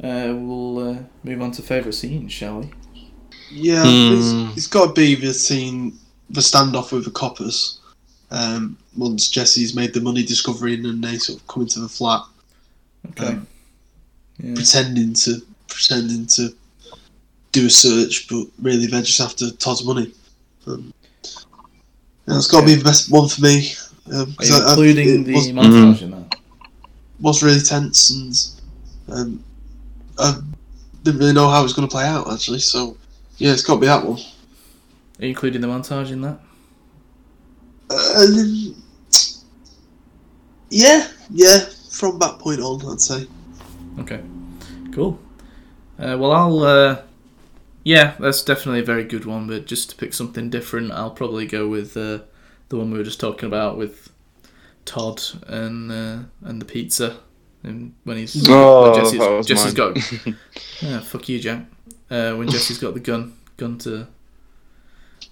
uh, 0.02 0.32
we'll 0.34 0.78
uh, 0.78 0.98
move 1.22 1.42
on 1.42 1.50
to 1.52 1.62
favourite 1.62 1.94
scenes, 1.94 2.32
shall 2.32 2.60
we? 2.60 2.70
Yeah, 3.50 3.82
Hmm. 3.84 4.48
it's, 4.50 4.58
it's 4.58 4.66
got 4.66 4.86
to 4.88 4.92
be 4.92 5.14
the 5.14 5.32
scene, 5.34 5.98
the 6.30 6.40
standoff 6.40 6.92
with 6.92 7.04
the 7.04 7.10
coppers. 7.10 7.80
Um, 8.30 8.76
once 8.96 9.28
Jesse's 9.28 9.74
made 9.74 9.94
the 9.94 10.00
money 10.02 10.22
discovering 10.22 10.84
and 10.84 11.02
then 11.02 11.12
they 11.12 11.18
sort 11.18 11.40
of 11.40 11.46
come 11.48 11.62
into 11.62 11.80
the 11.80 11.88
flat, 11.88 12.22
Okay. 13.10 13.26
Um, 13.28 13.46
yeah. 14.42 14.54
pretending 14.54 15.14
to 15.14 15.40
pretending 15.68 16.26
to 16.26 16.54
do 17.52 17.66
a 17.66 17.70
search, 17.70 18.28
but 18.28 18.46
really 18.60 18.86
they're 18.86 19.02
just 19.02 19.20
after 19.20 19.50
Todd's 19.52 19.84
money. 19.84 20.12
Um, 20.66 20.92
yeah, 22.26 22.36
it's 22.36 22.46
got 22.48 22.60
to 22.60 22.66
be 22.66 22.74
the 22.74 22.84
best 22.84 23.10
one 23.10 23.28
for 23.28 23.40
me. 23.40 23.72
Um, 24.12 24.20
Are 24.20 24.26
'cause 24.34 24.48
you 24.50 24.56
I- 24.56 24.58
I- 24.58 24.70
including 24.70 25.08
it 25.20 25.24
the 25.24 25.34
was, 25.34 25.48
montage 25.48 26.02
in 26.02 26.10
that? 26.10 26.34
was 27.20 27.42
really 27.42 27.60
tense 27.60 28.10
and 28.10 28.50
um, 29.08 29.42
I 30.18 30.38
didn't 31.02 31.20
really 31.20 31.32
know 31.32 31.48
how 31.48 31.60
it 31.60 31.64
was 31.64 31.72
going 31.72 31.88
to 31.88 31.92
play 31.92 32.04
out 32.04 32.30
actually. 32.30 32.58
So 32.60 32.96
yeah, 33.38 33.52
it's 33.52 33.62
got 33.62 33.74
to 33.74 33.80
be 33.80 33.86
that 33.86 34.04
one. 34.04 34.18
Are 34.18 35.24
you 35.24 35.28
including 35.30 35.60
the 35.60 35.66
montage 35.68 36.10
in 36.10 36.20
that? 36.22 36.38
Uh, 37.90 38.26
yeah, 40.70 41.08
yeah. 41.30 41.58
From 41.90 42.18
that 42.20 42.38
point 42.38 42.60
on, 42.60 42.86
I'd 42.92 43.00
say. 43.00 43.26
Okay, 43.98 44.20
cool. 44.92 45.18
Uh, 45.98 46.16
well, 46.18 46.32
I'll. 46.32 46.58
Uh, 46.60 47.02
yeah, 47.84 48.14
that's 48.20 48.42
definitely 48.44 48.80
a 48.80 48.84
very 48.84 49.04
good 49.04 49.24
one. 49.24 49.46
But 49.46 49.66
just 49.66 49.90
to 49.90 49.96
pick 49.96 50.12
something 50.14 50.50
different, 50.50 50.92
I'll 50.92 51.10
probably 51.10 51.46
go 51.46 51.66
with 51.68 51.96
uh, 51.96 52.20
the 52.68 52.76
one 52.76 52.90
we 52.90 52.98
were 52.98 53.04
just 53.04 53.18
talking 53.20 53.46
about 53.46 53.76
with 53.78 54.10
Todd 54.84 55.22
and 55.46 55.90
uh, 55.90 56.18
and 56.42 56.60
the 56.60 56.66
pizza, 56.66 57.18
and 57.62 57.94
when 58.04 58.18
he's 58.18 58.46
Oh, 58.48 58.92
when 58.92 59.00
Jesse's, 59.00 59.18
that 59.18 59.30
was 59.30 59.46
Jesse's 59.46 59.76
mine. 59.76 59.94
got. 59.94 60.32
yeah, 60.82 61.00
fuck 61.00 61.28
you, 61.28 61.40
Jack. 61.40 61.64
Uh, 62.10 62.34
when 62.34 62.48
Jesse's 62.48 62.78
got 62.78 62.94
the 62.94 63.00
gun, 63.00 63.36
gun 63.56 63.76
to 63.78 64.06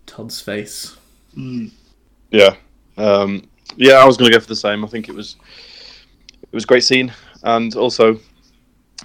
Todd's 0.07 0.41
face. 0.41 0.97
Mm. 1.37 1.71
Yeah, 2.31 2.55
um, 2.99 3.49
yeah. 3.77 3.95
I 3.95 4.05
was 4.05 4.17
going 4.17 4.31
to 4.31 4.37
go 4.37 4.41
for 4.41 4.49
the 4.49 4.57
same. 4.57 4.85
I 4.85 4.89
think 4.89 5.09
it 5.09 5.15
was 5.15 5.37
it 6.43 6.53
was 6.53 6.65
a 6.65 6.67
great 6.67 6.85
scene, 6.85 7.13
and 7.43 7.75
also 7.77 8.19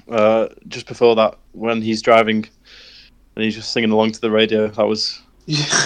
uh, 0.10 0.48
just 0.68 0.88
before 0.88 1.16
that, 1.16 1.38
when 1.54 1.82
he's 1.82 2.02
driving 2.02 2.48
and 3.36 3.44
he's 3.46 3.56
just 3.56 3.72
singing 3.72 3.92
along 3.92 4.12
to 4.14 4.22
the 4.22 4.32
radio, 4.32 4.68
that 4.68 4.86
was 4.88 5.22
Yeah. 5.46 5.66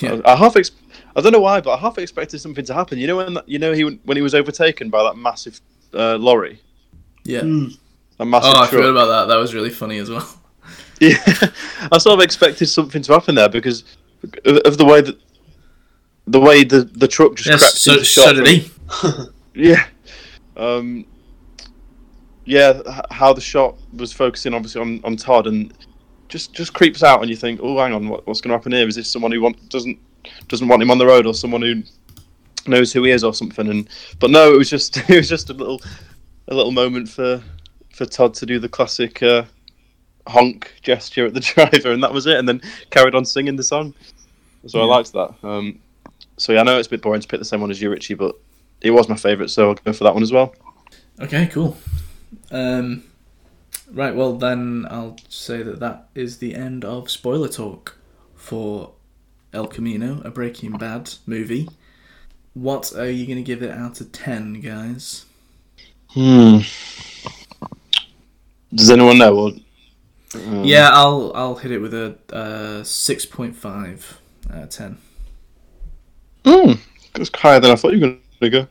Yeah. 0.00 0.18
I, 0.24 0.32
I 0.32 0.36
half 0.36 0.56
ex- 0.56 0.70
I 1.14 1.20
don't 1.20 1.32
know 1.32 1.40
why, 1.40 1.60
but 1.60 1.72
I 1.72 1.76
half 1.76 1.98
expected 1.98 2.38
something 2.40 2.64
to 2.64 2.72
happen. 2.72 2.98
You 2.98 3.06
know 3.06 3.16
when 3.16 3.34
that, 3.34 3.46
you 3.46 3.58
know 3.58 3.72
he 3.74 3.82
when 4.04 4.16
he 4.16 4.22
was 4.22 4.34
overtaken 4.34 4.88
by 4.88 5.02
that 5.02 5.16
massive 5.16 5.60
uh, 5.92 6.16
lorry, 6.16 6.58
Yeah. 7.24 7.40
Mm. 7.40 7.76
that 8.16 8.24
massive 8.24 8.48
Oh, 8.54 8.58
I 8.60 8.60
truck. 8.60 8.70
forgot 8.70 8.88
about 8.90 9.06
that. 9.08 9.34
That 9.34 9.38
was 9.38 9.52
really 9.52 9.68
funny 9.68 9.98
as 9.98 10.08
well. 10.08 10.26
Yeah, 11.00 11.16
I 11.92 11.98
sort 11.98 12.18
of 12.18 12.24
expected 12.24 12.66
something 12.66 13.02
to 13.02 13.12
happen 13.14 13.34
there 13.34 13.48
because 13.48 13.84
of, 14.44 14.58
of 14.58 14.78
the 14.78 14.84
way 14.84 15.00
that 15.00 15.18
the 16.26 16.40
way 16.40 16.62
the 16.62 16.84
the 16.84 17.08
truck 17.08 17.34
just 17.36 17.48
crept 17.48 17.62
Yes, 17.62 17.80
so, 17.80 17.92
into 17.92 18.04
shot. 18.04 18.36
so 18.36 18.44
did 18.44 18.46
he. 18.46 18.70
Yeah, 19.54 19.84
um, 20.56 21.06
yeah. 22.44 22.80
How 23.10 23.32
the 23.32 23.40
shot 23.40 23.76
was 23.94 24.12
focusing 24.12 24.54
obviously 24.54 24.80
on, 24.80 25.00
on 25.04 25.16
Todd 25.16 25.46
and 25.46 25.72
just 26.28 26.54
just 26.54 26.72
creeps 26.74 27.02
out, 27.02 27.20
and 27.20 27.30
you 27.30 27.36
think, 27.36 27.60
oh, 27.62 27.78
hang 27.78 27.92
on, 27.92 28.08
what, 28.08 28.26
what's 28.26 28.40
going 28.40 28.50
to 28.50 28.56
happen 28.56 28.72
here? 28.72 28.86
Is 28.86 28.94
this 28.94 29.10
someone 29.10 29.32
who 29.32 29.40
want, 29.40 29.68
doesn't 29.70 29.98
doesn't 30.48 30.68
want 30.68 30.82
him 30.82 30.90
on 30.90 30.98
the 30.98 31.06
road, 31.06 31.26
or 31.26 31.34
someone 31.34 31.62
who 31.62 31.82
knows 32.66 32.92
who 32.92 33.02
he 33.04 33.10
is, 33.10 33.24
or 33.24 33.34
something? 33.34 33.68
And 33.68 33.88
but 34.18 34.30
no, 34.30 34.52
it 34.52 34.56
was 34.58 34.70
just 34.70 34.96
it 35.10 35.16
was 35.16 35.28
just 35.28 35.50
a 35.50 35.54
little 35.54 35.80
a 36.48 36.54
little 36.54 36.72
moment 36.72 37.08
for 37.08 37.42
for 37.92 38.06
Todd 38.06 38.34
to 38.34 38.46
do 38.46 38.58
the 38.58 38.68
classic. 38.68 39.22
Uh, 39.22 39.44
honk 40.30 40.72
gesture 40.82 41.26
at 41.26 41.34
the 41.34 41.40
driver, 41.70 41.92
and 41.92 42.02
that 42.02 42.12
was 42.12 42.26
it. 42.26 42.38
And 42.38 42.48
then 42.48 42.62
carried 42.90 43.14
on 43.14 43.24
singing 43.24 43.56
the 43.56 43.62
song. 43.62 43.94
So 44.66 44.80
I 44.80 44.84
liked 44.84 45.12
that. 45.12 45.34
Um, 45.42 45.80
so 46.36 46.52
yeah, 46.52 46.60
I 46.60 46.62
know 46.64 46.78
it's 46.78 46.86
a 46.86 46.90
bit 46.90 47.02
boring 47.02 47.20
to 47.20 47.28
pick 47.28 47.40
the 47.40 47.44
same 47.44 47.60
one 47.60 47.70
as 47.70 47.80
you, 47.80 47.90
Richie, 47.90 48.14
but 48.14 48.36
it 48.80 48.90
was 48.90 49.08
my 49.08 49.16
favourite, 49.16 49.50
so 49.50 49.68
I'll 49.68 49.74
go 49.74 49.92
for 49.92 50.04
that 50.04 50.14
one 50.14 50.22
as 50.22 50.32
well. 50.32 50.54
Okay, 51.20 51.46
cool. 51.46 51.76
Um, 52.50 53.04
right, 53.90 54.14
well 54.14 54.34
then 54.34 54.86
I'll 54.90 55.16
say 55.28 55.62
that 55.62 55.80
that 55.80 56.08
is 56.14 56.38
the 56.38 56.54
end 56.54 56.84
of 56.84 57.10
spoiler 57.10 57.48
talk 57.48 57.98
for 58.34 58.92
El 59.52 59.66
Camino, 59.66 60.22
a 60.24 60.30
Breaking 60.30 60.72
Bad 60.72 61.14
movie. 61.26 61.68
What 62.54 62.92
are 62.94 63.10
you 63.10 63.26
going 63.26 63.36
to 63.36 63.42
give 63.42 63.62
it 63.62 63.70
out 63.70 64.00
of 64.00 64.12
ten, 64.12 64.60
guys? 64.60 65.26
Hmm. 66.08 66.58
Does 68.74 68.90
anyone 68.90 69.18
know? 69.18 69.36
Or, 69.36 69.52
um, 70.34 70.64
Yeah, 70.64 70.90
I'll 70.92 71.32
I'll 71.34 71.56
hit 71.56 71.70
it 71.72 71.78
with 71.78 71.94
a 71.94 72.16
uh, 72.32 72.84
six 72.84 73.24
point 73.26 73.56
five 73.56 74.20
out 74.52 74.62
of 74.64 74.70
ten. 74.70 74.98
Hmm. 76.44 76.72
It's 77.16 77.30
higher 77.34 77.60
than 77.60 77.70
I 77.70 77.74
thought 77.74 77.92
you 77.92 78.00
were 78.00 78.06
going 78.08 78.20
to 78.40 78.50
go. 78.50 78.66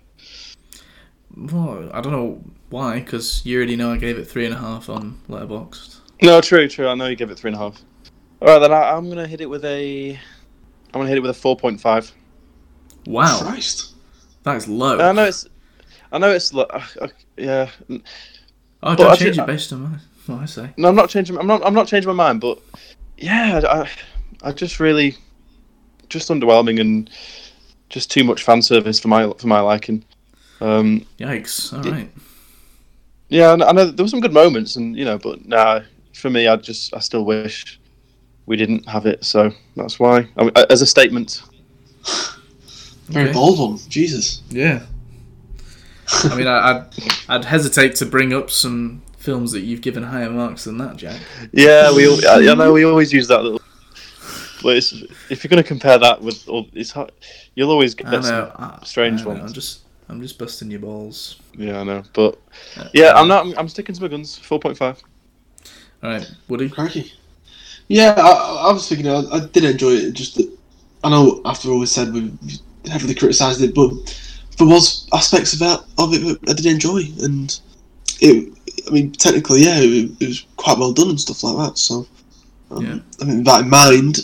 Well, 1.36 1.89
I 1.93 2.01
don't 2.01 2.12
know 2.12 2.43
why, 2.70 2.99
because 2.99 3.45
you 3.45 3.57
already 3.57 3.76
know 3.76 3.91
I 3.93 3.97
gave 3.97 4.18
it 4.18 4.26
three 4.26 4.45
and 4.45 4.53
a 4.53 4.57
half 4.57 4.89
on 4.89 5.20
Letterboxd. 5.30 5.97
No, 6.22 6.41
true, 6.41 6.68
true. 6.68 6.88
I 6.88 6.95
know 6.95 7.07
you 7.07 7.16
gave 7.16 7.30
it 7.30 7.38
three 7.39 7.49
and 7.49 7.55
a 7.55 7.60
half. 7.60 7.82
All 8.41 8.47
right, 8.47 8.60
then 8.60 8.72
I, 8.74 8.91
I'm 8.91 9.05
going 9.05 9.18
to 9.18 9.28
hit 9.28 9.41
it 9.41 9.49
with 9.49 9.64
a. 9.66 10.12
I'm 10.12 10.93
going 10.93 11.05
to 11.05 11.10
hit 11.10 11.18
it 11.18 11.22
with 11.22 11.32
a 11.32 11.39
four 11.39 11.55
point 11.55 11.80
five. 11.80 12.12
Wow, 13.05 13.39
Christ. 13.41 13.93
that 14.43 14.55
is 14.57 14.68
low. 14.68 14.99
I 14.99 15.12
know 15.12 15.26
it's. 15.26 15.47
I 16.12 16.18
know 16.18 16.32
it's. 16.32 16.53
lo- 16.53 16.68
uh, 16.70 16.84
uh, 17.01 17.07
Yeah. 17.38 17.70
oh, 17.89 17.99
but 18.82 18.95
don't 18.97 19.12
actually, 19.12 19.26
change 19.28 19.38
it 19.38 19.47
based 19.47 19.74
on 19.74 19.82
my, 19.84 19.97
what 20.36 20.43
I 20.43 20.45
say. 20.45 20.69
No, 20.77 20.89
I'm 20.89 20.95
not 20.95 21.09
changing. 21.09 21.38
I'm 21.38 21.47
not. 21.47 21.65
I'm 21.65 21.73
not 21.73 21.88
changing 21.88 22.07
my 22.07 22.13
mind. 22.13 22.41
But 22.41 22.59
yeah, 23.17 23.61
I, 23.67 23.89
I 24.47 24.51
just 24.51 24.80
really, 24.80 25.15
just 26.09 26.30
underwhelming 26.30 26.80
and 26.80 27.09
just 27.89 28.11
too 28.11 28.23
much 28.23 28.43
fan 28.43 28.61
service 28.61 28.99
for 28.99 29.07
my 29.07 29.30
for 29.38 29.47
my 29.47 29.59
liking. 29.59 30.03
Um, 30.61 31.05
Yikes! 31.19 31.73
All 31.73 31.86
It- 31.93 32.09
yeah, 33.30 33.51
I 33.51 33.55
know- 33.55 33.67
I 33.67 33.71
know 33.73 33.86
there 33.86 34.03
were 34.03 34.09
some 34.09 34.21
good 34.21 34.34
moments, 34.34 34.75
and 34.75 34.97
you 34.97 35.05
know, 35.05 35.17
but 35.17 35.45
nah, 35.47 35.82
for 36.13 36.30
me, 36.30 36.47
I 36.47 36.55
just 36.55 36.93
I 36.95 36.99
still 36.99 37.23
wish 37.25 37.80
we 38.45 38.57
didn't 38.57 38.88
have 38.89 39.05
it. 39.05 39.23
So 39.23 39.51
that's 39.75 39.99
why, 39.99 40.27
I 40.38 40.43
mean, 40.43 40.51
as 40.69 40.82
a 40.82 40.88
statement. 40.88 41.41
Very 43.07 43.25
Okay. 43.30 43.34
bold 43.34 43.59
one. 43.59 43.80
Jesus. 43.89 44.41
Yeah. 44.49 44.84
I 46.23 46.36
mean, 46.36 46.47
I, 46.47 46.69
I'd, 46.69 46.86
I'd 47.27 47.45
hesitate 47.45 47.95
to 47.97 48.05
bring 48.05 48.34
up 48.34 48.49
some 48.51 49.01
films 49.20 49.51
that 49.51 49.61
you've 49.61 49.82
given 49.82 50.01
higher 50.01 50.30
marks 50.30 50.63
than 50.63 50.78
that, 50.78 50.97
Jack. 50.97 51.22
Yeah, 51.51 51.93
we. 51.93 52.07
al- 52.07 52.28
I, 52.28 52.51
I 52.51 52.55
know 52.55 52.74
we 52.74 52.86
always 52.86 53.13
use 53.13 53.28
that 53.28 53.43
little. 53.43 53.61
But 54.61 54.76
it's, 54.78 54.91
if 55.30 55.43
you're 55.43 55.49
going 55.49 55.63
to 55.63 55.67
compare 55.67 55.97
that 55.97 56.22
with, 56.22 56.47
all- 56.49 56.67
it's 56.74 56.91
hard, 56.91 57.11
you'll 57.55 57.72
always 57.72 57.95
get 57.95 58.07
I 58.07 58.20
some 58.20 58.24
know. 58.24 58.51
I, 58.55 58.80
strange 58.84 59.22
I 59.22 59.24
know, 59.24 59.30
ones. 59.32 59.43
I'm 59.43 59.53
just, 59.53 59.82
I'm 60.09 60.22
just 60.22 60.38
busting 60.38 60.70
your 60.72 60.82
balls. 60.82 61.39
Yeah, 61.55 61.80
I 61.80 61.84
know, 61.84 62.03
but 62.13 62.39
uh, 62.78 62.89
yeah, 62.93 63.07
uh, 63.07 63.22
I'm 63.22 63.28
not. 63.28 63.45
I'm, 63.45 63.57
I'm 63.59 63.70
sticking 63.70 63.95
to 63.95 64.01
my 64.01 64.07
guns. 64.07 64.38
Four 64.38 64.59
point 64.59 64.78
five. 64.78 65.01
All 66.03 66.09
right, 66.09 66.30
Woody. 66.47 66.70
Crikey. 66.70 67.13
Yeah, 67.88 68.15
I, 68.17 68.67
I 68.70 68.74
was 68.74 68.88
thinking. 68.88 69.07
I, 69.07 69.22
I 69.32 69.39
did 69.51 69.63
enjoy 69.63 69.91
it. 69.91 70.13
Just 70.13 70.36
that 70.36 70.57
I 71.03 71.09
know 71.09 71.41
after 71.45 71.70
all 71.70 71.80
we 71.80 71.86
said 71.86 72.13
we 72.13 72.34
heavily 72.89 73.15
criticised 73.15 73.61
it, 73.61 73.74
but 73.74 73.91
there 74.57 74.67
was 74.67 75.07
aspects 75.13 75.53
of 75.53 75.59
that 75.59 75.80
of 75.97 76.13
it 76.13 76.41
that 76.41 76.49
I 76.49 76.53
did 76.53 76.65
enjoy, 76.65 77.03
and 77.22 77.59
it. 78.20 78.53
I 78.88 78.91
mean, 78.91 79.11
technically, 79.11 79.63
yeah, 79.63 79.80
it, 79.80 80.11
it 80.19 80.27
was 80.27 80.45
quite 80.57 80.77
well 80.77 80.91
done 80.93 81.09
and 81.09 81.19
stuff 81.19 81.43
like 81.43 81.57
that. 81.67 81.77
So, 81.77 82.07
um, 82.71 82.86
Yeah. 82.86 82.99
I 83.21 83.25
mean, 83.25 83.43
that 83.43 83.61
in 83.61 83.69
mind, 83.69 84.19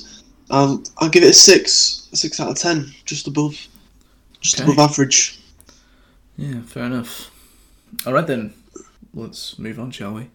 I'll 0.49 0.81
I'll 0.97 1.09
give 1.09 1.23
it 1.23 1.29
a 1.31 1.33
six, 1.33 2.07
a 2.13 2.15
six 2.17 2.39
out 2.39 2.49
of 2.49 2.57
ten, 2.57 2.91
just 3.05 3.27
above, 3.27 3.55
just 4.41 4.59
Okay. 4.59 4.71
above 4.71 4.91
average. 4.91 5.39
Yeah, 6.37 6.61
fair 6.61 6.83
enough. 6.85 7.31
All 8.05 8.13
right 8.13 8.27
then, 8.27 8.53
let's 9.13 9.57
move 9.57 9.79
on, 9.79 9.91
shall 9.91 10.13
we? 10.13 10.29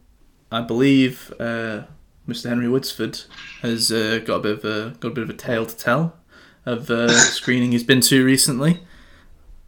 I 0.50 0.62
believe 0.62 1.32
uh, 1.38 1.82
Mr. 2.28 2.48
Henry 2.48 2.66
Woodsford 2.66 3.24
has 3.62 3.92
uh, 3.92 4.20
got 4.24 4.36
a 4.36 4.40
bit 4.40 4.52
of 4.58 4.64
a 4.64 4.90
got 4.98 5.08
a 5.08 5.14
bit 5.14 5.24
of 5.24 5.30
a 5.30 5.34
tale 5.34 5.66
to 5.66 5.76
tell 5.76 6.14
of 6.66 6.90
uh, 6.90 7.08
screening 7.38 7.72
he's 7.72 7.84
been 7.84 8.00
to 8.02 8.24
recently. 8.24 8.80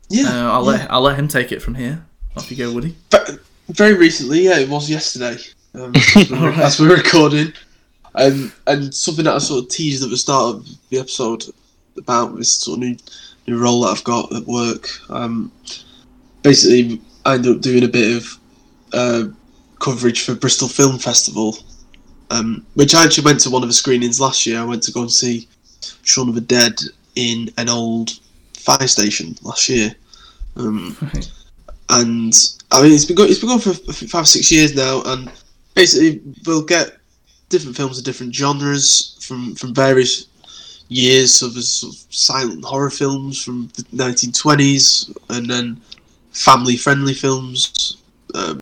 Yeah, 0.09 0.28
Uh, 0.28 0.53
I'll 0.53 0.64
yeah. 0.64 0.70
let 0.78 0.90
I'll 0.90 1.00
let 1.03 1.18
him 1.18 1.28
take 1.28 1.53
it 1.53 1.61
from 1.62 1.74
here. 1.76 2.05
Off 2.36 2.50
you 2.50 2.57
go, 2.57 2.72
Woody. 2.72 2.96
Ve- 3.11 3.38
very 3.73 3.95
recently, 3.95 4.43
yeah, 4.43 4.59
it 4.59 4.68
was 4.68 4.89
yesterday. 4.91 5.37
Um, 5.75 5.93
Alright. 6.33 6.59
as 6.59 6.79
we're 6.81 6.97
recording, 6.97 7.53
and 8.14 8.53
and 8.66 8.95
something 8.95 9.25
that 9.25 9.35
I 9.35 9.39
sort 9.39 9.64
of 9.64 9.70
teased 9.70 10.03
at 10.05 10.11
the 10.11 10.16
start 10.16 10.57
of 10.57 10.68
the 10.91 10.99
episode 10.99 11.45
about 11.97 12.37
this 12.37 12.53
sort 12.53 12.77
of 12.79 12.81
new 12.85 12.97
new 13.47 13.59
role 13.59 13.83
that 13.83 13.97
I've 13.97 14.05
got 14.05 14.35
at 14.35 14.47
work. 14.47 14.89
Um, 15.11 15.51
basically, 16.43 17.01
I 17.25 17.35
ended 17.35 17.57
up 17.57 17.62
doing 17.62 17.85
a 17.85 17.89
bit 17.89 18.16
of 18.16 18.39
uh, 18.93 19.25
coverage 19.81 20.25
for 20.25 20.35
Bristol 20.35 20.68
Film 20.68 20.99
Festival, 20.99 21.57
um, 22.31 22.64
which 22.75 22.95
I 22.95 23.05
actually 23.05 23.25
went 23.25 23.41
to 23.41 23.51
one 23.51 23.62
of 23.62 23.68
the 23.68 23.75
screenings 23.75 24.20
last 24.20 24.45
year. 24.47 24.61
I 24.61 24.64
went 24.64 24.83
to 24.85 24.93
go 24.93 25.01
and 25.03 25.11
see 25.11 25.49
Shaun 26.03 26.29
of 26.29 26.35
the 26.35 26.41
Dead 26.43 26.75
in 27.16 27.51
an 27.59 27.68
old 27.68 28.11
fire 28.55 28.87
station 28.89 29.37
last 29.43 29.68
year. 29.68 29.95
Um, 30.57 30.97
Right. 31.01 31.31
and 31.91 32.35
I 32.73 32.83
mean 32.83 32.93
it's 32.93 33.05
been 33.05 33.16
going 33.16 33.31
it's 33.31 33.39
been 33.39 33.49
going 33.49 33.61
for 33.61 33.75
five 33.75 34.27
six 34.27 34.51
years 34.51 34.75
now, 34.75 35.03
and 35.05 35.31
basically 35.75 36.23
we'll 36.47 36.64
get 36.64 36.97
different 37.49 37.77
films 37.77 37.99
of 37.99 38.05
different 38.05 38.35
genres 38.35 39.18
from 39.20 39.55
from 39.55 39.75
various 39.75 40.27
years. 40.89 41.35
So 41.35 41.49
there's 41.49 41.68
sort 41.68 41.95
of 41.95 42.14
silent 42.14 42.64
horror 42.64 42.91
films 42.91 43.43
from 43.43 43.68
the 43.77 43.83
1920s, 43.83 45.16
and 45.31 45.49
then 45.49 45.81
family 46.33 46.77
friendly 46.77 47.14
films 47.14 47.99
um, 48.35 48.61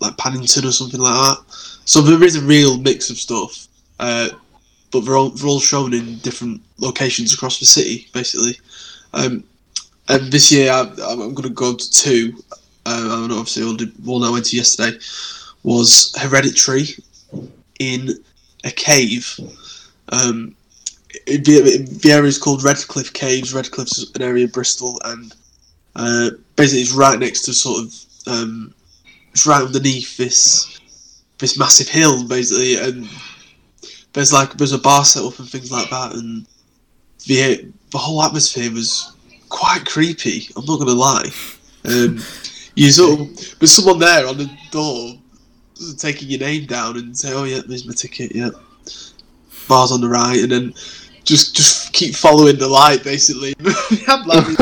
like 0.00 0.16
Paddington 0.16 0.64
or 0.64 0.72
something 0.72 1.00
like 1.00 1.14
that. 1.14 1.44
So 1.84 2.00
there 2.00 2.22
is 2.24 2.36
a 2.36 2.42
real 2.42 2.78
mix 2.78 3.10
of 3.10 3.16
stuff, 3.16 3.68
uh, 4.00 4.30
but 4.90 5.00
they're 5.00 5.16
all 5.16 5.30
they're 5.30 5.48
all 5.48 5.60
shown 5.60 5.92
in 5.94 6.18
different 6.18 6.62
locations 6.78 7.34
across 7.34 7.58
the 7.60 7.66
city, 7.66 8.08
basically. 8.12 8.58
Um, 9.12 9.44
and 10.08 10.32
this 10.32 10.52
year 10.52 10.70
I, 10.70 10.80
I'm 10.80 11.34
going 11.34 11.42
to 11.42 11.50
go 11.50 11.74
to 11.74 11.90
two. 11.90 12.42
Uh, 12.86 13.24
and 13.24 13.32
obviously 13.32 13.64
only 13.64 13.86
one 14.04 14.22
I 14.22 14.30
went 14.30 14.46
to 14.46 14.56
yesterday 14.56 14.96
was 15.64 16.14
Hereditary 16.16 16.86
in 17.80 18.10
a 18.64 18.70
cave. 18.70 19.38
Um, 20.10 20.54
the, 21.26 21.86
the 22.00 22.12
area 22.12 22.28
is 22.28 22.38
called 22.38 22.62
Redcliffe 22.62 23.12
Caves. 23.12 23.52
Redcliffe's 23.52 23.98
is 23.98 24.12
an 24.14 24.22
area 24.22 24.44
in 24.44 24.50
Bristol, 24.50 25.00
and 25.04 25.34
uh, 25.96 26.30
basically 26.54 26.82
it's 26.82 26.92
right 26.92 27.18
next 27.18 27.42
to 27.42 27.52
sort 27.52 27.84
of 27.84 27.94
um, 28.28 28.74
it's 29.32 29.46
right 29.46 29.62
underneath 29.62 30.16
this 30.16 30.78
this 31.38 31.58
massive 31.58 31.88
hill, 31.88 32.26
basically, 32.26 32.76
and 32.76 33.08
there's 34.12 34.32
like 34.32 34.52
there's 34.54 34.72
a 34.72 34.78
bar 34.78 35.04
set 35.04 35.24
up 35.24 35.38
and 35.38 35.48
things 35.48 35.72
like 35.72 35.90
that, 35.90 36.12
and 36.14 36.46
the 37.26 37.68
the 37.90 37.98
whole 37.98 38.22
atmosphere 38.22 38.70
was 38.70 39.12
quite 39.48 39.84
creepy. 39.84 40.48
I'm 40.56 40.64
not 40.64 40.78
gonna 40.78 40.92
lie. 40.92 41.30
Um, 41.84 42.20
you 42.76 42.90
sort 42.92 43.20
of 43.20 43.58
there's 43.58 43.72
someone 43.72 43.98
there 43.98 44.26
on 44.26 44.38
the 44.38 44.50
door 44.70 45.14
taking 45.98 46.28
your 46.28 46.40
name 46.40 46.66
down 46.66 46.96
and 46.96 47.16
say, 47.16 47.32
"Oh 47.32 47.44
yeah, 47.44 47.60
there's 47.66 47.86
my 47.86 47.94
ticket." 47.94 48.34
Yeah, 48.34 48.50
bars 49.68 49.90
on 49.92 50.00
the 50.00 50.08
right, 50.08 50.38
and 50.38 50.52
then 50.52 50.74
just 51.24 51.56
just 51.56 51.92
keep 51.92 52.14
following 52.14 52.58
the 52.58 52.68
light. 52.68 53.02
Basically, 53.02 53.54
like 54.26 54.58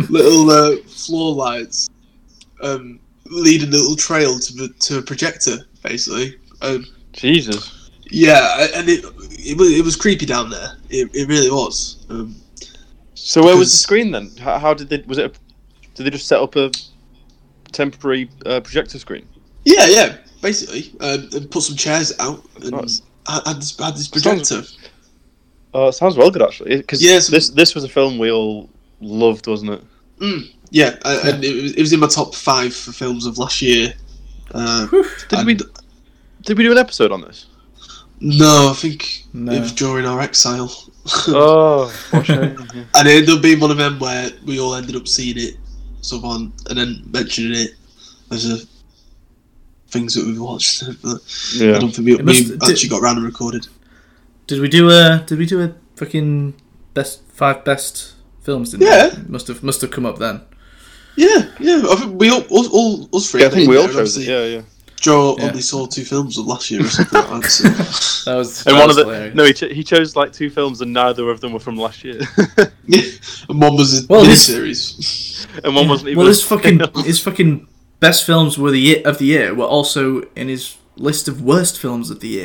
little 0.10 0.50
uh, 0.50 0.76
floor 0.88 1.34
lights 1.34 1.88
um, 2.62 2.98
leading 3.26 3.70
the 3.70 3.76
little 3.76 3.96
trail 3.96 4.38
to 4.38 4.52
the 4.54 4.68
to 4.80 4.98
a 4.98 5.02
projector. 5.02 5.58
Basically, 5.82 6.36
um, 6.62 6.84
Jesus. 7.12 7.90
yeah, 8.10 8.66
and 8.74 8.88
it 8.88 9.04
it 9.30 9.56
was, 9.56 9.70
it 9.70 9.84
was 9.84 9.96
creepy 9.96 10.26
down 10.26 10.50
there. 10.50 10.76
It, 10.90 11.10
it 11.14 11.28
really 11.28 11.50
was. 11.50 12.04
Um, 12.08 12.34
So 13.14 13.44
where 13.44 13.56
was 13.56 13.70
the 13.70 13.78
screen 13.78 14.10
then? 14.10 14.30
How, 14.40 14.58
how 14.58 14.74
did 14.74 14.88
they? 14.88 15.02
Was 15.06 15.18
it? 15.18 15.36
A, 15.36 15.38
did 15.94 16.04
they 16.06 16.10
just 16.10 16.26
set 16.28 16.40
up 16.40 16.56
a 16.56 16.70
temporary 17.72 18.30
uh, 18.46 18.60
projector 18.60 18.98
screen? 18.98 19.26
Yeah, 19.64 19.86
yeah, 19.86 20.16
basically, 20.42 20.92
um, 21.00 21.28
and 21.32 21.50
put 21.50 21.62
some 21.62 21.76
chairs 21.76 22.12
out 22.18 22.42
and 22.62 22.70
Nice. 22.72 23.02
had, 23.28 23.42
had 23.46 23.56
this 23.56 23.76
had 23.78 23.94
this 23.94 24.08
projector. 24.08 24.62
Oh, 25.74 25.88
it 25.88 25.92
sounds 25.92 26.16
well 26.16 26.30
good 26.30 26.42
actually. 26.42 26.76
Because 26.78 27.02
Yes. 27.02 27.28
this 27.28 27.50
this 27.50 27.74
was 27.74 27.84
a 27.84 27.88
film 27.88 28.18
we 28.18 28.30
all 28.30 28.68
loved, 29.00 29.46
wasn't 29.46 29.72
it? 29.72 29.84
Mm, 30.20 30.50
yeah, 30.70 30.96
uh, 31.04 31.20
and 31.24 31.44
it 31.44 31.62
was, 31.62 31.72
it 31.74 31.80
was 31.80 31.92
in 31.92 32.00
my 32.00 32.06
top 32.08 32.34
five 32.34 32.74
for 32.74 32.92
films 32.92 33.26
of 33.26 33.38
last 33.38 33.60
year. 33.62 33.92
Uh, 34.52 34.88
Did 35.28 35.46
we? 35.46 35.54
Did 36.42 36.56
we 36.56 36.64
do 36.64 36.72
an 36.72 36.78
episode 36.78 37.12
on 37.12 37.20
this? 37.20 37.46
No, 38.20 38.70
I 38.70 38.74
think 38.74 39.24
No. 39.32 39.52
it 39.52 39.60
was 39.60 39.72
during 39.72 40.04
our 40.06 40.20
exile, 40.20 40.72
oh, 41.28 41.86
what 42.10 42.26
shame. 42.26 42.56
and 42.94 43.06
it 43.08 43.16
ended 43.18 43.30
up 43.30 43.42
being 43.42 43.60
one 43.60 43.70
of 43.70 43.76
them 43.76 43.98
where 44.00 44.30
we 44.44 44.58
all 44.58 44.74
ended 44.74 44.96
up 44.96 45.06
seeing 45.06 45.36
it, 45.38 45.56
so 46.00 46.16
on, 46.24 46.52
and 46.68 46.78
then 46.78 47.02
mentioning 47.10 47.52
it 47.54 47.70
as 48.30 48.44
a 48.50 48.58
things 49.90 50.14
that 50.14 50.24
we've 50.26 50.40
watched. 50.40 50.82
But 51.02 51.20
I 51.60 51.78
don't 51.78 51.90
think 51.94 52.06
we, 52.06 52.14
It 52.14 52.24
must- 52.24 52.50
we 52.50 52.56
did- 52.58 52.70
actually 52.70 52.88
got 52.90 53.02
round 53.02 53.18
and 53.18 53.26
recorded. 53.26 53.66
Did 54.46 54.60
we 54.60 54.68
do 54.68 54.88
a 54.90 55.22
Did 55.26 55.38
we 55.38 55.46
do 55.46 55.62
a 55.62 55.74
fucking 55.96 56.54
best 56.94 57.22
five 57.32 57.64
best 57.64 58.14
films? 58.42 58.70
Didn't 58.70 58.86
Yeah. 58.86 59.14
we? 59.16 59.28
Must 59.28 59.46
have 59.48 59.62
must 59.62 59.80
have 59.82 59.90
come 59.90 60.06
up 60.06 60.18
then. 60.18 60.40
Yeah, 61.16 61.50
yeah, 61.58 61.82
I 61.90 61.96
think 61.96 62.20
we 62.20 62.30
all, 62.30 62.42
all, 62.48 62.68
all 62.72 63.08
us 63.16 63.28
three. 63.30 63.40
Yeah, 63.40 63.48
I 63.48 63.50
think 63.50 63.68
we 63.68 63.76
all 63.76 63.88
chose 63.88 64.16
it. 64.16 64.28
Yeah, 64.28 64.44
yeah. 64.44 64.62
Joe 65.00 65.36
Yeah. 65.38 65.46
only 65.48 65.60
saw 65.62 65.86
two 65.86 66.04
films 66.04 66.38
of 66.38 66.46
last 66.46 66.70
year 66.70 66.84
or 66.84 66.88
something 66.88 67.20
like 67.20 67.42
that. 67.42 67.50
So. 67.50 67.68
That 68.32 68.36
was 68.36 68.66
And 68.66 68.76
that 68.76 68.78
one 68.80 68.88
was 68.88 68.96
of 68.98 69.06
the 69.06 69.12
hilarious. 69.14 69.34
no, 69.34 69.44
he, 69.44 69.52
ch- 69.54 69.72
he 69.74 69.82
chose 69.84 70.14
like 70.16 70.32
two 70.32 70.50
films, 70.50 70.80
and 70.82 70.92
neither 70.92 71.30
of 71.30 71.40
them 71.40 71.52
were 71.52 71.60
from 71.60 71.76
last 71.76 72.04
year, 72.04 72.20
Yeah, 72.86 73.00
and 73.48 73.60
one 73.60 73.74
was 73.76 74.04
a 74.04 74.06
Well, 74.06 74.24
this- 74.24 74.50
miniseries. 74.50 75.46
and 75.64 75.74
one 75.74 75.88
wasn't 75.88 76.08
even. 76.10 76.18
well, 76.18 76.26
his 76.26 76.42
fucking 76.42 76.78
film. 76.78 77.04
his 77.04 77.20
fucking 77.20 77.66
best 78.00 78.24
films 78.26 78.58
were 78.58 78.70
the 78.70 78.80
year 78.80 79.02
of 79.06 79.18
the 79.18 79.24
year 79.24 79.54
were 79.54 79.64
also 79.64 80.22
in 80.36 80.48
his 80.48 80.76
list 80.96 81.26
of 81.28 81.40
worst 81.42 81.78
films 81.78 82.10
of 82.10 82.20
the 82.20 82.28
year. 82.28 82.44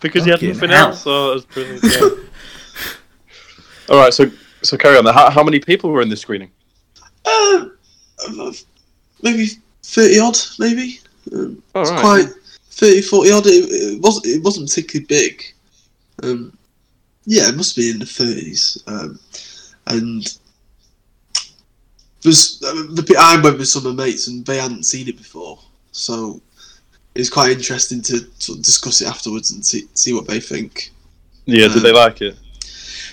because 0.00 0.24
he 0.24 0.30
had 0.30 0.42
nothing 0.42 0.68
hell. 0.70 0.88
else. 0.88 1.02
So 1.02 1.30
it 1.32 1.34
was 1.34 1.44
brilliant. 1.46 1.82
Yeah. 1.82 2.08
All 3.88 3.98
right, 3.98 4.14
so 4.14 4.30
so 4.62 4.76
carry 4.76 4.96
on. 4.96 5.04
How, 5.06 5.30
how 5.30 5.42
many 5.42 5.58
people 5.60 5.90
were 5.90 6.02
in 6.02 6.08
this 6.08 6.20
screening? 6.20 6.50
Uh, 7.24 7.66
maybe 9.22 9.46
thirty 9.82 10.18
odd, 10.20 10.38
maybe. 10.58 11.00
Um, 11.34 11.62
it's 11.74 11.90
right. 11.90 12.00
quite 12.00 12.28
30, 12.70 13.02
40 13.02 13.32
odd. 13.32 13.46
It, 13.46 13.50
it 13.50 14.00
wasn't. 14.00 14.26
It 14.26 14.42
wasn't 14.42 14.68
particularly 14.68 15.06
big. 15.06 15.42
Um, 16.22 16.56
yeah, 17.24 17.48
it 17.48 17.56
must 17.56 17.76
be 17.76 17.90
in 17.90 17.98
the 17.98 18.06
thirties. 18.06 18.82
Um, 18.86 19.18
and 19.86 20.38
there's 22.22 22.62
uh, 22.62 22.72
the 22.94 23.16
I 23.18 23.40
went 23.40 23.58
with 23.58 23.68
some 23.68 23.86
of 23.86 23.96
my 23.96 24.04
mates, 24.04 24.28
and 24.28 24.44
they 24.46 24.58
hadn't 24.58 24.84
seen 24.84 25.08
it 25.08 25.16
before, 25.16 25.58
so 25.92 26.40
it's 27.14 27.30
quite 27.30 27.52
interesting 27.52 28.00
to 28.02 28.18
sort 28.38 28.58
of 28.58 28.64
discuss 28.64 29.00
it 29.00 29.08
afterwards 29.08 29.50
and 29.50 29.64
see 29.64 29.88
see 29.94 30.12
what 30.12 30.26
they 30.26 30.40
think. 30.40 30.90
Yeah, 31.46 31.68
did 31.68 31.78
Um, 31.78 31.82
they 31.82 31.92
like 31.92 32.22
it? 32.22 32.36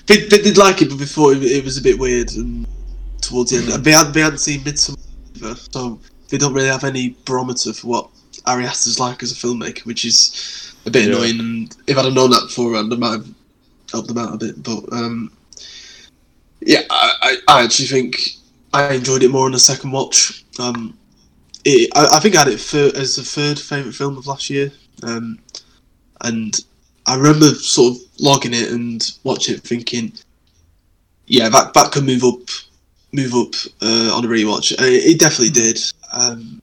They, 0.05 0.21
they 0.27 0.41
did 0.41 0.57
like 0.57 0.81
it, 0.81 0.89
but 0.89 0.97
before 0.99 1.33
it, 1.33 1.43
it 1.43 1.63
was 1.63 1.77
a 1.77 1.81
bit 1.81 1.97
weird, 1.97 2.31
and 2.33 2.65
towards 3.21 3.51
the 3.51 3.57
end, 3.57 3.69
and 3.69 3.83
they 3.83 3.91
hadn't, 3.91 4.13
they 4.13 4.21
hadn't 4.21 4.39
seen 4.39 4.61
Midsommar, 4.61 4.97
either, 5.35 5.55
so 5.55 5.99
they 6.29 6.37
don't 6.37 6.53
really 6.53 6.67
have 6.67 6.83
any 6.83 7.15
barometer 7.25 7.73
for 7.73 7.87
what 7.87 8.09
Ari 8.45 8.65
Aster's 8.65 8.99
like 8.99 9.23
as 9.23 9.31
a 9.31 9.35
filmmaker, 9.35 9.85
which 9.85 10.05
is 10.05 10.73
a 10.85 10.91
bit 10.91 11.07
Yeah. 11.07 11.15
annoying. 11.15 11.39
And 11.39 11.77
if 11.87 11.97
I'd 11.97 12.05
have 12.05 12.13
known 12.13 12.29
that 12.31 12.43
beforehand, 12.47 12.93
I 12.93 12.97
might 12.97 13.11
have 13.11 13.27
helped 13.91 14.07
them 14.07 14.17
out 14.17 14.33
a 14.33 14.37
bit. 14.37 14.61
But 14.63 14.91
um, 14.93 15.31
yeah, 16.61 16.81
I, 16.89 17.13
I, 17.21 17.37
I 17.47 17.63
actually 17.63 17.87
think 17.87 18.17
I 18.73 18.93
enjoyed 18.93 19.23
it 19.23 19.31
more 19.31 19.45
on 19.45 19.51
the 19.53 19.59
second 19.59 19.91
watch. 19.91 20.43
Um, 20.59 20.97
it, 21.65 21.89
I, 21.95 22.17
I 22.17 22.19
think 22.19 22.35
I 22.35 22.39
had 22.39 22.47
it 22.49 22.59
thir- 22.59 22.91
as 22.95 23.15
the 23.15 23.23
third 23.23 23.59
favourite 23.59 23.95
film 23.95 24.17
of 24.17 24.27
last 24.27 24.49
year, 24.49 24.71
um, 25.03 25.39
and 26.21 26.53
I 27.05 27.15
remember 27.15 27.47
sort 27.55 27.95
of 27.95 28.01
logging 28.19 28.53
it 28.53 28.71
and 28.71 29.01
watching 29.23 29.55
it, 29.55 29.61
thinking, 29.63 30.13
yeah, 31.27 31.49
that 31.49 31.73
that 31.73 31.91
could 31.91 32.05
move 32.05 32.23
up, 32.23 32.41
move 33.13 33.33
up 33.33 33.53
uh, 33.81 34.15
on 34.15 34.25
a 34.25 34.27
rewatch. 34.27 34.71
It, 34.73 34.79
it 34.81 35.19
definitely 35.19 35.49
did. 35.49 35.79
Um, 36.11 36.61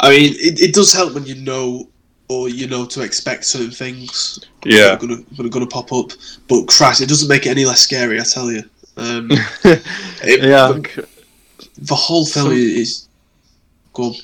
I 0.00 0.10
mean, 0.10 0.32
it, 0.36 0.60
it 0.60 0.74
does 0.74 0.92
help 0.92 1.14
when 1.14 1.24
you 1.26 1.36
know 1.36 1.88
or 2.28 2.48
you 2.48 2.66
know 2.66 2.84
to 2.84 3.02
expect 3.02 3.44
certain 3.44 3.70
things 3.70 4.40
Yeah. 4.64 4.80
that 4.88 4.94
are 4.94 5.06
gonna, 5.06 5.16
that 5.36 5.46
are 5.46 5.48
gonna 5.48 5.66
pop 5.66 5.92
up. 5.92 6.10
But 6.48 6.66
Christ, 6.66 7.00
it 7.00 7.08
doesn't 7.08 7.28
make 7.28 7.46
it 7.46 7.50
any 7.50 7.64
less 7.64 7.80
scary. 7.80 8.20
I 8.20 8.24
tell 8.24 8.50
you. 8.50 8.62
Um, 8.96 9.28
it- 9.64 10.42
yeah. 10.42 10.72
the, 10.72 11.06
the 11.78 11.94
whole 11.94 12.24
film 12.26 12.48
Some- 12.48 12.56
is. 12.56 13.08
Go 13.92 14.04
on. 14.04 14.14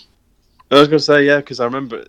I 0.71 0.75
was 0.81 0.89
gonna 0.89 0.99
say 1.01 1.25
yeah, 1.27 1.37
because 1.37 1.61
I 1.61 1.65
remember 1.65 2.05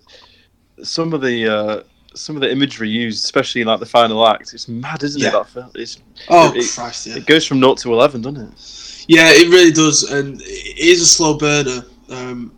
some 0.83 1.13
of 1.13 1.21
the 1.21 1.47
uh, 1.47 1.83
some 2.15 2.35
of 2.35 2.41
the 2.41 2.51
imagery 2.51 2.89
used, 2.89 3.23
especially 3.23 3.61
in 3.61 3.67
like 3.67 3.79
the 3.79 3.85
final 3.85 4.25
act. 4.27 4.53
It's 4.53 4.67
mad, 4.67 5.03
isn't 5.03 5.21
Yeah. 5.21 5.29
it? 5.29 5.31
That 5.33 5.47
film. 5.49 5.71
It's 5.75 5.99
Oh 6.29 6.53
It- 6.55 6.69
Christ, 6.73 7.07
yeah. 7.07 7.17
it 7.17 7.25
goes 7.25 7.45
from 7.45 7.59
naught 7.59 7.77
to 7.79 7.93
eleven, 7.93 8.21
doesn't 8.21 8.41
it? 8.41 9.05
Yeah, 9.09 9.29
it 9.31 9.49
really 9.49 9.71
does, 9.71 10.03
and 10.11 10.41
it 10.41 10.77
is 10.79 11.01
a 11.01 11.05
slow 11.05 11.37
burner. 11.37 11.85
Um, 12.13 12.51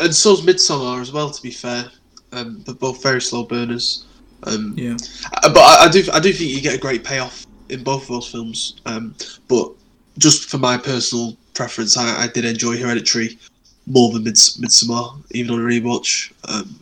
and 0.00 0.14
so's 0.14 0.42
Midsommar 0.42 1.00
as 1.00 1.12
well. 1.12 1.30
To 1.30 1.42
be 1.42 1.50
fair, 1.50 1.90
um, 2.32 2.62
they're 2.64 2.74
both 2.74 3.02
very 3.02 3.20
slow 3.22 3.44
burners. 3.44 4.04
Um, 4.44 4.74
Yeah. 4.76 4.96
uh, 5.42 5.52
but 5.52 5.60
I, 5.60 5.86
I 5.86 5.88
do 5.88 6.04
I 6.12 6.20
do 6.20 6.32
think 6.32 6.50
you 6.50 6.60
get 6.60 6.74
a 6.74 6.78
great 6.78 7.04
payoff 7.04 7.46
in 7.68 7.82
both 7.82 8.02
of 8.02 8.08
those 8.08 8.28
films. 8.30 8.80
Um, 8.86 9.14
but 9.48 9.72
just 10.18 10.48
for 10.48 10.58
my 10.58 10.76
personal 10.76 11.36
preference, 11.54 11.96
I, 11.96 12.24
I 12.24 12.28
did 12.28 12.44
enjoy 12.44 12.76
Hereditary 12.78 13.38
more 13.86 14.12
than 14.12 14.24
Mids- 14.24 14.56
Midsommar, 14.58 15.16
even 15.30 15.52
on 15.52 15.60
a 15.60 15.64
rewatch. 15.64 16.32
Um, 16.44 16.78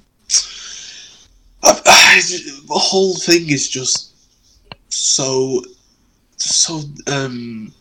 I, 1.62 1.80
I, 1.86 2.20
the 2.68 2.74
whole 2.74 3.14
thing 3.14 3.50
is 3.50 3.68
just 3.68 4.12
so 4.88 5.62
so 6.38 6.82
um, 7.06 7.72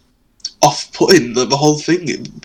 off-putting. 0.66 1.34
The, 1.34 1.46
the 1.46 1.58
whole 1.58 1.78
thing, 1.78 2.02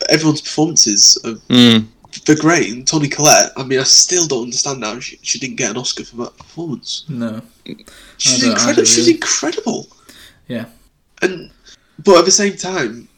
everyone's 0.08 0.40
performances 0.42 1.18
are 1.24 1.34
Mm. 1.48 1.86
they're 2.26 2.36
great. 2.36 2.72
And 2.72 2.86
Toni 2.86 3.08
Collette, 3.08 3.52
I 3.56 3.62
mean, 3.64 3.78
I 3.78 3.84
still 3.84 4.26
don't 4.26 4.44
understand 4.44 4.84
how 4.84 4.98
she, 5.00 5.18
she 5.22 5.38
didn't 5.38 5.56
get 5.56 5.70
an 5.70 5.76
Oscar 5.78 6.04
for 6.04 6.16
that 6.24 6.36
performance. 6.36 7.04
No. 7.08 7.40
She's 8.18 8.42
incredible. 8.44 8.70
either, 8.70 8.84
She's 8.84 8.98
really. 9.06 9.14
incredible. 9.14 9.88
Yeah. 10.48 10.66
And 11.22 11.50
but 12.04 12.18
at 12.18 12.24
the 12.24 12.30
same 12.30 12.56
time, 12.56 13.08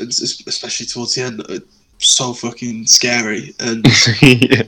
especially 0.00 0.86
towards 0.86 1.14
the 1.14 1.22
end, 1.22 1.40
uh, 1.48 1.60
so 1.98 2.32
fucking 2.34 2.86
scary. 2.86 3.54
And 3.60 3.86
yeah. 4.22 4.62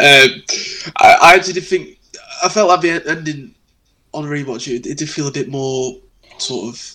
um, 0.00 0.42
I, 0.96 1.16
I 1.22 1.34
actually 1.34 1.52
did 1.54 1.66
think 1.66 1.98
I 2.44 2.48
felt 2.48 2.68
like 2.68 2.80
the 2.80 3.02
ending 3.08 3.54
on 4.12 4.24
rewatch. 4.24 4.66
It, 4.74 4.86
it 4.86 4.98
did 4.98 5.08
feel 5.10 5.28
a 5.28 5.32
bit 5.32 5.48
more 5.48 5.96
sort 6.38 6.74
of. 6.74 6.94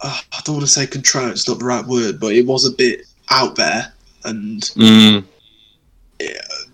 Uh, 0.00 0.18
I 0.32 0.40
don't 0.44 0.56
want 0.56 0.66
to 0.66 0.72
say 0.72 0.86
contrived. 0.86 1.32
It's 1.32 1.48
not 1.48 1.58
the 1.58 1.64
right 1.64 1.84
word, 1.84 2.20
but 2.20 2.32
it 2.32 2.46
was 2.46 2.64
a 2.66 2.70
bit 2.72 3.06
out 3.30 3.56
there 3.56 3.92
and 4.24 4.62
Mm. 4.76 5.24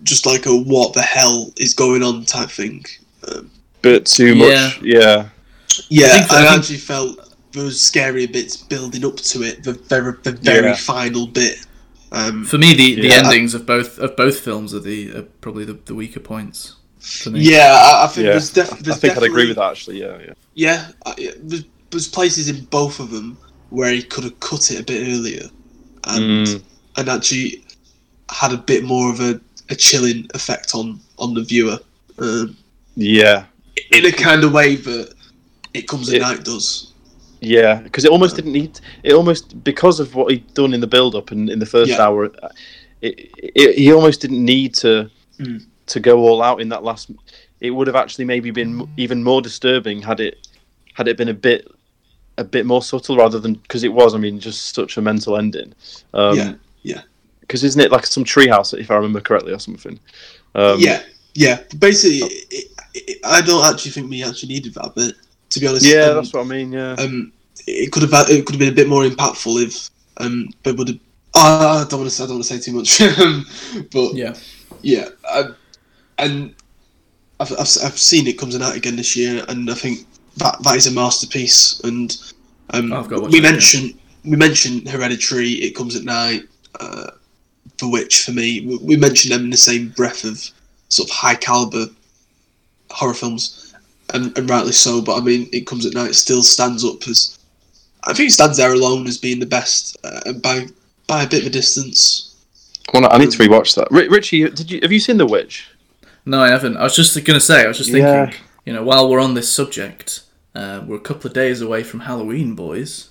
just 0.03 0.25
like 0.25 0.45
a 0.45 0.55
what 0.55 0.93
the 0.93 1.01
hell 1.01 1.51
is 1.57 1.73
going 1.73 2.03
on 2.03 2.25
type 2.25 2.49
thing. 2.49 2.85
Um, 3.27 3.49
Bit 3.81 4.05
too 4.05 4.35
much. 4.35 4.81
Yeah. 4.81 5.29
Yeah, 5.89 6.07
I 6.07 6.09
I, 6.09 6.11
think- 6.19 6.31
I 6.31 6.45
think- 6.45 6.57
actually 6.59 6.77
felt 6.77 7.35
those 7.51 7.79
scary 7.79 8.27
bits 8.27 8.57
building 8.57 9.05
up 9.05 9.17
to 9.17 9.43
it. 9.43 9.63
The 9.63 9.73
very, 9.73 10.13
the 10.23 10.31
very 10.33 10.67
Yeah. 10.69 10.75
final 10.75 11.27
bit. 11.27 11.59
Um, 12.11 12.45
For 12.45 12.57
me, 12.57 12.73
the, 12.73 12.95
the 12.95 13.07
Yeah. 13.07 13.15
endings 13.23 13.53
of 13.53 13.65
both 13.65 13.97
of 13.99 14.15
both 14.15 14.39
films 14.39 14.73
are 14.73 14.79
the 14.79 15.11
are 15.15 15.21
probably 15.41 15.65
the, 15.65 15.73
the 15.85 15.95
weaker 15.95 16.19
points. 16.19 16.75
For 16.99 17.29
me. 17.29 17.41
yeah, 17.41 17.71
I, 17.73 18.05
I 18.05 18.07
think 18.07 18.25
Yeah. 18.25 18.31
there's, 18.31 18.49
def- 18.49 18.73
I 18.73 18.77
there's 18.81 18.97
think 18.97 19.15
I'd 19.17 19.23
agree 19.23 19.47
with 19.47 19.57
that 19.57 19.71
actually. 19.71 19.99
Yeah. 20.01 20.17
Yeah. 20.19 20.33
Yeah, 20.55 20.87
I, 21.05 21.13
yeah, 21.17 21.31
there's, 21.39 21.63
there's 21.95 22.07
places 22.07 22.49
in 22.49 22.65
both 22.65 22.99
of 22.99 23.09
them 23.11 23.37
where 23.69 23.91
he 23.91 24.03
could 24.03 24.23
have 24.25 24.39
cut 24.39 24.69
it 24.71 24.79
a 24.79 24.83
bit 24.83 25.07
earlier, 25.07 25.49
and 26.05 26.47
Mm. 26.47 26.61
and 26.97 27.09
actually 27.09 27.63
had 28.29 28.51
a 28.53 28.57
bit 28.57 28.83
more 28.83 29.11
of 29.11 29.19
a, 29.19 29.39
a 29.69 29.75
chilling 29.75 30.27
effect 30.33 30.75
on 30.75 30.99
on 31.17 31.33
the 31.33 31.41
viewer, 31.41 31.79
um, 32.19 32.55
Yeah. 32.95 33.45
in 33.91 34.05
a 34.05 34.11
kind 34.11 34.43
of 34.43 34.51
way 34.51 34.75
that 34.75 35.13
it 35.73 35.87
comes 35.87 36.11
at 36.13 36.21
night 36.21 36.43
does. 36.43 36.91
Yeah, 37.41 37.75
because 37.75 38.03
it 38.05 38.11
almost 38.11 38.35
didn't 38.35 38.53
need 38.53 38.79
it. 39.03 39.13
Almost 39.13 39.63
because 39.63 39.99
of 39.99 40.13
what 40.15 40.31
he'd 40.31 40.53
done 40.53 40.73
in 40.73 40.81
the 40.81 40.87
build-up 40.87 41.31
and 41.31 41.49
in 41.49 41.59
the 41.59 41.65
first 41.65 41.91
Yeah. 41.91 42.01
hour, 42.01 42.25
it, 43.01 43.29
it, 43.37 43.77
he 43.77 43.93
almost 43.93 44.19
didn't 44.21 44.43
need 44.43 44.73
to 44.75 45.09
Mm. 45.39 45.65
to 45.87 45.99
go 45.99 46.19
all 46.19 46.41
out 46.41 46.59
in 46.61 46.69
that 46.69 46.83
last. 46.83 47.11
It 47.61 47.71
would 47.71 47.87
have 47.87 47.95
actually 47.95 48.25
maybe 48.25 48.51
been 48.51 48.87
even 48.97 49.23
more 49.23 49.41
disturbing 49.41 50.01
had 50.01 50.19
it 50.19 50.47
had 50.93 51.07
it 51.07 51.17
been 51.17 51.29
a 51.29 51.33
bit 51.33 51.67
a 52.37 52.43
bit 52.43 52.65
more 52.65 52.81
subtle 52.83 53.17
rather 53.17 53.39
than 53.39 53.53
because 53.55 53.83
it 53.83 53.93
was. 53.93 54.13
I 54.15 54.17
mean, 54.17 54.39
just 54.39 54.75
such 54.75 54.97
a 54.97 55.01
mental 55.01 55.37
ending. 55.37 55.73
Um, 56.13 56.37
Yeah, 56.37 56.53
yeah. 56.83 57.01
Because 57.41 57.63
isn't 57.63 57.81
it 57.81 57.91
like 57.91 58.05
some 58.05 58.23
treehouse 58.25 58.77
if 58.77 58.89
I 58.91 58.95
remember 58.95 59.21
correctly 59.21 59.53
or 59.53 59.59
something? 59.59 59.99
Um, 60.55 60.79
yeah, 60.79 61.03
yeah. 61.33 61.61
Basically, 61.79 62.19
it, 62.49 62.71
it, 62.93 63.19
I 63.23 63.41
don't 63.41 63.63
actually 63.65 63.91
think 63.91 64.09
we 64.09 64.23
actually 64.23 64.49
needed 64.49 64.73
that 64.75 64.93
but 64.95 65.13
To 65.49 65.59
be 65.59 65.67
honest, 65.67 65.85
Yeah, 65.85 66.05
Um, 66.09 66.15
that's 66.15 66.33
what 66.33 66.41
I 66.41 66.49
mean. 66.49 66.71
Yeah. 66.71 66.93
um, 66.97 67.31
it 67.67 67.91
could 67.91 68.03
have 68.03 68.29
it 68.29 68.45
could 68.45 68.55
have 68.55 68.59
been 68.59 68.73
a 68.73 68.75
bit 68.75 68.89
more 68.89 69.03
impactful 69.05 69.63
if 69.63 69.89
um 70.17 70.49
they 70.63 70.71
would 70.71 70.87
have. 70.89 70.99
Oh, 71.35 71.83
I 71.83 71.87
don't 71.89 71.99
want 72.01 72.11
to. 72.11 72.23
I 72.23 72.25
don't 72.25 72.35
want 72.35 72.45
to 72.45 72.53
say 72.53 72.59
too 72.59 72.73
much. 72.73 73.01
Um, 73.19 73.45
but 73.91 74.13
Yeah. 74.15 74.33
yeah, 74.81 75.09
I, 75.29 75.49
and 76.17 76.55
I've, 77.39 77.51
I've 77.53 77.59
I've 77.83 77.99
seen 77.99 78.27
it 78.27 78.37
comes 78.39 78.59
out 78.59 78.75
again 78.75 78.95
this 78.95 79.15
year, 79.15 79.43
and 79.49 79.69
I 79.69 79.73
think 79.73 80.05
that 80.37 80.57
that 80.63 80.75
is 80.75 80.87
a 80.87 80.91
masterpiece. 80.91 81.79
And 81.81 82.15
um, 82.71 82.93
I've 82.93 83.07
got 83.09 83.17
to 83.17 83.21
watch 83.23 83.31
we 83.31 83.39
it, 83.39 83.43
yeah. 83.43 83.51
mentioned 83.51 83.99
we 84.23 84.35
mentioned 84.35 84.89
Hereditary. 84.89 85.49
It 85.51 85.75
comes 85.75 85.95
at 85.95 86.03
night. 86.03 86.43
Uh, 86.79 87.11
The 87.77 87.89
Witch 87.89 88.23
for 88.23 88.31
me. 88.31 88.65
We, 88.65 88.77
we 88.77 88.97
mentioned 88.97 89.33
them 89.33 89.43
in 89.45 89.49
the 89.49 89.57
same 89.57 89.89
breath 89.89 90.23
of 90.23 90.43
sort 90.89 91.09
of 91.09 91.15
high 91.15 91.35
caliber 91.35 91.87
horror 92.91 93.13
films, 93.13 93.73
and, 94.13 94.37
and 94.37 94.49
rightly 94.49 94.71
so. 94.71 95.01
But 95.01 95.17
I 95.17 95.21
mean, 95.21 95.49
it 95.51 95.67
comes 95.67 95.85
at 95.85 95.93
night 95.93 96.15
still 96.15 96.43
stands 96.43 96.83
up 96.85 97.07
as 97.07 97.37
I 98.03 98.13
think 98.13 98.29
it 98.29 98.33
stands 98.33 98.57
there 98.57 98.73
alone 98.73 99.07
as 99.07 99.17
being 99.17 99.39
the 99.39 99.45
best, 99.45 99.97
uh, 100.03 100.33
by 100.33 100.67
by 101.07 101.23
a 101.23 101.27
bit 101.27 101.41
of 101.41 101.47
a 101.47 101.49
distance. 101.51 102.31
Well, 102.93 103.11
I 103.11 103.17
need 103.17 103.31
to 103.31 103.37
rewatch 103.37 103.75
that. 103.75 103.87
Ri 103.91 104.07
Richie, 104.07 104.49
did 104.49 104.69
you 104.71 104.79
have 104.81 104.91
you 104.91 104.99
seen 104.99 105.17
The 105.17 105.25
Witch? 105.25 105.67
No, 106.25 106.39
I 106.41 106.49
haven't. 106.49 106.77
I 106.77 106.83
was 106.83 106.95
just 106.95 107.15
going 107.15 107.39
to 107.39 107.45
say, 107.45 107.63
I 107.63 107.67
was 107.67 107.77
just 107.77 107.91
thinking, 107.91 108.07
Yeah. 108.07 108.31
you 108.65 108.73
know, 108.73 108.83
while 108.83 109.09
we're 109.09 109.19
on 109.19 109.33
this 109.33 109.51
subject, 109.51 110.21
uh, 110.55 110.83
we're 110.85 110.95
a 110.97 110.99
couple 111.01 111.27
of 111.27 111.33
days 111.33 111.61
away 111.61 111.83
from 111.83 112.01
Halloween, 112.01 112.55
boys. 112.55 113.09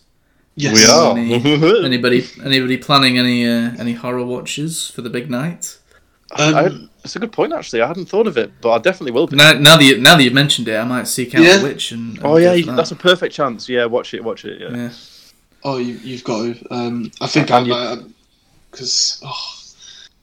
Yes. 0.57 0.75
We 0.77 0.85
are. 0.91 1.17
Any- 1.19 1.85
anybody 1.85 2.27
anybody 2.45 2.77
planning 2.77 3.19
any 3.19 3.47
uh, 3.47 3.73
any 3.79 3.93
horror 3.95 4.25
watches 4.25 4.89
for 4.91 5.03
the 5.03 5.11
big 5.11 5.31
night? 5.31 5.79
Um, 6.37 6.55
I, 6.55 6.89
it's 7.05 7.17
a 7.17 7.19
good 7.19 7.33
point 7.33 7.53
actually. 7.53 7.83
I 7.83 7.87
hadn't 7.87 8.07
thought 8.07 8.27
of 8.27 8.37
it, 8.39 8.51
but 8.61 8.73
I 8.73 8.79
definitely 8.79 9.13
will. 9.13 9.27
Be. 9.27 9.37
Now, 9.37 9.53
now 9.53 9.77
that 9.77 9.85
you, 9.85 10.01
now 10.01 10.17
that 10.17 10.23
you've 10.23 10.33
mentioned 10.33 10.69
it, 10.69 10.77
I 10.77 10.85
might 10.85 11.07
seek 11.09 11.35
out 11.35 11.43
Yeah. 11.43 11.59
the 11.59 11.65
witch 11.65 11.93
and. 11.93 12.17
and 12.17 12.25
Oh 12.27 12.37
yeah, 12.37 12.47
go 12.49 12.53
you- 12.55 12.65
for 12.65 12.71
that. 12.71 12.77
that's 12.77 12.93
a 12.93 12.97
perfect 12.97 13.35
chance. 13.35 13.69
Yeah, 13.69 13.85
watch 13.87 14.15
it, 14.15 14.23
watch 14.25 14.45
it. 14.45 14.61
Yeah. 14.61 14.71
yeah. 14.77 14.91
Oh, 15.65 15.79
you, 15.79 15.95
you've 16.03 16.25
got 16.25 16.43
to. 16.43 16.67
Um, 16.75 17.11
I 17.21 17.27
think 17.27 17.51
I 17.51 17.59
And 17.59 17.67
you- 17.67 17.73
might 17.73 17.99
because 18.71 19.21
oh, 19.25 19.61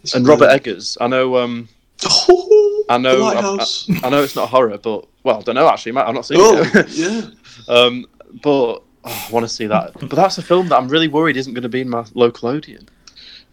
it's 0.03 0.13
And 0.15 0.26
Robert. 0.28 0.49
Eggers, 0.49 0.97
I 1.01 1.07
know. 1.07 1.38
Um, 1.38 1.67
I 2.89 2.97
know. 2.97 3.24
I, 3.24 3.34
I, 3.36 3.65
I 4.03 4.09
know 4.09 4.24
it's 4.24 4.36
not 4.36 4.49
horror, 4.49 4.78
but 4.78 5.05
well, 5.24 5.39
I 5.39 5.41
don't 5.41 5.55
know 5.55 5.67
actually. 5.69 5.91
Matt, 5.93 6.07
I'm 6.07 6.15
not 6.15 6.26
seeing 6.26 6.39
oh, 6.41 6.61
it. 6.74 6.89
yeah. 6.89 7.22
um, 7.74 8.05
but 8.41 8.49
oh, 8.49 8.84
I 9.03 9.28
want 9.32 9.43
to 9.45 9.49
see 9.49 9.67
that. 9.67 9.93
But 9.99 10.11
that's 10.11 10.38
a 10.38 10.41
film 10.41 10.69
that 10.69 10.78
I'm 10.78 10.88
really 10.88 11.07
worried 11.07 11.38
isn't 11.38 11.53
going 11.53 11.63
to 11.63 11.69
be 11.69 11.82
in 11.82 11.89
my 11.89 12.05
local 12.13 12.49
audience. 12.49 12.89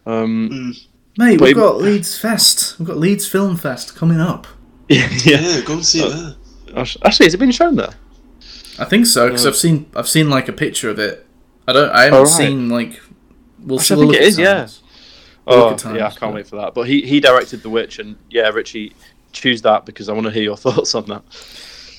Um, 0.05 0.49
Mm. 0.51 0.85
Mate, 1.17 1.41
we've 1.41 1.55
got 1.55 1.77
Leeds 1.77 2.17
Fest. 2.17 2.79
We've 2.79 2.87
got 2.87 2.97
Leeds 2.97 3.27
Film 3.27 3.57
Fest 3.57 3.93
coming 3.95 4.21
up. 4.21 4.47
yeah, 4.87 5.09
yeah. 5.25 5.39
Yeah, 5.41 5.61
go 5.61 5.73
and 5.73 5.85
see 5.85 5.99
it 6.01 6.11
Uh, 6.13 6.33
there. 6.73 6.79
Actually, 7.03 7.25
has 7.25 7.33
it 7.33 7.37
been 7.39 7.51
shown 7.51 7.75
there? 7.75 7.93
I 8.79 8.85
think 8.85 9.05
so 9.05 9.27
because 9.27 9.45
Uh, 9.45 9.49
I've 9.49 9.55
seen 9.57 9.85
I've 9.95 10.07
seen 10.07 10.29
like 10.29 10.47
a 10.47 10.53
picture 10.53 10.89
of 10.89 10.97
it. 10.99 11.25
I 11.67 11.73
don't. 11.73 11.89
I 11.91 12.03
haven't 12.03 12.19
right. 12.19 12.27
seen 12.29 12.69
like. 12.69 13.01
We'll 13.61 13.79
Actually, 13.79 13.95
I 13.95 13.97
we'll 13.97 14.07
think 14.07 14.11
look 14.13 14.15
it 14.15 14.21
at 14.21 14.27
is, 14.27 14.39
yeah. 14.39 14.67
We'll 15.45 15.57
Oh, 15.63 15.69
look 15.71 15.85
at 15.85 15.95
yeah, 15.95 16.05
I 16.05 16.09
can't 16.09 16.19
but- 16.21 16.33
wait 16.35 16.47
for 16.47 16.55
that. 16.57 16.73
But 16.73 16.87
he, 16.87 17.01
he 17.01 17.19
directed 17.19 17.61
The 17.63 17.69
Witch, 17.69 17.99
and 17.99 18.15
yeah, 18.29 18.47
Richie, 18.49 18.93
choose 19.31 19.61
that 19.63 19.85
because 19.85 20.09
I 20.09 20.13
want 20.13 20.25
to 20.27 20.31
hear 20.31 20.43
your 20.43 20.57
thoughts 20.65 20.95
on 20.95 21.05
that. 21.05 21.23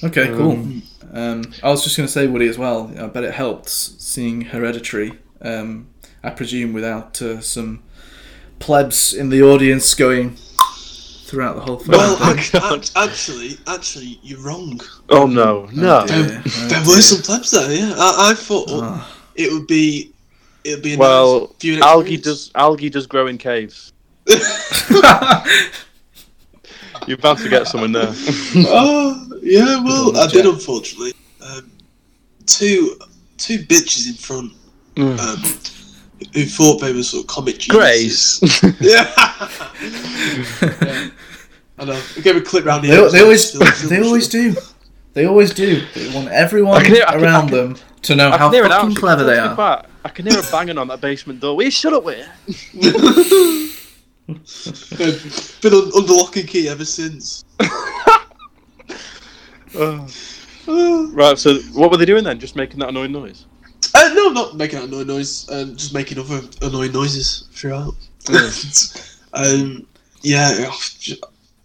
Okay, 0.02 0.26
cool. 0.28 0.52
Um, 0.52 0.82
Um, 1.12 1.42
I 1.62 1.70
was 1.70 1.82
just 1.82 1.96
going 1.96 2.06
to 2.06 2.12
say, 2.12 2.26
Woody, 2.28 2.48
as 2.48 2.56
well. 2.56 2.92
I 2.98 3.06
bet 3.08 3.24
it 3.24 3.34
helped 3.34 3.68
seeing 3.68 4.42
Hereditary. 4.42 5.18
Um, 5.42 5.88
I 6.22 6.30
presume 6.30 6.72
without 6.72 7.20
uh, 7.20 7.40
some 7.40 7.82
plebs 8.60 9.12
in 9.14 9.28
the 9.30 9.42
audience 9.42 9.94
going 9.94 10.36
throughout 11.24 11.54
the 11.56 11.62
whole 11.62 11.78
film. 11.78 11.90
Well, 11.98 12.16
Oh, 12.20 12.34
ac- 12.76 12.92
actually, 12.96 13.58
actually, 13.66 14.18
you're 14.22 14.40
wrong. 14.40 14.80
Oh 15.08 15.26
no, 15.26 15.68
no. 15.72 16.06
dear. 16.06 16.22
There, 16.22 16.42
Oh, 16.46 16.68
there 16.68 16.80
were 16.86 17.00
some 17.00 17.22
plebs 17.22 17.50
there. 17.50 17.72
Yeah, 17.72 17.94
I, 17.96 18.30
I 18.30 18.34
thought 18.34 18.68
Ah. 18.70 19.16
it 19.34 19.52
would 19.52 19.66
be, 19.66 20.12
it 20.64 20.74
would 20.76 20.82
be 20.82 20.94
a 20.94 20.98
Well, 20.98 21.54
nice 21.62 21.80
algae 21.82 22.16
does 22.18 22.50
algae 22.54 22.90
does 22.90 23.06
grow 23.06 23.26
in 23.26 23.38
caves. 23.38 23.92
You're 27.06 27.18
bound 27.18 27.38
to 27.40 27.48
get 27.48 27.66
someone 27.66 27.92
there. 27.92 28.12
oh, 28.68 29.38
yeah. 29.42 29.82
Well, 29.82 30.16
I 30.16 30.26
did 30.28 30.46
unfortunately. 30.46 31.12
Um, 31.44 31.70
two, 32.46 32.96
two 33.38 33.58
bitches 33.58 34.08
in 34.08 34.14
front. 34.14 34.52
Mm. 34.96 35.18
Um, 35.18 35.42
who 36.34 36.44
thought 36.44 36.80
they 36.80 36.92
were 36.92 37.02
sort 37.02 37.22
of 37.24 37.28
comic 37.28 37.58
geniuses. 37.58 38.40
Grace. 38.40 38.62
Yeah. 38.80 39.12
yeah. 39.80 41.10
I 41.78 41.84
know. 41.86 42.02
We 42.14 42.22
gave 42.22 42.36
a 42.36 42.40
clip 42.42 42.66
round 42.66 42.84
they, 42.84 42.88
here. 42.88 43.08
they 43.10 43.22
always, 43.22 43.52
they 43.88 44.02
always 44.02 44.28
do. 44.28 44.54
They 45.14 45.24
always 45.26 45.54
do. 45.54 45.84
They 45.94 46.14
want 46.14 46.28
everyone 46.28 46.84
hear- 46.84 47.04
I 47.08 47.12
can- 47.12 47.24
around 47.24 47.48
can- 47.48 47.56
them 47.56 47.76
to 48.02 48.14
know 48.16 48.28
I 48.30 48.36
how 48.36 48.48
can 48.48 48.54
hear 48.54 48.64
it 48.66 48.68
fucking 48.68 48.94
clever 48.96 49.24
they 49.24 49.38
are. 49.38 49.56
fair, 49.56 49.82
I 50.04 50.08
can 50.10 50.26
hear 50.26 50.40
her 50.42 50.50
banging 50.52 50.76
on 50.78 50.88
that 50.88 51.00
basement 51.00 51.40
door. 51.40 51.56
Will 51.56 51.64
you 51.64 51.70
shut 51.70 51.92
up 51.94 52.04
with 52.04 52.26
Been 55.60 55.72
on, 55.74 55.92
under 55.96 56.12
lock 56.12 56.36
and 56.36 56.48
key 56.48 56.68
ever 56.68 56.84
since. 56.84 57.44
Uh, 59.76 60.06
right, 61.12 61.38
so 61.38 61.58
what 61.72 61.90
were 61.90 61.96
they 61.96 62.04
doing 62.04 62.24
then? 62.24 62.38
Just 62.38 62.56
making 62.56 62.78
that 62.80 62.88
annoying 62.88 63.12
noise? 63.12 63.46
Uh, 63.94 64.10
no, 64.14 64.28
not 64.30 64.56
making 64.56 64.78
that 64.78 64.88
annoying 64.88 65.06
noise. 65.06 65.48
Um, 65.50 65.76
just 65.76 65.94
making 65.94 66.18
other 66.18 66.40
annoying 66.62 66.92
noises 66.92 67.48
throughout. 67.52 67.94
um, 69.34 69.86
yeah. 70.22 70.66
oh, 70.70 70.80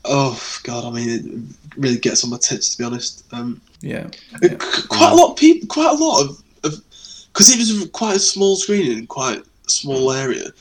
Oh 0.08 0.40
god, 0.64 0.86
I 0.86 0.92
mean, 0.92 1.10
it 1.10 1.78
really 1.78 1.98
gets 1.98 2.24
on 2.24 2.30
my 2.30 2.38
tits 2.38 2.70
to 2.70 2.78
be 2.78 2.84
honest. 2.84 3.26
Um, 3.34 3.60
Yeah. 3.82 4.08
Qu- 4.40 4.88
Quite 4.88 5.12
a 5.12 5.16
lot 5.16 5.32
of 5.32 5.38
people, 5.38 5.68
quite 5.68 5.92
a 5.92 6.04
lot 6.04 6.22
of, 6.22 6.42
because 6.62 7.50
it 7.50 7.58
was 7.58 7.90
quite 7.92 8.16
a 8.16 8.20
small 8.20 8.56
screen 8.56 8.92
in 9.00 9.08
quite 9.08 9.40
a 9.40 9.70
small 9.70 10.12
area. 10.12 10.52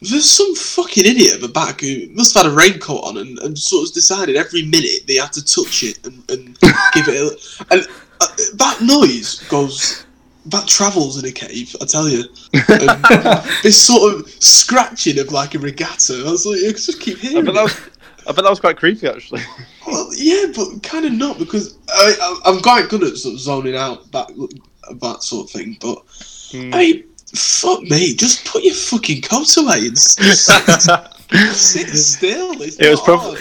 There's 0.00 0.30
some 0.30 0.54
fucking 0.54 1.06
idiot 1.06 1.34
at 1.34 1.40
the 1.40 1.48
back 1.48 1.80
who 1.80 2.06
must 2.10 2.34
have 2.34 2.44
had 2.44 2.52
a 2.52 2.54
raincoat 2.54 3.02
on 3.04 3.16
and, 3.16 3.38
and 3.38 3.58
sort 3.58 3.88
of 3.88 3.94
decided 3.94 4.36
every 4.36 4.62
minute 4.62 5.06
they 5.06 5.14
had 5.16 5.32
to 5.32 5.44
touch 5.44 5.82
it 5.82 6.04
and, 6.06 6.22
and 6.30 6.58
give 6.94 7.08
it 7.08 7.16
a. 7.16 7.64
And 7.70 7.86
uh, 8.20 8.26
that 8.54 8.78
noise 8.82 9.40
goes. 9.48 10.04
That 10.48 10.68
travels 10.68 11.18
in 11.20 11.28
a 11.28 11.32
cave, 11.32 11.74
I 11.82 11.86
tell 11.86 12.08
you. 12.08 12.22
And 12.68 13.44
this 13.64 13.82
sort 13.82 14.14
of 14.14 14.28
scratching 14.30 15.18
of 15.18 15.32
like 15.32 15.54
a 15.56 15.58
regatta. 15.58 16.22
I 16.24 16.30
was 16.30 16.46
like, 16.46 16.60
I 16.64 16.70
just 16.70 17.00
keep 17.00 17.18
I 17.18 17.20
hearing 17.20 17.46
bet 17.46 17.54
that 17.54 17.62
was, 17.64 17.80
I 18.28 18.32
bet 18.32 18.44
that 18.44 18.50
was 18.50 18.60
quite 18.60 18.76
creepy 18.76 19.08
actually. 19.08 19.42
Well, 19.86 20.08
yeah, 20.14 20.52
but 20.54 20.84
kind 20.84 21.04
of 21.04 21.12
not 21.12 21.38
because 21.38 21.78
I, 21.88 22.14
I, 22.20 22.50
I'm 22.50 22.60
quite 22.60 22.88
good 22.88 23.02
at 23.02 23.16
sort 23.16 23.34
of 23.34 23.40
zoning 23.40 23.76
out 23.76 24.12
that 24.12 24.28
that 25.00 25.22
sort 25.24 25.46
of 25.46 25.50
thing. 25.50 25.78
But 25.80 26.04
Hmm. 26.52 26.74
I 26.74 26.78
mean, 26.78 27.04
fuck 27.38 27.82
me, 27.82 28.14
just 28.14 28.44
put 28.46 28.62
your 28.64 28.74
fucking 28.74 29.22
coat 29.22 29.56
away 29.56 29.86
and 29.88 29.92
s- 29.96 30.46
sit 31.56 31.88
still. 31.88 32.60
It's 32.62 32.76
It 32.78 32.90
was 32.90 32.98
not 32.98 33.04
prob- 33.04 33.36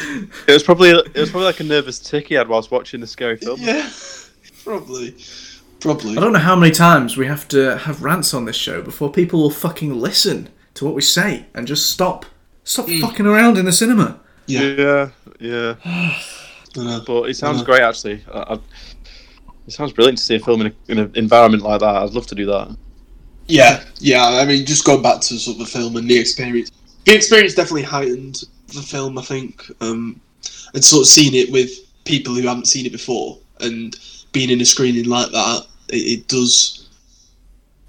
It 0.47 0.51
was 0.53 0.63
probably 0.63 0.89
it 0.89 1.15
was 1.15 1.29
probably 1.29 1.45
like 1.47 1.59
a 1.59 1.63
nervous 1.63 1.99
tick 1.99 2.27
he 2.29 2.35
had 2.35 2.47
whilst 2.47 2.71
watching 2.71 2.99
the 3.01 3.07
scary 3.07 3.37
film. 3.37 3.59
yeah, 3.61 3.89
probably, 4.63 5.15
probably. 5.79 6.17
I 6.17 6.21
don't 6.21 6.33
know 6.33 6.39
how 6.39 6.55
many 6.55 6.71
times 6.73 7.17
we 7.17 7.27
have 7.27 7.47
to 7.49 7.77
have 7.77 8.01
rants 8.03 8.33
on 8.33 8.45
this 8.45 8.55
show 8.55 8.81
before 8.81 9.11
people 9.11 9.41
will 9.41 9.51
fucking 9.51 9.93
listen 9.99 10.49
to 10.75 10.85
what 10.85 10.93
we 10.95 11.01
say 11.01 11.45
and 11.53 11.67
just 11.67 11.89
stop. 11.89 12.25
Stop 12.63 12.87
fucking 12.89 13.25
around 13.27 13.57
in 13.57 13.65
the 13.65 13.71
cinema. 13.71 14.19
Yeah, 14.47 14.61
yeah, 14.61 15.09
yeah. 15.39 15.75
I 15.85 16.83
know. 16.83 17.03
But 17.05 17.29
it 17.29 17.35
sounds 17.37 17.61
Uh. 17.61 17.65
great 17.65 17.81
actually. 17.81 18.23
I, 18.33 18.39
I, 18.39 18.53
it 19.67 19.71
sounds 19.73 19.93
brilliant 19.93 20.17
to 20.19 20.23
see 20.23 20.35
a 20.35 20.39
film 20.39 20.61
in, 20.61 20.67
a, 20.67 20.91
in 20.91 20.99
an 20.99 21.11
environment 21.15 21.63
like 21.63 21.79
that. 21.79 21.95
I'd 21.95 22.11
love 22.11 22.27
to 22.27 22.35
do 22.35 22.45
that. 22.47 22.75
Yeah, 23.47 23.83
yeah. 23.99 24.25
I 24.25 24.45
mean, 24.45 24.65
just 24.65 24.85
going 24.85 25.01
back 25.01 25.21
to 25.21 25.39
sort 25.39 25.55
of 25.55 25.59
the 25.59 25.65
film 25.65 25.95
and 25.95 26.09
the 26.09 26.17
experience. 26.17 26.71
The 27.05 27.15
experience 27.15 27.53
definitely 27.53 27.83
heightened 27.83 28.43
the 28.67 28.81
film, 28.81 29.17
I 29.17 29.21
think, 29.21 29.63
um, 29.81 30.19
and 30.73 30.83
sort 30.83 31.01
of 31.01 31.07
seeing 31.07 31.35
it 31.35 31.51
with 31.51 31.69
people 32.03 32.33
who 32.33 32.47
haven't 32.47 32.67
seen 32.67 32.85
it 32.85 32.91
before 32.91 33.37
and 33.61 33.95
being 34.31 34.49
in 34.49 34.61
a 34.61 34.65
screening 34.65 35.05
like 35.05 35.31
that, 35.31 35.67
it, 35.89 36.19
it 36.19 36.27
does 36.27 36.89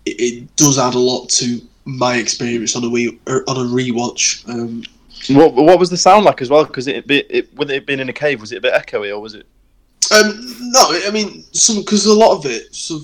it, 0.04 0.20
it 0.20 0.56
does 0.56 0.78
add 0.78 0.94
a 0.94 0.98
lot 0.98 1.28
to 1.30 1.60
my 1.84 2.16
experience 2.16 2.76
on 2.76 2.84
a 2.84 2.88
we 2.88 3.18
er, 3.28 3.44
on 3.48 3.56
a 3.56 3.68
rewatch. 3.68 4.48
Um, 4.48 4.84
What 5.34 5.54
what 5.54 5.78
was 5.78 5.90
the 5.90 5.96
sound 5.96 6.24
like 6.24 6.42
as 6.42 6.50
well? 6.50 6.64
Because 6.64 6.86
it, 6.86 7.10
it, 7.10 7.26
it 7.30 7.56
with 7.56 7.70
it 7.70 7.86
being 7.86 8.00
in 8.00 8.08
a 8.08 8.12
cave, 8.12 8.40
was 8.40 8.52
it 8.52 8.58
a 8.58 8.60
bit 8.60 8.74
echoey 8.74 9.10
or 9.10 9.20
was 9.20 9.34
it? 9.34 9.46
um, 10.12 10.56
no, 10.60 10.80
I 11.06 11.10
mean 11.10 11.42
some 11.52 11.78
because 11.78 12.06
a 12.06 12.14
lot 12.14 12.36
of 12.36 12.46
it 12.46 12.74
so 12.74 13.00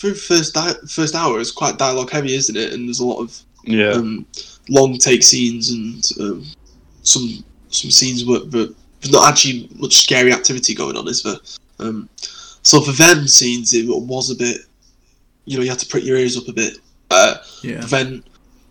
through 0.00 0.14
first 0.14 0.54
di- 0.54 0.74
first 0.88 1.14
hour 1.14 1.38
is 1.40 1.52
quite 1.52 1.76
dialogue 1.76 2.10
heavy, 2.10 2.34
isn't 2.34 2.56
it? 2.56 2.72
And 2.72 2.88
there's 2.88 3.00
a 3.00 3.04
lot 3.06 3.20
of 3.20 3.38
Yeah. 3.64 3.90
um, 3.92 4.24
long 4.68 4.96
take 4.96 5.22
scenes 5.22 5.70
and 5.70 6.02
um, 6.20 6.46
some 7.02 7.44
some 7.68 7.90
scenes 7.90 8.24
where 8.24 8.40
where 8.40 8.68
there's 9.00 9.12
not 9.12 9.28
actually 9.28 9.68
much 9.76 9.96
scary 9.96 10.32
activity 10.32 10.74
going 10.74 10.96
on, 10.96 11.06
is 11.06 11.22
there? 11.22 11.36
Um, 11.78 12.08
so 12.62 12.80
for 12.80 12.92
them 12.92 13.26
scenes, 13.28 13.72
it 13.72 13.86
was 13.86 14.30
a 14.30 14.34
bit, 14.34 14.58
you 15.46 15.56
know, 15.56 15.62
you 15.64 15.70
had 15.70 15.78
to 15.78 15.86
prick 15.86 16.04
your 16.04 16.16
ears 16.18 16.36
up 16.36 16.48
a 16.48 16.52
bit. 16.52 16.78
Uh, 17.10 17.36
Yeah. 17.62 17.80
but 17.82 17.90
then 17.90 18.22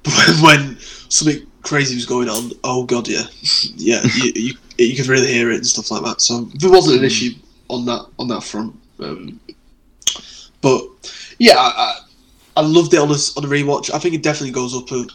when 0.41 0.77
something 1.09 1.45
crazy 1.61 1.93
was 1.95 2.05
going 2.05 2.29
on, 2.29 2.51
oh 2.63 2.83
god, 2.85 3.07
yeah, 3.07 3.23
yeah, 3.75 4.01
you, 4.15 4.31
you 4.35 4.53
you 4.79 4.95
could 4.95 5.07
really 5.07 5.31
hear 5.31 5.51
it 5.51 5.57
and 5.57 5.67
stuff 5.67 5.91
like 5.91 6.03
that. 6.03 6.21
So 6.21 6.45
there 6.55 6.71
wasn't 6.71 6.97
an 6.99 7.03
issue 7.05 7.31
on 7.67 7.85
that 7.85 8.05
on 8.17 8.27
that 8.29 8.43
front. 8.43 8.73
Um, 8.99 9.39
but 10.61 10.81
yeah, 11.39 11.55
I, 11.57 11.99
I, 12.57 12.61
loved 12.61 12.93
it 12.93 12.99
on 12.99 13.07
the, 13.07 13.33
on 13.37 13.45
a 13.45 13.47
rewatch. 13.47 13.93
I 13.93 13.99
think 13.99 14.15
it 14.15 14.23
definitely 14.23 14.51
goes 14.51 14.75
up 14.75 14.91
a, 14.91 15.05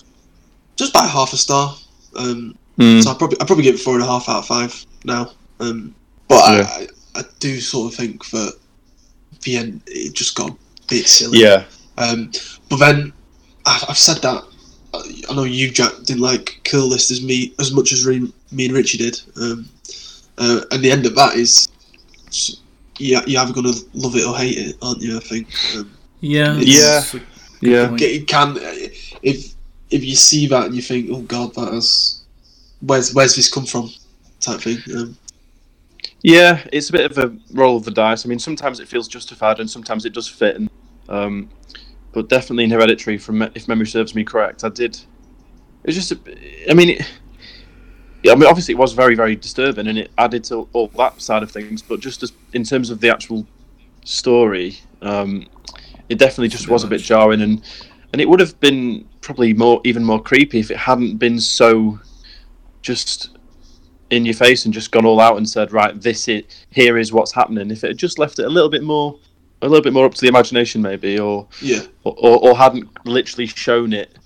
just 0.77 0.93
by 0.93 1.07
half 1.07 1.33
a 1.33 1.37
star. 1.37 1.77
Um, 2.17 2.57
Hmm. 2.77 3.01
so 3.01 3.11
I 3.11 3.15
probably 3.15 3.41
I 3.41 3.45
probably 3.45 3.63
give 3.65 3.77
it 3.77 3.81
four 3.81 3.95
and 3.95 4.03
a 4.03 4.07
half 4.07 4.29
out 4.29 4.39
of 4.39 4.47
five 4.47 4.85
now. 5.05 5.31
Um, 5.61 5.95
but 6.29 6.43
Yeah. 6.57 6.69
I, 6.69 6.81
I 6.81 7.21
I 7.21 7.23
do 7.39 7.61
sort 7.61 7.93
of 7.93 7.97
think 7.97 8.29
that 8.31 8.59
the 9.43 9.57
end 9.57 9.81
it 9.87 10.15
just 10.15 10.35
got 10.35 10.51
a 10.51 10.57
bit 10.89 11.07
silly. 11.07 11.39
Yeah. 11.41 11.65
Um, 11.99 12.33
but 12.69 12.79
then 12.79 13.13
I, 13.67 13.85
I've 13.89 13.99
said 13.99 14.23
that. 14.23 14.43
I 15.29 15.35
know 15.35 15.43
you, 15.43 15.71
Jack, 15.73 15.93
didn't 16.05 16.23
like 16.23 16.61
Kill 16.63 16.87
List 16.87 17.11
as 17.11 17.23
me 17.23 17.53
as 17.59 17.73
much 17.73 17.93
as 17.93 18.07
re, 18.07 18.33
me 18.53 18.67
and 18.67 18.75
Richie 18.75 18.99
did. 18.99 19.21
Um, 19.41 19.69
uh, 20.39 20.61
and 20.71 20.83
the 20.83 20.91
end 20.91 21.07
of 21.07 21.15
that 21.17 21.35
is, 21.35 21.69
yeah, 22.99 23.23
you're 23.27 23.41
either 23.41 23.53
gonna 23.53 23.73
love 23.93 24.17
it 24.17 24.27
or 24.27 24.37
hate 24.37 24.59
it, 24.59 24.77
aren't 24.83 25.03
you? 25.03 25.17
I 25.17 25.21
think. 25.21 25.49
Um, 25.77 25.91
Yeah. 26.25 26.55
Yeah. 26.59 26.99
it's 26.99 27.15
a 27.15 27.19
good 27.19 27.27
Yeah. 27.61 27.89
point. 27.89 28.01
it 28.03 28.27
can 28.27 28.57
if 29.23 29.55
if 29.91 30.05
you 30.05 30.17
see 30.17 30.47
that 30.49 30.67
and 30.67 30.75
you 30.75 30.83
think, 30.83 31.11
oh 31.11 31.21
God, 31.21 31.55
that 31.55 31.75
is 31.75 32.23
where's 32.81 33.15
where's 33.15 33.37
this 33.37 33.51
come 33.53 33.67
from, 33.67 33.91
type 34.41 34.61
thing. 34.61 34.79
Um, 34.97 35.17
Yeah, 36.23 36.67
it's 36.73 36.89
a 36.89 36.93
bit 36.93 37.11
of 37.11 37.19
a 37.19 37.37
roll 37.53 37.77
of 37.77 37.85
the 37.85 37.91
dice. 37.91 38.25
I 38.25 38.29
mean, 38.29 38.39
sometimes 38.39 38.81
it 38.81 38.89
feels 38.89 39.09
justified, 39.09 39.61
and 39.61 39.69
sometimes 39.69 40.07
it 40.07 40.15
does 40.15 40.27
fit. 40.27 40.57
And, 40.57 40.71
um, 41.11 41.51
but 42.13 42.31
definitely 42.31 42.65
in 42.65 42.71
Hereditary, 42.71 43.19
from 43.19 43.43
if 43.43 43.69
memory 43.69 43.87
serves 43.87 44.15
me 44.15 44.25
correct, 44.25 44.65
I 44.65 44.71
did. 44.71 44.95
It 44.97 45.89
was 45.89 45.97
just, 45.97 46.13
a, 46.13 46.19
I 46.71 46.73
mean, 46.73 46.91
it, 46.91 47.11
yeah, 48.23 48.33
I 48.33 48.37
mean, 48.37 48.49
obviously 48.49 48.73
it 48.73 48.79
was 48.79 48.95
very, 48.95 49.15
very 49.15 49.37
disturbing, 49.37 49.87
and 49.87 49.99
it 49.99 50.11
added 50.17 50.45
to 50.45 50.67
all 50.73 50.89
that 50.97 51.21
side 51.21 51.43
of 51.43 51.51
things. 51.51 51.83
But 51.83 52.01
just 52.01 52.23
as 52.23 52.33
in 52.55 52.65
terms 52.65 52.89
of 52.89 53.01
the 53.01 53.11
actual 53.11 53.47
story, 54.05 54.79
um, 55.03 55.47
it 56.09 56.19
definitely 56.19 56.49
just 56.49 56.69
was 56.69 56.85
a 56.85 56.89
bit 56.89 57.01
jarring, 57.01 57.43
and 57.43 57.63
and 58.13 58.21
it 58.21 58.29
would 58.29 58.41
have 58.41 58.59
been 58.61 59.09
probably 59.21 59.53
more, 59.53 59.81
even 59.85 60.05
more 60.05 60.23
creepy 60.23 60.61
if 60.61 60.71
it 60.71 60.77
hadn't 60.77 61.17
been 61.17 61.41
so 61.41 61.99
just 62.83 63.37
in 64.11 64.25
your 64.25 64.35
face 64.35 64.65
and 64.65 64.75
just 64.75 64.93
gone 64.93 65.07
all 65.07 65.19
out 65.19 65.37
and 65.37 65.49
said, 65.49 65.73
right, 65.73 66.01
this 66.01 66.29
is 66.29 66.45
here 66.71 66.99
is 66.99 67.13
what's 67.13 67.33
happening. 67.33 67.71
If 67.71 67.83
it 67.83 67.89
had 67.89 67.97
just 67.97 68.19
left 68.19 68.39
it 68.39 68.45
a 68.45 68.49
little 68.49 68.69
bit 68.69 68.85
more, 68.85 69.19
a 69.63 69.69
little 69.69 69.83
bit 69.83 69.93
more 69.93 70.05
up 70.05 70.15
to 70.15 70.21
the 70.21 70.29
imagination, 70.29 70.83
maybe, 70.83 71.19
or 71.19 71.49
yeah, 71.61 71.81
or, 72.05 72.15
or, 72.19 72.51
or 72.51 72.57
hadn't 72.57 72.89
literally 73.07 73.47
shown 73.47 73.93
it 73.93 74.17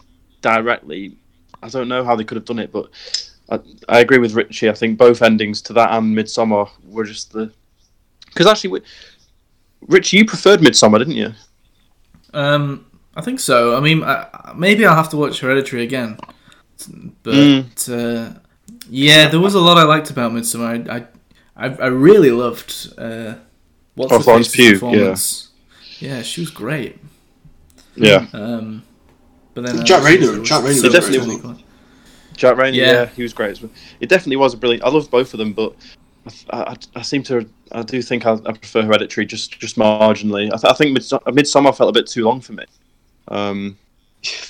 directly, 0.43 1.17
I 1.63 1.69
don't 1.69 1.89
know 1.89 2.05
how 2.05 2.17
they 2.17 2.25
could 2.25 2.37
have 2.37 2.45
done 2.45 2.59
it. 2.59 2.73
But 2.73 2.91
I, 3.49 3.61
I 3.89 4.01
agree 4.01 4.19
with 4.19 4.35
Richie. 4.35 4.69
I 4.69 4.75
think 4.75 4.99
both 4.99 5.23
endings 5.23 5.63
to 5.63 5.73
that 5.75 5.93
and 5.93 6.17
Midsommar 6.17 6.69
were 6.85 7.05
just 7.05 7.33
the 7.33 7.53
because 8.27 8.47
actually, 8.47 8.83
Richie, 9.81 10.19
you 10.19 10.25
preferred 10.25 10.61
Midsommar, 10.61 10.99
didn't 10.99 11.17
you? 11.17 11.33
Um, 12.35 12.87
I 13.17 13.21
think 13.23 13.41
so. 13.41 13.77
I 13.77 13.81
mean, 13.81 14.03
I, 14.05 14.53
maybe 14.57 14.85
I'll 14.87 14.95
have 14.97 15.09
to 15.11 15.17
watch 15.17 15.41
Hereditary 15.41 15.83
again. 15.83 16.19
But 17.23 17.35
Mm. 17.35 17.65
uh, 17.89 18.39
yeah, 18.89 19.29
there 19.29 19.41
was 19.41 19.55
a 19.55 19.61
lot 19.61 19.77
I 19.79 19.83
liked 19.83 20.11
about 20.11 20.33
Midsommar. 20.33 20.89
I 20.89 20.97
I, 20.99 21.67
I, 21.69 21.75
I 21.75 21.87
really 21.89 22.31
loved 22.31 22.93
uh, 22.99 23.35
what's 23.95 24.13
Oh, 24.13 24.19
the 24.19 24.25
Florence 24.25 24.49
Pugh, 24.55 24.79
yeah. 24.93 25.17
Yeah. 25.99 26.23
she 26.23 26.41
was 26.43 26.51
great. 26.51 26.99
Yeah, 27.97 28.27
Um, 28.33 28.85
but 29.55 29.67
then 29.67 29.81
uh, 29.81 29.83
Jack 29.83 30.03
she 30.07 30.17
Reynor- 30.19 30.39
was 30.39 30.49
Jack 30.49 30.63
Reynor 30.63 30.75
so 30.77 30.83
was 30.85 30.93
definitely- 30.93 31.35
technical. 31.37 31.57
Jack 32.37 32.55
Reynor. 32.57 32.75
Yeah. 32.75 32.93
Yeah. 32.93 33.07
he 33.07 33.23
was 33.25 33.33
great. 33.33 33.61
It 33.99 34.09
definitely 34.09 34.37
was 34.37 34.55
a 34.55 34.57
brilliant. 34.57 34.85
I 34.85 34.91
loved 34.91 35.11
both 35.11 35.35
of 35.35 35.39
them, 35.39 35.53
but 35.53 35.75
I, 36.51 36.61
I, 36.61 36.77
I 36.95 37.03
seem 37.03 37.25
to. 37.25 37.49
I 37.73 37.83
do 37.83 38.01
think 38.03 38.27
I, 38.27 38.33
I 38.33 38.53
prefer 38.53 38.83
Hereditary 38.83 39.27
just 39.27 39.59
just 39.59 39.77
marginally. 39.77 40.47
I, 40.53 40.57
th- 40.57 40.71
I 40.71 40.75
think 40.75 40.93
Mids- 40.93 41.11
Midsommar 41.11 41.77
felt 41.77 41.91
a 41.91 41.93
bit 41.93 42.07
too 42.07 42.25
long 42.25 42.41
for 42.41 42.53
me. 42.53 42.65
Um, 43.29 43.77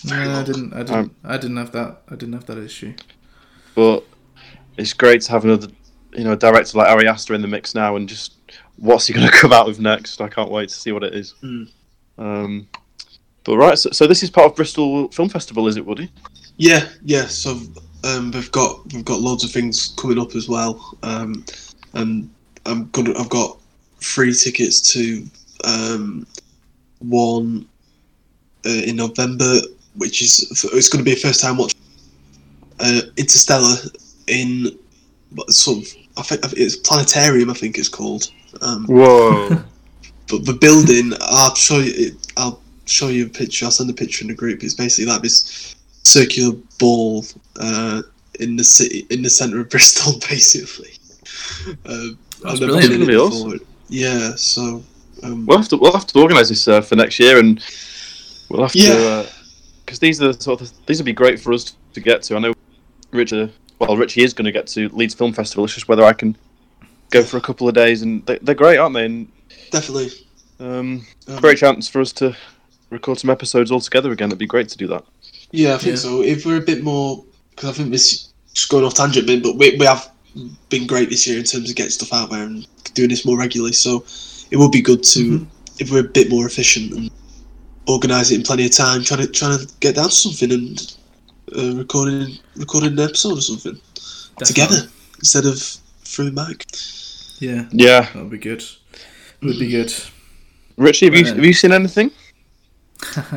very 0.02 0.26
No, 0.26 0.40
I 0.40 0.42
didn't. 0.50 0.72
I 0.74 0.82
didn't. 0.82 1.14
I 1.24 1.36
didn't 1.36 1.56
have 1.56 1.72
that. 1.72 2.02
I 2.08 2.14
didn't 2.14 2.34
have 2.34 2.46
that 2.46 2.58
issue. 2.58 2.94
but 3.74 4.04
it's 4.76 4.92
great 4.92 5.20
to 5.22 5.32
have 5.32 5.44
another, 5.44 5.68
you 6.12 6.24
know, 6.24 6.36
director 6.36 6.78
like 6.78 6.88
Ari 6.88 7.08
Aster 7.08 7.34
in 7.34 7.42
the 7.42 7.48
mix 7.48 7.74
now, 7.74 7.96
and 7.96 8.08
just 8.08 8.34
what's 8.76 9.06
he 9.06 9.12
going 9.14 9.26
to 9.30 9.36
come 9.36 9.52
out 9.52 9.66
with 9.66 9.80
next? 9.80 10.20
I 10.20 10.28
can't 10.28 10.50
wait 10.50 10.68
to 10.68 10.74
see 10.74 10.92
what 10.92 11.02
it 11.04 11.14
is. 11.14 11.34
Mm. 11.42 11.68
Um, 12.18 12.68
but 13.44 13.56
right, 13.56 13.78
so, 13.78 13.90
so 13.90 14.06
this 14.06 14.22
is 14.22 14.30
part 14.30 14.46
of 14.50 14.56
Bristol 14.56 15.08
Film 15.08 15.28
Festival, 15.28 15.68
is 15.68 15.76
it, 15.76 15.84
Woody? 15.86 16.10
Yeah, 16.56 16.88
yeah. 17.02 17.26
So 17.26 17.60
um, 18.04 18.30
we've 18.32 18.50
got 18.52 18.92
we've 18.92 19.04
got 19.04 19.20
loads 19.20 19.44
of 19.44 19.50
things 19.50 19.94
coming 19.96 20.18
up 20.18 20.34
as 20.34 20.48
well, 20.48 20.96
um, 21.02 21.44
and 21.94 22.30
I'm 22.68 22.88
gonna 22.90 23.18
I've 23.18 23.28
got 23.28 23.58
free 24.00 24.32
tickets 24.32 24.80
to 24.92 25.24
um, 25.64 26.26
one 27.00 27.66
uh, 28.66 28.82
in 28.84 28.96
November, 28.96 29.60
which 29.96 30.22
is 30.22 30.48
it's 30.72 30.88
going 30.88 31.04
to 31.04 31.08
be 31.08 31.16
a 31.16 31.20
first 31.20 31.40
time 31.40 31.56
watch 31.56 31.74
uh, 32.80 33.00
Interstellar 33.16 33.76
in 34.26 34.78
what 35.34 35.50
sort 35.50 35.78
of 35.78 35.88
I 36.16 36.22
think 36.22 36.40
it's 36.56 36.76
planetarium 36.76 37.50
I 37.50 37.54
think 37.54 37.78
it's 37.78 37.88
called. 37.88 38.30
Um, 38.62 38.86
Whoa! 38.86 39.48
but 40.28 40.44
the 40.44 40.56
building, 40.60 41.12
I'll 41.20 41.54
show 41.54 41.78
you. 41.78 42.16
I'll 42.36 42.60
show 42.86 43.08
you 43.08 43.26
a 43.26 43.28
picture. 43.28 43.64
I'll 43.64 43.70
send 43.70 43.90
a 43.90 43.94
picture 43.94 44.22
in 44.22 44.28
the 44.28 44.34
group. 44.34 44.62
It's 44.62 44.74
basically 44.74 45.10
like 45.10 45.22
this 45.22 45.74
circular 46.02 46.56
ball 46.78 47.24
uh, 47.60 48.02
in 48.40 48.56
the 48.56 48.64
city 48.64 49.06
in 49.10 49.22
the 49.22 49.30
centre 49.30 49.60
of 49.60 49.70
Bristol, 49.70 50.14
basically. 50.28 50.92
Um, 51.86 52.18
I've 52.44 52.58
brilliant. 52.58 52.60
done 52.60 52.76
it 52.78 52.80
That'd 52.82 53.00
be 53.00 53.06
before. 53.14 53.26
awesome. 53.26 53.60
Yeah, 53.88 54.34
so 54.36 54.84
um, 55.22 55.46
We'll 55.46 55.58
have 55.58 55.68
to 55.68 55.76
we'll 55.76 55.92
have 55.92 56.06
to 56.08 56.20
organise 56.20 56.48
this 56.50 56.68
uh, 56.68 56.80
for 56.80 56.94
next 56.96 57.18
year, 57.18 57.38
and 57.38 57.62
we'll 58.48 58.62
have 58.62 58.74
Yeah. 58.74 58.92
to 58.94 59.28
because 59.84 59.98
these 59.98 60.20
are 60.22 60.32
the 60.32 60.40
sort 60.40 60.60
of 60.60 60.70
these 60.86 60.98
would 60.98 61.06
be 61.06 61.12
great 61.12 61.40
for 61.40 61.52
us 61.52 61.74
to 61.94 62.00
get 62.00 62.22
to. 62.24 62.36
I 62.36 62.38
know 62.40 62.54
Richard. 63.10 63.52
Well, 63.78 63.96
Richie 63.96 64.22
is 64.22 64.34
going 64.34 64.44
to 64.46 64.52
get 64.52 64.66
to 64.68 64.88
Leeds 64.90 65.14
Film 65.14 65.32
Festival. 65.32 65.64
It's 65.64 65.74
just 65.74 65.88
whether 65.88 66.02
I 66.04 66.12
can 66.12 66.36
go 67.10 67.22
for 67.22 67.36
a 67.36 67.40
couple 67.40 67.68
of 67.68 67.74
days, 67.74 68.02
and 68.02 68.26
they, 68.26 68.38
they're 68.42 68.54
great, 68.54 68.76
aren't 68.76 68.94
they? 68.94 69.06
And 69.06 69.28
definitely. 69.70 70.10
um, 70.60 71.06
Um, 71.28 71.38
great 71.40 71.58
chance 71.58 71.88
for 71.88 72.00
us 72.00 72.12
to 72.14 72.36
record 72.90 73.18
some 73.20 73.30
episodes 73.30 73.70
all 73.70 73.80
together 73.80 74.10
again. 74.12 74.28
It'd 74.30 74.38
be 74.38 74.46
great 74.46 74.68
to 74.70 74.76
do 74.78 74.88
that. 74.88 75.04
Yeah, 75.52 75.74
I 75.74 75.78
think 75.78 75.90
Yeah. 75.92 75.96
so. 75.96 76.22
If 76.22 76.44
we're 76.44 76.58
a 76.58 76.60
bit 76.60 76.82
more, 76.82 77.24
because 77.50 77.70
I 77.70 77.72
think 77.72 77.90
this 77.92 78.28
just 78.52 78.68
going 78.68 78.84
off 78.84 78.94
tangent 78.94 79.24
a 79.24 79.26
bit, 79.26 79.42
but 79.44 79.56
we, 79.56 79.76
we 79.78 79.86
have 79.86 80.10
been 80.70 80.86
great 80.86 81.10
this 81.10 81.26
year 81.26 81.38
in 81.38 81.44
terms 81.44 81.70
of 81.70 81.76
getting 81.76 81.90
stuff 81.90 82.12
out 82.12 82.30
there 82.30 82.42
and 82.44 82.66
doing 82.94 83.08
this 83.08 83.24
more 83.24 83.38
regularly. 83.38 83.72
So 83.72 84.04
it 84.50 84.56
would 84.56 84.72
be 84.72 84.80
good 84.82 85.02
to 85.04 85.20
Mhm. 85.40 85.46
if 85.78 85.90
we're 85.90 86.00
a 86.00 86.08
bit 86.18 86.28
more 86.30 86.46
efficient 86.46 86.92
and 86.92 87.10
organise 87.86 88.30
it 88.30 88.36
in 88.36 88.42
plenty 88.42 88.66
of 88.66 88.72
time, 88.72 89.02
trying 89.04 89.20
to 89.20 89.26
trying 89.28 89.58
to 89.58 89.66
get 89.80 89.94
down 89.96 90.06
to 90.10 90.14
something 90.14 90.52
and 90.52 90.96
uh, 91.56 91.74
recording 91.76 92.38
recording 92.56 92.92
an 92.92 93.00
episode 93.00 93.38
or 93.38 93.40
something 93.42 93.78
together 94.44 94.88
instead 95.18 95.46
of 95.46 95.60
through 96.04 96.30
mic. 96.32 96.64
Yeah, 97.40 97.66
Yeah, 97.72 98.00
that 98.12 98.16
would 98.16 98.30
be 98.30 98.38
good. 98.38 98.64
Would 99.42 99.58
be 99.58 99.68
good. 99.68 99.92
Richie, 100.76 101.06
have 101.06 101.14
you 101.14 101.24
have 101.24 101.44
you 101.44 101.52
seen 101.52 101.72
anything? 101.72 102.10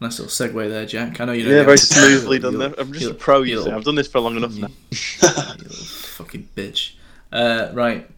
nice 0.00 0.18
little 0.18 0.26
segue 0.26 0.68
there, 0.68 0.86
Jack. 0.86 1.20
I 1.20 1.24
know 1.24 1.32
you 1.32 1.44
don't. 1.44 1.52
Yeah, 1.52 1.62
very 1.64 1.78
smoothly 1.78 2.38
done 2.38 2.58
there. 2.58 2.74
I'm 2.78 2.92
just 2.92 3.10
a 3.10 3.14
pro. 3.14 3.42
You 3.42 3.64
see. 3.64 3.70
I've 3.70 3.84
done 3.84 3.96
this 3.96 4.06
for 4.08 4.20
long 4.20 4.36
enough 4.36 4.54
now. 4.56 4.68
you 6.18 6.24
little 6.24 6.24
fucking 6.24 6.48
bitch. 6.56 6.92
Uh, 7.32 7.70
right. 7.74 8.08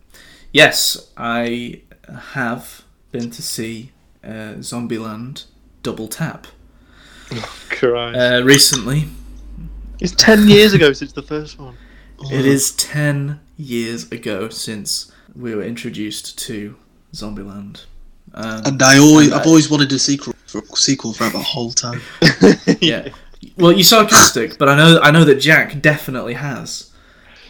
Yes, 0.53 1.11
I 1.17 1.83
have 2.33 2.83
been 3.13 3.31
to 3.31 3.43
see 3.43 3.93
uh, 4.25 4.59
Zombieland 4.61 5.45
Double 5.83 6.09
Tap 6.09 6.47
Oh, 7.31 7.57
Christ. 7.69 8.19
uh, 8.19 8.43
recently. 8.45 9.05
it's 10.01 10.13
ten 10.13 10.49
years 10.49 10.73
ago 10.73 10.93
since 10.93 11.13
the 11.13 11.23
first 11.23 11.59
one. 11.59 11.77
It 12.33 12.47
is 12.47 12.73
10 12.73 13.39
years 13.57 14.11
ago 14.11 14.49
since 14.49 15.13
we 15.37 15.55
were 15.55 15.63
introduced 15.63 16.37
to 16.47 16.75
Zombieland. 17.15 17.85
Um, 18.35 18.63
And 18.67 18.83
I 18.83 18.99
always, 18.99 19.29
And 19.29 19.37
I- 19.37 19.41
I've 19.41 19.47
always 19.47 19.71
wanted 19.71 19.93
a 19.93 20.01
sequel, 20.01 20.35
for, 20.49 20.61
sequel 20.75 21.13
throughout 21.13 21.33
the 21.35 21.39
whole 21.39 21.71
time. 21.71 22.01
yeah. 22.81 23.11
Well, 23.57 23.71
you're 23.71 23.85
sarcastic, 23.85 24.59
but 24.59 24.69
I 24.69 24.77
know 24.77 24.99
I 25.01 25.13
know 25.13 25.25
that 25.27 25.37
Jack 25.37 25.81
definitely 25.81 26.35
has. 26.35 26.88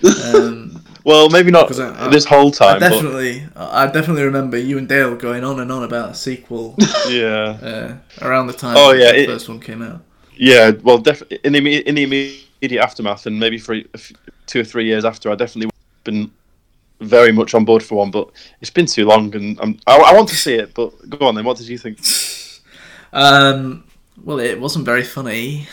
Um, 0.04 0.74
Well, 1.04 1.30
maybe 1.30 1.50
not 1.50 1.72
I- 1.80 2.06
I- 2.06 2.08
this 2.10 2.26
whole 2.26 2.48
I 2.48 2.50
time, 2.50 2.80
definitely, 2.80 3.42
I 3.56 3.86
definitely 3.86 4.24
remember 4.24 4.58
you 4.58 4.76
and 4.76 4.86
Dale 4.86 5.16
going 5.16 5.42
on 5.42 5.58
and 5.60 5.72
on 5.72 5.82
about 5.84 6.10
a 6.10 6.14
sequel 6.14 6.74
yeah, 7.08 7.56
uh, 7.62 7.96
around 8.20 8.48
the 8.48 8.52
time 8.52 8.76
Oh, 8.76 8.92
yeah, 8.92 9.12
the 9.12 9.20
it- 9.22 9.26
first 9.26 9.48
one 9.48 9.58
came 9.58 9.80
out. 9.80 10.02
yeah. 10.36 10.72
Well, 10.82 10.98
def- 10.98 11.22
in 11.44 11.52
the 11.54 11.88
in 11.88 11.94
the 11.94 12.02
immediate 12.02 12.82
aftermath, 12.82 13.24
and 13.26 13.40
maybe 13.40 13.56
for 13.58 13.80
two 14.46 14.60
or 14.60 14.64
three 14.64 14.84
years 14.84 15.06
after, 15.06 15.30
I 15.30 15.34
definitely 15.34 15.70
been 16.04 16.30
very 17.00 17.32
much 17.32 17.54
on 17.54 17.64
board 17.64 17.82
for 17.82 17.94
one. 17.98 18.10
But 18.10 18.28
it's 18.60 18.70
been 18.70 18.86
too 18.86 19.06
long, 19.06 19.34
and 19.34 19.58
I'm, 19.62 19.78
I, 19.86 19.96
I 19.96 20.12
want 20.14 20.28
to 20.28 20.36
see 20.36 20.54
it. 20.56 20.74
But 20.74 20.90
go 21.08 21.26
on 21.26 21.36
then. 21.36 21.44
What 21.44 21.56
did 21.56 21.68
you 21.68 21.78
think? 21.78 22.00
Um, 23.14 23.84
well, 24.22 24.38
it 24.38 24.60
wasn't 24.60 24.84
very 24.84 25.02
funny, 25.02 25.66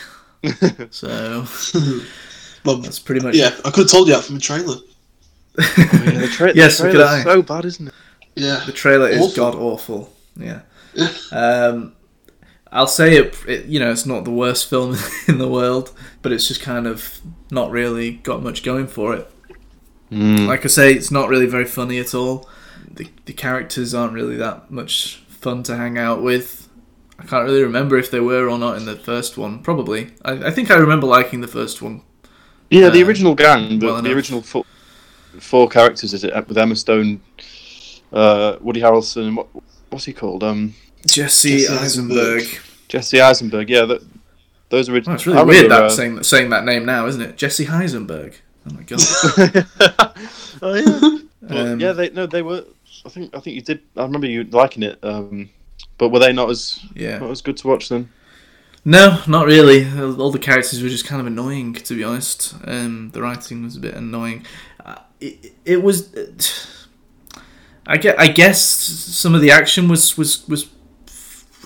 so 0.90 1.44
Well, 2.66 2.76
that's 2.78 2.98
pretty 2.98 3.24
much. 3.24 3.34
yeah, 3.34 3.54
I 3.64 3.70
could 3.70 3.82
have 3.82 3.90
told 3.90 4.08
you 4.08 4.14
that 4.14 4.24
from 4.24 4.36
the 4.36 4.40
trailer. 4.40 4.76
Yeah, 5.58 6.18
the, 6.20 6.28
tra- 6.32 6.54
Yes, 6.54 6.78
the 6.78 6.84
so 6.84 6.90
could 6.92 6.96
trailer's 6.96 7.22
so 7.24 7.42
bad, 7.42 7.64
isn't 7.64 7.88
it? 7.88 7.94
Yeah, 8.34 8.62
The 8.66 8.72
trailer 8.72 9.08
is 9.08 9.34
god 9.34 9.54
awful. 9.54 10.12
Yeah. 10.36 10.60
Um, 11.32 11.94
I'll 12.70 12.86
say 12.86 13.16
it, 13.16 13.34
it. 13.48 13.64
You 13.66 13.80
know, 13.80 13.90
it's 13.90 14.04
not 14.04 14.24
the 14.24 14.30
worst 14.30 14.68
film 14.68 14.96
in 15.28 15.38
the 15.38 15.48
world, 15.48 15.92
but 16.20 16.32
it's 16.32 16.46
just 16.48 16.60
kind 16.60 16.86
of 16.86 17.20
not 17.50 17.70
really 17.70 18.12
got 18.12 18.42
much 18.42 18.62
going 18.62 18.86
for 18.86 19.14
it. 19.14 19.30
Mm. 20.10 20.46
Like 20.46 20.64
I 20.64 20.68
say, 20.68 20.92
it's 20.92 21.10
not 21.10 21.28
really 21.28 21.46
very 21.46 21.64
funny 21.64 21.98
at 21.98 22.14
all. 22.14 22.48
The 22.90 23.08
the 23.24 23.32
characters 23.32 23.94
aren't 23.94 24.12
really 24.12 24.36
that 24.36 24.70
much 24.70 25.16
fun 25.28 25.62
to 25.64 25.76
hang 25.76 25.96
out 25.96 26.22
with. 26.22 26.68
I 27.18 27.24
can't 27.24 27.44
really 27.46 27.62
remember 27.62 27.96
if 27.96 28.10
they 28.10 28.20
were 28.20 28.48
or 28.48 28.58
not 28.58 28.76
in 28.76 28.84
the 28.84 28.96
first 28.96 29.38
one. 29.38 29.60
Probably. 29.62 30.10
I, 30.22 30.48
I 30.48 30.50
think 30.50 30.70
I 30.70 30.76
remember 30.76 31.06
liking 31.06 31.40
the 31.40 31.48
first 31.48 31.80
one. 31.80 32.02
Yeah, 32.70 32.88
the 32.90 33.02
Uh, 33.02 33.06
original 33.06 33.34
gang, 33.34 33.78
but 33.78 33.86
well 33.92 34.02
the 34.02 34.12
original 34.12 34.42
four, 34.42 34.64
four 35.40 35.68
characters 35.68 36.12
is 36.14 36.24
it 36.24 36.32
with 36.48 36.58
Emma 36.58 36.74
Stone, 36.76 37.20
uh, 38.12 38.56
Woody 38.60 38.80
Harrelson, 38.80 39.36
what, 39.36 39.48
what's 39.90 40.04
he 40.04 40.12
called? 40.12 40.42
Um, 40.42 40.74
Jesse, 41.06 41.58
Jesse 41.58 41.72
Eisenberg. 41.72 42.40
Eisenberg. 42.42 42.60
Jesse 42.88 43.20
Eisenberg. 43.20 43.70
Yeah, 43.70 43.84
that, 43.84 44.02
those 44.70 44.88
original. 44.88 45.12
Oh, 45.12 45.14
it's 45.16 45.26
really 45.26 45.44
weird 45.44 45.70
that 45.70 45.92
saying 45.92 46.22
saying 46.24 46.50
that 46.50 46.64
name 46.64 46.84
now, 46.84 47.06
isn't 47.06 47.20
it? 47.20 47.36
Jesse 47.36 47.66
Heisenberg. 47.66 48.34
Oh 48.68 48.74
my 48.74 48.82
god. 48.82 49.00
oh 50.62 50.74
yeah. 50.74 51.18
But, 51.42 51.56
Um, 51.56 51.78
yeah, 51.80 51.92
they 51.92 52.10
no, 52.10 52.26
they 52.26 52.42
were. 52.42 52.64
I 53.04 53.08
think 53.08 53.34
I 53.36 53.38
think 53.38 53.54
you 53.54 53.62
did. 53.62 53.80
I 53.96 54.02
remember 54.02 54.26
you 54.26 54.42
liking 54.44 54.82
it. 54.82 54.98
Um, 55.04 55.50
but 55.98 56.08
were 56.08 56.18
they 56.18 56.32
not 56.32 56.50
as 56.50 56.80
Yeah. 56.96 57.18
not 57.18 57.30
as 57.30 57.40
good 57.42 57.56
to 57.58 57.68
watch 57.68 57.88
then? 57.88 58.08
No, 58.88 59.20
not 59.26 59.46
really. 59.46 59.84
All 59.98 60.30
the 60.30 60.38
characters 60.38 60.80
were 60.80 60.88
just 60.88 61.06
kind 61.06 61.20
of 61.20 61.26
annoying, 61.26 61.74
to 61.74 61.94
be 61.96 62.04
honest. 62.04 62.54
Um, 62.64 63.10
the 63.10 63.20
writing 63.20 63.64
was 63.64 63.76
a 63.76 63.80
bit 63.80 63.94
annoying. 63.94 64.46
Uh, 64.82 65.00
it, 65.20 65.54
it 65.64 65.82
was. 65.82 66.14
I 67.84 67.96
get. 67.96 68.18
I 68.18 68.28
guess 68.28 68.60
some 68.60 69.34
of 69.34 69.40
the 69.40 69.50
action 69.50 69.88
was 69.88 70.16
was 70.16 70.46
was 70.46 70.70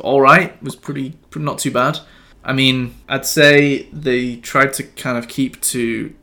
all 0.01 0.22
right. 0.22 0.60
Was 0.62 0.74
pretty, 0.74 1.10
pretty 1.28 1.44
not 1.44 1.59
too 1.59 1.70
bad. 1.70 1.98
I 2.42 2.55
mean, 2.55 2.94
I'd 3.06 3.26
say 3.26 3.82
they 3.92 4.36
tried 4.36 4.72
to 4.74 4.82
kind 4.84 5.18
of 5.18 5.28
keep 5.28 5.60
to 5.60 6.14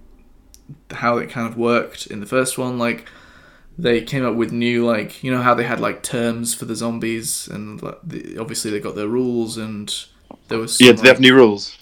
how 0.89 1.19
it 1.19 1.29
kind 1.29 1.47
of 1.47 1.57
worked 1.59 2.07
in 2.07 2.21
the 2.21 2.25
first 2.25 2.57
one. 2.57 2.79
Like 2.79 3.07
they 3.77 4.01
came 4.01 4.25
up 4.25 4.33
with 4.33 4.51
new 4.51 4.83
like 4.83 5.23
you 5.23 5.29
know 5.29 5.43
how 5.43 5.53
they 5.53 5.65
had 5.65 5.79
like 5.79 6.01
terms 6.01 6.55
for 6.55 6.65
the 6.65 6.75
zombies 6.75 7.47
and 7.47 7.83
like, 7.83 7.99
the, 8.03 8.39
obviously 8.39 8.71
they 8.71 8.79
got 8.79 8.95
their 8.95 9.07
rules 9.07 9.57
and 9.57 9.93
there 10.47 10.59
was 10.59 10.79
Yeah, 10.79 10.93
they 10.93 11.07
have 11.07 11.19
new 11.19 11.35
rules? 11.35 11.77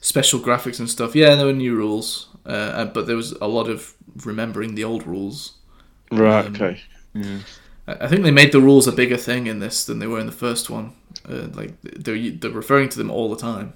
special 0.00 0.40
graphics 0.40 0.78
and 0.78 0.88
stuff. 0.88 1.14
Yeah, 1.14 1.34
there 1.34 1.46
were 1.46 1.52
new 1.52 1.74
rules, 1.74 2.28
uh, 2.46 2.84
but 2.86 3.06
there 3.06 3.16
was 3.16 3.32
a 3.40 3.48
lot 3.48 3.68
of 3.68 3.94
remembering 4.24 4.74
the 4.74 4.84
old 4.84 5.06
rules. 5.06 5.54
Right. 6.10 6.46
Um, 6.46 6.54
okay. 6.54 6.80
I 7.86 7.92
I 8.04 8.08
think 8.08 8.22
they 8.22 8.30
made 8.30 8.52
the 8.52 8.60
rules 8.60 8.86
a 8.86 8.92
bigger 8.92 9.16
thing 9.16 9.46
in 9.46 9.58
this 9.60 9.84
than 9.84 9.98
they 9.98 10.06
were 10.06 10.20
in 10.20 10.26
the 10.26 10.32
first 10.46 10.70
one. 10.70 10.92
Uh, 11.28 11.48
like 11.54 11.74
they're 11.82 12.30
they're 12.30 12.50
referring 12.50 12.88
to 12.90 12.98
them 12.98 13.10
all 13.10 13.28
the 13.30 13.36
time. 13.40 13.72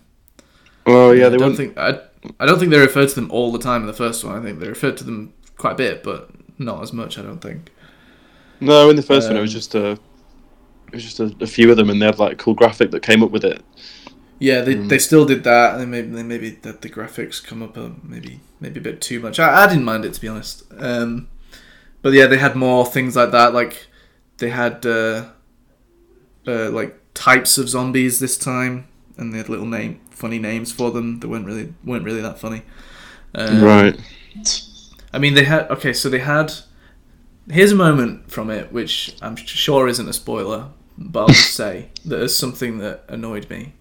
Oh 0.87 1.13
yeah, 1.13 1.27
I 1.27 1.29
they 1.29 1.37
don't 1.37 1.57
think 1.57 1.77
I, 1.79 2.01
I 2.41 2.47
don't 2.47 2.59
think 2.59 2.71
they 2.71 2.79
referred 2.79 3.09
to 3.11 3.15
them 3.15 3.31
all 3.31 3.53
the 3.53 3.59
time 3.59 3.83
in 3.83 3.87
the 3.87 3.93
first 3.93 4.25
one. 4.25 4.39
I 4.39 4.43
think 4.43 4.59
they 4.61 4.69
referred 4.69 4.97
to 4.99 5.05
them 5.05 5.33
quite 5.57 5.73
a 5.73 5.77
bit, 5.77 6.03
but 6.03 6.31
not 6.59 6.83
as 6.83 6.93
much. 6.93 7.19
I 7.19 7.23
don't 7.23 7.41
think. 7.41 7.71
No, 8.61 8.91
in 8.91 8.97
the 8.97 9.03
first 9.03 9.29
one 9.29 9.37
it 9.37 9.41
was 9.41 9.51
Um, 9.51 9.55
just 9.55 9.75
a. 9.75 9.93
It 10.89 10.97
was 10.97 11.05
just 11.05 11.21
a, 11.21 11.35
a 11.41 11.47
few 11.47 11.71
of 11.71 11.77
them, 11.77 11.89
and 11.91 12.01
they 12.01 12.07
had 12.07 12.19
like 12.19 12.33
a 12.35 12.37
cool 12.37 12.55
graphic 12.55 12.91
that 12.91 13.03
came 13.03 13.23
up 13.23 13.31
with 13.31 13.45
it. 13.45 13.63
Yeah, 14.43 14.61
they, 14.63 14.75
Mm. 14.75 14.89
they 14.89 14.99
still 14.99 15.25
did 15.25 15.45
that. 15.45 15.77
They 15.79 15.87
maybe 15.87 16.09
they 16.09 16.23
maybe 16.25 16.51
that 16.63 16.83
the 16.83 16.89
graphics 16.89 17.43
come 17.49 17.63
up 17.63 17.77
a, 17.77 17.93
maybe 18.03 18.41
maybe 18.61 18.81
a 18.81 18.83
bit 18.83 19.01
too 19.01 19.21
much. 19.21 19.39
I, 19.39 19.65
I 19.65 19.67
didn't 19.69 19.85
mind 19.85 20.05
it 20.05 20.15
to 20.15 20.21
be 20.21 20.29
honest. 20.29 20.65
Um, 20.79 21.29
but 22.03 22.13
yeah, 22.13 22.27
they 22.27 22.39
had 22.39 22.57
more 22.57 22.85
things 22.87 23.15
like 23.15 23.31
that. 23.31 23.55
Like 23.55 23.87
they 24.39 24.51
had 24.51 24.85
uh, 24.85 25.27
uh, 26.47 26.71
like 26.71 26.99
types 27.15 27.59
of 27.59 27.69
zombies 27.69 28.19
this 28.19 28.37
time, 28.37 28.89
and 29.17 29.33
they 29.33 29.39
had 29.39 29.49
little 29.49 29.67
name 29.67 30.01
funny 30.11 30.39
names 30.39 30.73
for 30.73 30.91
them 30.91 31.21
that 31.21 31.29
weren't 31.29 31.47
really 31.47 31.73
weren't 31.85 32.05
really 32.05 32.21
that 32.23 32.39
funny. 32.39 32.63
Um, 33.35 33.63
right. 33.63 33.97
I 35.13 35.19
mean, 35.19 35.35
they 35.35 35.45
had 35.45 35.71
okay. 35.71 35.93
So 35.93 36.09
they 36.09 36.19
had. 36.21 36.53
Here's 37.51 37.73
a 37.73 37.77
moment 37.77 38.31
from 38.31 38.51
it, 38.51 38.73
which 38.73 39.17
I'm 39.21 39.35
sure 39.37 39.89
isn't 39.89 40.09
a 40.09 40.13
spoiler, 40.13 40.69
but 40.97 41.21
I'll 41.23 41.29
just 41.29 41.55
say 41.63 41.91
that 42.05 42.21
is 42.21 42.37
something 42.37 42.79
that 42.79 43.05
annoyed 43.09 43.49
me. 43.51 43.75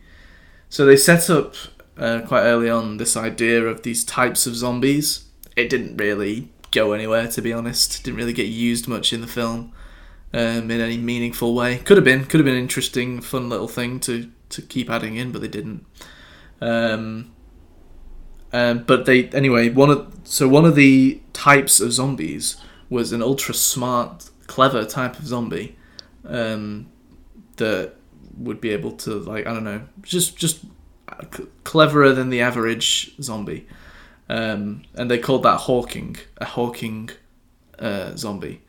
So 0.72 0.85
they 0.85 0.95
set 0.95 1.30
up 1.30 1.53
uh, 1.98 2.22
quite 2.22 2.43
early 2.43 2.69
on 2.69 2.95
this 2.95 3.18
idea 3.18 3.65
of 3.65 3.84
these 3.84 4.06
types 4.06 4.48
of 4.48 4.56
zombies. 4.56 5.26
It 5.57 5.69
didn't 5.69 5.98
really 5.98 6.48
go 6.72 6.93
anywhere, 6.93 7.27
to 7.27 7.41
be 7.41 7.52
honest. 7.52 7.99
It 7.99 8.03
didn't 8.03 8.18
really 8.18 8.31
get 8.31 8.48
used 8.48 8.88
much 8.88 9.11
in 9.11 9.19
the 9.19 9.27
film 9.27 9.73
um, 10.34 10.72
in 10.72 10.80
any 10.80 10.98
meaningful 10.98 11.53
way. 11.53 11.80
Could 11.80 11.98
have 11.98 12.06
been, 12.06 12.23
could 12.23 12.39
have 12.39 12.45
been 12.45 12.56
an 12.56 12.61
interesting, 12.61 13.19
fun 13.19 13.49
little 13.49 13.68
thing 13.68 13.99
to 13.99 14.31
to 14.48 14.61
keep 14.61 14.89
adding 14.89 15.18
in, 15.18 15.34
but 15.34 15.41
they 15.41 15.49
didn't. 15.49 15.85
Um, 16.61 17.34
um, 18.53 18.84
but 18.84 19.06
they 19.06 19.27
anyway 19.30 19.69
one 19.69 19.89
of 19.89 20.14
so 20.23 20.48
one 20.48 20.64
of 20.64 20.76
the 20.76 21.22
types 21.34 21.81
of 21.81 21.91
zombies 21.91 22.56
was 22.89 23.11
an 23.11 23.22
ultra 23.22 23.53
smart, 23.53 24.30
clever 24.48 24.85
type 24.85 25.19
of 25.19 25.27
zombie 25.27 25.76
um, 26.26 26.89
that 27.57 27.95
would 28.37 28.61
be 28.61 28.69
able 28.69 28.91
to 28.91 29.15
like 29.15 29.47
I 29.47 29.53
don't 29.53 29.63
know 29.63 29.81
just 30.01 30.37
just 30.37 30.61
c- 31.35 31.47
cleverer 31.63 32.13
than 32.13 32.29
the 32.29 32.41
average 32.41 33.15
zombie, 33.21 33.67
um, 34.29 34.83
and 34.95 35.09
they 35.09 35.17
called 35.17 35.43
that 35.43 35.57
Hawking, 35.61 36.17
a 36.37 36.45
Hawking 36.45 37.09
uh, 37.79 38.15
zombie. 38.15 38.61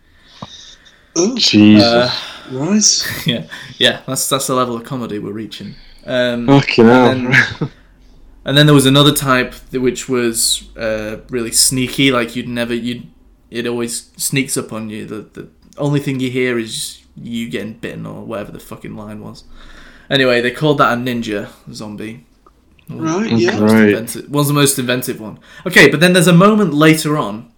Oh, 1.15 1.37
Jesus. 1.37 1.85
Uh, 1.85 2.11
right. 2.53 3.27
yeah, 3.27 3.47
yeah, 3.79 4.01
that's 4.07 4.29
that's 4.29 4.47
the 4.47 4.55
level 4.55 4.77
of 4.77 4.85
comedy 4.85 5.19
we're 5.19 5.33
reaching. 5.33 5.75
Um, 6.05 6.47
Fucking 6.47 6.87
hell. 6.87 7.11
and 7.11 7.71
And 8.45 8.57
then 8.57 8.67
there 8.67 8.75
was 8.75 8.87
another 8.87 9.13
type 9.13 9.55
which 9.73 10.09
was 10.09 10.69
uh, 10.77 11.19
really 11.29 11.53
sneaky, 11.53 12.11
like 12.11 12.35
you'd 12.35 12.49
never 12.49 12.75
you'd 12.75 13.07
it 13.51 13.67
always 13.67 14.11
sneaks 14.17 14.57
up 14.57 14.73
on 14.73 14.91
you. 14.91 15.07
The 15.07 15.21
the 15.41 15.49
only 15.79 16.01
thing 16.01 16.19
you 16.21 16.31
hear 16.31 16.59
is 16.59 17.02
you 17.17 17.49
getting 17.49 17.75
bitten 17.75 18.07
or 18.07 18.25
whatever 18.25 18.53
the 18.53 18.61
fucking 18.61 18.97
line 18.97 19.21
was. 19.21 19.45
Anyway, 20.11 20.41
they 20.41 20.51
called 20.51 20.79
that 20.79 20.93
a 20.93 20.97
ninja 21.01 21.49
zombie. 21.73 22.27
Right, 22.89 23.27
Okay. 23.27 23.37
yeah. 23.37 23.59
Right. 23.61 23.89
Inventive, 23.91 24.31
was 24.31 24.49
the 24.49 24.55
most 24.55 24.79
inventive 24.79 25.21
one. 25.21 25.39
Okay, 25.67 25.89
but 25.91 26.01
then 26.01 26.13
there's 26.13 26.27
a 26.27 26.33
moment 26.33 26.75
later 26.75 27.17
on 27.17 27.53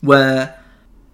where 0.00 0.58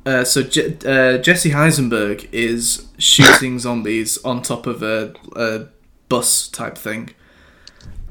uh, 0.06 0.24
so 0.24 0.42
Je- 0.42 0.76
uh, 0.86 1.18
Jesse 1.18 1.50
Heisenberg 1.50 2.28
is 2.32 2.86
shooting 2.98 3.58
zombies 3.66 4.18
on 4.24 4.42
top 4.42 4.66
of 4.66 4.82
a, 4.82 5.14
a 5.36 5.66
bus 6.08 6.48
type 6.48 6.76
thing, 6.78 7.10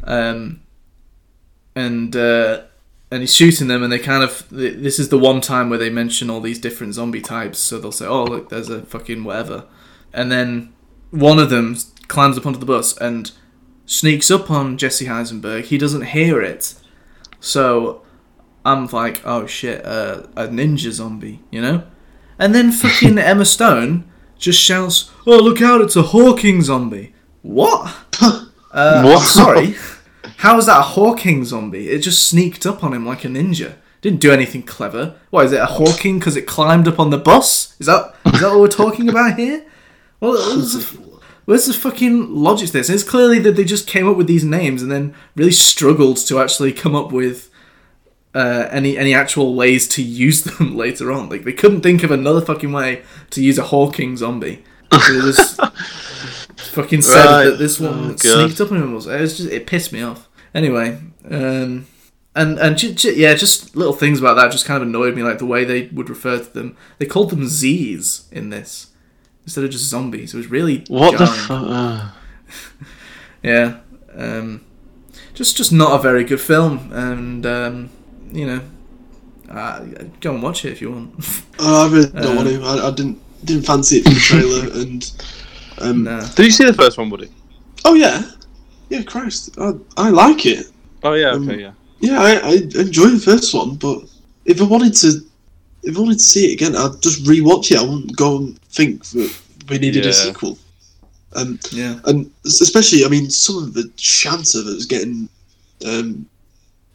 um, 0.04 0.62
and 1.76 2.16
uh, 2.16 2.64
and 3.12 3.22
he's 3.22 3.34
shooting 3.36 3.68
them, 3.68 3.82
and 3.84 3.92
they 3.92 4.00
kind 4.00 4.24
of 4.24 4.46
this 4.50 5.00
is 5.00 5.10
the 5.10 5.18
one 5.18 5.42
time 5.42 5.70
where 5.70 5.80
they 5.80 5.90
mention 5.90 6.30
all 6.30 6.42
these 6.42 6.60
different 6.60 6.94
zombie 6.94 7.22
types. 7.22 7.60
So 7.60 7.80
they'll 7.80 7.92
say, 7.92 8.06
"Oh, 8.06 8.24
look, 8.26 8.50
there's 8.50 8.70
a 8.70 8.84
fucking 8.84 9.24
whatever," 9.24 9.66
and 10.14 10.32
then 10.32 10.74
one 11.12 11.40
of 11.40 11.50
them 11.50 11.76
climbs 12.08 12.38
up 12.38 12.46
onto 12.46 12.60
the 12.60 12.66
bus 12.66 12.96
and 12.98 13.32
sneaks 13.86 14.30
up 14.30 14.52
on 14.52 14.78
Jesse 14.78 15.06
Heisenberg. 15.06 15.66
He 15.66 15.78
doesn't 15.78 16.04
hear 16.08 16.42
it, 16.42 16.76
so 17.40 18.02
I'm 18.66 18.86
like, 18.88 19.22
"Oh 19.26 19.46
shit, 19.48 19.84
uh, 19.86 20.24
a 20.36 20.48
ninja 20.48 20.92
zombie," 20.92 21.42
you 21.52 21.62
know? 21.62 21.84
And 22.38 22.54
then 22.54 22.72
fucking 22.84 23.18
Emma 23.18 23.46
Stone 23.46 24.04
just 24.38 24.60
shouts, 24.62 25.12
"Oh 25.26 25.38
look 25.38 25.62
out! 25.62 25.82
It's 25.82 25.96
a 25.96 26.04
Hawking 26.04 26.62
zombie." 26.62 27.14
What? 27.42 27.96
Uh, 28.72 29.02
What? 29.04 29.26
sorry. 29.26 29.76
How 30.40 30.58
is 30.58 30.66
that 30.68 30.80
a 30.80 30.82
Hawking 30.84 31.44
zombie? 31.44 31.90
It 31.90 32.00
just 32.00 32.28
sneaked 32.28 32.66
up 32.66 32.84
on 32.84 32.94
him 32.94 33.06
like 33.06 33.26
a 33.26 33.28
ninja. 33.28 33.76
Didn't 34.02 34.22
do 34.22 34.32
anything 34.32 34.64
clever. 34.64 35.16
What 35.30 35.46
is 35.46 35.52
it? 35.52 35.60
A 35.60 35.66
Hawking 35.66 36.18
because 36.20 36.38
it 36.38 36.48
climbed 36.48 36.88
up 36.88 37.00
on 37.00 37.10
the 37.10 37.18
bus? 37.18 37.76
Is 37.80 37.88
that 37.88 38.16
is 38.34 38.40
that 38.40 38.50
what 38.52 38.60
we're 38.62 38.68
talking 38.70 39.10
about 39.10 39.38
here? 39.38 39.66
Well, 40.22 40.32
where's 40.56 40.74
the, 40.74 41.20
where's 41.44 41.66
the 41.66 41.74
fucking 41.74 42.34
logic 42.34 42.68
to 42.68 42.74
this? 42.74 42.90
It's 42.90 43.04
clearly 43.04 43.40
that 43.40 43.58
they 43.58 43.66
just 43.66 43.86
came 43.88 44.08
up 44.08 44.16
with 44.16 44.28
these 44.28 44.46
names 44.46 44.82
and 44.82 44.90
then 44.90 45.14
really 45.36 45.52
struggled 45.52 46.16
to 46.28 46.40
actually 46.40 46.72
come 46.72 46.96
up 46.96 47.12
with 47.12 47.50
uh, 48.34 48.68
any 48.72 48.98
any 48.98 49.14
actual 49.14 49.56
ways 49.56 49.90
to 49.90 50.02
use 50.02 50.44
them 50.46 50.78
later 50.78 51.12
on. 51.12 51.28
Like 51.28 51.44
they 51.44 51.52
couldn't 51.52 51.82
think 51.82 52.04
of 52.04 52.12
another 52.12 52.40
fucking 52.40 52.72
way 52.72 53.04
to 53.32 53.44
use 53.44 53.58
a 53.58 53.64
Hawking 53.64 54.16
zombie. 54.16 54.64
They 54.92 54.98
just 55.20 55.60
fucking 56.72 57.02
said 57.02 57.26
Right. 57.26 57.44
that 57.46 57.58
this 57.60 57.78
one 57.78 58.12
Oh, 58.12 58.16
sneaked 58.16 58.62
up 58.62 58.72
on 58.72 58.78
him. 58.82 58.92
It 58.92 58.96
was 58.96 59.06
just 59.06 59.50
it 59.52 59.68
pissed 59.68 59.92
me 59.92 60.02
off. 60.02 60.29
Anyway, 60.54 60.98
um, 61.30 61.86
and 62.36 62.58
and 62.60 62.78
ju- 62.78 62.94
ju- 62.94 63.14
yeah, 63.16 63.34
just 63.36 63.76
little 63.76 63.94
things 63.94 64.20
about 64.20 64.36
that 64.36 64.52
just 64.52 64.66
kind 64.66 64.82
of 64.82 64.88
annoyed 64.88 65.16
me, 65.16 65.24
like 65.24 65.38
the 65.40 65.46
way 65.46 65.64
they 65.66 65.88
would 65.88 66.10
refer 66.10 66.40
to 66.40 66.54
them. 66.54 66.76
They 66.98 67.06
called 67.06 67.30
them 67.30 67.46
Z's 67.48 68.28
in 68.32 68.50
this 68.50 68.88
instead 69.46 69.64
of 69.64 69.70
just 69.72 69.86
zombies. 69.86 70.34
It 70.34 70.38
was 70.38 70.48
really 70.48 70.84
what 70.88 71.18
the 71.18 71.28
fuck? 71.28 71.64
Uh, 71.68 72.10
Yeah, 73.44 73.78
um, 74.16 74.62
just 75.34 75.56
just 75.56 75.72
not 75.72 75.98
a 76.00 76.02
very 76.04 76.24
good 76.24 76.42
film, 76.42 76.92
and 76.92 77.46
um, 77.46 77.90
you 78.32 78.46
know, 78.46 78.62
uh, 79.50 79.80
go 80.20 80.34
and 80.34 80.44
watch 80.44 80.66
it 80.66 80.72
if 80.74 80.82
you 80.82 80.92
want. 80.92 81.14
Uh, 81.58 81.86
I 81.88 81.92
really 81.92 82.10
don't 82.12 82.26
Um, 82.28 82.36
want 82.36 82.50
to. 82.50 82.62
I, 82.64 82.88
I 82.88 82.92
didn't 82.92 83.20
didn't 83.46 83.66
fancy 83.66 83.98
it 83.98 84.04
from 84.04 84.14
the 84.14 84.20
trailer, 84.20 84.74
and 84.82 85.12
um, 85.80 86.04
no. 86.04 86.20
did 86.36 86.46
you 86.48 86.52
see 86.52 86.66
the 86.66 86.74
first 86.74 86.98
one, 86.98 87.10
buddy? 87.10 87.30
oh 87.86 87.94
yeah, 87.94 88.30
yeah, 88.90 89.04
Christ, 89.04 89.58
I, 89.60 89.74
I 89.98 90.10
like 90.10 90.46
it. 90.46 90.68
Oh 91.04 91.14
yeah, 91.14 91.32
Um, 91.32 91.50
okay, 91.50 91.62
yeah. 91.62 91.72
Yeah, 92.02 92.20
I, 92.22 92.32
I 92.44 92.52
enjoyed 92.80 93.14
the 93.14 93.22
first 93.24 93.54
one, 93.54 93.76
but 93.76 94.04
if 94.46 94.62
I 94.62 94.66
wanted 94.66 94.94
to, 94.96 95.22
if 95.84 95.98
I 95.98 96.00
wanted 96.00 96.18
to 96.20 96.24
see 96.24 96.50
it 96.50 96.54
again, 96.54 96.76
I'd 96.76 97.02
just 97.02 97.24
rewatch 97.26 97.72
it. 97.72 97.78
I 97.78 97.82
wouldn't 97.84 98.16
go 98.16 98.38
and 98.38 98.60
think 98.64 99.06
that 99.08 99.34
we 99.70 99.78
needed 99.80 100.04
Yeah. 100.06 100.12
a 100.12 100.14
sequel. 100.14 100.58
Um, 101.36 101.60
Yeah, 101.72 102.00
and 102.06 102.32
especially, 102.46 103.06
I 103.06 103.08
mean, 103.10 103.30
some 103.30 103.58
of 103.62 103.74
the 103.74 103.92
chanter 103.98 104.64
that 104.64 104.74
was 104.76 104.86
getting 104.86 105.30
um, 105.86 106.26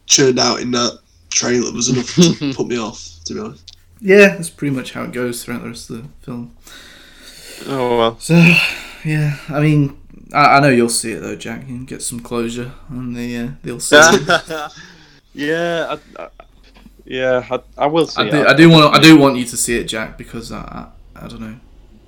churned 0.07 0.39
out 0.39 0.59
in 0.59 0.71
that 0.71 0.99
trailer 1.29 1.71
was 1.71 1.89
enough 1.89 2.13
to 2.15 2.53
put 2.55 2.67
me 2.67 2.77
off. 2.77 3.09
To 3.25 3.33
be 3.33 3.39
honest, 3.39 3.77
yeah, 4.01 4.29
that's 4.35 4.49
pretty 4.49 4.75
much 4.75 4.91
how 4.93 5.03
it 5.03 5.11
goes 5.13 5.43
throughout 5.43 5.61
the 5.63 5.69
rest 5.69 5.89
of 5.89 6.03
the 6.03 6.09
film. 6.25 6.55
Oh 7.67 7.97
well. 7.97 8.19
So, 8.19 8.35
yeah, 9.03 9.37
I 9.49 9.59
mean, 9.61 9.97
I, 10.33 10.57
I 10.57 10.59
know 10.59 10.69
you'll 10.69 10.89
see 10.89 11.13
it 11.13 11.19
though, 11.19 11.35
Jack. 11.35 11.61
You 11.61 11.67
can 11.67 11.85
get 11.85 12.01
some 12.01 12.19
closure 12.19 12.73
on 12.89 13.13
the 13.13 13.37
uh, 13.37 13.49
the 13.61 13.73
will 13.73 14.69
yeah, 15.33 15.97
I, 16.17 16.23
I, 16.23 16.29
yeah, 17.05 17.45
I, 17.49 17.59
I 17.77 17.87
will 17.87 18.07
see. 18.07 18.21
I 18.21 18.25
it. 18.25 18.31
do, 18.31 18.45
I 18.47 18.53
do 18.53 18.69
want 18.69 18.95
I 18.95 18.99
do 18.99 19.17
want 19.17 19.37
you 19.37 19.45
to 19.45 19.57
see 19.57 19.77
it, 19.77 19.85
Jack, 19.85 20.17
because 20.17 20.51
I, 20.51 20.59
I, 21.15 21.23
I 21.23 21.27
don't 21.27 21.41
know. 21.41 21.55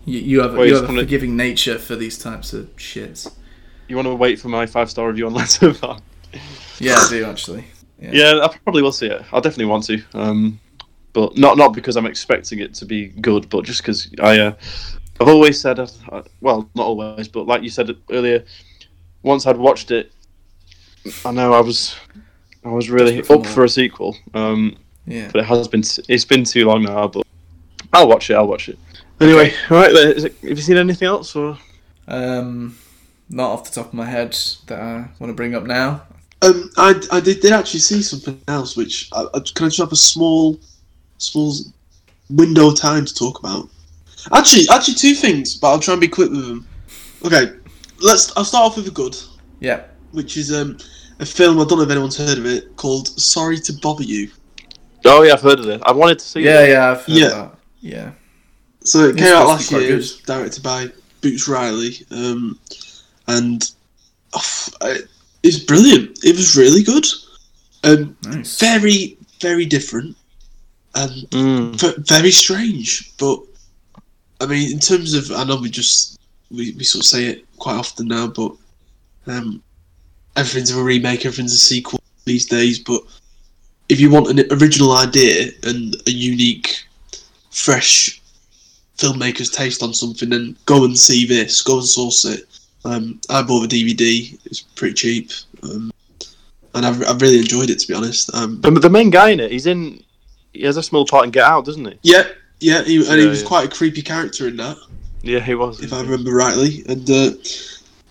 You, 0.05 0.19
you 0.19 0.41
have, 0.41 0.53
Well, 0.55 0.65
you 0.65 0.75
have 0.75 0.85
a 0.85 0.87
forgiving 0.87 1.35
nature 1.35 1.77
for 1.77 1.97
these 1.97 2.17
types 2.17 2.53
of 2.53 2.73
shits. 2.77 3.29
You 3.89 3.97
want 3.97 4.07
to 4.07 4.15
wait 4.15 4.39
for 4.39 4.47
my 4.47 4.65
five 4.65 4.89
star 4.89 5.07
review 5.07 5.27
on 5.27 5.33
Letterboxd? 5.35 6.01
Yeah, 6.79 6.95
I 6.95 7.09
do 7.09 7.25
actually. 7.25 7.65
Yeah. 7.99 8.11
Yeah, 8.13 8.39
I 8.43 8.57
probably 8.63 8.83
will 8.83 8.91
see 8.91 9.07
it. 9.07 9.23
I'll 9.31 9.41
definitely 9.41 9.65
want 9.65 9.85
to. 9.85 10.01
Um, 10.13 10.59
but 11.13 11.37
not 11.37 11.57
not 11.57 11.73
because 11.73 11.95
I'm 11.95 12.05
expecting 12.05 12.59
it 12.59 12.73
to 12.75 12.85
be 12.85 13.07
good, 13.07 13.49
but 13.49 13.65
just 13.65 13.81
because 13.81 14.09
I, 14.21 14.39
uh, 14.39 14.53
I've 15.19 15.27
always 15.27 15.59
said, 15.59 15.79
uh, 15.79 15.87
well, 16.41 16.69
not 16.75 16.85
always, 16.85 17.27
but 17.27 17.47
like 17.47 17.63
you 17.63 17.69
said 17.69 17.89
earlier, 18.11 18.43
once 19.23 19.47
I'd 19.47 19.57
watched 19.57 19.91
it, 19.91 20.11
I 21.25 21.31
know 21.31 21.53
I 21.53 21.59
was, 21.61 21.95
I 22.63 22.69
was 22.69 22.89
really 22.89 23.19
up 23.29 23.45
for 23.45 23.63
a 23.63 23.69
sequel. 23.69 24.15
Um, 24.33 24.77
Yeah. 25.05 25.29
but 25.31 25.39
it 25.41 25.45
has 25.45 25.67
been, 25.67 25.83
it's 26.07 26.25
been 26.25 26.43
too 26.43 26.65
long 26.65 26.83
now. 26.83 27.07
But 27.07 27.25
I'll 27.93 28.07
watch 28.07 28.29
it. 28.29 28.35
I'll 28.35 28.47
watch 28.47 28.69
it. 28.69 28.77
Anyway, 29.19 29.53
all 29.71 29.77
right. 29.77 29.93
Then, 29.93 30.11
is 30.11 30.23
it, 30.25 30.35
have 30.41 30.49
you 30.49 30.55
seen 30.57 30.77
anything 30.77 31.07
else? 31.07 31.35
Or 31.35 31.57
Um, 32.07 32.77
not 33.29 33.51
off 33.51 33.63
the 33.63 33.71
top 33.81 33.87
of 33.87 33.93
my 33.93 34.05
head 34.05 34.37
that 34.67 34.79
I 34.79 35.09
want 35.19 35.29
to 35.31 35.33
bring 35.33 35.55
up 35.55 35.63
now. 35.63 36.03
um, 36.43 36.69
I, 36.77 37.01
I 37.11 37.19
did, 37.19 37.39
did 37.39 37.51
actually 37.53 37.79
see 37.79 38.01
something 38.03 38.39
else, 38.47 38.77
which 38.77 39.09
I, 39.13 39.23
I, 39.33 39.39
can 39.55 39.65
I 39.65 39.69
just 39.69 39.79
have 39.79 39.91
a 39.91 39.95
small, 39.95 40.59
small 41.17 41.53
window 42.29 42.67
of 42.69 42.79
time 42.79 43.05
to 43.05 43.13
talk 43.15 43.39
about? 43.39 43.69
Actually, 44.33 44.63
actually, 44.71 44.95
two 44.95 45.13
things, 45.13 45.55
but 45.55 45.69
I'll 45.69 45.79
try 45.79 45.93
and 45.93 46.01
be 46.01 46.07
quick 46.07 46.29
with 46.31 46.45
them. 46.47 46.67
Okay, 47.25 47.53
let's. 48.01 48.35
I'll 48.37 48.43
start 48.45 48.65
off 48.65 48.77
with 48.77 48.87
a 48.87 48.91
good. 48.91 49.15
Yeah. 49.59 49.83
which 50.11 50.37
is 50.37 50.53
um, 50.53 50.77
a 51.19 51.25
film 51.25 51.59
I 51.59 51.65
don't 51.65 51.79
know 51.79 51.83
if 51.83 51.89
anyone's 51.89 52.15
heard 52.17 52.37
of 52.37 52.45
it 52.45 52.75
called 52.77 53.07
Sorry 53.19 53.57
to 53.59 53.73
Bother 53.73 54.03
You. 54.03 54.29
oh 55.05 55.23
yeah, 55.23 55.33
I've 55.33 55.41
heard 55.41 55.59
of 55.59 55.67
it. 55.67 55.81
I 55.83 55.91
wanted 55.91 56.19
to 56.19 56.25
see 56.25 56.41
Yeah, 56.41 56.61
it. 56.63 56.69
yeah, 56.69 56.91
I've 56.91 57.05
heard 57.05 57.15
Yeah. 57.15 57.27
that. 57.29 57.55
Yeah. 57.81 58.11
So 58.83 58.99
it 59.05 59.09
It's 59.15 59.21
came 59.21 59.35
out 59.35 59.47
last 59.47 59.67
to 59.69 59.69
be 59.69 59.75
quite 59.75 59.81
year, 59.81 59.89
good. 59.89 59.93
it 59.95 59.97
was 59.97 60.17
directed 60.21 60.63
by 60.63 60.91
Boots 61.21 61.47
Riley, 61.47 62.05
um, 62.11 62.57
and 63.27 63.71
oh, 64.33 64.67
I- 64.81 65.01
it's 65.43 65.57
brilliant. 65.59 66.23
It 66.23 66.35
was 66.35 66.55
really 66.55 66.83
good. 66.83 67.05
Um, 67.83 68.15
Nice. 68.23 68.59
very, 68.59 69.17
very 69.41 69.65
different, 69.65 70.15
and 70.95 71.11
Mm. 71.31 71.75
v- 71.79 72.01
very 72.07 72.31
strange. 72.31 73.11
But 73.17 73.39
I 74.39 74.45
mean, 74.45 74.71
in 74.71 74.79
terms 74.79 75.13
of, 75.13 75.31
I 75.31 75.43
know 75.43 75.57
we 75.57 75.69
just 75.69 76.19
we, 76.51 76.71
we 76.77 76.83
sort 76.83 77.03
of 77.03 77.07
say 77.07 77.25
it 77.25 77.45
quite 77.57 77.75
often 77.75 78.07
now, 78.07 78.27
but 78.27 78.51
um, 79.25 79.61
everything's 80.35 80.71
a 80.71 80.81
remake, 80.81 81.25
everything's 81.25 81.53
a 81.53 81.57
sequel 81.57 81.99
these 82.25 82.45
days. 82.45 82.79
But 82.79 83.01
if 83.89 83.99
you 83.99 84.09
want 84.09 84.29
an 84.29 84.45
original 84.51 84.95
idea 84.97 85.51
and 85.63 85.95
a 86.07 86.11
unique, 86.11 86.83
fresh 87.51 88.21
filmmaker's 88.97 89.49
taste 89.49 89.83
on 89.83 89.93
something, 89.93 90.29
then 90.29 90.55
go 90.65 90.85
and 90.85 90.97
see 90.97 91.25
this. 91.25 91.61
Go 91.61 91.77
and 91.77 91.85
source 91.87 92.25
it. 92.25 92.43
Um, 92.85 93.19
I 93.29 93.41
bought 93.41 93.67
the 93.69 93.83
DVD. 93.83 94.37
It's 94.45 94.61
pretty 94.61 94.93
cheap, 94.93 95.31
um, 95.63 95.91
and 96.73 96.85
I've, 96.85 97.01
I've 97.07 97.21
really 97.21 97.39
enjoyed 97.39 97.69
it 97.69 97.79
to 97.79 97.87
be 97.87 97.93
honest. 97.93 98.33
Um, 98.33 98.61
The, 98.61 98.71
the 98.71 98.89
main 98.89 99.09
guy 99.09 99.29
in 99.31 99.39
it, 99.39 99.51
he's 99.51 99.65
in. 99.65 100.03
He 100.53 100.63
has 100.63 100.77
a 100.77 100.83
small 100.83 101.05
part 101.05 101.25
in 101.25 101.31
Get 101.31 101.43
Out, 101.43 101.65
doesn't 101.65 101.85
he? 101.85 101.99
yeah, 102.03 102.23
yeah, 102.59 102.83
he, 102.83 102.97
and 103.09 103.19
he 103.19 103.27
was 103.27 103.41
yeah. 103.41 103.47
quite 103.47 103.65
a 103.65 103.75
creepy 103.75 104.01
character 104.01 104.47
in 104.47 104.57
that. 104.57 104.77
Yeah, 105.21 105.39
he 105.39 105.55
was. 105.55 105.81
if 105.83 105.93
I 105.93 106.01
remember 106.01 106.31
rightly. 106.31 106.83
And 106.87 107.09
uh, 107.09 107.31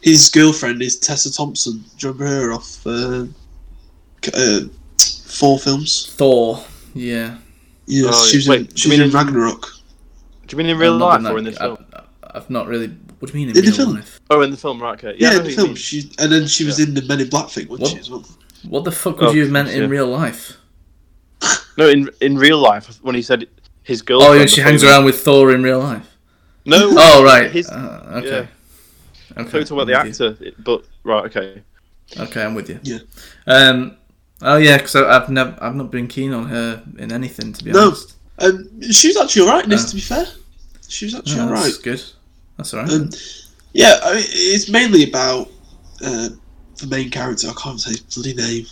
his 0.03 0.29
girlfriend 0.29 0.83
is 0.83 0.99
Tessa 0.99 1.33
Thompson. 1.33 1.85
Do 1.99 2.07
you 2.09 2.13
remember 2.13 2.47
her 2.47 2.53
off 2.53 2.87
uh, 2.87 3.27
uh, 4.35 4.61
four 5.25 5.59
films? 5.59 6.07
Thor. 6.13 6.63
Yeah. 6.95 7.39
Yeah, 7.87 8.11
Oh, 8.13 8.27
she 8.27 8.39
was 8.39 8.49
wait, 8.49 8.61
in, 8.61 8.67
do 8.67 8.77
she 8.77 8.89
you 8.89 8.93
was 8.93 8.99
mean 8.99 9.09
in 9.09 9.15
Ragnarok. 9.15 9.67
Do 10.47 10.55
you 10.57 10.59
mean 10.59 10.67
in 10.71 10.79
real 10.79 10.95
I've 10.95 10.99
not 10.99 11.07
life 11.07 11.23
been 11.23 11.33
or 11.33 11.39
in 11.39 11.45
this 11.45 11.59
film? 11.59 11.79
I've, 11.93 12.05
I've 12.35 12.51
not 12.51 12.67
really 12.67 12.89
What 12.89 13.31
do 13.33 13.39
you 13.39 13.47
mean 13.47 13.51
in, 13.51 13.59
In 13.59 13.65
the 13.65 13.71
real 13.71 13.77
film. 13.77 13.95
life? 13.95 14.21
Oh, 14.31 14.43
in 14.43 14.51
the 14.51 14.57
film, 14.57 14.83
right? 14.83 14.99
Okay. 15.03 15.17
Yeah, 15.19 15.29
I 15.29 15.33
know 15.35 15.39
in 15.39 15.45
the 15.45 15.51
film. 15.53 15.67
mean. 15.69 15.77
She 15.77 16.11
and 16.19 16.33
then 16.33 16.47
she 16.49 16.65
was 16.65 16.79
Yeah. 16.81 16.87
in 16.87 16.95
the 16.95 17.03
Men 17.03 17.21
in 17.21 17.29
Black 17.29 17.49
thing, 17.49 17.69
wasn't 17.69 17.83
What? 17.83 17.93
she 17.93 17.99
as 18.01 18.11
well? 18.11 18.25
What 18.69 18.85
the 18.85 18.93
fuck 18.93 19.21
would 19.21 19.29
Oh, 19.29 19.33
you 19.33 19.43
have 19.43 19.51
meant 19.53 19.69
in 19.69 19.89
real 19.89 20.09
life? 20.09 20.57
No, 21.79 21.89
in 21.89 22.11
in 22.21 22.37
real 22.37 22.59
life, 22.59 22.99
when 23.03 23.15
he 23.15 23.23
said 23.23 23.47
his 23.87 24.03
Oh, 24.03 24.05
girlfriend. 24.05 24.41
yeah, 24.41 24.47
she 24.47 24.61
hangs 24.61 24.83
around 24.85 25.05
with 25.05 25.19
Thor 25.21 25.53
in 25.55 25.63
real 25.63 25.79
life. 25.81 26.07
No. 26.65 26.91
Oh, 26.97 27.23
right. 27.25 27.51
His, 27.51 27.69
Uh, 27.69 28.21
okay. 28.23 28.27
yeah. 28.29 28.35
Okay. 28.43 28.49
I 29.37 29.45
thought 29.45 29.53
you 29.55 29.59
were 29.61 29.65
talking 29.65 29.77
about 29.77 29.87
the 29.87 29.95
I'm 29.95 30.07
with 30.09 30.41
you. 30.41 30.53
but 30.59 30.85
right, 31.05 31.25
okay. 31.27 31.63
Okay, 32.19 32.43
I'm 32.45 32.55
with 32.55 32.69
you. 32.71 32.79
Yeah. 32.83 32.99
Um. 33.47 33.97
Oh 34.43 34.57
yeah, 34.57 34.77
because 34.77 34.95
I've 34.97 35.29
never, 35.31 35.57
I've 35.61 35.75
not 35.75 35.91
been 35.91 36.07
keen 36.09 36.33
on 36.35 36.47
her 36.47 36.83
in 36.99 37.11
anything 37.13 37.53
to 37.55 37.65
be 37.65 37.71
No. 37.73 37.87
honest. 37.89 38.15
Um, 38.39 38.69
she 38.93 39.09
was 39.09 39.17
actually 39.17 39.43
alright 39.49 39.65
in 39.65 39.71
this, 39.71 39.85
Oh. 39.87 39.89
to 39.91 39.95
be 39.95 40.01
fair. 40.03 40.27
She 40.89 41.07
was 41.07 41.15
actually 41.15 41.37
No, 41.37 41.47
alright. 41.47 41.63
that's 41.65 41.79
good. 41.79 42.03
That's 42.57 42.75
alright. 42.75 42.93
Um, 42.93 43.11
yeah, 43.73 43.99
I 44.05 44.15
mean, 44.15 44.25
it's 44.29 44.69
mainly 44.69 45.05
about 45.09 45.49
uh, 46.05 46.29
the 46.77 46.87
main 46.89 47.11
character. 47.11 47.49
I 47.49 47.55
can't 47.61 47.81
say 47.81 47.91
his 47.91 48.01
bloody 48.01 48.35
name. 48.35 48.67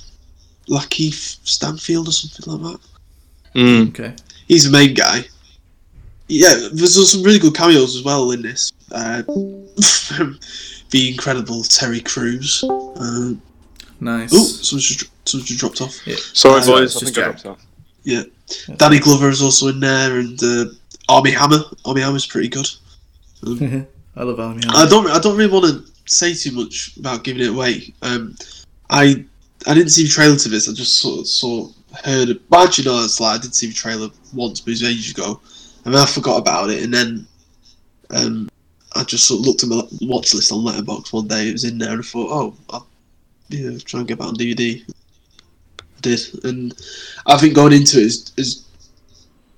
Lakeith 0.69 1.39
Stanfield 1.47 2.09
or 2.09 2.13
something 2.13 2.53
like 2.55 2.73
that. 2.73 3.59
Mm. 3.59 3.89
okay. 3.89 4.15
He's 4.49 4.65
the 4.65 4.71
main 4.71 4.95
guy. 4.95 5.25
Yeah, 6.29 6.55
there's 6.73 7.11
some 7.11 7.23
really 7.23 7.39
good 7.39 7.55
cameos 7.55 7.97
as 7.97 8.03
well 8.03 8.31
in 8.31 8.43
this. 8.43 8.73
Uh, 8.91 9.23
the 10.91 11.11
incredible 11.11 11.63
Terry 11.65 12.01
Crews. 12.01 12.65
Uh, 12.69 13.33
Nice. 14.01 14.31
oh, 14.35 14.39
someone's 14.45 14.87
just, 14.89 15.11
someone's 15.29 15.49
just 15.49 15.61
dropped 15.61 15.81
off. 15.81 16.07
Yeah. 16.07 16.17
Sorry, 16.17 16.61
Uh, 16.63 16.67
boys. 16.67 16.95
it's 16.95 16.97
I 16.97 17.01
just 17.01 17.15
think 17.15 17.27
I 17.27 17.33
Jack. 17.33 17.43
dropped 17.43 17.61
out. 18.67 18.79
Danny 18.79 18.99
Glover 18.99 19.31
is 19.31 19.41
also 19.43 19.69
in 19.69 19.81
there, 19.81 20.19
and 20.19 20.43
uh, 20.43 20.67
Armie 21.09 21.31
Hammer. 21.31 21.59
Armie 21.85 22.03
Hammer's 22.03 22.27
pretty 22.27 22.49
good. 22.49 22.69
I 24.17 24.23
love 24.23 24.39
Armie. 24.41 24.63
Hammer. 24.65 24.77
I 24.77 24.87
don't. 24.87 25.09
I 25.11 25.19
don't 25.21 25.37
really 25.37 25.51
want 25.53 25.65
to 25.67 25.91
say 26.07 26.35
too 26.35 26.53
much 26.53 26.97
about 26.99 27.25
giving 27.25 27.43
it 27.43 27.49
away. 27.51 27.93
Um, 28.03 28.37
I 28.91 29.25
I 29.67 29.75
didn't 29.75 29.91
see 29.91 30.03
the 30.05 30.09
trailer 30.11 30.37
to 30.37 30.49
this. 30.49 30.69
I 30.69 30.73
just 30.75 30.99
sort 30.99 31.21
of 31.21 31.27
saw 31.27 31.69
heard. 32.05 32.29
It. 32.31 32.43
Well, 32.49 32.65
actually, 32.65 32.87
no, 32.87 33.03
it's 33.03 33.21
like 33.21 33.39
I 33.39 33.43
did 33.43 33.55
see 33.55 33.69
the 33.69 33.75
trailer 33.75 34.09
once, 34.33 34.61
but 34.61 34.69
it 34.69 34.73
was 34.73 34.85
ages 34.85 35.13
ago, 35.13 35.41
and 35.85 35.95
then 35.95 36.03
I 36.03 36.07
forgot 36.07 36.39
about 36.39 36.71
it. 36.71 36.83
And 36.83 36.93
then 36.93 37.27
um, 38.11 38.49
I 38.95 39.05
just 39.05 39.27
sort 39.27 39.41
of 39.41 39.47
looked 39.47 39.63
at 39.63 39.69
my 39.69 39.83
watch 40.03 40.35
list 40.35 40.53
on 40.53 40.61
Letterboxd 40.61 41.13
one 41.13 41.29
day. 41.29 41.49
It 41.49 41.53
was 41.53 41.65
in 41.65 41.79
there, 41.79 41.91
and 41.91 42.01
I 42.01 42.03
thought, 42.03 42.31
oh, 42.31 42.57
I'll 42.71 42.87
yeah, 43.49 43.79
try 43.85 44.01
and 44.01 44.09
get 44.09 44.19
that 44.19 44.25
on 44.27 44.37
DVD. 44.37 44.83
Did 46.03 46.45
and 46.45 46.75
I 47.27 47.39
think 47.39 47.55
going 47.55 47.73
into 47.73 47.99
it 47.99 48.05
as, 48.07 48.33
as 48.37 48.65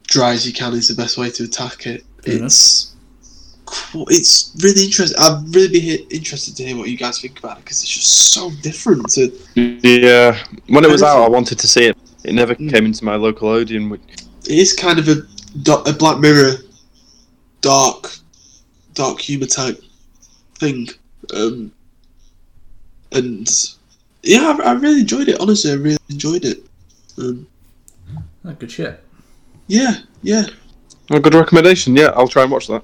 dry 0.05 0.33
as 0.33 0.47
you 0.47 0.53
can 0.53 0.75
is 0.75 0.89
the 0.89 0.95
best 0.95 1.19
way 1.19 1.31
to 1.31 1.45
attack 1.45 1.87
it. 1.87 2.05
Fair 2.23 2.37
enough. 2.37 2.47
it's 2.47 2.95
it's 4.09 4.53
really 4.63 4.85
interesting. 4.85 5.19
I'd 5.21 5.43
really 5.55 5.69
be 5.69 5.81
he- 5.81 6.07
interested 6.11 6.57
to 6.57 6.65
hear 6.65 6.77
what 6.77 6.89
you 6.89 6.97
guys 6.97 7.21
think 7.21 7.39
about 7.39 7.59
it 7.59 7.65
because 7.65 7.83
it's 7.83 7.91
just 7.91 8.33
so 8.33 8.51
different. 8.63 9.09
To, 9.11 9.33
Yeah, 9.57 10.39
when 10.69 10.85
it 10.85 10.91
was 10.91 11.03
out, 11.03 11.23
I 11.23 11.29
wanted 11.29 11.59
to 11.59 11.69
see 11.69 11.87
it. 11.87 11.97
It 12.27 12.35
never 12.35 12.57
Mm. 12.57 12.71
came 12.71 12.85
into 12.87 13.05
my 13.05 13.15
local 13.15 13.49
Odeon. 13.49 13.89
which- 13.89 14.01
it 14.47 14.59
is 14.59 14.73
kind 14.73 14.99
of 14.99 15.09
a, 15.09 15.23
a 15.87 15.93
Black 15.93 16.19
Mirror, 16.19 16.57
dark, 17.61 18.17
dark 18.95 19.21
humor 19.21 19.47
type 19.47 19.81
thing, 20.59 20.89
um, 21.35 21.71
and 23.13 23.49
yeah, 24.23 24.57
I, 24.61 24.71
I 24.71 24.73
really 24.73 25.01
enjoyed 25.01 25.29
it. 25.29 25.39
Honestly, 25.41 25.71
I 25.71 25.75
really 25.75 25.99
enjoyed 26.11 26.45
it. 26.45 26.65
Um, 27.19 27.47
Oh, 28.45 28.53
good 28.53 28.71
shit. 28.71 29.03
yeah, 29.67 29.99
yeah. 30.23 30.47
A 31.11 31.19
good 31.21 31.35
recommendation. 31.35 31.97
Yeah, 31.97 32.11
I'll 32.17 32.29
try 32.29 32.43
and 32.43 32.51
watch 32.53 32.67
that. 32.69 32.83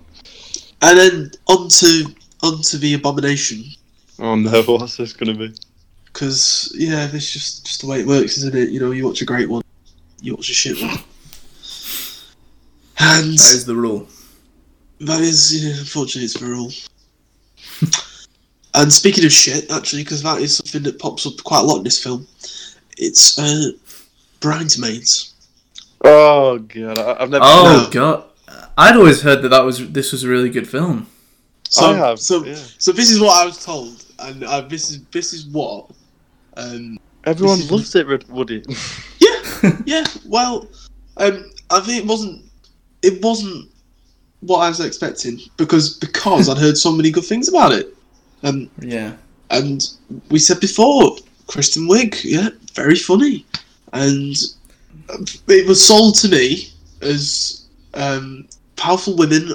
And 0.82 0.98
then 0.98 1.30
onto 1.48 2.04
onto 2.42 2.78
the 2.78 2.94
abomination. 2.94 3.64
Oh 4.18 4.34
no, 4.36 4.62
what's 4.66 4.96
this 4.96 5.12
going 5.12 5.36
to 5.36 5.48
be? 5.48 5.54
Because 6.12 6.72
yeah, 6.76 7.08
it's 7.12 7.32
just 7.32 7.64
just 7.66 7.80
the 7.80 7.86
way 7.86 8.00
it 8.00 8.06
works, 8.06 8.36
isn't 8.38 8.54
it? 8.54 8.68
You 8.70 8.80
know, 8.80 8.90
you 8.90 9.06
watch 9.06 9.22
a 9.22 9.24
great 9.24 9.48
one, 9.48 9.62
you 10.20 10.34
watch 10.34 10.50
a 10.50 10.54
shit 10.54 10.80
one, 10.80 10.98
and 12.98 13.32
That 13.32 13.52
is 13.54 13.64
the 13.64 13.74
rule. 13.74 14.06
that 15.00 15.20
is 15.20 15.64
yeah, 15.64 15.78
unfortunately 15.78 16.24
it's 16.24 16.38
the 16.38 16.46
rule. 16.46 16.70
and 18.74 18.92
speaking 18.92 19.24
of 19.24 19.32
shit, 19.32 19.70
actually, 19.72 20.04
because 20.04 20.22
that 20.22 20.40
is 20.40 20.56
something 20.56 20.82
that 20.82 20.98
pops 20.98 21.26
up 21.26 21.34
quite 21.44 21.60
a 21.60 21.62
lot 21.64 21.78
in 21.78 21.84
this 21.84 22.02
film, 22.02 22.26
it's 22.98 23.38
uh, 23.38 23.70
bridesmaids. 24.40 25.34
Oh 26.04 26.58
god, 26.58 26.98
I, 26.98 27.22
I've 27.22 27.30
never. 27.30 27.44
Oh 27.46 27.84
No. 27.84 27.90
god, 27.90 28.24
I'd 28.76 28.96
always 28.96 29.22
heard 29.22 29.42
that 29.42 29.48
that 29.48 29.64
was 29.64 29.90
this 29.92 30.12
was 30.12 30.24
a 30.24 30.28
really 30.28 30.50
good 30.50 30.68
film. 30.68 31.06
So, 31.68 31.86
I 31.86 31.94
have, 31.96 32.20
so, 32.20 32.44
yeah. 32.44 32.54
so 32.76 32.92
this 32.92 33.10
is 33.10 33.18
what 33.18 33.34
I 33.40 33.46
was 33.46 33.64
told, 33.64 34.04
and 34.18 34.44
uh, 34.44 34.60
this 34.62 34.90
is 34.90 35.02
this 35.06 35.32
is 35.32 35.46
what. 35.46 35.90
Um, 36.56 36.98
Everyone 37.24 37.56
This 37.58 37.66
is- 37.66 37.70
loves 37.72 37.94
it, 37.94 38.28
Woody. 38.28 38.62
Yeah, 39.20 39.72
yeah. 39.86 40.04
Well, 40.26 40.66
um, 41.18 41.50
I 41.70 41.78
think 41.80 42.02
it 42.02 42.06
wasn't. 42.08 42.42
It 43.02 43.22
wasn't 43.22 43.68
what 44.40 44.58
I 44.58 44.68
was 44.68 44.80
expecting 44.80 45.38
because 45.56 45.98
because 45.98 46.48
I'd 46.48 46.58
heard 46.58 46.76
so 46.76 46.90
many 46.90 47.10
good 47.12 47.24
things 47.24 47.48
about 47.48 47.70
it. 47.72 47.94
Um, 48.42 48.68
Yeah. 48.80 49.14
and 49.50 49.86
we 50.30 50.40
said 50.40 50.58
before, 50.58 51.16
Kristen 51.46 51.86
Wiig, 51.88 52.24
yeah, 52.24 52.48
very 52.74 52.96
funny, 52.96 53.46
and 53.92 54.34
uh, 55.08 55.18
it 55.46 55.66
was 55.68 55.84
sold 55.84 56.16
to 56.16 56.28
me 56.28 56.68
as 57.02 57.66
um, 57.94 58.48
powerful 58.74 59.16
women 59.16 59.52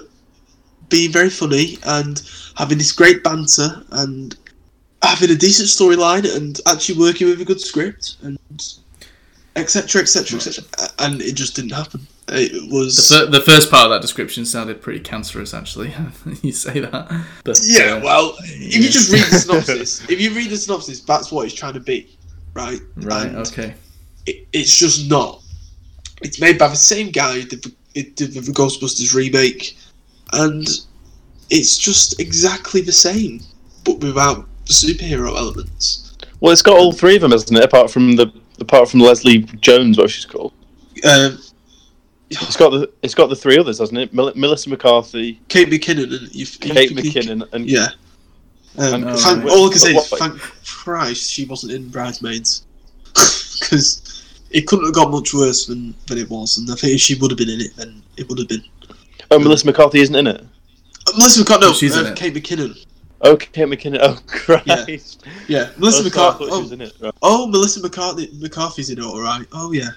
being 0.88 1.12
very 1.12 1.30
funny 1.30 1.78
and 1.84 2.22
having 2.56 2.78
this 2.78 2.94
great 2.94 3.24
banter 3.26 3.84
and 3.92 4.38
having 5.04 5.30
a 5.30 5.36
decent 5.36 5.68
storyline 5.70 6.36
and 6.36 6.60
actually 6.66 6.98
working 7.00 7.28
with 7.28 7.40
a 7.42 7.46
good 7.46 7.62
script 7.62 8.18
and 8.24 8.38
etc 9.56 10.02
etc 10.02 10.38
etc 10.38 10.64
and 11.00 11.22
it 11.22 11.34
just 11.36 11.56
didn't 11.56 11.72
happen 11.72 12.06
it 12.30 12.52
The, 12.52 12.76
was 12.76 13.10
fir- 13.10 13.26
the 13.28 13.40
first 13.40 13.72
part 13.72 13.86
of 13.86 13.92
that 13.92 14.02
description 14.02 14.46
sounded 14.46 14.82
pretty 14.82 15.00
cancerous, 15.00 15.54
actually. 15.54 15.94
you 16.42 16.52
say 16.52 16.80
that, 16.82 17.26
but 17.46 17.60
yeah 17.64 17.94
uh, 17.94 18.02
well 18.04 18.36
if 18.42 18.76
you 18.76 18.90
just 18.90 19.12
read 19.12 19.24
the 19.24 19.40
synopsis 19.40 20.02
if 20.10 20.20
you 20.20 20.34
read 20.34 20.50
the 20.50 20.58
synopsis 20.58 21.02
that's 21.02 21.32
what 21.32 21.46
it's 21.46 21.56
trying 21.56 21.74
to 21.74 21.80
be 21.80 22.18
right 22.54 22.82
right, 22.98 23.28
And 23.28 23.38
okay. 23.48 23.74
it, 24.26 24.48
it's 24.52 24.76
just 24.78 25.10
not 25.10 25.42
it's 26.22 26.42
made 26.42 26.58
by 26.58 26.68
the 26.68 26.76
same 26.76 27.12
guy 27.12 27.40
who 27.40 27.44
did 27.48 27.64
the, 27.64 27.72
it 27.96 28.16
did 28.16 28.34
the 28.34 28.42
ghostbusters 28.52 29.14
remake 29.16 29.78
and 30.34 30.68
it's 31.50 31.78
just 31.78 32.20
exactly 32.20 32.82
the 32.82 32.92
same 32.92 33.40
but 33.86 34.00
without 34.00 34.48
the 34.57 34.57
superhero 34.68 35.36
elements 35.38 36.16
Well, 36.40 36.52
it's 36.54 36.62
got 36.62 36.78
all 36.78 36.92
three 36.94 37.16
of 37.16 37.22
them, 37.22 37.32
hasn't 37.32 37.58
it? 37.58 37.64
Apart 37.64 37.90
from 37.92 38.16
the 38.16 38.32
apart 38.60 38.90
from 38.90 39.00
Leslie 39.02 39.40
Jones, 39.62 39.98
what 39.98 40.10
she's 40.10 40.26
called. 40.26 40.54
um, 41.04 41.38
It's 42.30 42.58
got 42.58 42.72
the 42.72 42.90
it's 43.04 43.16
got 43.16 43.28
the 43.30 43.36
three 43.36 43.58
others, 43.58 43.80
hasn't 43.80 43.98
it? 44.00 44.14
Mel- 44.14 44.34
Melissa 44.36 44.70
McCarthy, 44.70 45.40
Kate 45.48 45.70
McKinnon 45.70 46.18
and 46.18 46.36
you, 46.36 46.46
Kate 46.46 46.92
you- 46.92 46.96
McKinnon, 46.98 47.48
and 47.54 47.70
Yeah. 47.70 47.88
Um, 48.78 48.94
And- 48.94 49.06
Oh, 49.06 49.16
thank, 49.18 49.44
right. 49.44 49.52
all 49.52 49.68
I 49.68 49.70
can 49.72 49.80
say 49.80 49.96
is 49.96 50.08
thank 50.10 50.40
Christ 50.66 51.32
she 51.32 51.46
wasn't 51.46 51.72
in 51.74 51.90
Bridesmaids 51.90 52.64
because 53.60 54.24
it 54.52 54.68
couldn't 54.68 54.86
have 54.86 54.94
got 54.94 55.12
much 55.12 55.34
worse 55.34 55.66
than, 55.66 55.94
than 56.08 56.18
it 56.20 56.30
was, 56.30 56.58
and 56.58 56.70
I 56.72 56.76
think 56.76 56.94
if 56.94 57.02
she 57.02 57.16
would 57.16 57.32
have 57.32 57.38
been 57.38 57.50
in 57.50 57.62
it, 57.62 57.76
then 57.76 58.02
it 58.18 58.30
would 58.30 58.38
have 58.40 58.48
been. 58.48 58.64
oh, 59.32 59.40
Melissa 59.40 59.66
McCarthy 59.66 60.00
isn't 60.00 60.16
in 60.16 60.28
it. 60.28 60.42
Uh, 61.08 61.12
Melissa 61.18 61.40
McCarthy, 61.42 61.66
no, 61.66 61.74
She's 61.74 61.96
in 61.98 62.06
uh, 62.06 62.10
it. 62.10 62.16
Kate 62.18 62.34
McKinnon. 62.34 62.78
Oh, 63.22 63.36
Kate 63.36 63.68
McKinnon. 63.68 64.00
Oh, 64.02 64.20
Christ. 64.28 65.26
Yeah, 65.48 65.72
Melissa 65.78 66.02
Oh, 66.02 66.04
McCarthy. 66.04 66.46
thought 66.46 66.56
she 66.56 66.62
was 66.62 66.72
Oh, 66.72 66.74
in 66.76 66.82
it. 66.82 66.94
Right. 67.00 67.14
oh, 67.24 67.48
Melissa 67.48 67.82
McCarthy. 67.82 68.30
McCarthy's 68.40 68.90
in 68.90 69.00
it, 69.00 69.04
all 69.04 69.20
right. 69.22 69.46
Oh 69.52 69.72
yeah, 69.72 69.90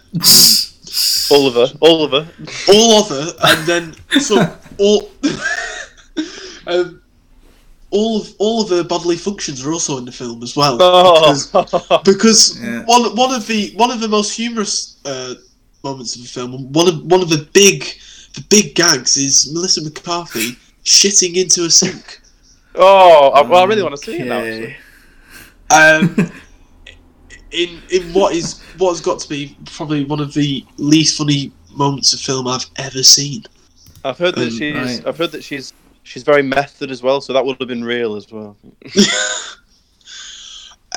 Oliver, 1.30 1.66
Oliver. 1.82 2.28
all 2.68 3.00
of 3.02 3.08
her, 3.08 3.32
and 3.44 3.66
then 3.66 3.94
so 4.20 4.56
all. 4.78 5.10
um, 6.66 7.02
all 7.92 8.20
of 8.20 8.32
all 8.38 8.62
of 8.62 8.68
her 8.70 8.84
bodily 8.84 9.16
functions 9.16 9.66
are 9.66 9.72
also 9.72 9.98
in 9.98 10.04
the 10.04 10.12
film 10.12 10.42
as 10.44 10.54
well. 10.56 10.76
because- 10.78 11.50
Oh, 11.52 12.00
because 12.04 12.58
Yeah. 12.62 12.84
one 12.84 13.14
one 13.16 13.34
of 13.34 13.46
the 13.48 13.72
one 13.76 13.90
of 13.90 14.00
the 14.00 14.08
most 14.08 14.36
humorous 14.36 14.96
uh, 15.04 15.34
moments 15.82 16.14
of 16.16 16.22
the 16.22 16.28
film, 16.28 16.72
one 16.72 16.86
of 16.88 17.02
one 17.04 17.20
of 17.20 17.28
the 17.28 17.48
big 17.52 17.84
the 18.34 18.42
big 18.48 18.74
gags 18.76 19.16
is 19.16 19.52
Melissa 19.52 19.82
McCarthy 19.82 20.56
shitting 20.84 21.34
into 21.36 21.64
a 21.64 21.70
sink. 21.70 22.19
Oh 22.74 23.30
I, 23.34 23.42
well, 23.42 23.62
I 23.62 23.66
really 23.66 23.82
want 23.82 23.96
to 23.96 24.02
see 24.04 24.18
it 24.20 24.26
now. 24.26 24.38
Okay. 24.40 24.76
Actually. 25.70 26.26
Um, 26.26 26.32
in 27.52 27.80
in 27.90 28.12
what 28.12 28.34
is 28.34 28.60
what 28.78 28.90
has 28.90 29.00
got 29.00 29.18
to 29.20 29.28
be 29.28 29.56
probably 29.66 30.04
one 30.04 30.20
of 30.20 30.32
the 30.34 30.64
least 30.76 31.18
funny 31.18 31.52
moments 31.74 32.12
of 32.12 32.20
film 32.20 32.46
I've 32.48 32.66
ever 32.76 33.02
seen. 33.02 33.44
I've 34.04 34.18
heard 34.18 34.34
that 34.36 34.48
Um, 34.48 34.50
she's. 34.50 34.74
right. 34.74 35.06
I've 35.06 35.18
heard 35.18 35.32
that 35.32 35.44
she's. 35.44 35.72
She's 36.02 36.22
very 36.22 36.42
method 36.42 36.90
as 36.90 37.02
well, 37.02 37.20
so 37.20 37.32
that 37.34 37.44
would 37.44 37.58
have 37.60 37.68
been 37.68 37.84
real 37.84 38.16
as 38.16 38.32
well. 38.32 38.56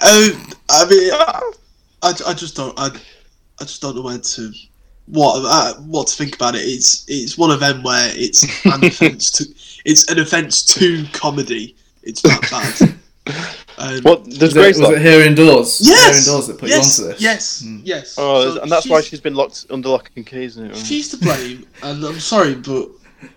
Um, 0.01 0.47
I 0.69 0.85
mean, 0.89 1.11
I, 1.13 1.51
I 2.27 2.33
just 2.33 2.55
don't 2.55 2.77
I, 2.77 2.87
I 3.61 3.63
just 3.63 3.81
don't 3.81 3.95
know 3.95 4.01
where 4.01 4.17
to 4.17 4.51
what 5.05 5.43
uh, 5.45 5.79
what 5.81 6.07
to 6.07 6.15
think 6.15 6.35
about 6.35 6.55
it. 6.55 6.61
It's 6.61 7.05
it's 7.07 7.37
one 7.37 7.51
of 7.51 7.59
them 7.59 7.83
where 7.83 8.11
it's 8.15 8.43
an 8.65 8.83
offence 8.83 9.31
to 9.31 9.45
it's 9.85 10.09
an 10.11 10.19
offence 10.19 10.63
to 10.75 11.05
comedy. 11.13 11.75
It's 12.03 12.21
that 12.21 12.41
bad. 13.25 13.35
Um, 13.77 14.01
What 14.03 14.25
does 14.25 14.53
Was 14.53 14.77
it, 14.77 14.81
was 14.81 14.89
it 14.91 15.01
here 15.01 15.21
indoors? 15.21 15.79
Yes. 15.81 16.25
Here 16.25 16.33
indoors 16.33 16.47
that 16.47 16.57
put 16.57 16.69
yes, 16.69 16.97
you 16.99 17.05
onto 17.05 17.13
this. 17.13 17.21
Yes, 17.21 17.63
Mm. 17.65 17.81
yes. 17.83 18.15
Oh, 18.17 18.55
So 18.55 18.61
and 18.61 18.71
that's 18.71 18.87
why 18.87 18.99
she's- 18.99 19.09
she's 19.09 19.21
been 19.21 19.35
locked 19.35 19.65
under 19.69 19.89
lock 19.89 20.11
and 20.15 20.25
key, 20.25 20.43
isn't 20.43 20.65
it? 20.71 20.77
She's 20.77 21.09
to 21.09 21.17
blame, 21.17 21.65
and 21.81 22.03
I'm 22.03 22.19
sorry, 22.19 22.55
but 22.55 22.89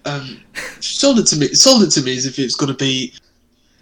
um, 0.05 0.41
she 0.81 0.97
sold 0.97 1.19
it 1.21 1.27
to 1.29 1.37
me. 1.37 1.49
Sold 1.55 1.83
it 1.85 1.91
to 1.93 2.03
me 2.03 2.17
as 2.17 2.27
if 2.27 2.39
it's 2.39 2.57
going 2.57 2.73
to 2.73 2.77
be 2.79 3.13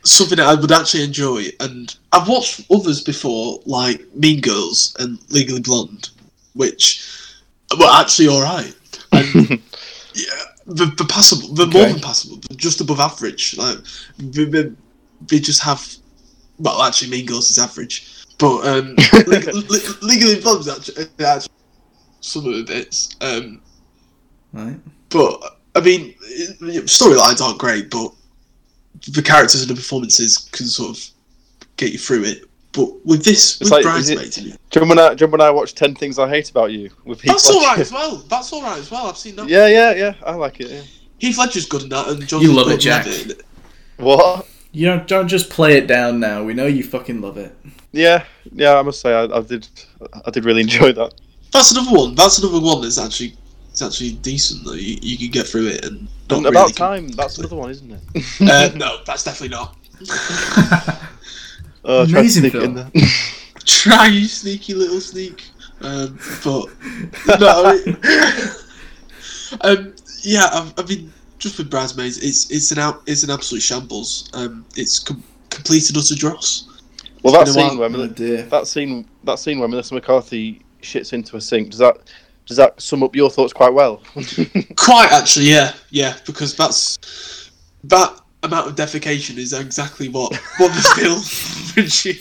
something 0.04 0.36
that 0.36 0.46
I 0.46 0.54
would 0.54 0.70
actually 0.70 1.02
enjoy. 1.04 1.46
And 1.60 1.94
I've 2.12 2.28
watched 2.28 2.60
others 2.70 3.00
before, 3.00 3.60
like 3.64 4.04
Mean 4.14 4.40
Girls 4.42 4.94
and 4.98 5.18
Legally 5.30 5.60
Blonde, 5.62 6.10
which 6.52 7.02
were 7.78 7.88
actually 7.90 8.28
all 8.28 8.42
right. 8.42 8.74
And 9.12 9.50
yeah, 10.14 10.42
the, 10.66 10.86
the 10.86 11.04
passable, 11.04 11.54
the 11.54 11.66
more 11.66 11.86
than 11.86 12.00
passable, 12.00 12.38
they're 12.48 12.56
just 12.56 12.80
above 12.80 13.00
average. 13.00 13.56
Like 13.56 13.78
they, 14.18 14.44
they, 15.26 15.38
just 15.38 15.62
have. 15.62 15.86
Well, 16.58 16.82
actually, 16.82 17.10
Mean 17.10 17.26
Girls 17.26 17.50
is 17.50 17.58
average, 17.58 18.24
but 18.38 18.66
um, 18.66 18.96
Le- 19.26 19.52
Le- 19.52 19.98
Legally 20.02 20.32
is 20.34 20.68
actually, 20.68 21.06
actually 21.24 21.52
some 22.20 22.46
of 22.46 22.54
the 22.54 22.64
bits. 22.64 23.16
Um, 23.20 23.60
Right. 24.52 24.78
but 25.08 25.58
I 25.74 25.80
mean, 25.80 26.14
storylines 26.20 27.40
aren't 27.40 27.58
great, 27.58 27.90
but 27.90 28.12
the 29.08 29.20
characters 29.20 29.62
and 29.62 29.70
the 29.70 29.74
performances 29.74 30.48
can 30.52 30.66
sort 30.66 30.96
of 30.96 31.04
get 31.76 31.92
you 31.92 31.98
through 31.98 32.24
it. 32.24 32.44
But 32.74 33.06
with 33.06 33.24
this, 33.24 33.60
with 33.60 33.70
like, 33.70 33.84
is 33.86 34.10
it- 34.10 34.16
Bridesmaids, 34.16 34.38
in 34.38 34.46
it, 34.48 34.58
Do 34.70 34.80
you 34.80 34.82
remember 34.82 35.02
when 35.02 35.12
I, 35.12 35.14
do 35.14 35.22
you 35.22 35.26
remember 35.26 35.44
when 35.44 35.48
I 35.48 35.50
watched 35.50 35.76
Ten 35.76 35.94
Things 35.94 36.18
I 36.18 36.28
Hate 36.28 36.50
About 36.50 36.72
You 36.72 36.90
with 37.04 37.20
Heath 37.20 37.30
that's 37.32 37.48
all 37.48 37.62
right 37.62 37.78
as 37.78 37.92
well. 37.92 38.16
That's 38.16 38.52
all 38.52 38.62
right 38.62 38.78
as 38.78 38.90
well. 38.90 39.06
I've 39.06 39.16
seen 39.16 39.36
that. 39.36 39.48
Yeah, 39.48 39.68
yeah, 39.68 39.94
yeah. 39.94 40.14
I 40.24 40.34
like 40.34 40.60
it. 40.60 40.70
Yeah. 40.70 40.82
Heath 41.18 41.38
Ledger's 41.38 41.66
good 41.66 41.84
in 41.84 41.88
that, 41.90 42.08
and 42.08 42.26
John. 42.26 42.42
You 42.42 42.52
love 42.52 42.70
it, 42.70 42.78
Jack. 42.78 43.06
What? 43.96 44.48
You 44.72 44.86
don't, 44.86 45.06
don't 45.06 45.28
just 45.28 45.50
play 45.50 45.76
it 45.78 45.86
down 45.86 46.18
now. 46.18 46.42
We 46.42 46.52
know 46.52 46.66
you 46.66 46.82
fucking 46.82 47.20
love 47.20 47.38
it. 47.38 47.56
Yeah, 47.92 48.24
yeah. 48.52 48.74
I 48.74 48.82
must 48.82 49.00
say, 49.00 49.14
I, 49.14 49.24
I 49.24 49.40
did, 49.40 49.68
I 50.26 50.30
did 50.30 50.44
really 50.44 50.62
enjoy 50.62 50.92
that. 50.92 51.14
That's 51.52 51.70
another 51.70 51.96
one. 51.96 52.16
That's 52.16 52.38
another 52.38 52.58
one 52.60 52.82
that's 52.82 52.98
actually 52.98 53.36
it's 53.70 53.82
actually 53.82 54.12
decent 54.12 54.64
though. 54.64 54.72
You, 54.72 54.98
you 55.00 55.16
can 55.16 55.30
get 55.30 55.46
through 55.46 55.68
it 55.68 55.84
and 55.84 56.08
not 56.28 56.38
And 56.38 56.46
really 56.46 56.48
about 56.48 56.66
com- 56.74 56.74
time. 56.74 57.08
That's 57.08 57.38
another 57.38 57.56
one, 57.56 57.70
isn't 57.70 57.90
it? 57.92 58.00
Uh, 58.40 58.70
no, 58.76 58.98
that's 59.06 59.22
definitely 59.22 59.56
not. 59.56 59.76
Oh, 61.84 62.06
try 62.06 62.20
Amazing 62.20 62.50
film. 62.50 62.64
in 62.64 62.74
there. 62.74 62.90
Try 63.66 64.06
you 64.08 64.26
sneaky 64.26 64.74
little 64.74 65.00
sneak. 65.00 65.48
Um, 65.80 66.18
but 66.44 66.66
no, 67.40 67.64
I 67.64 67.82
mean, 67.84 67.96
um, 69.62 69.94
yeah, 70.22 70.44
I, 70.52 70.72
I 70.78 70.82
mean, 70.86 71.12
just 71.38 71.56
with 71.58 71.70
bridesmaids, 71.70 72.18
it's 72.18 72.50
it's 72.50 72.72
an 72.72 72.78
out, 72.78 73.02
it's 73.06 73.22
an 73.22 73.30
absolute 73.30 73.62
shambles. 73.62 74.28
Um, 74.34 74.64
it's 74.76 74.98
com- 74.98 75.22
complete 75.50 75.88
and 75.88 75.96
utter 75.98 76.14
dross. 76.14 76.68
Well, 77.22 77.32
that 77.34 77.42
It's 77.48 77.56
been 77.56 77.66
a 77.66 77.68
scene 77.70 77.78
while. 77.78 77.90
where 77.90 78.00
Oh 78.00 78.06
Mel- 78.06 78.48
that 78.50 78.66
scene 78.66 79.08
that 79.24 79.38
scene 79.38 79.58
where 79.58 79.68
Melissa 79.68 79.94
McCarthy 79.94 80.62
shits 80.82 81.12
into 81.14 81.36
a 81.36 81.40
sink 81.40 81.70
does 81.70 81.78
that 81.78 81.96
does 82.46 82.58
that 82.58 82.78
sum 82.80 83.02
up 83.02 83.16
your 83.16 83.30
thoughts 83.30 83.54
quite 83.54 83.72
well? 83.72 84.02
Quite 84.76 85.10
actually, 85.12 85.46
yeah, 85.46 85.72
yeah, 85.90 86.14
because 86.26 86.54
that's 86.54 87.50
that 87.84 88.20
amount 88.44 88.68
of 88.68 88.76
defecation 88.76 89.36
is 89.38 89.52
exactly 89.52 90.08
what 90.08 90.32
what 90.58 90.68
the 90.74 90.82
film. 90.96 91.20
when 91.74 91.88
she- 91.88 92.20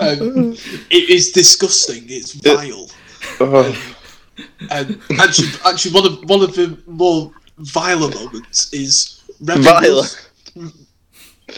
um, 0.00 0.52
it 0.90 1.10
is 1.10 1.30
disgusting. 1.32 2.04
It's 2.08 2.32
vile. 2.32 2.90
Oh, 3.40 3.96
And 4.70 4.98
actually, 5.20 5.48
actually, 5.64 5.92
one 5.94 6.06
of 6.06 6.28
one 6.28 6.42
of 6.42 6.54
the 6.54 6.76
more 6.86 7.30
violent 7.58 8.14
moments 8.14 8.72
is 8.72 9.20
Rebel, 9.40 9.62
Vile. 9.62 10.06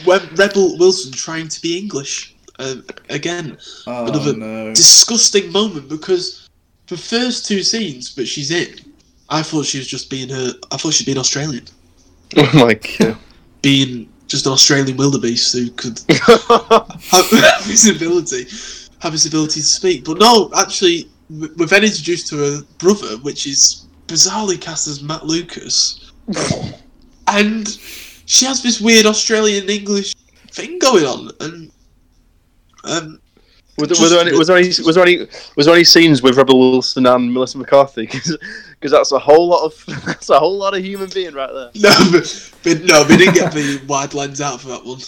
Wilson, 0.06 0.34
Rebel 0.36 0.76
Wilson 0.78 1.12
trying 1.12 1.48
to 1.48 1.60
be 1.62 1.78
English 1.78 2.34
um, 2.58 2.84
again. 3.10 3.56
Oh 3.86 4.06
Another 4.06 4.36
no. 4.36 4.74
Disgusting 4.74 5.50
moment 5.52 5.88
because 5.88 6.48
the 6.88 6.96
first 6.96 7.46
two 7.46 7.62
scenes 7.62 8.14
that 8.16 8.26
she's 8.26 8.50
in, 8.50 8.74
I 9.30 9.42
thought 9.42 9.66
she 9.66 9.78
was 9.78 9.86
just 9.86 10.10
being 10.10 10.28
her. 10.28 10.52
I 10.72 10.76
thought 10.76 10.94
she'd 10.94 11.06
been 11.06 11.18
Australian, 11.18 11.64
oh 12.36 12.50
my 12.54 12.74
god. 12.74 13.16
Being 13.64 14.12
just 14.26 14.44
an 14.44 14.52
Australian 14.52 14.96
wildebeest 14.98 15.54
who 15.54 15.70
could 15.70 15.98
have, 16.10 16.44
have 17.10 17.64
his 17.64 17.88
ability, 17.88 18.44
have 19.00 19.12
his 19.12 19.24
ability 19.24 19.60
to 19.60 19.66
speak. 19.66 20.04
But 20.04 20.18
no, 20.18 20.50
actually, 20.54 21.08
we're 21.30 21.66
then 21.66 21.82
introduced 21.82 22.28
to 22.28 22.36
her 22.36 22.62
brother, 22.78 23.16
which 23.22 23.46
is 23.46 23.86
bizarrely 24.06 24.60
cast 24.60 24.86
as 24.86 25.02
Matt 25.02 25.24
Lucas, 25.24 26.12
and 27.28 27.66
she 28.26 28.44
has 28.44 28.62
this 28.62 28.82
weird 28.82 29.06
Australian 29.06 29.68
English 29.70 30.14
thing 30.50 30.78
going 30.78 31.06
on, 31.06 31.30
and 31.40 31.72
um, 32.84 33.18
Was 33.76 33.88
there, 33.88 34.00
was, 34.00 34.10
there 34.10 34.20
any, 34.20 34.38
was 34.38 34.46
there 34.46 34.56
any 34.56 34.68
was 34.68 34.94
there 34.94 35.04
any 35.04 35.26
was 35.56 35.66
there 35.66 35.74
any 35.74 35.84
scenes 35.84 36.22
with 36.22 36.36
Rebel 36.36 36.58
Wilson 36.58 37.06
and 37.06 37.32
Melissa 37.32 37.58
McCarthy? 37.58 38.08
Because 38.84 38.92
that's 38.92 39.12
a 39.12 39.18
whole 39.18 39.48
lot 39.48 39.64
of 39.64 39.82
that's 40.04 40.28
a 40.28 40.38
whole 40.38 40.58
lot 40.58 40.76
of 40.76 40.84
human 40.84 41.08
being 41.08 41.32
right 41.32 41.50
there. 41.50 41.70
no, 41.76 42.10
but, 42.12 42.52
but 42.62 42.82
no, 42.82 43.02
we 43.08 43.16
didn't 43.16 43.34
get 43.34 43.50
the 43.52 43.80
wide 43.86 44.12
lens 44.12 44.42
out 44.42 44.60
for 44.60 44.68
that 44.68 44.84
one. 44.84 45.00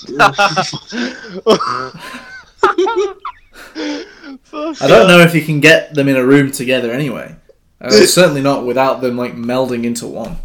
I 4.55 4.87
don't 4.89 5.09
know 5.09 5.21
if 5.21 5.35
you 5.35 5.43
can 5.43 5.61
get 5.61 5.95
them 5.95 6.09
in 6.09 6.17
a 6.17 6.25
room 6.25 6.51
together 6.51 6.91
anyway. 6.91 7.37
Uh, 7.81 7.91
certainly 8.07 8.41
not 8.41 8.65
without 8.65 9.01
them 9.03 9.17
like 9.17 9.35
melding 9.35 9.85
into 9.85 10.07
one, 10.07 10.37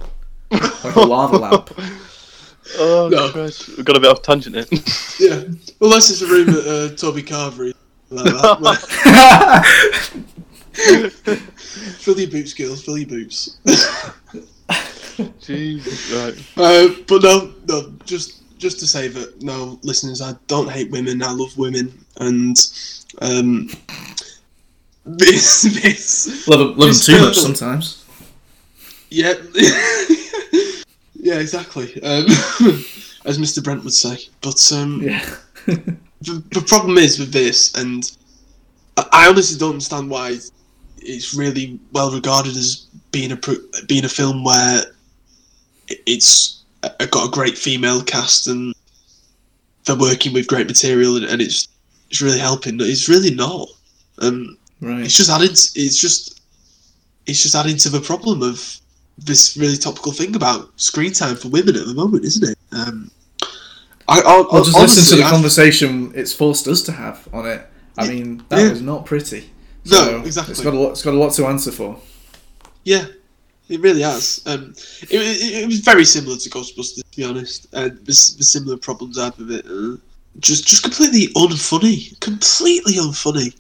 like 0.52 0.96
a 0.96 1.00
lava 1.00 1.38
lamp. 1.38 1.70
Oh, 2.78 3.10
No. 3.12 3.30
Christ. 3.32 3.70
We've 3.78 3.86
got 3.86 3.98
a 3.98 4.00
bit 4.00 4.10
off 4.10 4.22
tangent 4.22 4.56
here. 4.56 4.66
yeah, 5.20 5.44
unless 5.80 6.10
it's 6.10 6.22
a 6.22 6.28
room 6.28 6.48
that 6.48 6.68
uh, 6.94 6.96
Toby 6.96 7.24
Carvery. 7.24 7.74
Like 8.12 8.26
that, 8.26 8.60
where- 8.62 8.76
fill 11.36 12.20
your 12.20 12.30
boots, 12.30 12.54
girls. 12.54 12.84
Fill 12.84 12.98
your 12.98 13.08
boots. 13.08 13.58
Jesus, 15.42 16.12
right. 16.14 16.36
Uh, 16.58 16.90
but 17.08 17.22
no, 17.24 17.54
no, 17.68 17.94
just 18.06 18.42
just 18.58 18.80
to 18.80 18.88
say 18.88 19.08
that 19.08 19.42
no, 19.42 19.80
listeners, 19.84 20.22
I 20.22 20.34
don't 20.48 20.70
hate 20.70 20.90
women. 20.92 21.22
I 21.24 21.32
love 21.32 21.58
women, 21.58 21.94
and 22.18 22.58
um, 23.22 23.70
this 25.06 25.62
this 25.82 26.48
love 26.48 26.60
them, 26.60 26.70
love 26.78 26.90
them 26.90 26.94
too 26.96 27.14
feel 27.14 27.26
much 27.28 27.38
sometimes. 27.40 28.06
yeah, 29.10 29.34
yeah, 31.16 31.40
exactly. 31.40 31.94
Um, 32.04 32.26
as 33.26 33.38
Mr. 33.38 33.64
Brent 33.64 33.84
would 33.84 33.94
say, 33.94 34.18
but 34.42 34.72
um, 34.74 35.02
Yeah. 35.04 35.36
The, 36.22 36.44
the 36.52 36.62
problem 36.62 36.98
is 36.98 37.20
with 37.20 37.32
this, 37.32 37.74
and 37.76 38.10
I, 38.98 39.28
honestly 39.28 39.58
don't 39.58 39.72
understand 39.72 40.10
why 40.10 40.38
it's 40.98 41.34
really 41.34 41.80
well 41.94 42.12
regarded 42.12 42.56
as 42.56 42.88
being 43.12 43.32
a 43.32 43.40
being 43.88 44.06
a 44.06 44.10
film 44.10 44.44
where 44.44 44.84
it- 45.88 46.04
it's 46.06 46.62
uh, 46.84 46.90
got 47.08 47.28
a 47.28 47.32
great 47.32 47.58
female 47.58 48.02
cast 48.04 48.48
and 48.48 48.74
they're 49.86 49.96
working 49.96 50.34
with 50.34 50.48
great 50.48 50.68
material 50.68 51.16
and, 51.18 51.26
and 51.26 51.42
it's 51.42 51.68
it's 52.10 52.22
really 52.22 52.40
helping. 52.40 52.78
It's 52.82 53.08
really 53.10 53.34
not. 53.34 53.70
Um, 54.20 54.58
right. 54.82 55.04
it's 55.04 55.16
just 55.16 55.30
adding. 55.30 55.50
It's 55.50 55.98
just 55.98 56.42
it's 57.26 57.42
just 57.42 57.56
adding 57.56 57.78
to 57.78 57.90
the 57.90 58.02
problem 58.02 58.44
of 58.44 58.78
this 59.18 59.56
really 59.58 59.78
topical 59.78 60.12
thing 60.12 60.36
about 60.36 60.80
screen 60.80 61.14
time 61.14 61.36
for 61.36 61.48
women 61.50 61.76
at 61.76 61.86
the 61.86 61.94
moment, 61.94 62.26
isn't 62.26 62.50
it? 62.50 62.58
Um, 62.72 63.12
I, 64.12 64.20
I, 64.20 64.42
Well, 64.52 64.64
just 64.64 64.76
honestly, 64.78 64.82
listen 65.02 65.18
to 65.18 65.22
the 65.24 65.28
I- 65.28 65.30
conversation 65.30 66.12
it's 66.16 66.34
forced 66.34 66.68
us 66.68 66.82
to 66.84 66.92
have 66.92 67.28
on 67.34 67.46
it. 67.48 67.66
I 67.98 68.06
Yeah. 68.06 68.12
mean, 68.12 68.44
that 68.50 68.60
Yeah. 68.62 68.70
was 68.72 68.82
not 68.82 69.06
pretty. 69.06 69.50
No, 69.86 70.22
exactly. 70.26 70.52
It's 70.52 70.62
got 70.62 70.74
a 70.74 70.80
lot. 70.80 70.92
It's 70.92 71.02
got 71.02 71.14
a 71.14 71.18
lot 71.18 71.34
to 71.34 71.46
answer 71.48 71.72
for. 71.72 72.00
Yeah, 72.84 73.06
it 73.70 73.80
really 73.80 74.02
has. 74.02 74.42
Um, 74.46 74.74
it, 75.04 75.12
it, 75.12 75.64
it 75.64 75.68
was 75.68 75.80
very 75.80 76.06
similar 76.06 76.38
to 76.38 76.50
Ghostbusters, 76.50 77.04
to 77.12 77.18
be 77.18 77.24
honest, 77.24 77.68
and 77.74 77.98
the, 78.00 78.12
the 78.38 78.44
similar 78.44 78.78
problems 78.78 79.18
I 79.18 79.26
had 79.26 79.38
with 79.38 79.52
it. 79.52 79.66
Uh, 79.66 79.98
just, 80.40 80.68
just 80.68 80.84
completely 80.84 81.28
unfunny, 81.36 82.20
completely 82.20 82.94
unfunny. 82.94 83.54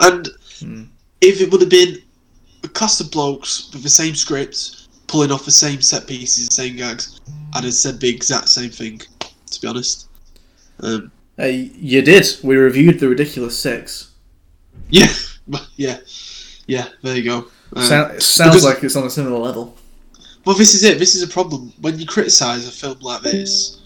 And 0.00 0.28
Hmm. 0.60 0.82
if 1.20 1.40
it 1.40 1.50
would 1.50 1.60
have 1.60 1.70
been 1.70 1.98
a 2.64 2.68
cast 2.68 3.00
of 3.00 3.10
blokes 3.10 3.70
with 3.72 3.82
the 3.82 3.88
same 3.90 4.14
script, 4.14 4.88
pulling 5.06 5.32
off 5.32 5.44
the 5.44 5.50
same 5.50 5.80
set 5.82 6.06
pieces, 6.06 6.48
the 6.48 6.54
same 6.54 6.76
gags, 6.76 7.20
I'd 7.54 7.64
have 7.64 7.74
said 7.74 7.98
the 8.00 8.08
exact 8.08 8.48
same 8.48 8.70
thing. 8.70 9.00
To 9.52 9.60
be 9.60 9.68
honest. 9.68 10.08
Um, 10.80 11.10
Hey, 11.38 11.70
you 11.76 12.02
did. 12.02 12.26
We 12.44 12.56
reviewed 12.56 13.00
the 13.00 13.08
ridiculous 13.08 13.58
six. 13.58 14.10
yeah, 14.90 15.06
yeah, 15.76 15.96
yeah. 16.66 16.88
There 17.02 17.16
you 17.16 17.24
go. 17.24 17.46
Uh, 17.74 17.80
Sound, 17.82 18.12
it 18.14 18.22
sounds 18.22 18.50
because- 18.50 18.64
like 18.64 18.84
it's 18.84 18.96
on 18.96 19.04
a 19.04 19.10
similar 19.10 19.38
level. 19.38 19.74
Well, 20.44 20.56
this 20.56 20.74
is 20.74 20.84
it. 20.84 20.98
This 20.98 21.14
is 21.14 21.22
a 21.22 21.28
problem 21.28 21.72
when 21.80 21.98
you 21.98 22.04
criticise 22.06 22.68
a 22.68 22.70
film 22.70 22.98
like 23.00 23.22
this 23.22 23.80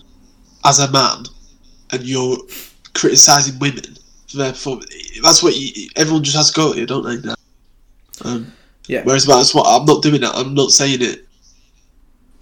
as 0.64 0.80
a 0.80 0.90
man, 0.90 1.24
and 1.92 2.02
you're 2.02 2.36
criticising 2.94 3.58
women 3.60 3.96
for 4.28 4.38
their 4.38 4.52
performance. 4.52 4.90
That's 5.22 5.42
what 5.42 5.54
you, 5.56 5.88
everyone 5.96 6.24
just 6.24 6.36
has 6.36 6.50
to 6.50 6.56
go 6.56 6.74
you, 6.74 6.84
don't 6.86 7.04
they? 7.04 7.28
Now? 7.28 7.34
Um, 8.24 8.52
Yeah. 8.88 9.02
Whereas 9.04 9.24
that's 9.26 9.54
what 9.54 9.66
I'm 9.68 9.84
not 9.86 10.02
doing. 10.02 10.22
That 10.22 10.34
I'm 10.34 10.54
not 10.54 10.70
saying 10.72 11.00
it. 11.02 11.26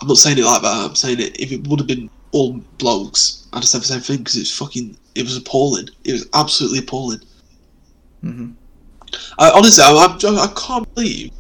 I'm 0.01 0.09
not 0.09 0.16
saying 0.16 0.38
it 0.38 0.44
like 0.44 0.62
that. 0.62 0.72
I'm 0.88 0.94
saying 0.94 1.20
it. 1.20 1.38
If 1.38 1.52
it 1.52 1.66
would 1.66 1.80
have 1.80 1.86
been 1.88 2.09
all 2.35 2.61
blokes, 2.78 3.47
I'd 3.52 3.59
have 3.59 3.65
said 3.65 3.81
the 3.82 3.86
same 3.86 4.01
thing 4.01 4.19
because 4.19 4.36
it's 4.36 4.56
fucking. 4.56 4.97
It 5.15 5.23
was 5.23 5.36
appalling. 5.36 5.89
It 6.05 6.12
was 6.12 6.28
absolutely 6.35 6.81
appalling. 6.81 7.20
hmm 8.20 8.51
I 9.39 9.51
honestly, 9.51 9.85
I, 9.85 9.90
I, 9.93 10.44
I 10.44 10.52
can't 10.56 10.93
believe 10.94 11.31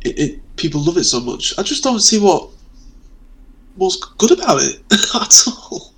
it, 0.00 0.18
it. 0.18 0.56
People 0.56 0.80
love 0.82 0.96
it 0.96 1.04
so 1.04 1.20
much. 1.20 1.52
I 1.58 1.62
just 1.62 1.84
don't 1.84 2.00
see 2.00 2.18
what 2.18 2.48
what's 3.76 3.96
good 3.96 4.32
about 4.32 4.62
it 4.62 4.80
at 5.14 5.44
all. 5.48 5.92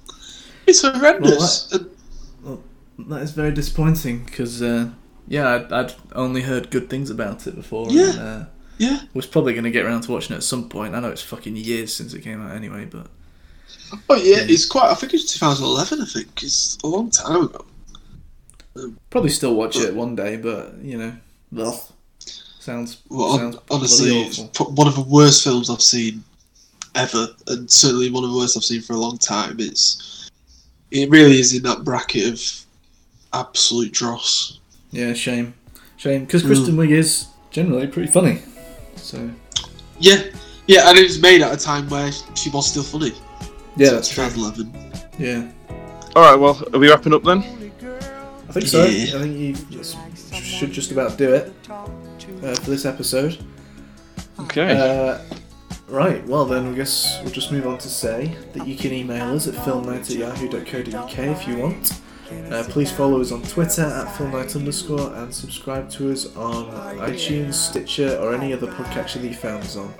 It's 0.66 0.82
horrendous. 0.82 1.72
And- 1.72 1.90
That 3.10 3.22
is 3.22 3.32
very 3.32 3.50
disappointing 3.52 4.24
because, 4.24 4.62
uh, 4.62 4.90
yeah, 5.26 5.48
I'd, 5.54 5.72
I'd 5.72 5.94
only 6.14 6.42
heard 6.42 6.70
good 6.70 6.88
things 6.88 7.10
about 7.10 7.46
it 7.48 7.56
before. 7.56 7.90
Yeah. 7.90 8.10
And, 8.10 8.18
uh, 8.20 8.44
yeah, 8.78 9.00
was 9.14 9.26
probably 9.26 9.52
going 9.52 9.64
to 9.64 9.70
get 9.72 9.84
around 9.84 10.02
to 10.02 10.12
watching 10.12 10.34
it 10.34 10.38
at 10.38 10.42
some 10.44 10.68
point. 10.68 10.94
I 10.94 11.00
know 11.00 11.10
it's 11.10 11.22
fucking 11.22 11.56
years 11.56 11.94
since 11.94 12.14
it 12.14 12.22
came 12.22 12.40
out 12.40 12.54
anyway, 12.56 12.84
but 12.84 13.08
oh 14.10 14.16
yeah, 14.16 14.38
it's 14.40 14.66
quite. 14.66 14.90
I 14.90 14.94
think 14.94 15.14
it's 15.14 15.32
2011. 15.32 16.00
I 16.02 16.04
think 16.06 16.42
it's 16.42 16.78
a 16.84 16.86
long 16.86 17.10
time 17.10 17.44
ago. 17.44 17.64
probably 19.10 19.30
still 19.30 19.54
watch 19.54 19.76
it 19.76 19.94
one 19.94 20.14
day. 20.16 20.36
But 20.36 20.74
you 20.82 20.98
know, 20.98 21.16
ugh. 21.58 21.80
sounds 22.58 23.02
Well, 23.08 23.38
sounds 23.38 23.56
honestly, 23.70 24.24
one 24.60 24.86
of 24.88 24.94
the 24.94 25.06
worst 25.08 25.44
films 25.44 25.70
I've 25.70 25.82
seen 25.82 26.22
ever, 26.94 27.28
and 27.48 27.70
certainly 27.70 28.10
one 28.10 28.24
of 28.24 28.30
the 28.30 28.36
worst 28.36 28.56
I've 28.56 28.64
seen 28.64 28.82
for 28.82 28.94
a 28.94 28.98
long 28.98 29.18
time. 29.18 29.56
It's 29.58 30.30
it 30.90 31.10
really 31.10 31.38
is 31.40 31.54
in 31.54 31.62
that 31.64 31.84
bracket 31.84 32.32
of 32.32 32.64
absolute 33.32 33.92
dross. 33.92 34.60
Yeah, 34.90 35.12
shame, 35.12 35.54
shame 35.96 36.24
because 36.24 36.42
Mm. 36.42 36.46
Kristen 36.46 36.76
Wiig 36.76 36.90
is 36.90 37.26
generally 37.50 37.86
pretty 37.86 38.10
funny. 38.10 38.42
So 38.96 39.30
Yeah, 39.98 40.22
yeah, 40.66 40.88
and 40.88 40.98
it 40.98 41.02
was 41.02 41.20
made 41.20 41.42
at 41.42 41.52
a 41.52 41.56
time 41.56 41.88
where 41.88 42.10
she 42.34 42.50
was 42.50 42.68
still 42.68 42.82
funny. 42.82 43.12
Yeah, 43.76 43.88
So 43.88 43.94
that's 43.94 44.08
true. 44.08 44.24
2011. 44.24 44.72
Yeah, 45.18 45.48
All 46.16 46.22
right, 46.22 46.34
well, 46.38 46.62
are 46.72 46.78
we 46.78 46.90
wrapping 46.90 47.14
up 47.14 47.22
then? 47.22 47.38
I 48.48 48.52
think 48.52 48.66
so. 48.66 48.84
Yeah. 48.84 49.16
I 49.16 49.22
think 49.22 49.38
you 49.38 49.52
just 49.70 49.96
should 50.34 50.72
just 50.72 50.90
about 50.92 51.16
do 51.16 51.32
it 51.32 51.52
uh, 51.70 52.54
for 52.54 52.70
this 52.70 52.84
episode. 52.84 53.38
Okay. 54.40 54.76
Uh, 54.76 55.18
right, 55.88 56.24
well 56.26 56.44
then, 56.44 56.72
I 56.72 56.76
guess 56.76 57.20
we'll 57.22 57.32
just 57.32 57.52
move 57.52 57.66
on 57.66 57.78
to 57.78 57.88
say 57.88 58.36
that 58.52 58.66
you 58.66 58.76
can 58.76 58.92
email 58.92 59.34
us 59.34 59.46
at 59.46 59.54
filmnight 59.54 60.10
at 60.10 60.16
yahoo.co.uk 60.16 61.18
if 61.18 61.48
you 61.48 61.58
want. 61.58 62.00
Uh, 62.50 62.64
please 62.68 62.90
follow 62.90 63.20
us 63.20 63.30
on 63.32 63.42
Twitter 63.42 63.82
at 63.82 64.06
filmnight 64.14 64.56
underscore 64.56 65.14
and 65.14 65.32
subscribe 65.32 65.88
to 65.90 66.10
us 66.10 66.34
on 66.36 66.66
iTunes, 66.98 67.54
Stitcher, 67.54 68.16
or 68.18 68.34
any 68.34 68.52
other 68.52 68.66
podcatcher 68.66 69.20
that 69.20 69.28
you 69.28 69.34
found 69.34 69.62
us 69.62 69.76
on. 69.76 69.92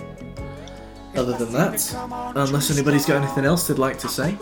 Other 1.17 1.33
than 1.39 1.53
that, 1.53 1.95
unless 2.35 2.71
anybody's 2.71 3.07
got 3.07 3.23
anything 3.23 3.45
else 3.45 3.67
they'd 3.69 3.79
like 3.79 3.99
to 4.01 4.09
say, 4.09 4.37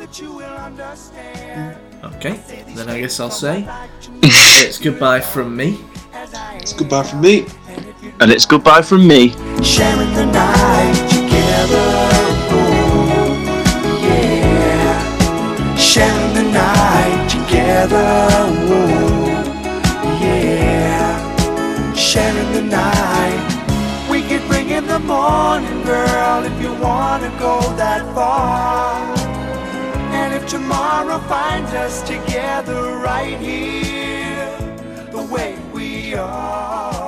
okay, 2.03 2.40
then 2.74 2.89
I 2.89 3.01
guess 3.01 3.20
I'll 3.20 3.31
say 3.31 3.66
it's 4.23 4.78
goodbye 4.78 5.20
from 5.20 5.55
me. 5.55 5.78
It's 6.55 6.73
goodbye 6.73 7.03
from 7.03 7.20
me. 7.20 7.47
and 8.20 8.31
it's 8.31 8.47
goodbye 8.47 8.82
from 8.82 9.07
me. 9.07 9.31
sharing 9.62 10.12
the 10.15 10.27
night 10.27 11.09
together. 11.11 11.85
Oh, 12.55 13.36
yeah. 14.03 15.77
Sharing 15.77 16.35
the 16.35 16.43
night 16.53 17.28
together. 17.28 18.28
Oh, 18.31 19.11
the 24.93 24.98
morning, 24.98 25.82
girl, 25.85 26.44
if 26.44 26.60
you 26.60 26.70
wanna 26.74 27.31
go 27.39 27.60
that 27.77 28.02
far. 28.14 29.01
And 30.12 30.35
if 30.35 30.47
tomorrow 30.47 31.19
finds 31.20 31.73
us 31.73 32.02
together 32.02 32.98
right 32.98 33.39
here, 33.39 34.55
the 35.10 35.23
way 35.32 35.56
we 35.73 36.14
are. 36.14 37.01